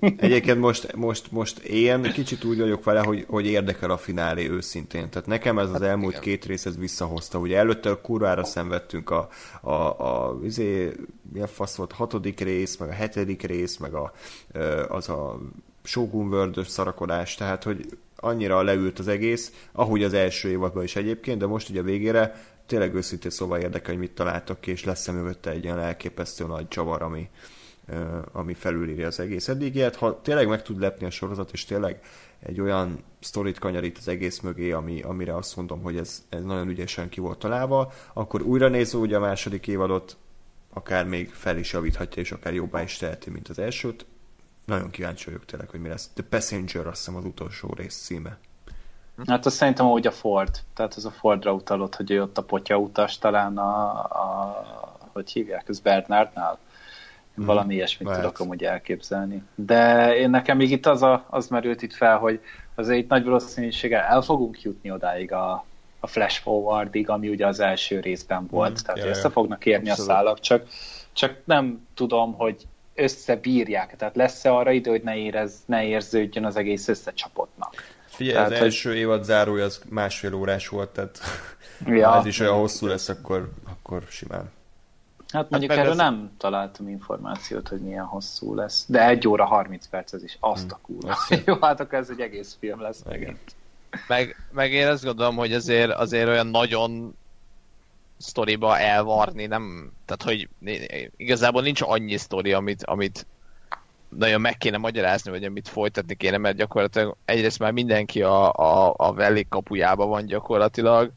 Egyébként 0.16 0.58
most, 0.58 0.92
most, 0.96 1.30
most 1.30 1.58
én 1.58 2.02
kicsit 2.02 2.44
úgy 2.44 2.58
vagyok 2.58 2.84
vele, 2.84 3.00
hogy, 3.00 3.24
hogy 3.28 3.46
érdekel 3.46 3.90
a 3.90 3.96
finálé 3.96 4.48
őszintén. 4.48 5.10
Tehát 5.10 5.28
nekem 5.28 5.58
ez 5.58 5.66
az 5.66 5.72
hát 5.72 5.82
elmúlt 5.82 6.10
igen. 6.10 6.22
két 6.22 6.44
rész 6.44 6.66
ez 6.66 6.78
visszahozta. 6.78 7.38
Ugye 7.38 7.56
előtte 7.56 7.90
a 7.90 8.00
kurvára 8.00 8.44
szenvedtünk 8.44 9.10
a, 9.10 9.28
a, 9.60 9.72
a 9.72 10.38
izé, 10.44 10.92
milyen 11.32 11.48
fasz 11.48 11.74
volt, 11.74 11.92
hatodik 11.92 12.40
rész, 12.40 12.76
meg 12.76 12.88
a 12.88 12.92
hetedik 12.92 13.42
rész, 13.42 13.76
meg 13.76 13.94
a, 13.94 14.12
az 14.88 15.08
a 15.08 15.38
Shogun 15.82 16.26
world 16.26 16.66
szarakodás, 16.66 17.34
tehát 17.34 17.62
hogy 17.62 17.86
annyira 18.20 18.62
leült 18.62 18.98
az 18.98 19.08
egész, 19.08 19.52
ahogy 19.72 20.02
az 20.02 20.12
első 20.12 20.48
évadban 20.48 20.82
is 20.82 20.96
egyébként, 20.96 21.38
de 21.38 21.46
most 21.46 21.68
ugye 21.68 21.80
a 21.80 21.84
végére 21.84 22.34
tényleg 22.66 22.94
őszintén 22.94 23.30
szóval 23.30 23.60
érdekel, 23.60 23.90
hogy 23.90 24.02
mit 24.02 24.14
találtak 24.14 24.60
ki, 24.60 24.70
és 24.70 24.84
lesz-e 24.84 25.12
mögötte 25.12 25.50
egy 25.50 25.64
olyan 25.64 25.78
elképesztő 25.78 26.46
nagy 26.46 26.68
csavar, 26.68 27.02
ami, 27.02 27.28
ami 28.32 28.54
felülírja 28.54 29.06
az 29.06 29.20
egész 29.20 29.48
eddigiet. 29.48 29.96
Ha 29.96 30.20
tényleg 30.22 30.48
meg 30.48 30.62
tud 30.62 30.80
lepni 30.80 31.06
a 31.06 31.10
sorozat, 31.10 31.50
és 31.52 31.64
tényleg 31.64 32.00
egy 32.40 32.60
olyan 32.60 33.04
sztorit 33.20 33.58
kanyarít 33.58 33.98
az 33.98 34.08
egész 34.08 34.40
mögé, 34.40 34.70
ami, 34.72 35.02
amire 35.02 35.36
azt 35.36 35.56
mondom, 35.56 35.82
hogy 35.82 35.96
ez, 35.96 36.24
ez 36.28 36.42
nagyon 36.42 36.68
ügyesen 36.68 37.08
ki 37.08 37.20
volt 37.20 37.38
találva, 37.38 37.92
akkor 38.12 38.42
újra 38.42 38.68
nézve 38.68 38.98
ugye 38.98 39.16
a 39.16 39.20
második 39.20 39.66
évadot, 39.66 40.16
akár 40.72 41.06
még 41.06 41.30
fel 41.30 41.58
is 41.58 41.72
javíthatja, 41.72 42.22
és 42.22 42.32
akár 42.32 42.54
jobbá 42.54 42.82
is 42.82 42.96
teheti, 42.96 43.30
mint 43.30 43.48
az 43.48 43.58
elsőt. 43.58 44.06
Nagyon 44.70 44.90
kíváncsi 44.90 45.24
vagyok 45.24 45.44
tényleg, 45.44 45.68
hogy 45.68 45.80
mi 45.80 45.88
lesz. 45.88 46.10
The 46.14 46.24
Passenger, 46.28 46.86
azt 46.86 46.96
hiszem 46.96 47.16
az 47.16 47.24
utolsó 47.24 47.74
rész 47.76 47.96
címe. 47.96 48.38
Hát 49.26 49.46
azt 49.46 49.56
szerintem 49.56 49.86
úgy 49.86 50.06
a 50.06 50.10
Ford. 50.10 50.60
Tehát 50.74 50.94
az 50.94 51.04
a 51.04 51.10
Fordra 51.10 51.52
utalott, 51.52 51.94
hogy 51.94 52.10
ő 52.10 52.22
ott 52.22 52.38
a 52.38 52.42
potya 52.42 52.76
utas 52.76 53.18
talán 53.18 53.58
a, 53.58 53.90
a 54.00 54.64
hogy 55.12 55.30
hívják, 55.30 55.68
ez 55.68 55.80
Bernardnál. 55.80 56.58
Hmm. 57.34 57.46
Valami 57.46 57.74
ilyesmit 57.74 58.08
Lehet. 58.08 58.22
tudok 58.22 58.40
amúgy 58.40 58.64
elképzelni. 58.64 59.42
De 59.54 60.14
én 60.16 60.30
nekem 60.30 60.56
még 60.56 60.70
itt 60.70 60.86
az, 60.86 61.02
a, 61.02 61.26
az 61.30 61.48
merült 61.48 61.82
itt 61.82 61.94
fel, 61.94 62.18
hogy 62.18 62.40
azért 62.74 62.98
itt 62.98 63.08
nagy 63.08 63.24
valószínűséggel 63.24 64.02
el 64.02 64.22
fogunk 64.22 64.62
jutni 64.62 64.90
odáig 64.90 65.32
a, 65.32 65.64
a 66.00 66.06
flash 66.06 66.42
forwardig, 66.42 67.08
ami 67.08 67.28
ugye 67.28 67.46
az 67.46 67.60
első 67.60 68.00
részben 68.00 68.46
volt. 68.46 68.72
Hmm. 68.72 68.84
Tehát 68.84 69.00
ja, 69.00 69.08
össze 69.08 69.30
fognak 69.30 69.66
érni 69.66 69.90
Abszolút. 69.90 70.10
a 70.10 70.14
szálak, 70.14 70.40
csak, 70.40 70.66
csak 71.12 71.36
nem 71.44 71.86
tudom, 71.94 72.34
hogy 72.34 72.66
összebírják. 73.00 73.96
Tehát 73.96 74.16
lesz-e 74.16 74.52
arra 74.52 74.70
idő, 74.70 74.90
hogy 74.90 75.02
ne, 75.02 75.16
érez, 75.16 75.54
ne 75.66 75.84
érződjön 75.84 76.44
az 76.44 76.56
egész 76.56 76.88
összecsapottnak. 76.88 77.74
Figyelj, 78.06 78.34
tehát, 78.34 78.50
az 78.50 78.56
hogy... 78.56 78.66
első 78.66 78.94
évad 78.94 79.24
zárója 79.24 79.64
az 79.64 79.80
másfél 79.88 80.34
órás 80.34 80.68
volt, 80.68 80.88
tehát 80.88 81.20
ja, 81.86 82.08
ha 82.08 82.18
ez 82.18 82.26
is 82.26 82.40
olyan 82.40 82.58
hosszú 82.58 82.86
lesz, 82.86 83.08
akkor, 83.08 83.50
akkor 83.64 84.02
simán. 84.08 84.50
Hát 85.32 85.50
mondjuk 85.50 85.70
hát 85.70 85.80
erről 85.80 85.92
ez... 85.92 85.98
nem 85.98 86.30
találtam 86.38 86.88
információt, 86.88 87.68
hogy 87.68 87.80
milyen 87.80 88.04
hosszú 88.04 88.54
lesz. 88.54 88.84
De 88.88 89.08
egy 89.08 89.28
óra 89.28 89.44
30 89.44 89.86
perc 89.86 90.12
ez 90.12 90.22
is. 90.22 90.36
Azt 90.40 90.62
hmm. 90.62 90.70
a 90.72 90.78
kurva. 90.82 91.16
Jó, 91.46 91.56
hát 91.60 91.80
akkor 91.80 91.98
ez 91.98 92.10
egy 92.10 92.20
egész 92.20 92.56
film 92.58 92.80
lesz 92.80 93.02
megint. 93.08 93.54
Meg, 94.08 94.36
meg 94.52 94.72
én 94.72 94.86
azt 94.86 95.04
gondolom, 95.04 95.36
hogy 95.36 95.52
azért, 95.52 95.90
azért 95.90 96.28
olyan 96.28 96.46
nagyon 96.46 97.16
sztoriba 98.20 98.78
elvarni, 98.78 99.46
nem, 99.46 99.92
tehát 100.04 100.22
hogy 100.22 100.48
igazából 101.16 101.62
nincs 101.62 101.80
annyi 101.80 102.16
sztori, 102.16 102.52
amit, 102.52 102.84
amit 102.84 103.26
nagyon 104.08 104.40
meg 104.40 104.58
kéne 104.58 104.76
magyarázni, 104.76 105.30
vagy 105.30 105.44
amit 105.44 105.68
folytatni 105.68 106.14
kéne, 106.14 106.36
mert 106.36 106.56
gyakorlatilag 106.56 107.16
egyrészt 107.24 107.58
már 107.58 107.72
mindenki 107.72 108.22
a, 108.22 108.52
a, 108.52 108.94
a 108.96 109.12
Valley 109.12 109.44
kapujába 109.48 110.06
van 110.06 110.26
gyakorlatilag, 110.26 111.12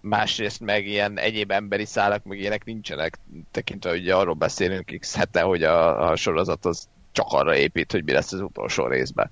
másrészt 0.00 0.60
meg 0.60 0.86
ilyen 0.86 1.18
egyéb 1.18 1.50
emberi 1.50 1.84
szálak, 1.84 2.24
meg 2.24 2.38
ilyenek 2.38 2.64
nincsenek, 2.64 3.18
tekintve 3.50 3.92
ugye 3.92 4.14
arról 4.14 4.34
beszélünk 4.34 4.96
x 4.98 5.16
hete, 5.16 5.40
hogy 5.40 5.62
a, 5.62 6.10
a 6.10 6.16
sorozat 6.16 6.64
az 6.64 6.88
csak 7.12 7.26
arra 7.28 7.56
épít, 7.56 7.92
hogy 7.92 8.04
mi 8.04 8.12
lesz 8.12 8.32
az 8.32 8.40
utolsó 8.40 8.86
részben. 8.86 9.30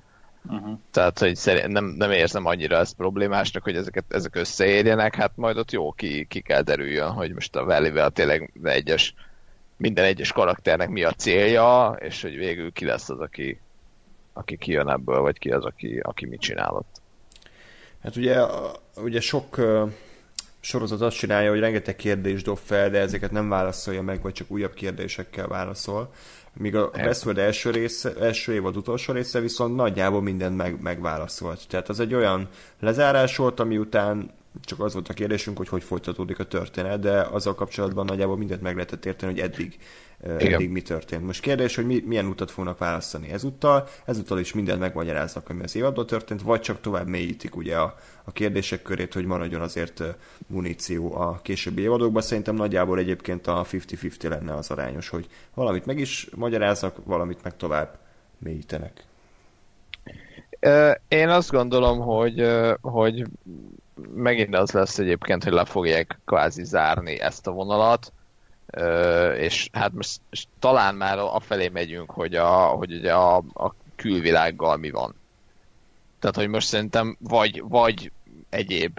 Uh-huh. 0.49 0.79
Tehát, 0.91 1.19
hogy 1.19 1.37
szerint 1.37 1.67
nem, 1.67 1.85
nem 1.85 2.11
érzem 2.11 2.47
annyira 2.47 2.77
ezt 2.77 2.95
problémásnak, 2.95 3.63
hogy 3.63 3.77
ezeket, 3.77 4.05
ezek 4.09 4.37
összeérjenek, 4.37 5.15
hát 5.15 5.33
majd 5.35 5.57
ott 5.57 5.71
jó 5.71 5.93
ki, 5.93 6.25
ki 6.25 6.41
kell 6.41 6.63
derüljön, 6.63 7.11
hogy 7.11 7.33
most 7.33 7.57
a 7.57 7.65
valley 7.65 8.11
tényleg 8.11 8.53
egyes, 8.63 9.15
minden 9.77 10.05
egyes 10.05 10.33
karakternek 10.33 10.89
mi 10.89 11.05
a 11.05 11.13
célja, 11.13 11.97
és 12.01 12.23
hogy 12.23 12.37
végül 12.37 12.73
ki 12.73 12.85
lesz 12.85 13.09
az, 13.09 13.21
aki, 13.21 13.61
aki 14.33 14.57
kijön 14.57 14.89
ebből, 14.89 15.21
vagy 15.21 15.39
ki 15.39 15.51
az, 15.51 15.65
aki, 15.65 15.99
aki 16.03 16.27
mit 16.27 16.41
csinálott. 16.41 17.01
Hát 18.03 18.17
ugye, 18.17 18.41
ugye 18.97 19.21
sok 19.21 19.61
sorozat 20.61 21.01
azt 21.01 21.17
csinálja, 21.17 21.51
hogy 21.51 21.61
rengeteg 21.61 21.97
kérdést 21.97 22.45
dob 22.45 22.59
fel, 22.59 22.91
de 22.91 22.99
ezeket 22.99 23.31
nem 23.31 23.49
válaszolja 23.49 24.03
meg, 24.03 24.23
vagy 24.23 24.33
csak 24.33 24.51
újabb 24.51 24.75
kérdésekkel 24.75 25.49
válaszol. 25.49 26.13
Míg 26.57 26.75
a 26.75 26.91
Westworld 26.95 27.39
első, 27.39 27.71
része, 27.71 28.15
első 28.21 28.53
évad 28.53 28.77
utolsó 28.77 29.13
része 29.13 29.41
viszont 29.41 29.77
nagyjából 29.77 30.23
mindent 30.23 30.57
meg, 30.57 30.81
megválaszolt. 30.81 31.69
Tehát 31.69 31.89
az 31.89 32.01
egy 32.01 32.15
olyan 32.15 32.49
lezárás 32.81 33.37
volt, 33.37 33.61
ami 33.61 33.79
után 33.79 34.31
csak 34.63 34.81
az 34.81 34.93
volt 34.93 35.09
a 35.09 35.15
kérdésünk, 35.15 35.57
hogy 35.57 35.69
hogy 35.69 35.83
folytatódik 35.83 36.39
a 36.39 36.45
történet, 36.45 37.01
de 37.01 37.21
azzal 37.21 37.55
kapcsolatban 37.55 38.05
nagyjából 38.05 38.37
mindent 38.37 38.63
meg 38.63 38.75
lehetett 38.75 39.05
érteni, 39.05 39.33
hogy 39.33 39.41
eddig, 39.41 39.79
Igen. 40.23 40.53
eddig 40.53 40.71
mi 40.71 40.83
történt. 40.83 41.27
Most 41.27 41.41
kérdés, 41.41 41.75
hogy 41.75 41.87
mi, 41.87 42.03
milyen 42.07 42.27
utat 42.27 42.51
fognak 42.51 42.79
választani 42.79 43.31
ezúttal, 43.31 43.89
ezúttal 44.05 44.39
is 44.39 44.53
mindent 44.53 44.81
megmagyaráznak, 44.81 45.49
ami 45.49 45.63
az 45.63 45.77
évadban 45.77 46.07
történt, 46.07 46.43
vagy 46.43 46.61
csak 46.61 46.81
tovább 46.81 47.07
mélyítik 47.07 47.57
ugye 47.57 47.77
a, 47.77 47.95
a 48.25 48.33
kérdések 48.33 48.83
körét, 48.83 49.13
hogy 49.13 49.25
maradjon 49.25 49.61
azért 49.61 50.03
muníció 50.47 51.15
a 51.15 51.41
későbbi 51.43 51.83
évadokban. 51.83 52.23
Szerintem 52.23 52.55
nagyjából 52.55 52.99
egyébként 52.99 53.47
a 53.47 53.65
50-50 53.71 54.29
lenne 54.29 54.55
az 54.55 54.71
arányos, 54.71 55.09
hogy 55.09 55.27
valamit 55.55 55.87
meg 55.87 55.99
is 55.99 56.29
magyaráznak, 56.35 56.97
valamit 57.05 57.43
meg 57.43 57.57
tovább 57.57 57.99
mélyítenek. 58.39 59.05
Én 61.09 61.29
azt 61.29 61.51
gondolom, 61.51 62.01
hogy, 62.01 62.47
hogy 62.81 63.25
megint 64.15 64.57
az 64.57 64.71
lesz 64.71 64.99
egyébként, 64.99 65.45
hogy 65.45 65.53
le 65.53 65.65
fogják 65.65 66.19
kvázi 66.25 66.65
zárni 66.65 67.21
ezt 67.21 67.47
a 67.47 67.51
vonalat, 67.51 68.13
és 69.37 69.69
hát 69.73 69.93
most 69.93 70.21
talán 70.59 70.95
már 70.95 71.19
afelé 71.19 71.69
megyünk, 71.69 72.11
hogy, 72.11 72.35
a, 72.35 72.51
hogy 72.67 72.93
ugye 72.93 73.13
a, 73.13 73.37
a 73.37 73.75
külvilággal 73.97 74.77
mi 74.77 74.91
van. 74.91 75.15
Tehát, 76.19 76.37
hogy 76.37 76.49
most 76.49 76.67
szerintem 76.67 77.17
vagy, 77.21 77.63
vagy 77.69 78.13
egyéb 78.49 78.99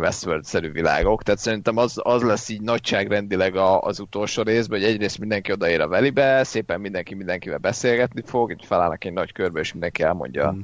Westworld-szerű 0.00 0.72
világok, 0.72 1.22
tehát 1.22 1.40
szerintem 1.40 1.76
az, 1.76 2.00
az 2.02 2.22
lesz 2.22 2.48
így 2.48 2.60
nagyságrendileg 2.60 3.56
a, 3.56 3.80
az 3.80 4.00
utolsó 4.00 4.42
részben, 4.42 4.80
hogy 4.80 4.88
egyrészt 4.88 5.18
mindenki 5.18 5.52
odaér 5.52 5.80
a 5.80 5.88
velibe, 5.88 6.44
szépen 6.44 6.80
mindenki 6.80 7.14
mindenkivel 7.14 7.58
beszélgetni 7.58 8.22
fog, 8.24 8.50
így 8.50 8.64
felállnak 8.64 9.04
egy 9.04 9.12
nagy 9.12 9.32
körbe, 9.32 9.60
és 9.60 9.72
mindenki 9.72 10.02
elmondja 10.02 10.52
mm 10.52 10.60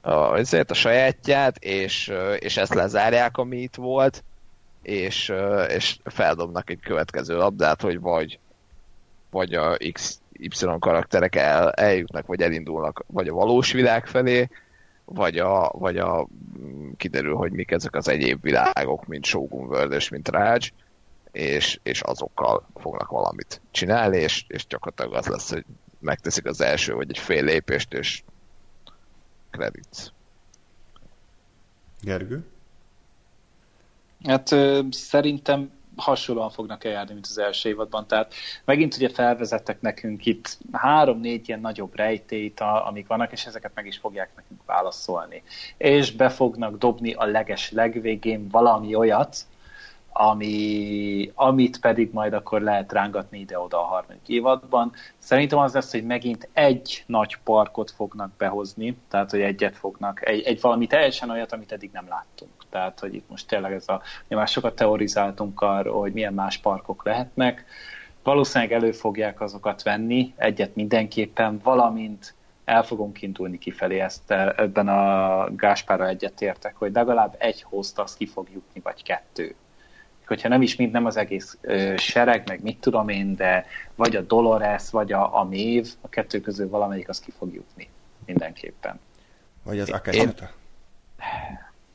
a, 0.00 0.38
a 0.66 0.74
sajátját, 0.74 1.56
és, 1.56 2.12
és 2.38 2.56
ezt 2.56 2.74
lezárják, 2.74 3.36
ami 3.36 3.56
itt 3.56 3.74
volt, 3.74 4.24
és, 4.82 5.32
és 5.68 5.98
feldobnak 6.04 6.70
egy 6.70 6.80
következő 6.80 7.36
labdát, 7.36 7.82
hogy 7.82 8.00
vagy, 8.00 8.38
vagy 9.30 9.54
a 9.54 9.76
X, 9.92 10.20
Y 10.32 10.48
karakterek 10.78 11.36
el, 11.36 11.70
eljutnak, 11.70 12.26
vagy 12.26 12.40
elindulnak, 12.40 13.04
vagy 13.06 13.28
a 13.28 13.34
valós 13.34 13.72
világ 13.72 14.06
felé, 14.06 14.48
vagy 15.04 15.38
a, 15.38 15.70
vagy 15.74 15.98
a 15.98 16.26
kiderül, 16.96 17.34
hogy 17.34 17.52
mik 17.52 17.70
ezek 17.70 17.94
az 17.94 18.08
egyéb 18.08 18.42
világok, 18.42 19.06
mint 19.06 19.24
Shogun 19.24 19.66
World 19.66 19.92
és 19.92 20.08
mint 20.08 20.28
Raj, 20.28 20.58
és, 21.32 21.80
és 21.82 22.00
azokkal 22.00 22.66
fognak 22.74 23.10
valamit 23.10 23.60
csinálni, 23.70 24.16
és, 24.16 24.44
és 24.48 24.66
gyakorlatilag 24.66 25.14
az 25.14 25.26
lesz, 25.26 25.52
hogy 25.52 25.64
megteszik 25.98 26.46
az 26.46 26.60
első 26.60 26.94
vagy 26.94 27.10
egy 27.10 27.18
fél 27.18 27.44
lépést, 27.44 27.92
és 27.92 28.22
credits. 29.50 30.12
Gergő? 32.00 32.44
Hát 34.24 34.52
ö, 34.52 34.80
szerintem 34.90 35.70
hasonlóan 35.96 36.50
fognak 36.50 36.84
eljárni, 36.84 37.12
mint 37.12 37.26
az 37.26 37.38
első 37.38 37.68
évadban. 37.68 38.06
Tehát 38.06 38.34
megint 38.64 38.94
ugye 38.96 39.08
felvezettek 39.08 39.80
nekünk 39.80 40.26
itt 40.26 40.58
három-négy 40.72 41.48
ilyen 41.48 41.60
nagyobb 41.60 41.96
rejtét, 41.96 42.60
amik 42.60 43.06
vannak, 43.06 43.32
és 43.32 43.46
ezeket 43.46 43.72
meg 43.74 43.86
is 43.86 43.96
fogják 43.96 44.30
nekünk 44.36 44.60
válaszolni. 44.66 45.42
És 45.76 46.12
be 46.12 46.28
fognak 46.28 46.78
dobni 46.78 47.12
a 47.12 47.24
leges 47.24 47.70
legvégén 47.70 48.48
valami 48.48 48.94
olyat, 48.94 49.36
ami, 50.20 51.32
amit 51.34 51.80
pedig 51.80 52.12
majd 52.12 52.32
akkor 52.32 52.60
lehet 52.60 52.92
rángatni 52.92 53.38
ide-oda 53.38 53.80
a 53.80 53.84
harmadik 53.84 54.28
évadban. 54.28 54.92
Szerintem 55.18 55.58
az 55.58 55.74
lesz, 55.74 55.92
hogy 55.92 56.04
megint 56.04 56.48
egy 56.52 57.04
nagy 57.06 57.38
parkot 57.44 57.90
fognak 57.90 58.30
behozni, 58.36 58.96
tehát 59.08 59.30
hogy 59.30 59.40
egyet 59.40 59.76
fognak, 59.76 60.28
egy, 60.28 60.42
egy 60.42 60.60
valami 60.60 60.86
teljesen 60.86 61.30
olyat, 61.30 61.52
amit 61.52 61.72
eddig 61.72 61.90
nem 61.92 62.08
láttunk. 62.08 62.50
Tehát, 62.70 63.00
hogy 63.00 63.14
itt 63.14 63.28
most 63.28 63.48
tényleg 63.48 63.72
ez 63.72 63.88
a, 63.88 64.00
már 64.28 64.48
sokat 64.48 64.74
teorizáltunk 64.74 65.60
arról, 65.60 66.00
hogy 66.00 66.12
milyen 66.12 66.34
más 66.34 66.58
parkok 66.58 67.04
lehetnek. 67.04 67.64
Valószínűleg 68.22 68.72
elő 68.72 68.92
fogják 68.92 69.40
azokat 69.40 69.82
venni, 69.82 70.34
egyet 70.36 70.74
mindenképpen, 70.74 71.60
valamint 71.62 72.34
el 72.64 72.82
fogunk 72.82 73.22
indulni 73.22 73.58
kifelé, 73.58 73.98
ezt 73.98 74.30
ebben 74.30 74.88
a 74.88 75.48
Gáspára 75.56 76.08
egyetértek, 76.08 76.76
hogy 76.76 76.92
legalább 76.92 77.34
egy 77.38 77.62
host 77.62 77.98
azt 77.98 78.16
ki 78.16 78.26
fog 78.26 78.48
jutni, 78.52 78.80
vagy 78.80 79.02
kettő 79.02 79.54
hogyha 80.28 80.48
nem 80.48 80.62
is 80.62 80.76
mind, 80.76 80.92
nem 80.92 81.06
az 81.06 81.16
egész 81.16 81.58
ö, 81.60 81.94
sereg, 81.96 82.42
meg 82.46 82.62
mit 82.62 82.80
tudom 82.80 83.08
én, 83.08 83.36
de 83.36 83.66
vagy 83.94 84.16
a 84.16 84.20
Dolores, 84.20 84.90
vagy 84.90 85.12
a, 85.12 85.38
a 85.38 85.44
Mév, 85.44 85.88
a 86.00 86.08
kettő 86.08 86.40
közül 86.40 86.68
valamelyik 86.68 87.08
az 87.08 87.20
ki 87.20 87.30
fog 87.38 87.54
jutni 87.54 87.88
mindenképpen. 88.26 89.00
Vagy 89.62 89.80
az 89.80 89.90
Akashata. 89.90 90.50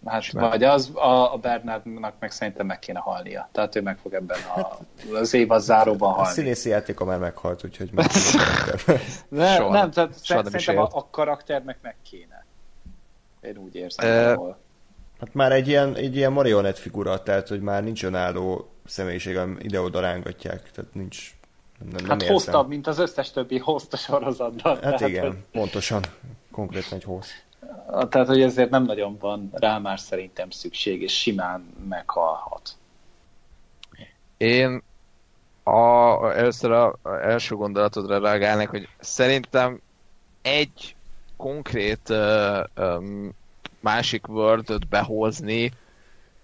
Hát, 0.06 0.32
vagy 0.32 0.64
az, 0.64 0.92
a, 0.96 1.34
a 1.34 1.38
Bernardnak 1.38 2.14
meg 2.20 2.32
szerintem 2.32 2.66
meg 2.66 2.80
kéne 2.80 3.00
halnia. 3.00 3.50
Tehát 3.52 3.76
ő 3.76 3.82
meg 3.82 3.98
fog 3.98 4.14
ebben 4.14 4.38
a, 4.56 4.78
az 5.16 5.34
év 5.34 5.52
az 5.52 5.64
záróban 5.64 6.14
halni. 6.14 6.30
A 6.30 6.32
színészi 6.32 6.70
játéka 6.70 7.06
már 7.06 7.20
meghalt, 7.20 7.64
úgyhogy 7.64 7.90
meg 7.94 8.06
ne, 9.30 9.56
soha, 9.56 9.72
Nem, 9.72 9.92
tehát 9.92 10.26
soha 10.26 10.44
szerintem 10.44 10.78
a, 10.78 10.90
a 10.92 11.08
karakternek 11.12 11.78
meg 11.82 11.96
kéne. 12.10 12.46
Én 13.42 13.58
úgy 13.58 13.76
érzem. 13.76 14.38
Uh, 14.38 14.56
Hát 15.20 15.34
már 15.34 15.52
egy 15.52 15.68
ilyen, 15.68 15.96
egy 15.96 16.16
ilyen 16.16 16.32
marionett 16.32 16.78
figura, 16.78 17.24
tehát 17.24 17.48
hogy 17.48 17.62
már 17.62 17.84
nincs 17.84 18.04
önálló 18.04 18.70
személyiség, 18.86 19.40
ide-oda 19.60 20.00
rángatják, 20.00 20.72
tehát 20.72 20.94
nincs 20.94 21.36
nem, 21.80 21.90
nem 21.96 22.10
hát 22.10 22.22
érzem. 22.22 22.36
hosszabb, 22.36 22.68
mint 22.68 22.88
az 22.88 23.00
összes 23.00 23.32
többi 23.32 23.58
host 23.58 23.94
a 23.94 23.98
sorozatban. 23.98 24.74
Hát 24.74 24.82
tehát, 24.82 25.00
igen, 25.02 25.28
hogy... 25.28 25.38
pontosan, 25.52 26.02
konkrétan 26.52 26.98
egy 26.98 27.04
host. 27.04 27.46
Tehát, 28.10 28.28
hogy 28.28 28.42
ezért 28.42 28.70
nem 28.70 28.84
nagyon 28.84 29.18
van 29.20 29.50
rá 29.54 29.78
már 29.78 30.00
szerintem 30.00 30.50
szükség, 30.50 31.02
és 31.02 31.20
simán 31.20 31.76
meghalhat. 31.90 32.70
Én 34.38 34.84
a, 35.64 36.32
először 36.36 36.72
a, 36.72 37.00
a 37.02 37.10
első 37.10 37.56
gondolatodra 37.56 38.20
reagálnék, 38.20 38.70
hogy 38.70 38.88
szerintem 39.00 39.82
egy 40.42 40.96
konkrét 41.38 42.10
uh, 42.10 42.64
um, 42.78 43.36
másik 43.84 44.28
word 44.28 44.88
behozni, 44.88 45.72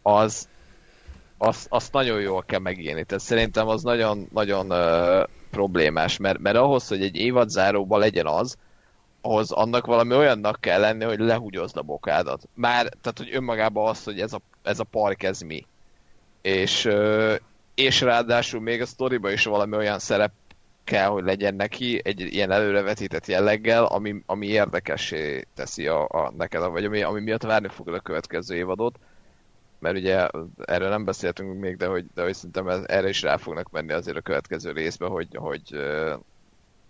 az 0.01 0.47
azt, 1.37 1.67
azt 1.69 1.93
nagyon 1.93 2.21
jól 2.21 2.43
kell 2.43 2.59
megélni. 2.59 3.03
Tehát 3.03 3.23
szerintem 3.23 3.67
az 3.67 3.83
nagyon, 3.83 4.27
nagyon 4.33 4.71
uh, 4.71 5.23
problémás, 5.49 6.17
mert, 6.17 6.39
mert 6.39 6.57
ahhoz, 6.57 6.87
hogy 6.87 7.01
egy 7.01 7.15
évadzáróban 7.15 7.99
legyen 7.99 8.27
az, 8.27 8.57
ahhoz 9.21 9.51
annak 9.51 9.85
valami 9.85 10.15
olyannak 10.15 10.57
kell 10.59 10.79
lenni, 10.79 11.03
hogy 11.03 11.19
lehúgyozd 11.19 11.77
a 11.77 11.81
bokádat. 11.81 12.43
Már, 12.53 12.89
tehát 13.01 13.17
hogy 13.17 13.29
önmagában 13.31 13.89
az, 13.89 14.03
hogy 14.03 14.19
ez 14.19 14.33
a, 14.33 14.39
ez 14.63 14.79
a 14.79 14.83
park, 14.83 15.23
ez 15.23 15.39
mi. 15.39 15.65
És, 16.41 16.85
uh, 16.85 17.35
és 17.75 18.01
ráadásul 18.01 18.61
még 18.61 18.81
a 18.81 18.85
sztoriba 18.85 19.31
is 19.31 19.43
valami 19.43 19.75
olyan 19.75 19.99
szerep 19.99 20.31
kell, 20.89 21.07
hogy 21.07 21.23
legyen 21.23 21.55
neki 21.55 22.01
egy 22.03 22.19
ilyen 22.19 22.51
előrevetített 22.51 23.25
jelleggel, 23.25 23.85
ami, 23.85 24.23
ami 24.25 24.47
érdekessé 24.47 25.45
teszi 25.55 25.87
a, 25.87 26.07
a 26.07 26.31
neked, 26.37 26.63
vagy 26.63 26.85
ami, 26.85 27.01
ami 27.01 27.19
miatt 27.19 27.43
várni 27.43 27.67
fogod 27.67 27.93
a 27.93 27.99
következő 27.99 28.55
évadot. 28.55 28.99
Mert 29.79 29.97
ugye 29.97 30.27
erről 30.65 30.89
nem 30.89 31.05
beszéltünk 31.05 31.59
még, 31.59 31.77
de 31.77 31.85
hogy, 31.85 32.05
de 32.13 32.23
hogy 32.23 32.33
szerintem 32.33 32.67
ez, 32.67 32.83
erre 32.87 33.09
is 33.09 33.21
rá 33.21 33.37
fognak 33.37 33.71
menni 33.71 33.91
azért 33.91 34.17
a 34.17 34.21
következő 34.21 34.71
részbe, 34.71 35.05
hogy, 35.05 35.27
hogy 35.33 35.61
uh, 35.71 36.13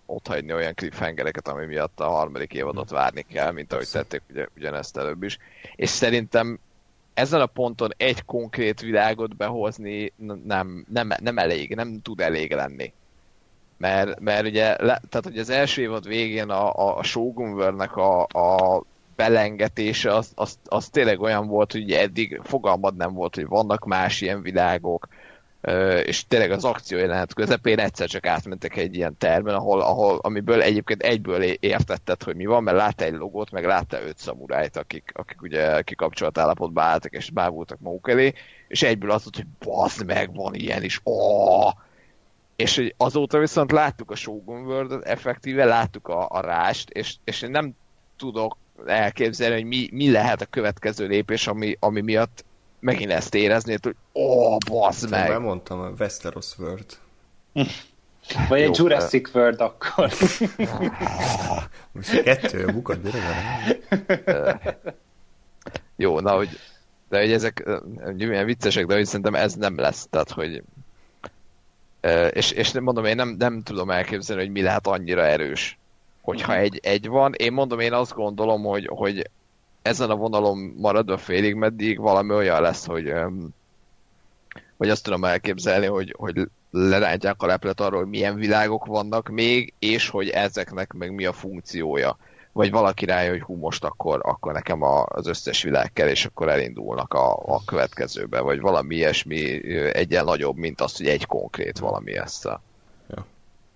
ott 0.05 0.27
hagyni 0.27 0.53
olyan 0.53 0.73
cliffhangereket, 0.75 1.47
ami 1.47 1.65
miatt 1.65 1.99
a 1.99 2.09
harmadik 2.09 2.53
évadot 2.53 2.89
várni 2.89 3.21
kell, 3.21 3.51
mint 3.51 3.73
ahogy 3.73 3.89
tették 3.91 4.21
ugye, 4.29 4.45
ugyanezt 4.55 4.97
előbb 4.97 5.23
is. 5.23 5.37
És 5.75 5.89
szerintem 5.89 6.59
ezen 7.13 7.41
a 7.41 7.45
ponton 7.45 7.89
egy 7.97 8.25
konkrét 8.25 8.81
világot 8.81 9.35
behozni 9.35 10.13
nem, 10.45 10.85
nem, 10.89 11.11
nem 11.19 11.37
elég, 11.37 11.75
nem 11.75 12.01
tud 12.01 12.19
elég 12.19 12.53
lenni 12.53 12.93
mert, 13.79 14.19
mert 14.19 14.45
ugye, 14.45 14.67
le, 14.67 15.01
tehát 15.09 15.23
hogy 15.23 15.37
az 15.37 15.49
első 15.49 15.81
évad 15.81 16.07
végén 16.07 16.49
a, 16.49 16.97
a 16.97 17.03
Shogunvernek 17.03 17.95
a, 17.95 18.21
a 18.21 18.83
belengetése 19.15 20.13
az, 20.13 20.31
az, 20.35 20.59
az 20.65 20.89
tényleg 20.89 21.21
olyan 21.21 21.47
volt, 21.47 21.71
hogy 21.71 21.91
eddig 21.91 22.39
fogalmad 22.43 22.95
nem 22.95 23.13
volt, 23.13 23.35
hogy 23.35 23.47
vannak 23.47 23.85
más 23.85 24.21
ilyen 24.21 24.41
világok, 24.41 25.07
és 26.03 26.27
tényleg 26.27 26.51
az 26.51 26.65
akció 26.65 26.97
jelenet 26.97 27.33
közepén 27.33 27.79
egyszer 27.79 28.07
csak 28.07 28.25
átmentek 28.25 28.75
egy 28.75 28.95
ilyen 28.95 29.17
termen, 29.17 29.55
ahol, 29.55 29.81
ahol, 29.81 30.19
amiből 30.21 30.61
egyébként 30.61 31.01
egyből 31.01 31.43
értetted, 31.43 32.23
hogy 32.23 32.35
mi 32.35 32.45
van, 32.45 32.63
mert 32.63 32.77
látta 32.77 33.05
egy 33.05 33.13
logót, 33.13 33.51
meg 33.51 33.65
látta 33.65 34.01
öt 34.01 34.17
szamurájt, 34.17 34.77
akik, 34.77 35.11
akik 35.13 35.41
ugye 35.41 35.81
kikapcsolt 35.81 36.37
állapotba 36.37 36.81
álltak, 36.81 37.13
és 37.13 37.29
bábultak 37.29 37.79
maguk 37.79 38.09
elé, 38.09 38.33
és 38.67 38.81
egyből 38.81 39.11
az 39.11 39.23
hogy 39.23 39.45
bazd 39.65 40.05
meg, 40.05 40.35
van 40.35 40.53
ilyen 40.53 40.83
is, 40.83 40.99
oh! 41.03 41.71
És 42.59 42.75
hogy 42.75 42.93
azóta 42.97 43.37
viszont 43.37 43.71
láttuk 43.71 44.11
a 44.11 44.15
Shogun 44.15 44.65
world 44.65 45.01
effektíve 45.03 45.65
láttuk 45.65 46.07
a, 46.07 46.27
a 46.29 46.41
rást, 46.41 46.89
és, 46.89 47.15
és 47.23 47.41
én 47.41 47.49
nem 47.49 47.71
tudok 48.17 48.57
elképzelni, 48.85 49.55
hogy 49.55 49.65
mi, 49.65 49.89
mi 49.91 50.11
lehet 50.11 50.41
a 50.41 50.45
következő 50.45 51.07
lépés, 51.07 51.47
ami, 51.47 51.77
ami 51.79 52.01
miatt 52.01 52.45
megint 52.79 53.11
ezt 53.11 53.35
érezni, 53.35 53.77
hogy 53.81 53.95
ó, 54.13 54.57
bazd 54.57 55.09
meg! 55.09 55.29
Már 55.29 55.39
mondtam, 55.39 55.79
a 55.79 55.89
Westeros 55.99 56.57
World. 56.57 56.97
Vagy 58.49 58.61
egy 58.61 58.77
Jurassic 58.77 59.35
World 59.35 59.61
akkor. 59.61 60.11
Most 61.91 62.13
a 62.13 62.23
kettő, 62.23 62.65
a 62.65 62.71
bukat, 62.71 62.99
Jó, 65.95 66.19
na, 66.19 66.35
hogy 66.35 66.49
de 67.09 67.19
hogy 67.19 67.31
ezek 67.31 67.69
milyen 68.15 68.45
viccesek, 68.45 68.85
de 68.85 68.95
hogy 68.95 69.05
szerintem 69.05 69.35
ez 69.35 69.53
nem 69.53 69.77
lesz, 69.77 70.07
tehát 70.09 70.31
hogy 70.31 70.63
és, 72.31 72.51
és 72.51 72.71
mondom, 72.71 73.05
én 73.05 73.15
nem, 73.15 73.35
nem 73.37 73.61
tudom 73.61 73.89
elképzelni, 73.89 74.41
hogy 74.41 74.51
mi 74.51 74.61
lehet 74.61 74.87
annyira 74.87 75.25
erős, 75.25 75.77
hogyha 76.21 76.53
mhm. 76.53 76.61
egy, 76.61 76.79
egy 76.83 77.07
van. 77.07 77.33
Én 77.33 77.53
mondom, 77.53 77.79
én 77.79 77.93
azt 77.93 78.13
gondolom, 78.13 78.63
hogy, 78.63 78.89
hogy 78.91 79.29
ezen 79.81 80.09
a 80.09 80.15
vonalon 80.15 80.57
maradva 80.57 81.17
félig 81.17 81.55
meddig 81.55 81.99
valami 81.99 82.33
olyan 82.33 82.61
lesz, 82.61 82.85
hogy, 82.85 83.13
hogy 84.77 84.89
azt 84.89 85.03
tudom 85.03 85.25
elképzelni, 85.25 85.85
hogy, 85.85 86.15
hogy 86.17 86.47
lerántják 86.71 87.41
a 87.41 87.45
leplet 87.45 87.79
arról, 87.79 87.99
hogy 87.99 88.09
milyen 88.09 88.35
világok 88.35 88.85
vannak 88.85 89.29
még, 89.29 89.73
és 89.79 90.09
hogy 90.09 90.29
ezeknek 90.29 90.93
meg 90.93 91.13
mi 91.13 91.25
a 91.25 91.33
funkciója 91.33 92.17
vagy 92.59 92.71
valaki 92.71 93.05
rájön, 93.05 93.31
hogy 93.31 93.41
hú, 93.41 93.55
most 93.55 93.83
akkor, 93.83 94.19
akkor 94.23 94.53
nekem 94.53 94.81
a, 94.81 95.05
az 95.07 95.27
összes 95.27 95.63
világ 95.63 95.93
kell, 95.93 96.07
és 96.07 96.25
akkor 96.25 96.49
elindulnak 96.49 97.13
a, 97.13 97.33
a 97.45 97.61
következőbe, 97.65 98.39
vagy 98.39 98.59
valami 98.59 98.95
ilyesmi 98.95 99.73
egyen 99.93 100.25
nagyobb, 100.25 100.55
mint 100.55 100.81
az, 100.81 100.97
hogy 100.97 101.07
egy 101.07 101.25
konkrét 101.25 101.79
valami 101.79 102.17
ezt 102.17 102.45
a, 102.45 102.61
ja. 103.09 103.25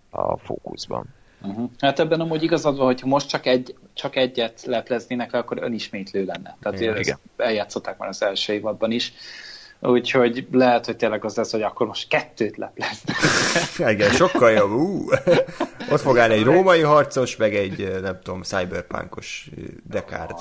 a 0.09 0.37
fókuszban. 0.37 1.05
Uh-huh. 1.41 1.69
Hát 1.79 1.99
ebben 1.99 2.19
amúgy 2.19 2.43
igazad 2.43 2.77
van, 2.77 2.85
hogy 2.85 3.01
most 3.05 3.27
csak, 3.27 3.45
egy, 3.45 3.75
csak 3.93 4.15
egyet 4.15 4.63
lepleznének 4.65 5.31
le, 5.31 5.39
akkor 5.39 5.57
önismétlő 5.61 6.25
lenne. 6.25 6.57
Tehát 6.61 6.79
igen, 6.79 6.97
igen. 6.97 7.19
eljátszották 7.37 7.97
már 7.97 8.09
az 8.09 8.21
első 8.21 8.53
évadban 8.53 8.91
is. 8.91 9.13
Úgyhogy 9.83 10.47
lehet, 10.51 10.85
hogy 10.85 10.95
tényleg 10.95 11.25
az 11.25 11.35
lesz, 11.35 11.51
hogy 11.51 11.61
akkor 11.61 11.87
most 11.87 12.07
kettőt 12.07 12.57
lepleznek. 12.57 13.15
Igen, 13.93 14.11
sokkal 14.11 14.51
jobb. 14.51 14.71
Ú. 14.71 15.09
Ott 15.91 15.99
fog 16.01 16.17
állni 16.17 16.33
egy 16.33 16.43
római 16.43 16.81
harcos, 16.81 17.35
meg 17.35 17.55
egy, 17.55 17.99
nem 18.01 18.19
tudom, 18.23 18.41
cyberpunkos 18.41 19.49
dekárd. 19.89 20.35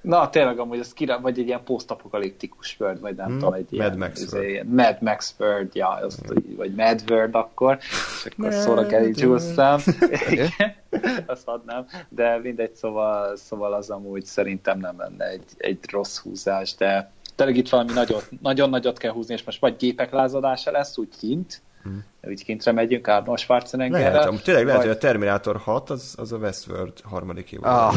Na, 0.00 0.30
tényleg 0.30 0.58
amúgy 0.58 0.78
ez 0.78 0.92
kira, 0.92 1.20
vagy 1.20 1.38
egy 1.38 1.46
ilyen 1.46 1.64
posztapokaliptikus 1.64 2.76
world, 2.78 3.00
vagy 3.00 3.14
nem 3.14 3.26
Hmm, 3.26 3.38
tudom, 3.38 3.52
egy 3.54 3.72
ilyen, 3.72 3.88
Mad 3.88 3.98
Max 3.98 4.20
ez 4.22 4.32
World. 4.32 4.48
ilyen 4.48 4.66
Mad 4.66 4.96
Max 5.00 5.34
World, 5.38 5.74
ja, 5.74 5.88
azt, 5.88 6.32
vagy 6.56 6.74
Mad 6.74 7.02
World 7.10 7.34
akkor, 7.34 7.78
és 7.80 8.24
akkor 8.32 8.44
Mad 8.44 8.52
szóra 8.52 8.86
kell 8.86 9.04
így 9.06 9.16
csúsztam. 9.16 9.80
Igen. 10.30 10.48
Igen, 10.90 11.24
azt 11.26 11.48
adnám, 11.48 11.86
de 12.08 12.38
mindegy, 12.38 12.74
szóval, 12.74 13.36
szóval 13.36 13.72
az 13.72 13.90
amúgy 13.90 14.24
szerintem 14.24 14.78
nem 14.78 14.94
lenne 14.98 15.24
egy, 15.24 15.44
egy 15.56 15.78
rossz 15.90 16.18
húzás, 16.18 16.74
de 16.74 17.10
tényleg 17.36 17.56
itt 17.56 17.68
valami 17.68 17.92
nagyot, 17.92 18.28
nagyon 18.40 18.70
nagyot 18.70 18.98
kell 18.98 19.12
húzni, 19.12 19.34
és 19.34 19.42
most 19.44 19.60
vagy 19.60 19.76
gépek 19.76 20.12
lázadása 20.12 20.70
lesz, 20.70 20.98
úgy 20.98 21.08
kint, 21.18 21.60
Hmm. 21.82 22.04
úgy 22.22 22.44
kintre 22.44 22.72
megyünk 22.72 23.06
Arnold 23.06 23.38
Schwarzeneggerrel. 23.38 24.12
Lehet, 24.12 24.42
tényleg 24.42 24.64
lehet, 24.64 24.78
vagy- 24.80 24.88
hogy 24.88 24.96
a 24.96 25.00
Terminator 25.00 25.56
6 25.56 25.90
az, 25.90 26.14
az 26.18 26.32
a 26.32 26.36
Westworld 26.36 27.00
harmadik 27.04 27.52
év. 27.52 27.58
Ah. 27.64 27.94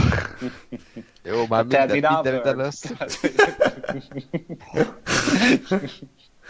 Jó, 1.24 1.45
már 1.49 1.61
minden, 1.61 1.88
Terminal 1.88 2.22
minden, 2.24 2.56
lesz. 2.56 2.91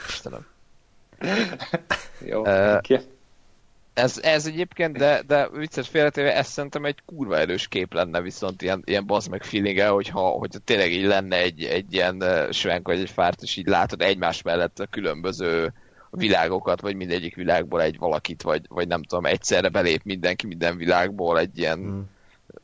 Istenem. 0.08 0.46
Jó, 2.26 2.40
oké. 2.76 3.00
Ez, 4.00 4.20
ez 4.22 4.46
egyébként, 4.46 4.98
de, 4.98 5.22
de 5.28 5.50
vicces 5.50 5.88
félretéve, 5.88 6.36
ez 6.36 6.48
szerintem 6.48 6.86
egy 6.86 7.00
kurva 7.06 7.38
erős 7.38 7.68
kép 7.68 7.94
lenne 7.94 8.22
viszont 8.22 8.62
ilyen, 8.62 8.82
ilyen 8.86 9.06
bazd 9.06 9.30
meg 9.30 9.44
feelinge, 9.44 9.88
hogyha, 9.88 10.30
hogyha 10.30 10.60
tényleg 10.60 10.92
így 10.92 11.06
lenne 11.06 11.38
egy, 11.38 11.64
egy 11.64 11.94
ilyen 11.94 12.16
uh, 12.16 12.52
svenk 12.52 12.88
vagy 12.88 13.00
egy 13.00 13.10
fárt, 13.10 13.42
és 13.42 13.56
így 13.56 13.68
látod 13.68 14.02
egymás 14.02 14.42
mellett 14.42 14.80
a 14.80 14.86
különböző 14.86 15.74
világokat, 16.12 16.82
vagy 16.82 16.96
mindegyik 16.96 17.36
világból 17.36 17.82
egy 17.82 17.98
valakit, 17.98 18.42
vagy, 18.42 18.66
vagy 18.68 18.88
nem 18.88 19.04
tudom, 19.04 19.26
egyszerre 19.26 19.70
belép 19.70 20.04
mindenki 20.04 20.48
minden 20.48 20.78
világból, 20.78 21.40
egy 21.40 21.58
ilyen 21.58 21.80
Mm. 21.80 22.00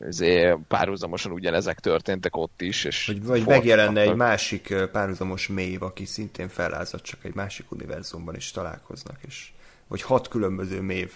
azért 0.07 0.57
párhuzamosan 0.67 1.31
ugyanezek 1.31 1.79
történtek 1.79 2.35
ott 2.35 2.61
is, 2.61 2.83
és 2.83 3.05
Vagy, 3.07 3.23
vagy 3.23 3.45
megjelenne 3.45 4.01
egy 4.01 4.15
másik 4.15 4.69
ö, 4.69 4.89
párhuzamos 4.89 5.47
mév, 5.47 5.83
aki 5.83 6.05
szintén 6.05 6.47
fellázadt, 6.47 7.03
csak 7.03 7.19
egy 7.23 7.35
másik 7.35 7.71
univerzumban 7.71 8.35
is 8.35 8.51
találkoznak, 8.51 9.17
és 9.27 9.51
vagy 9.87 10.01
hat 10.01 10.27
különböző 10.27 10.81
mév 10.81 11.11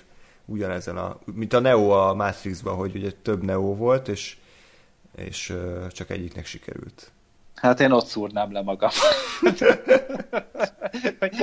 ugyanezen 0.46 0.98
a, 0.98 1.18
mint 1.34 1.54
a 1.54 1.60
Neo 1.60 1.90
a 1.90 2.14
Matrixban, 2.14 2.76
hogy 2.76 2.96
ugye 2.96 3.12
több 3.22 3.44
Neo 3.44 3.76
volt, 3.76 4.08
és, 4.08 4.38
és 5.16 5.54
csak 5.90 6.10
egyiknek 6.10 6.46
sikerült. 6.46 7.12
Hát 7.62 7.80
én 7.80 7.92
ott 7.92 8.06
szúrnám 8.06 8.52
le 8.52 8.62
magam. 8.62 8.90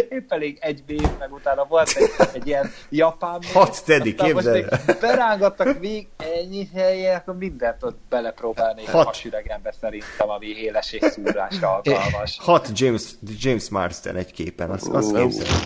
Épp 0.09 0.33
elég 0.33 0.59
egy 0.61 0.83
év, 0.87 1.09
meg 1.19 1.33
utána 1.33 1.65
volt 1.65 1.89
egy, 1.89 2.11
egy 2.33 2.47
ilyen 2.47 2.71
japán 2.91 3.41
Hat 3.53 3.85
Teddy, 3.85 4.15
képzeld 4.15 4.57
el. 4.71 4.81
még 4.87 4.97
Berángattak 5.01 5.81
még 5.81 6.09
ennyi 6.17 6.69
helyen, 6.75 7.17
akkor 7.17 7.37
mindent 7.37 7.83
ott 7.83 7.99
belepróbálnék 8.09 8.89
a 8.89 8.91
Hat. 8.91 9.07
hasüregembe 9.07 9.75
szerintem, 9.81 10.29
ami 10.29 10.47
éles 10.47 10.93
és 10.93 11.03
szúrásra 11.13 11.75
alkalmas. 11.75 12.39
Hat 12.41 12.69
James, 12.75 13.03
James 13.39 13.69
Marsden 13.69 14.17
egy 14.17 14.33
képen, 14.33 14.71
azt, 14.71 14.89
azt 14.89 15.15
képzelem. 15.15 15.61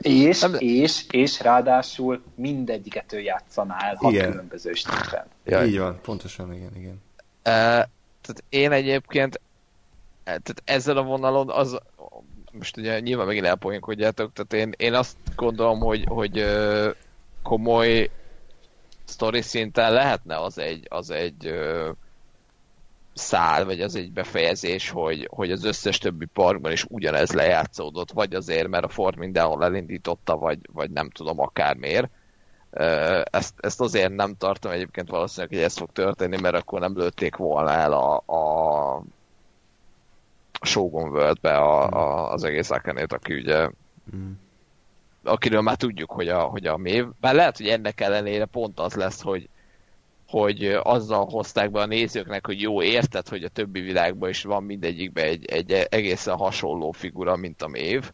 És, 0.00 0.40
Nem- 0.40 0.54
és, 0.58 1.04
és 1.10 1.40
ráadásul 1.40 2.22
mindegyiket 2.34 3.12
ő 3.12 3.20
játszaná 3.20 3.76
el 3.78 3.94
hat 3.94 4.12
Igen. 4.12 4.30
különböző 4.30 4.72
stílben. 4.72 5.26
Ja, 5.44 5.64
Így 5.64 5.78
van, 5.78 6.00
pontosan, 6.02 6.54
igen, 6.54 6.76
igen. 6.76 7.02
Uh, 7.34 7.88
tehát 8.22 8.44
én 8.48 8.72
egyébként 8.72 9.40
eh, 10.24 10.36
tehát 10.42 10.62
ezzel 10.64 10.96
a 10.96 11.02
vonalon 11.02 11.50
az 11.50 11.78
most 12.52 12.76
ugye 12.76 13.00
nyilván 13.00 13.26
megint 13.26 13.46
elpoinkodjátok, 13.46 14.32
tehát 14.32 14.66
én, 14.66 14.74
én 14.76 14.94
azt 14.94 15.16
gondolom, 15.36 15.78
hogy, 15.78 16.04
hogy 16.08 16.44
komoly 17.42 18.10
sztori 19.04 19.40
szinten 19.40 19.92
lehetne 19.92 20.40
az 20.40 20.58
egy, 20.58 20.86
az 20.88 21.10
egy 21.10 21.54
szál, 23.14 23.64
vagy 23.64 23.80
az 23.80 23.94
egy 23.94 24.12
befejezés, 24.12 24.90
hogy, 24.90 25.28
hogy 25.30 25.50
az 25.52 25.64
összes 25.64 25.98
többi 25.98 26.26
parkban 26.26 26.72
is 26.72 26.84
ugyanez 26.88 27.32
lejátszódott, 27.32 28.10
vagy 28.10 28.34
azért, 28.34 28.68
mert 28.68 28.84
a 28.84 28.88
Ford 28.88 29.16
mindenhol 29.16 29.64
elindította, 29.64 30.36
vagy, 30.36 30.58
vagy 30.72 30.90
nem 30.90 31.10
tudom, 31.10 31.40
akármiért. 31.40 32.10
Ezt, 33.30 33.54
ezt 33.60 33.80
azért 33.80 34.14
nem 34.14 34.36
tartom 34.36 34.72
egyébként 34.72 35.08
valószínűleg, 35.08 35.54
hogy 35.54 35.64
ez 35.64 35.76
fog 35.76 35.92
történni, 35.92 36.40
mert 36.40 36.54
akkor 36.56 36.80
nem 36.80 36.96
lőtték 36.96 37.36
volna 37.36 37.70
el 37.70 37.92
a, 37.92 38.16
a 38.16 39.02
Shogun 40.62 41.08
World-be 41.08 41.56
a, 41.56 41.88
a, 41.88 42.32
az 42.32 42.44
egész 42.44 42.70
Akanét, 42.70 43.12
aki 43.12 43.34
ugye 43.34 43.68
Mm. 44.16 44.32
akiről 45.22 45.60
már 45.60 45.76
tudjuk, 45.76 46.10
hogy 46.10 46.28
a, 46.28 46.40
hogy 46.40 46.66
a 46.66 46.76
mév. 46.76 47.06
Bár 47.20 47.34
lehet, 47.34 47.56
hogy 47.56 47.68
ennek 47.68 48.00
ellenére 48.00 48.44
pont 48.44 48.80
az 48.80 48.94
lesz, 48.94 49.22
hogy, 49.22 49.48
hogy 50.30 50.78
azzal 50.82 51.24
hozták 51.24 51.70
be 51.70 51.80
a 51.80 51.86
nézőknek, 51.86 52.46
hogy 52.46 52.60
jó, 52.60 52.82
érted, 52.82 53.28
hogy 53.28 53.44
a 53.44 53.48
többi 53.48 53.80
világban 53.80 54.28
is 54.28 54.42
van 54.42 54.62
mindegyikben 54.62 55.24
egy, 55.24 55.44
egy 55.44 55.72
egészen 55.72 56.36
hasonló 56.36 56.90
figura, 56.90 57.36
mint 57.36 57.62
a 57.62 57.68
mév, 57.68 58.12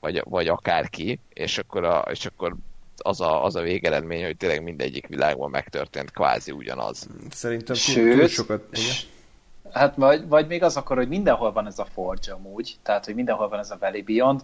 vagy, 0.00 0.22
vagy 0.24 0.48
akárki, 0.48 1.18
és 1.32 1.58
akkor, 1.58 1.84
a, 1.84 1.98
és 2.10 2.26
akkor 2.26 2.56
az, 2.96 3.20
a, 3.20 3.44
az 3.44 3.56
a 3.56 3.60
végeredmény, 3.60 4.24
hogy 4.24 4.36
tényleg 4.36 4.62
mindegyik 4.62 5.06
világban 5.06 5.50
megtörtént 5.50 6.10
kvázi 6.10 6.52
ugyanaz. 6.52 7.08
Szerintem 7.30 7.76
túl, 7.76 7.94
Sőt, 7.94 8.18
túl 8.18 8.28
sokat... 8.28 8.64
Igen? 8.72 8.94
Hát 9.72 9.96
vagy, 9.96 10.28
vagy 10.28 10.46
még 10.46 10.62
az 10.62 10.76
akkor, 10.76 10.96
hogy 10.96 11.08
mindenhol 11.08 11.52
van 11.52 11.66
ez 11.66 11.78
a 11.78 11.84
Forge 11.84 12.32
amúgy, 12.32 12.76
tehát 12.82 13.04
hogy 13.04 13.14
mindenhol 13.14 13.48
van 13.48 13.58
ez 13.58 13.70
a 13.70 13.76
Valley 13.80 14.02
Beyond, 14.02 14.40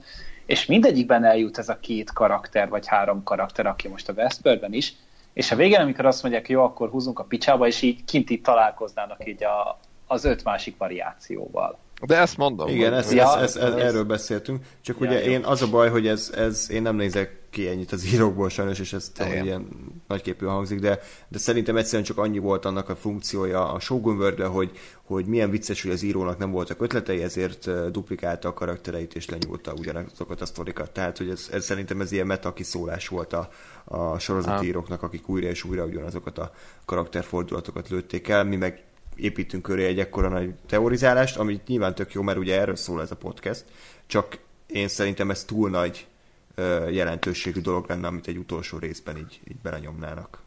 és 0.47 0.66
mindegyikben 0.66 1.24
eljut 1.24 1.59
ez 1.59 1.68
a 1.68 1.78
két 1.81 2.12
karakter, 2.12 2.68
vagy 2.68 2.86
három 2.86 3.23
karakter, 3.23 3.66
aki 3.66 3.89
most 3.89 4.09
a 4.09 4.12
Westworldben 4.12 4.73
is, 4.73 4.94
és 5.36 5.50
a 5.50 5.56
végén, 5.56 5.80
amikor 5.80 6.06
azt 6.06 6.22
mondják, 6.22 6.48
jó, 6.48 6.62
akkor 6.62 6.88
húzunk 6.90 7.18
a 7.18 7.24
picsába, 7.24 7.66
és 7.66 7.82
így 7.82 8.04
kint 8.04 8.30
itt 8.30 8.44
találkoznának 8.44 9.28
így 9.28 9.44
a, 9.44 9.78
az 10.06 10.24
öt 10.24 10.44
másik 10.44 10.76
variációval. 10.76 11.78
De 12.05 12.16
ezt 12.16 12.36
mondom. 12.36 12.68
Igen, 12.68 12.93
hogy- 12.93 12.98
ez, 13.05 13.12
Ja, 13.12 13.39
ez, 13.39 13.56
ez, 13.56 13.73
ez, 13.73 13.74
erről 13.74 14.05
beszéltünk. 14.05 14.64
Csak 14.81 14.97
Ja, 15.01 15.06
ugye 15.06 15.24
jó. 15.24 15.31
én 15.31 15.44
az 15.44 15.62
a 15.62 15.68
baj, 15.68 15.89
hogy 15.90 16.06
ez, 16.06 16.32
ez 16.36 16.70
én 16.70 16.82
nem 16.82 16.97
nézek 16.97 17.44
ki 17.51 17.68
ennyit 17.68 17.93
az 17.93 18.06
írókból 18.14 18.48
sajnos, 18.48 18.78
és 18.78 18.93
ez 18.93 19.10
tudom, 19.14 19.32
ilyen 19.32 19.68
nagyképű 20.09 20.47
hangzik, 20.47 20.78
de, 20.81 21.01
de 21.28 21.39
szerintem 21.39 21.77
egyszerűen 21.77 22.05
csak 22.05 22.18
annyi 22.18 22.39
volt 22.39 22.64
annak 22.64 22.89
a 22.89 22.97
funkciója 22.97 23.73
a 23.73 23.81
Shogun 23.81 24.16
world 24.16 24.40
hogy, 24.40 24.70
hogy 25.02 25.27
milyen 25.27 25.51
vicces, 25.51 25.82
hogy 25.82 25.90
az 25.90 26.02
írónak 26.02 26.39
nem 26.39 26.51
voltak 26.51 26.82
ötletei, 26.82 27.23
ezért 27.23 27.90
duplikálta 27.90 28.48
a 28.48 28.52
karaktereit 28.55 29.14
és 29.14 29.28
lenyúlta 29.28 29.73
ugyanazokat 29.78 30.40
a 30.40 30.47
sztorikat. 30.47 30.90
Tehát, 30.90 31.18
hogy 31.18 31.28
ez, 31.28 31.48
ez 31.52 31.64
szerintem 31.64 32.01
ez 32.01 32.12
ilyen 32.12 32.27
meta 32.27 32.52
kiszólás 32.52 33.09
volt 33.09 33.32
a, 33.32 33.48
a 33.85 34.18
sorozati 34.18 34.56
Ah. 34.56 34.66
íróknak, 34.66 35.02
akik 35.02 35.28
újra 35.28 35.48
és 35.48 35.64
újra 35.64 35.85
ugyanazokat 35.85 36.39
a 36.39 36.51
karakterfordulatokat 36.85 37.89
lőtték 37.89 38.28
el, 38.28 38.44
mi 38.44 38.56
meg 38.56 38.85
építünk 39.16 39.62
köré 39.62 39.86
egy 39.86 39.98
ekkora 39.98 40.28
nagy 40.28 40.55
teorizálást, 40.66 41.36
ami 41.36 41.60
nyilván 41.66 41.94
tök 41.94 42.12
jó, 42.12 42.22
mert 42.22 42.38
ugye 42.38 42.60
erről 42.60 42.76
szól 42.76 43.02
ez 43.02 43.10
a 43.10 43.16
podcast, 43.16 43.64
csak 44.06 44.38
én 44.66 44.88
szerintem 44.88 45.30
ez 45.30 45.44
túl 45.44 45.70
nagy 45.70 46.06
ö, 46.55 46.88
jelentőségű 46.88 47.60
dolog 47.60 47.88
lenne, 47.88 48.06
amit 48.06 48.26
egy 48.26 48.36
utolsó 48.36 48.78
részben 48.78 49.16
így, 49.16 49.40
így 49.48 49.56
belenyomnának. 49.62 50.38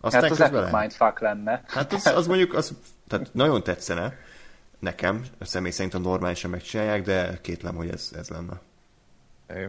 Aztán 0.00 0.22
hát 0.22 0.30
az 0.30 0.38
lehet. 0.38 0.72
mindfuck 0.72 1.20
lenne. 1.20 1.62
Hát 1.66 1.92
az, 1.92 2.06
az 2.06 2.26
mondjuk, 2.26 2.54
az, 2.54 2.74
tehát 3.08 3.34
nagyon 3.34 3.62
tetszene 3.62 4.18
nekem, 4.78 5.24
személy 5.40 5.70
szerint 5.70 5.94
a 5.94 5.98
normálisan 5.98 6.50
megcsinálják, 6.50 7.02
de 7.02 7.38
kétlem, 7.42 7.74
hogy 7.74 7.88
ez, 7.88 8.10
ez 8.16 8.28
lenne. 8.28 8.60
Jó. 9.48 9.68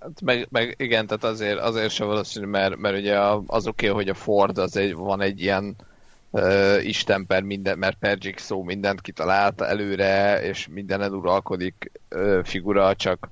Hát 0.00 0.20
meg, 0.22 0.46
meg, 0.50 0.74
igen, 0.78 1.06
tehát 1.06 1.24
azért, 1.24 1.58
azért 1.58 1.92
sem 1.92 2.06
valószínű, 2.06 2.46
mert, 2.46 2.76
mert 2.76 2.96
ugye 2.96 3.18
a- 3.18 3.42
az 3.46 3.66
oké, 3.66 3.88
okay, 3.88 4.02
hogy 4.02 4.08
a 4.08 4.14
Ford 4.14 4.58
az 4.58 4.76
egy, 4.76 4.94
van 4.94 5.20
egy 5.20 5.40
ilyen 5.40 5.76
uh, 6.30 6.86
isten 6.86 7.26
per 7.26 7.42
minden, 7.42 7.78
mert 7.78 7.98
per 7.98 8.18
Jigsaw 8.20 8.62
mindent 8.62 9.00
kitalálta 9.00 9.66
előre, 9.66 10.42
és 10.42 10.68
mindenen 10.70 11.14
uralkodik 11.14 11.90
uh, 12.10 12.44
figura, 12.44 12.96
csak 12.96 13.28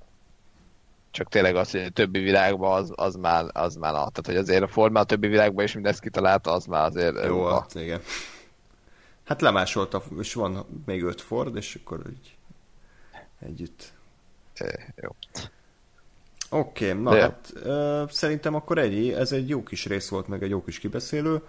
csak 1.16 1.28
tényleg 1.28 1.56
az, 1.56 1.70
hogy 1.70 1.80
a 1.80 1.88
többi 1.88 2.18
világban 2.18 2.72
az, 2.82 2.92
az 2.94 3.14
már, 3.14 3.44
az 3.52 3.74
már 3.74 3.92
na. 3.92 3.98
Tehát, 3.98 4.26
hogy 4.26 4.36
azért 4.36 4.62
a 4.62 4.68
Ford 4.68 4.92
már 4.92 5.02
a 5.02 5.06
többi 5.06 5.28
világban 5.28 5.64
is 5.64 5.72
mindezt 5.72 6.00
kitalálta, 6.00 6.52
az 6.52 6.64
már 6.64 6.84
azért 6.84 7.24
Jó, 7.24 7.40
uha. 7.40 7.60
hát 7.60 7.74
igen. 7.74 8.00
Hát 9.24 9.40
lemásolta, 9.40 10.02
és 10.18 10.34
van 10.34 10.82
még 10.86 11.02
öt 11.02 11.20
Ford, 11.20 11.56
és 11.56 11.78
akkor 11.84 12.00
így 12.08 12.36
együtt. 13.40 13.92
Ö, 14.60 14.68
Jó. 15.02 15.08
Oké, 16.50 16.90
okay, 16.90 17.02
na 17.02 17.10
De- 17.10 17.20
hát 17.20 17.52
ö, 17.54 18.04
szerintem 18.08 18.54
akkor 18.54 18.78
ennyi. 18.78 19.14
Ez 19.14 19.32
egy 19.32 19.48
jó 19.48 19.62
kis 19.62 19.86
rész 19.86 20.08
volt, 20.08 20.28
meg 20.28 20.42
egy 20.42 20.50
jó 20.50 20.64
kis 20.64 20.78
kibeszélő. 20.78 21.42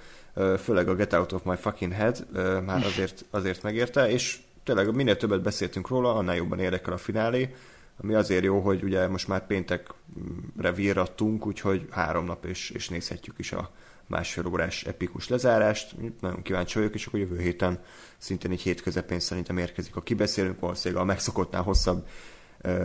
Főleg 0.64 0.88
a 0.88 0.96
Get 0.96 1.14
Out 1.14 1.32
of 1.32 1.44
My 1.44 1.56
Fucking 1.56 1.94
Head 1.94 2.28
már 2.66 2.86
azért, 2.86 3.26
azért 3.30 3.64
megérte, 3.64 4.10
és 4.10 4.40
tényleg 4.64 4.96
minél 4.96 5.18
többet 5.18 5.42
beszéltünk 5.42 5.88
róla, 5.88 6.16
annál 6.16 6.36
jobban 6.36 6.60
érdekel 6.60 6.94
a 6.94 6.98
finálé, 6.98 7.56
ami 8.02 8.14
azért 8.14 8.44
jó, 8.44 8.60
hogy 8.60 8.84
ugye 8.84 9.08
most 9.08 9.28
már 9.28 9.46
péntekre 9.46 10.72
virrattunk, 10.76 11.46
úgyhogy 11.46 11.88
három 11.90 12.26
nap 12.26 12.46
és, 12.46 12.70
és 12.70 12.90
nézhetjük 12.90 13.40
is 13.40 13.52
a 13.52 13.72
másfél 14.08 14.48
órás 14.48 14.84
epikus 14.84 15.28
lezárást. 15.28 15.96
Nagyon 16.22 16.42
kíváncsi 16.42 16.78
vagyok, 16.78 16.94
és 16.94 17.06
akkor 17.06 17.20
jövő 17.20 17.40
héten 17.40 17.80
szintén 18.18 18.52
így 18.52 18.62
hét 18.62 18.82
közepén 18.82 19.20
szerintem 19.20 19.58
érkezik 19.58 19.96
a 19.96 20.02
kibeszélünk, 20.02 20.60
valószínűleg 20.60 21.04
a 21.04 21.06
megszokottnál 21.06 21.62
hosszabb 21.62 22.08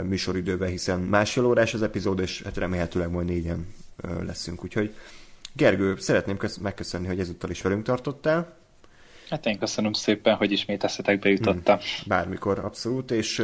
műsoridővel, 0.02 0.68
hiszen 0.68 1.00
másfél 1.00 1.44
órás 1.44 1.74
az 1.74 1.82
epizód, 1.82 2.20
és 2.20 2.42
hát 2.42 2.56
remélhetőleg 2.56 3.10
majd 3.10 3.26
négyen 3.26 3.74
leszünk. 4.26 4.64
Úgyhogy 4.64 4.94
Gergő, 5.52 5.96
szeretném 5.96 6.36
kösz- 6.36 6.60
megköszönni, 6.60 7.06
hogy 7.06 7.20
ezúttal 7.20 7.50
is 7.50 7.62
velünk 7.62 7.82
tartottál. 7.82 8.60
Hát 9.30 9.46
én 9.46 9.58
köszönöm 9.58 9.92
szépen, 9.92 10.34
hogy 10.34 10.52
ismét 10.52 10.84
eszetekbe 10.84 11.28
jutottam. 11.28 11.76
Hmm, 11.76 11.86
bármikor, 12.06 12.58
abszolút, 12.58 13.10
és 13.10 13.38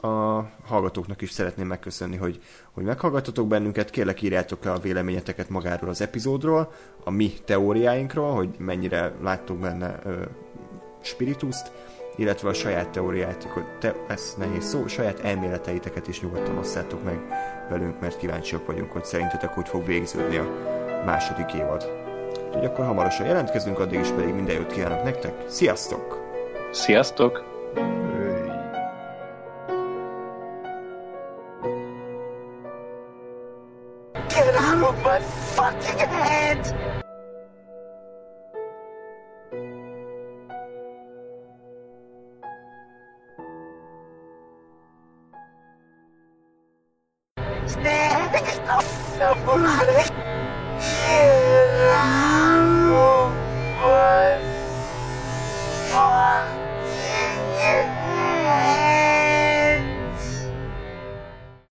a 0.00 0.06
hallgatóknak 0.66 1.22
is 1.22 1.30
szeretném 1.30 1.66
megköszönni, 1.66 2.16
hogy, 2.16 2.40
hogy 2.70 2.84
meghallgatotok 2.84 3.48
bennünket. 3.48 3.90
Kérlek 3.90 4.22
írjátok 4.22 4.64
le 4.64 4.72
a 4.72 4.78
véleményeteket 4.78 5.48
magáról 5.48 5.90
az 5.90 6.00
epizódról, 6.00 6.72
a 7.04 7.10
mi 7.10 7.32
teóriáinkról, 7.44 8.34
hogy 8.34 8.48
mennyire 8.58 9.12
láttuk 9.22 9.58
benne 9.58 9.98
ö, 10.04 10.22
spirituszt, 11.00 11.72
illetve 12.16 12.48
a 12.48 12.54
saját 12.54 12.88
teóriáitokat, 12.88 13.64
te, 13.78 13.94
ez 14.08 14.34
nehéz 14.38 14.64
szó, 14.64 14.86
saját 14.86 15.20
elméleteiteket 15.20 16.08
is 16.08 16.20
nyugodtan 16.20 16.58
osszátok 16.58 17.04
meg 17.04 17.18
velünk, 17.68 18.00
mert 18.00 18.18
kíváncsiak 18.18 18.66
vagyunk, 18.66 18.92
hogy 18.92 19.04
szerintetek 19.04 19.50
hogy 19.50 19.68
fog 19.68 19.86
végződni 19.86 20.36
a 20.36 20.80
második 21.04 21.52
évad. 21.52 22.00
Úgyhogy 22.48 22.64
akkor 22.64 22.84
hamarosan 22.84 23.26
jelentkezünk, 23.26 23.78
addig 23.78 24.00
is 24.00 24.08
pedig 24.08 24.34
minden 24.34 24.54
jót 24.54 24.72
kívánok 24.72 25.04
nektek. 25.04 25.32
Sziasztok! 25.46 26.20
Sziasztok! 26.70 27.44
Get 34.28 34.56
out 34.56 34.82
of 34.82 35.04
my 35.04 35.20
fucking 35.54 35.98
head! 35.98 36.74
Snake! 47.66 48.38
Stop! 48.46 48.82
Stop! 49.14 50.31
Get 50.82 51.41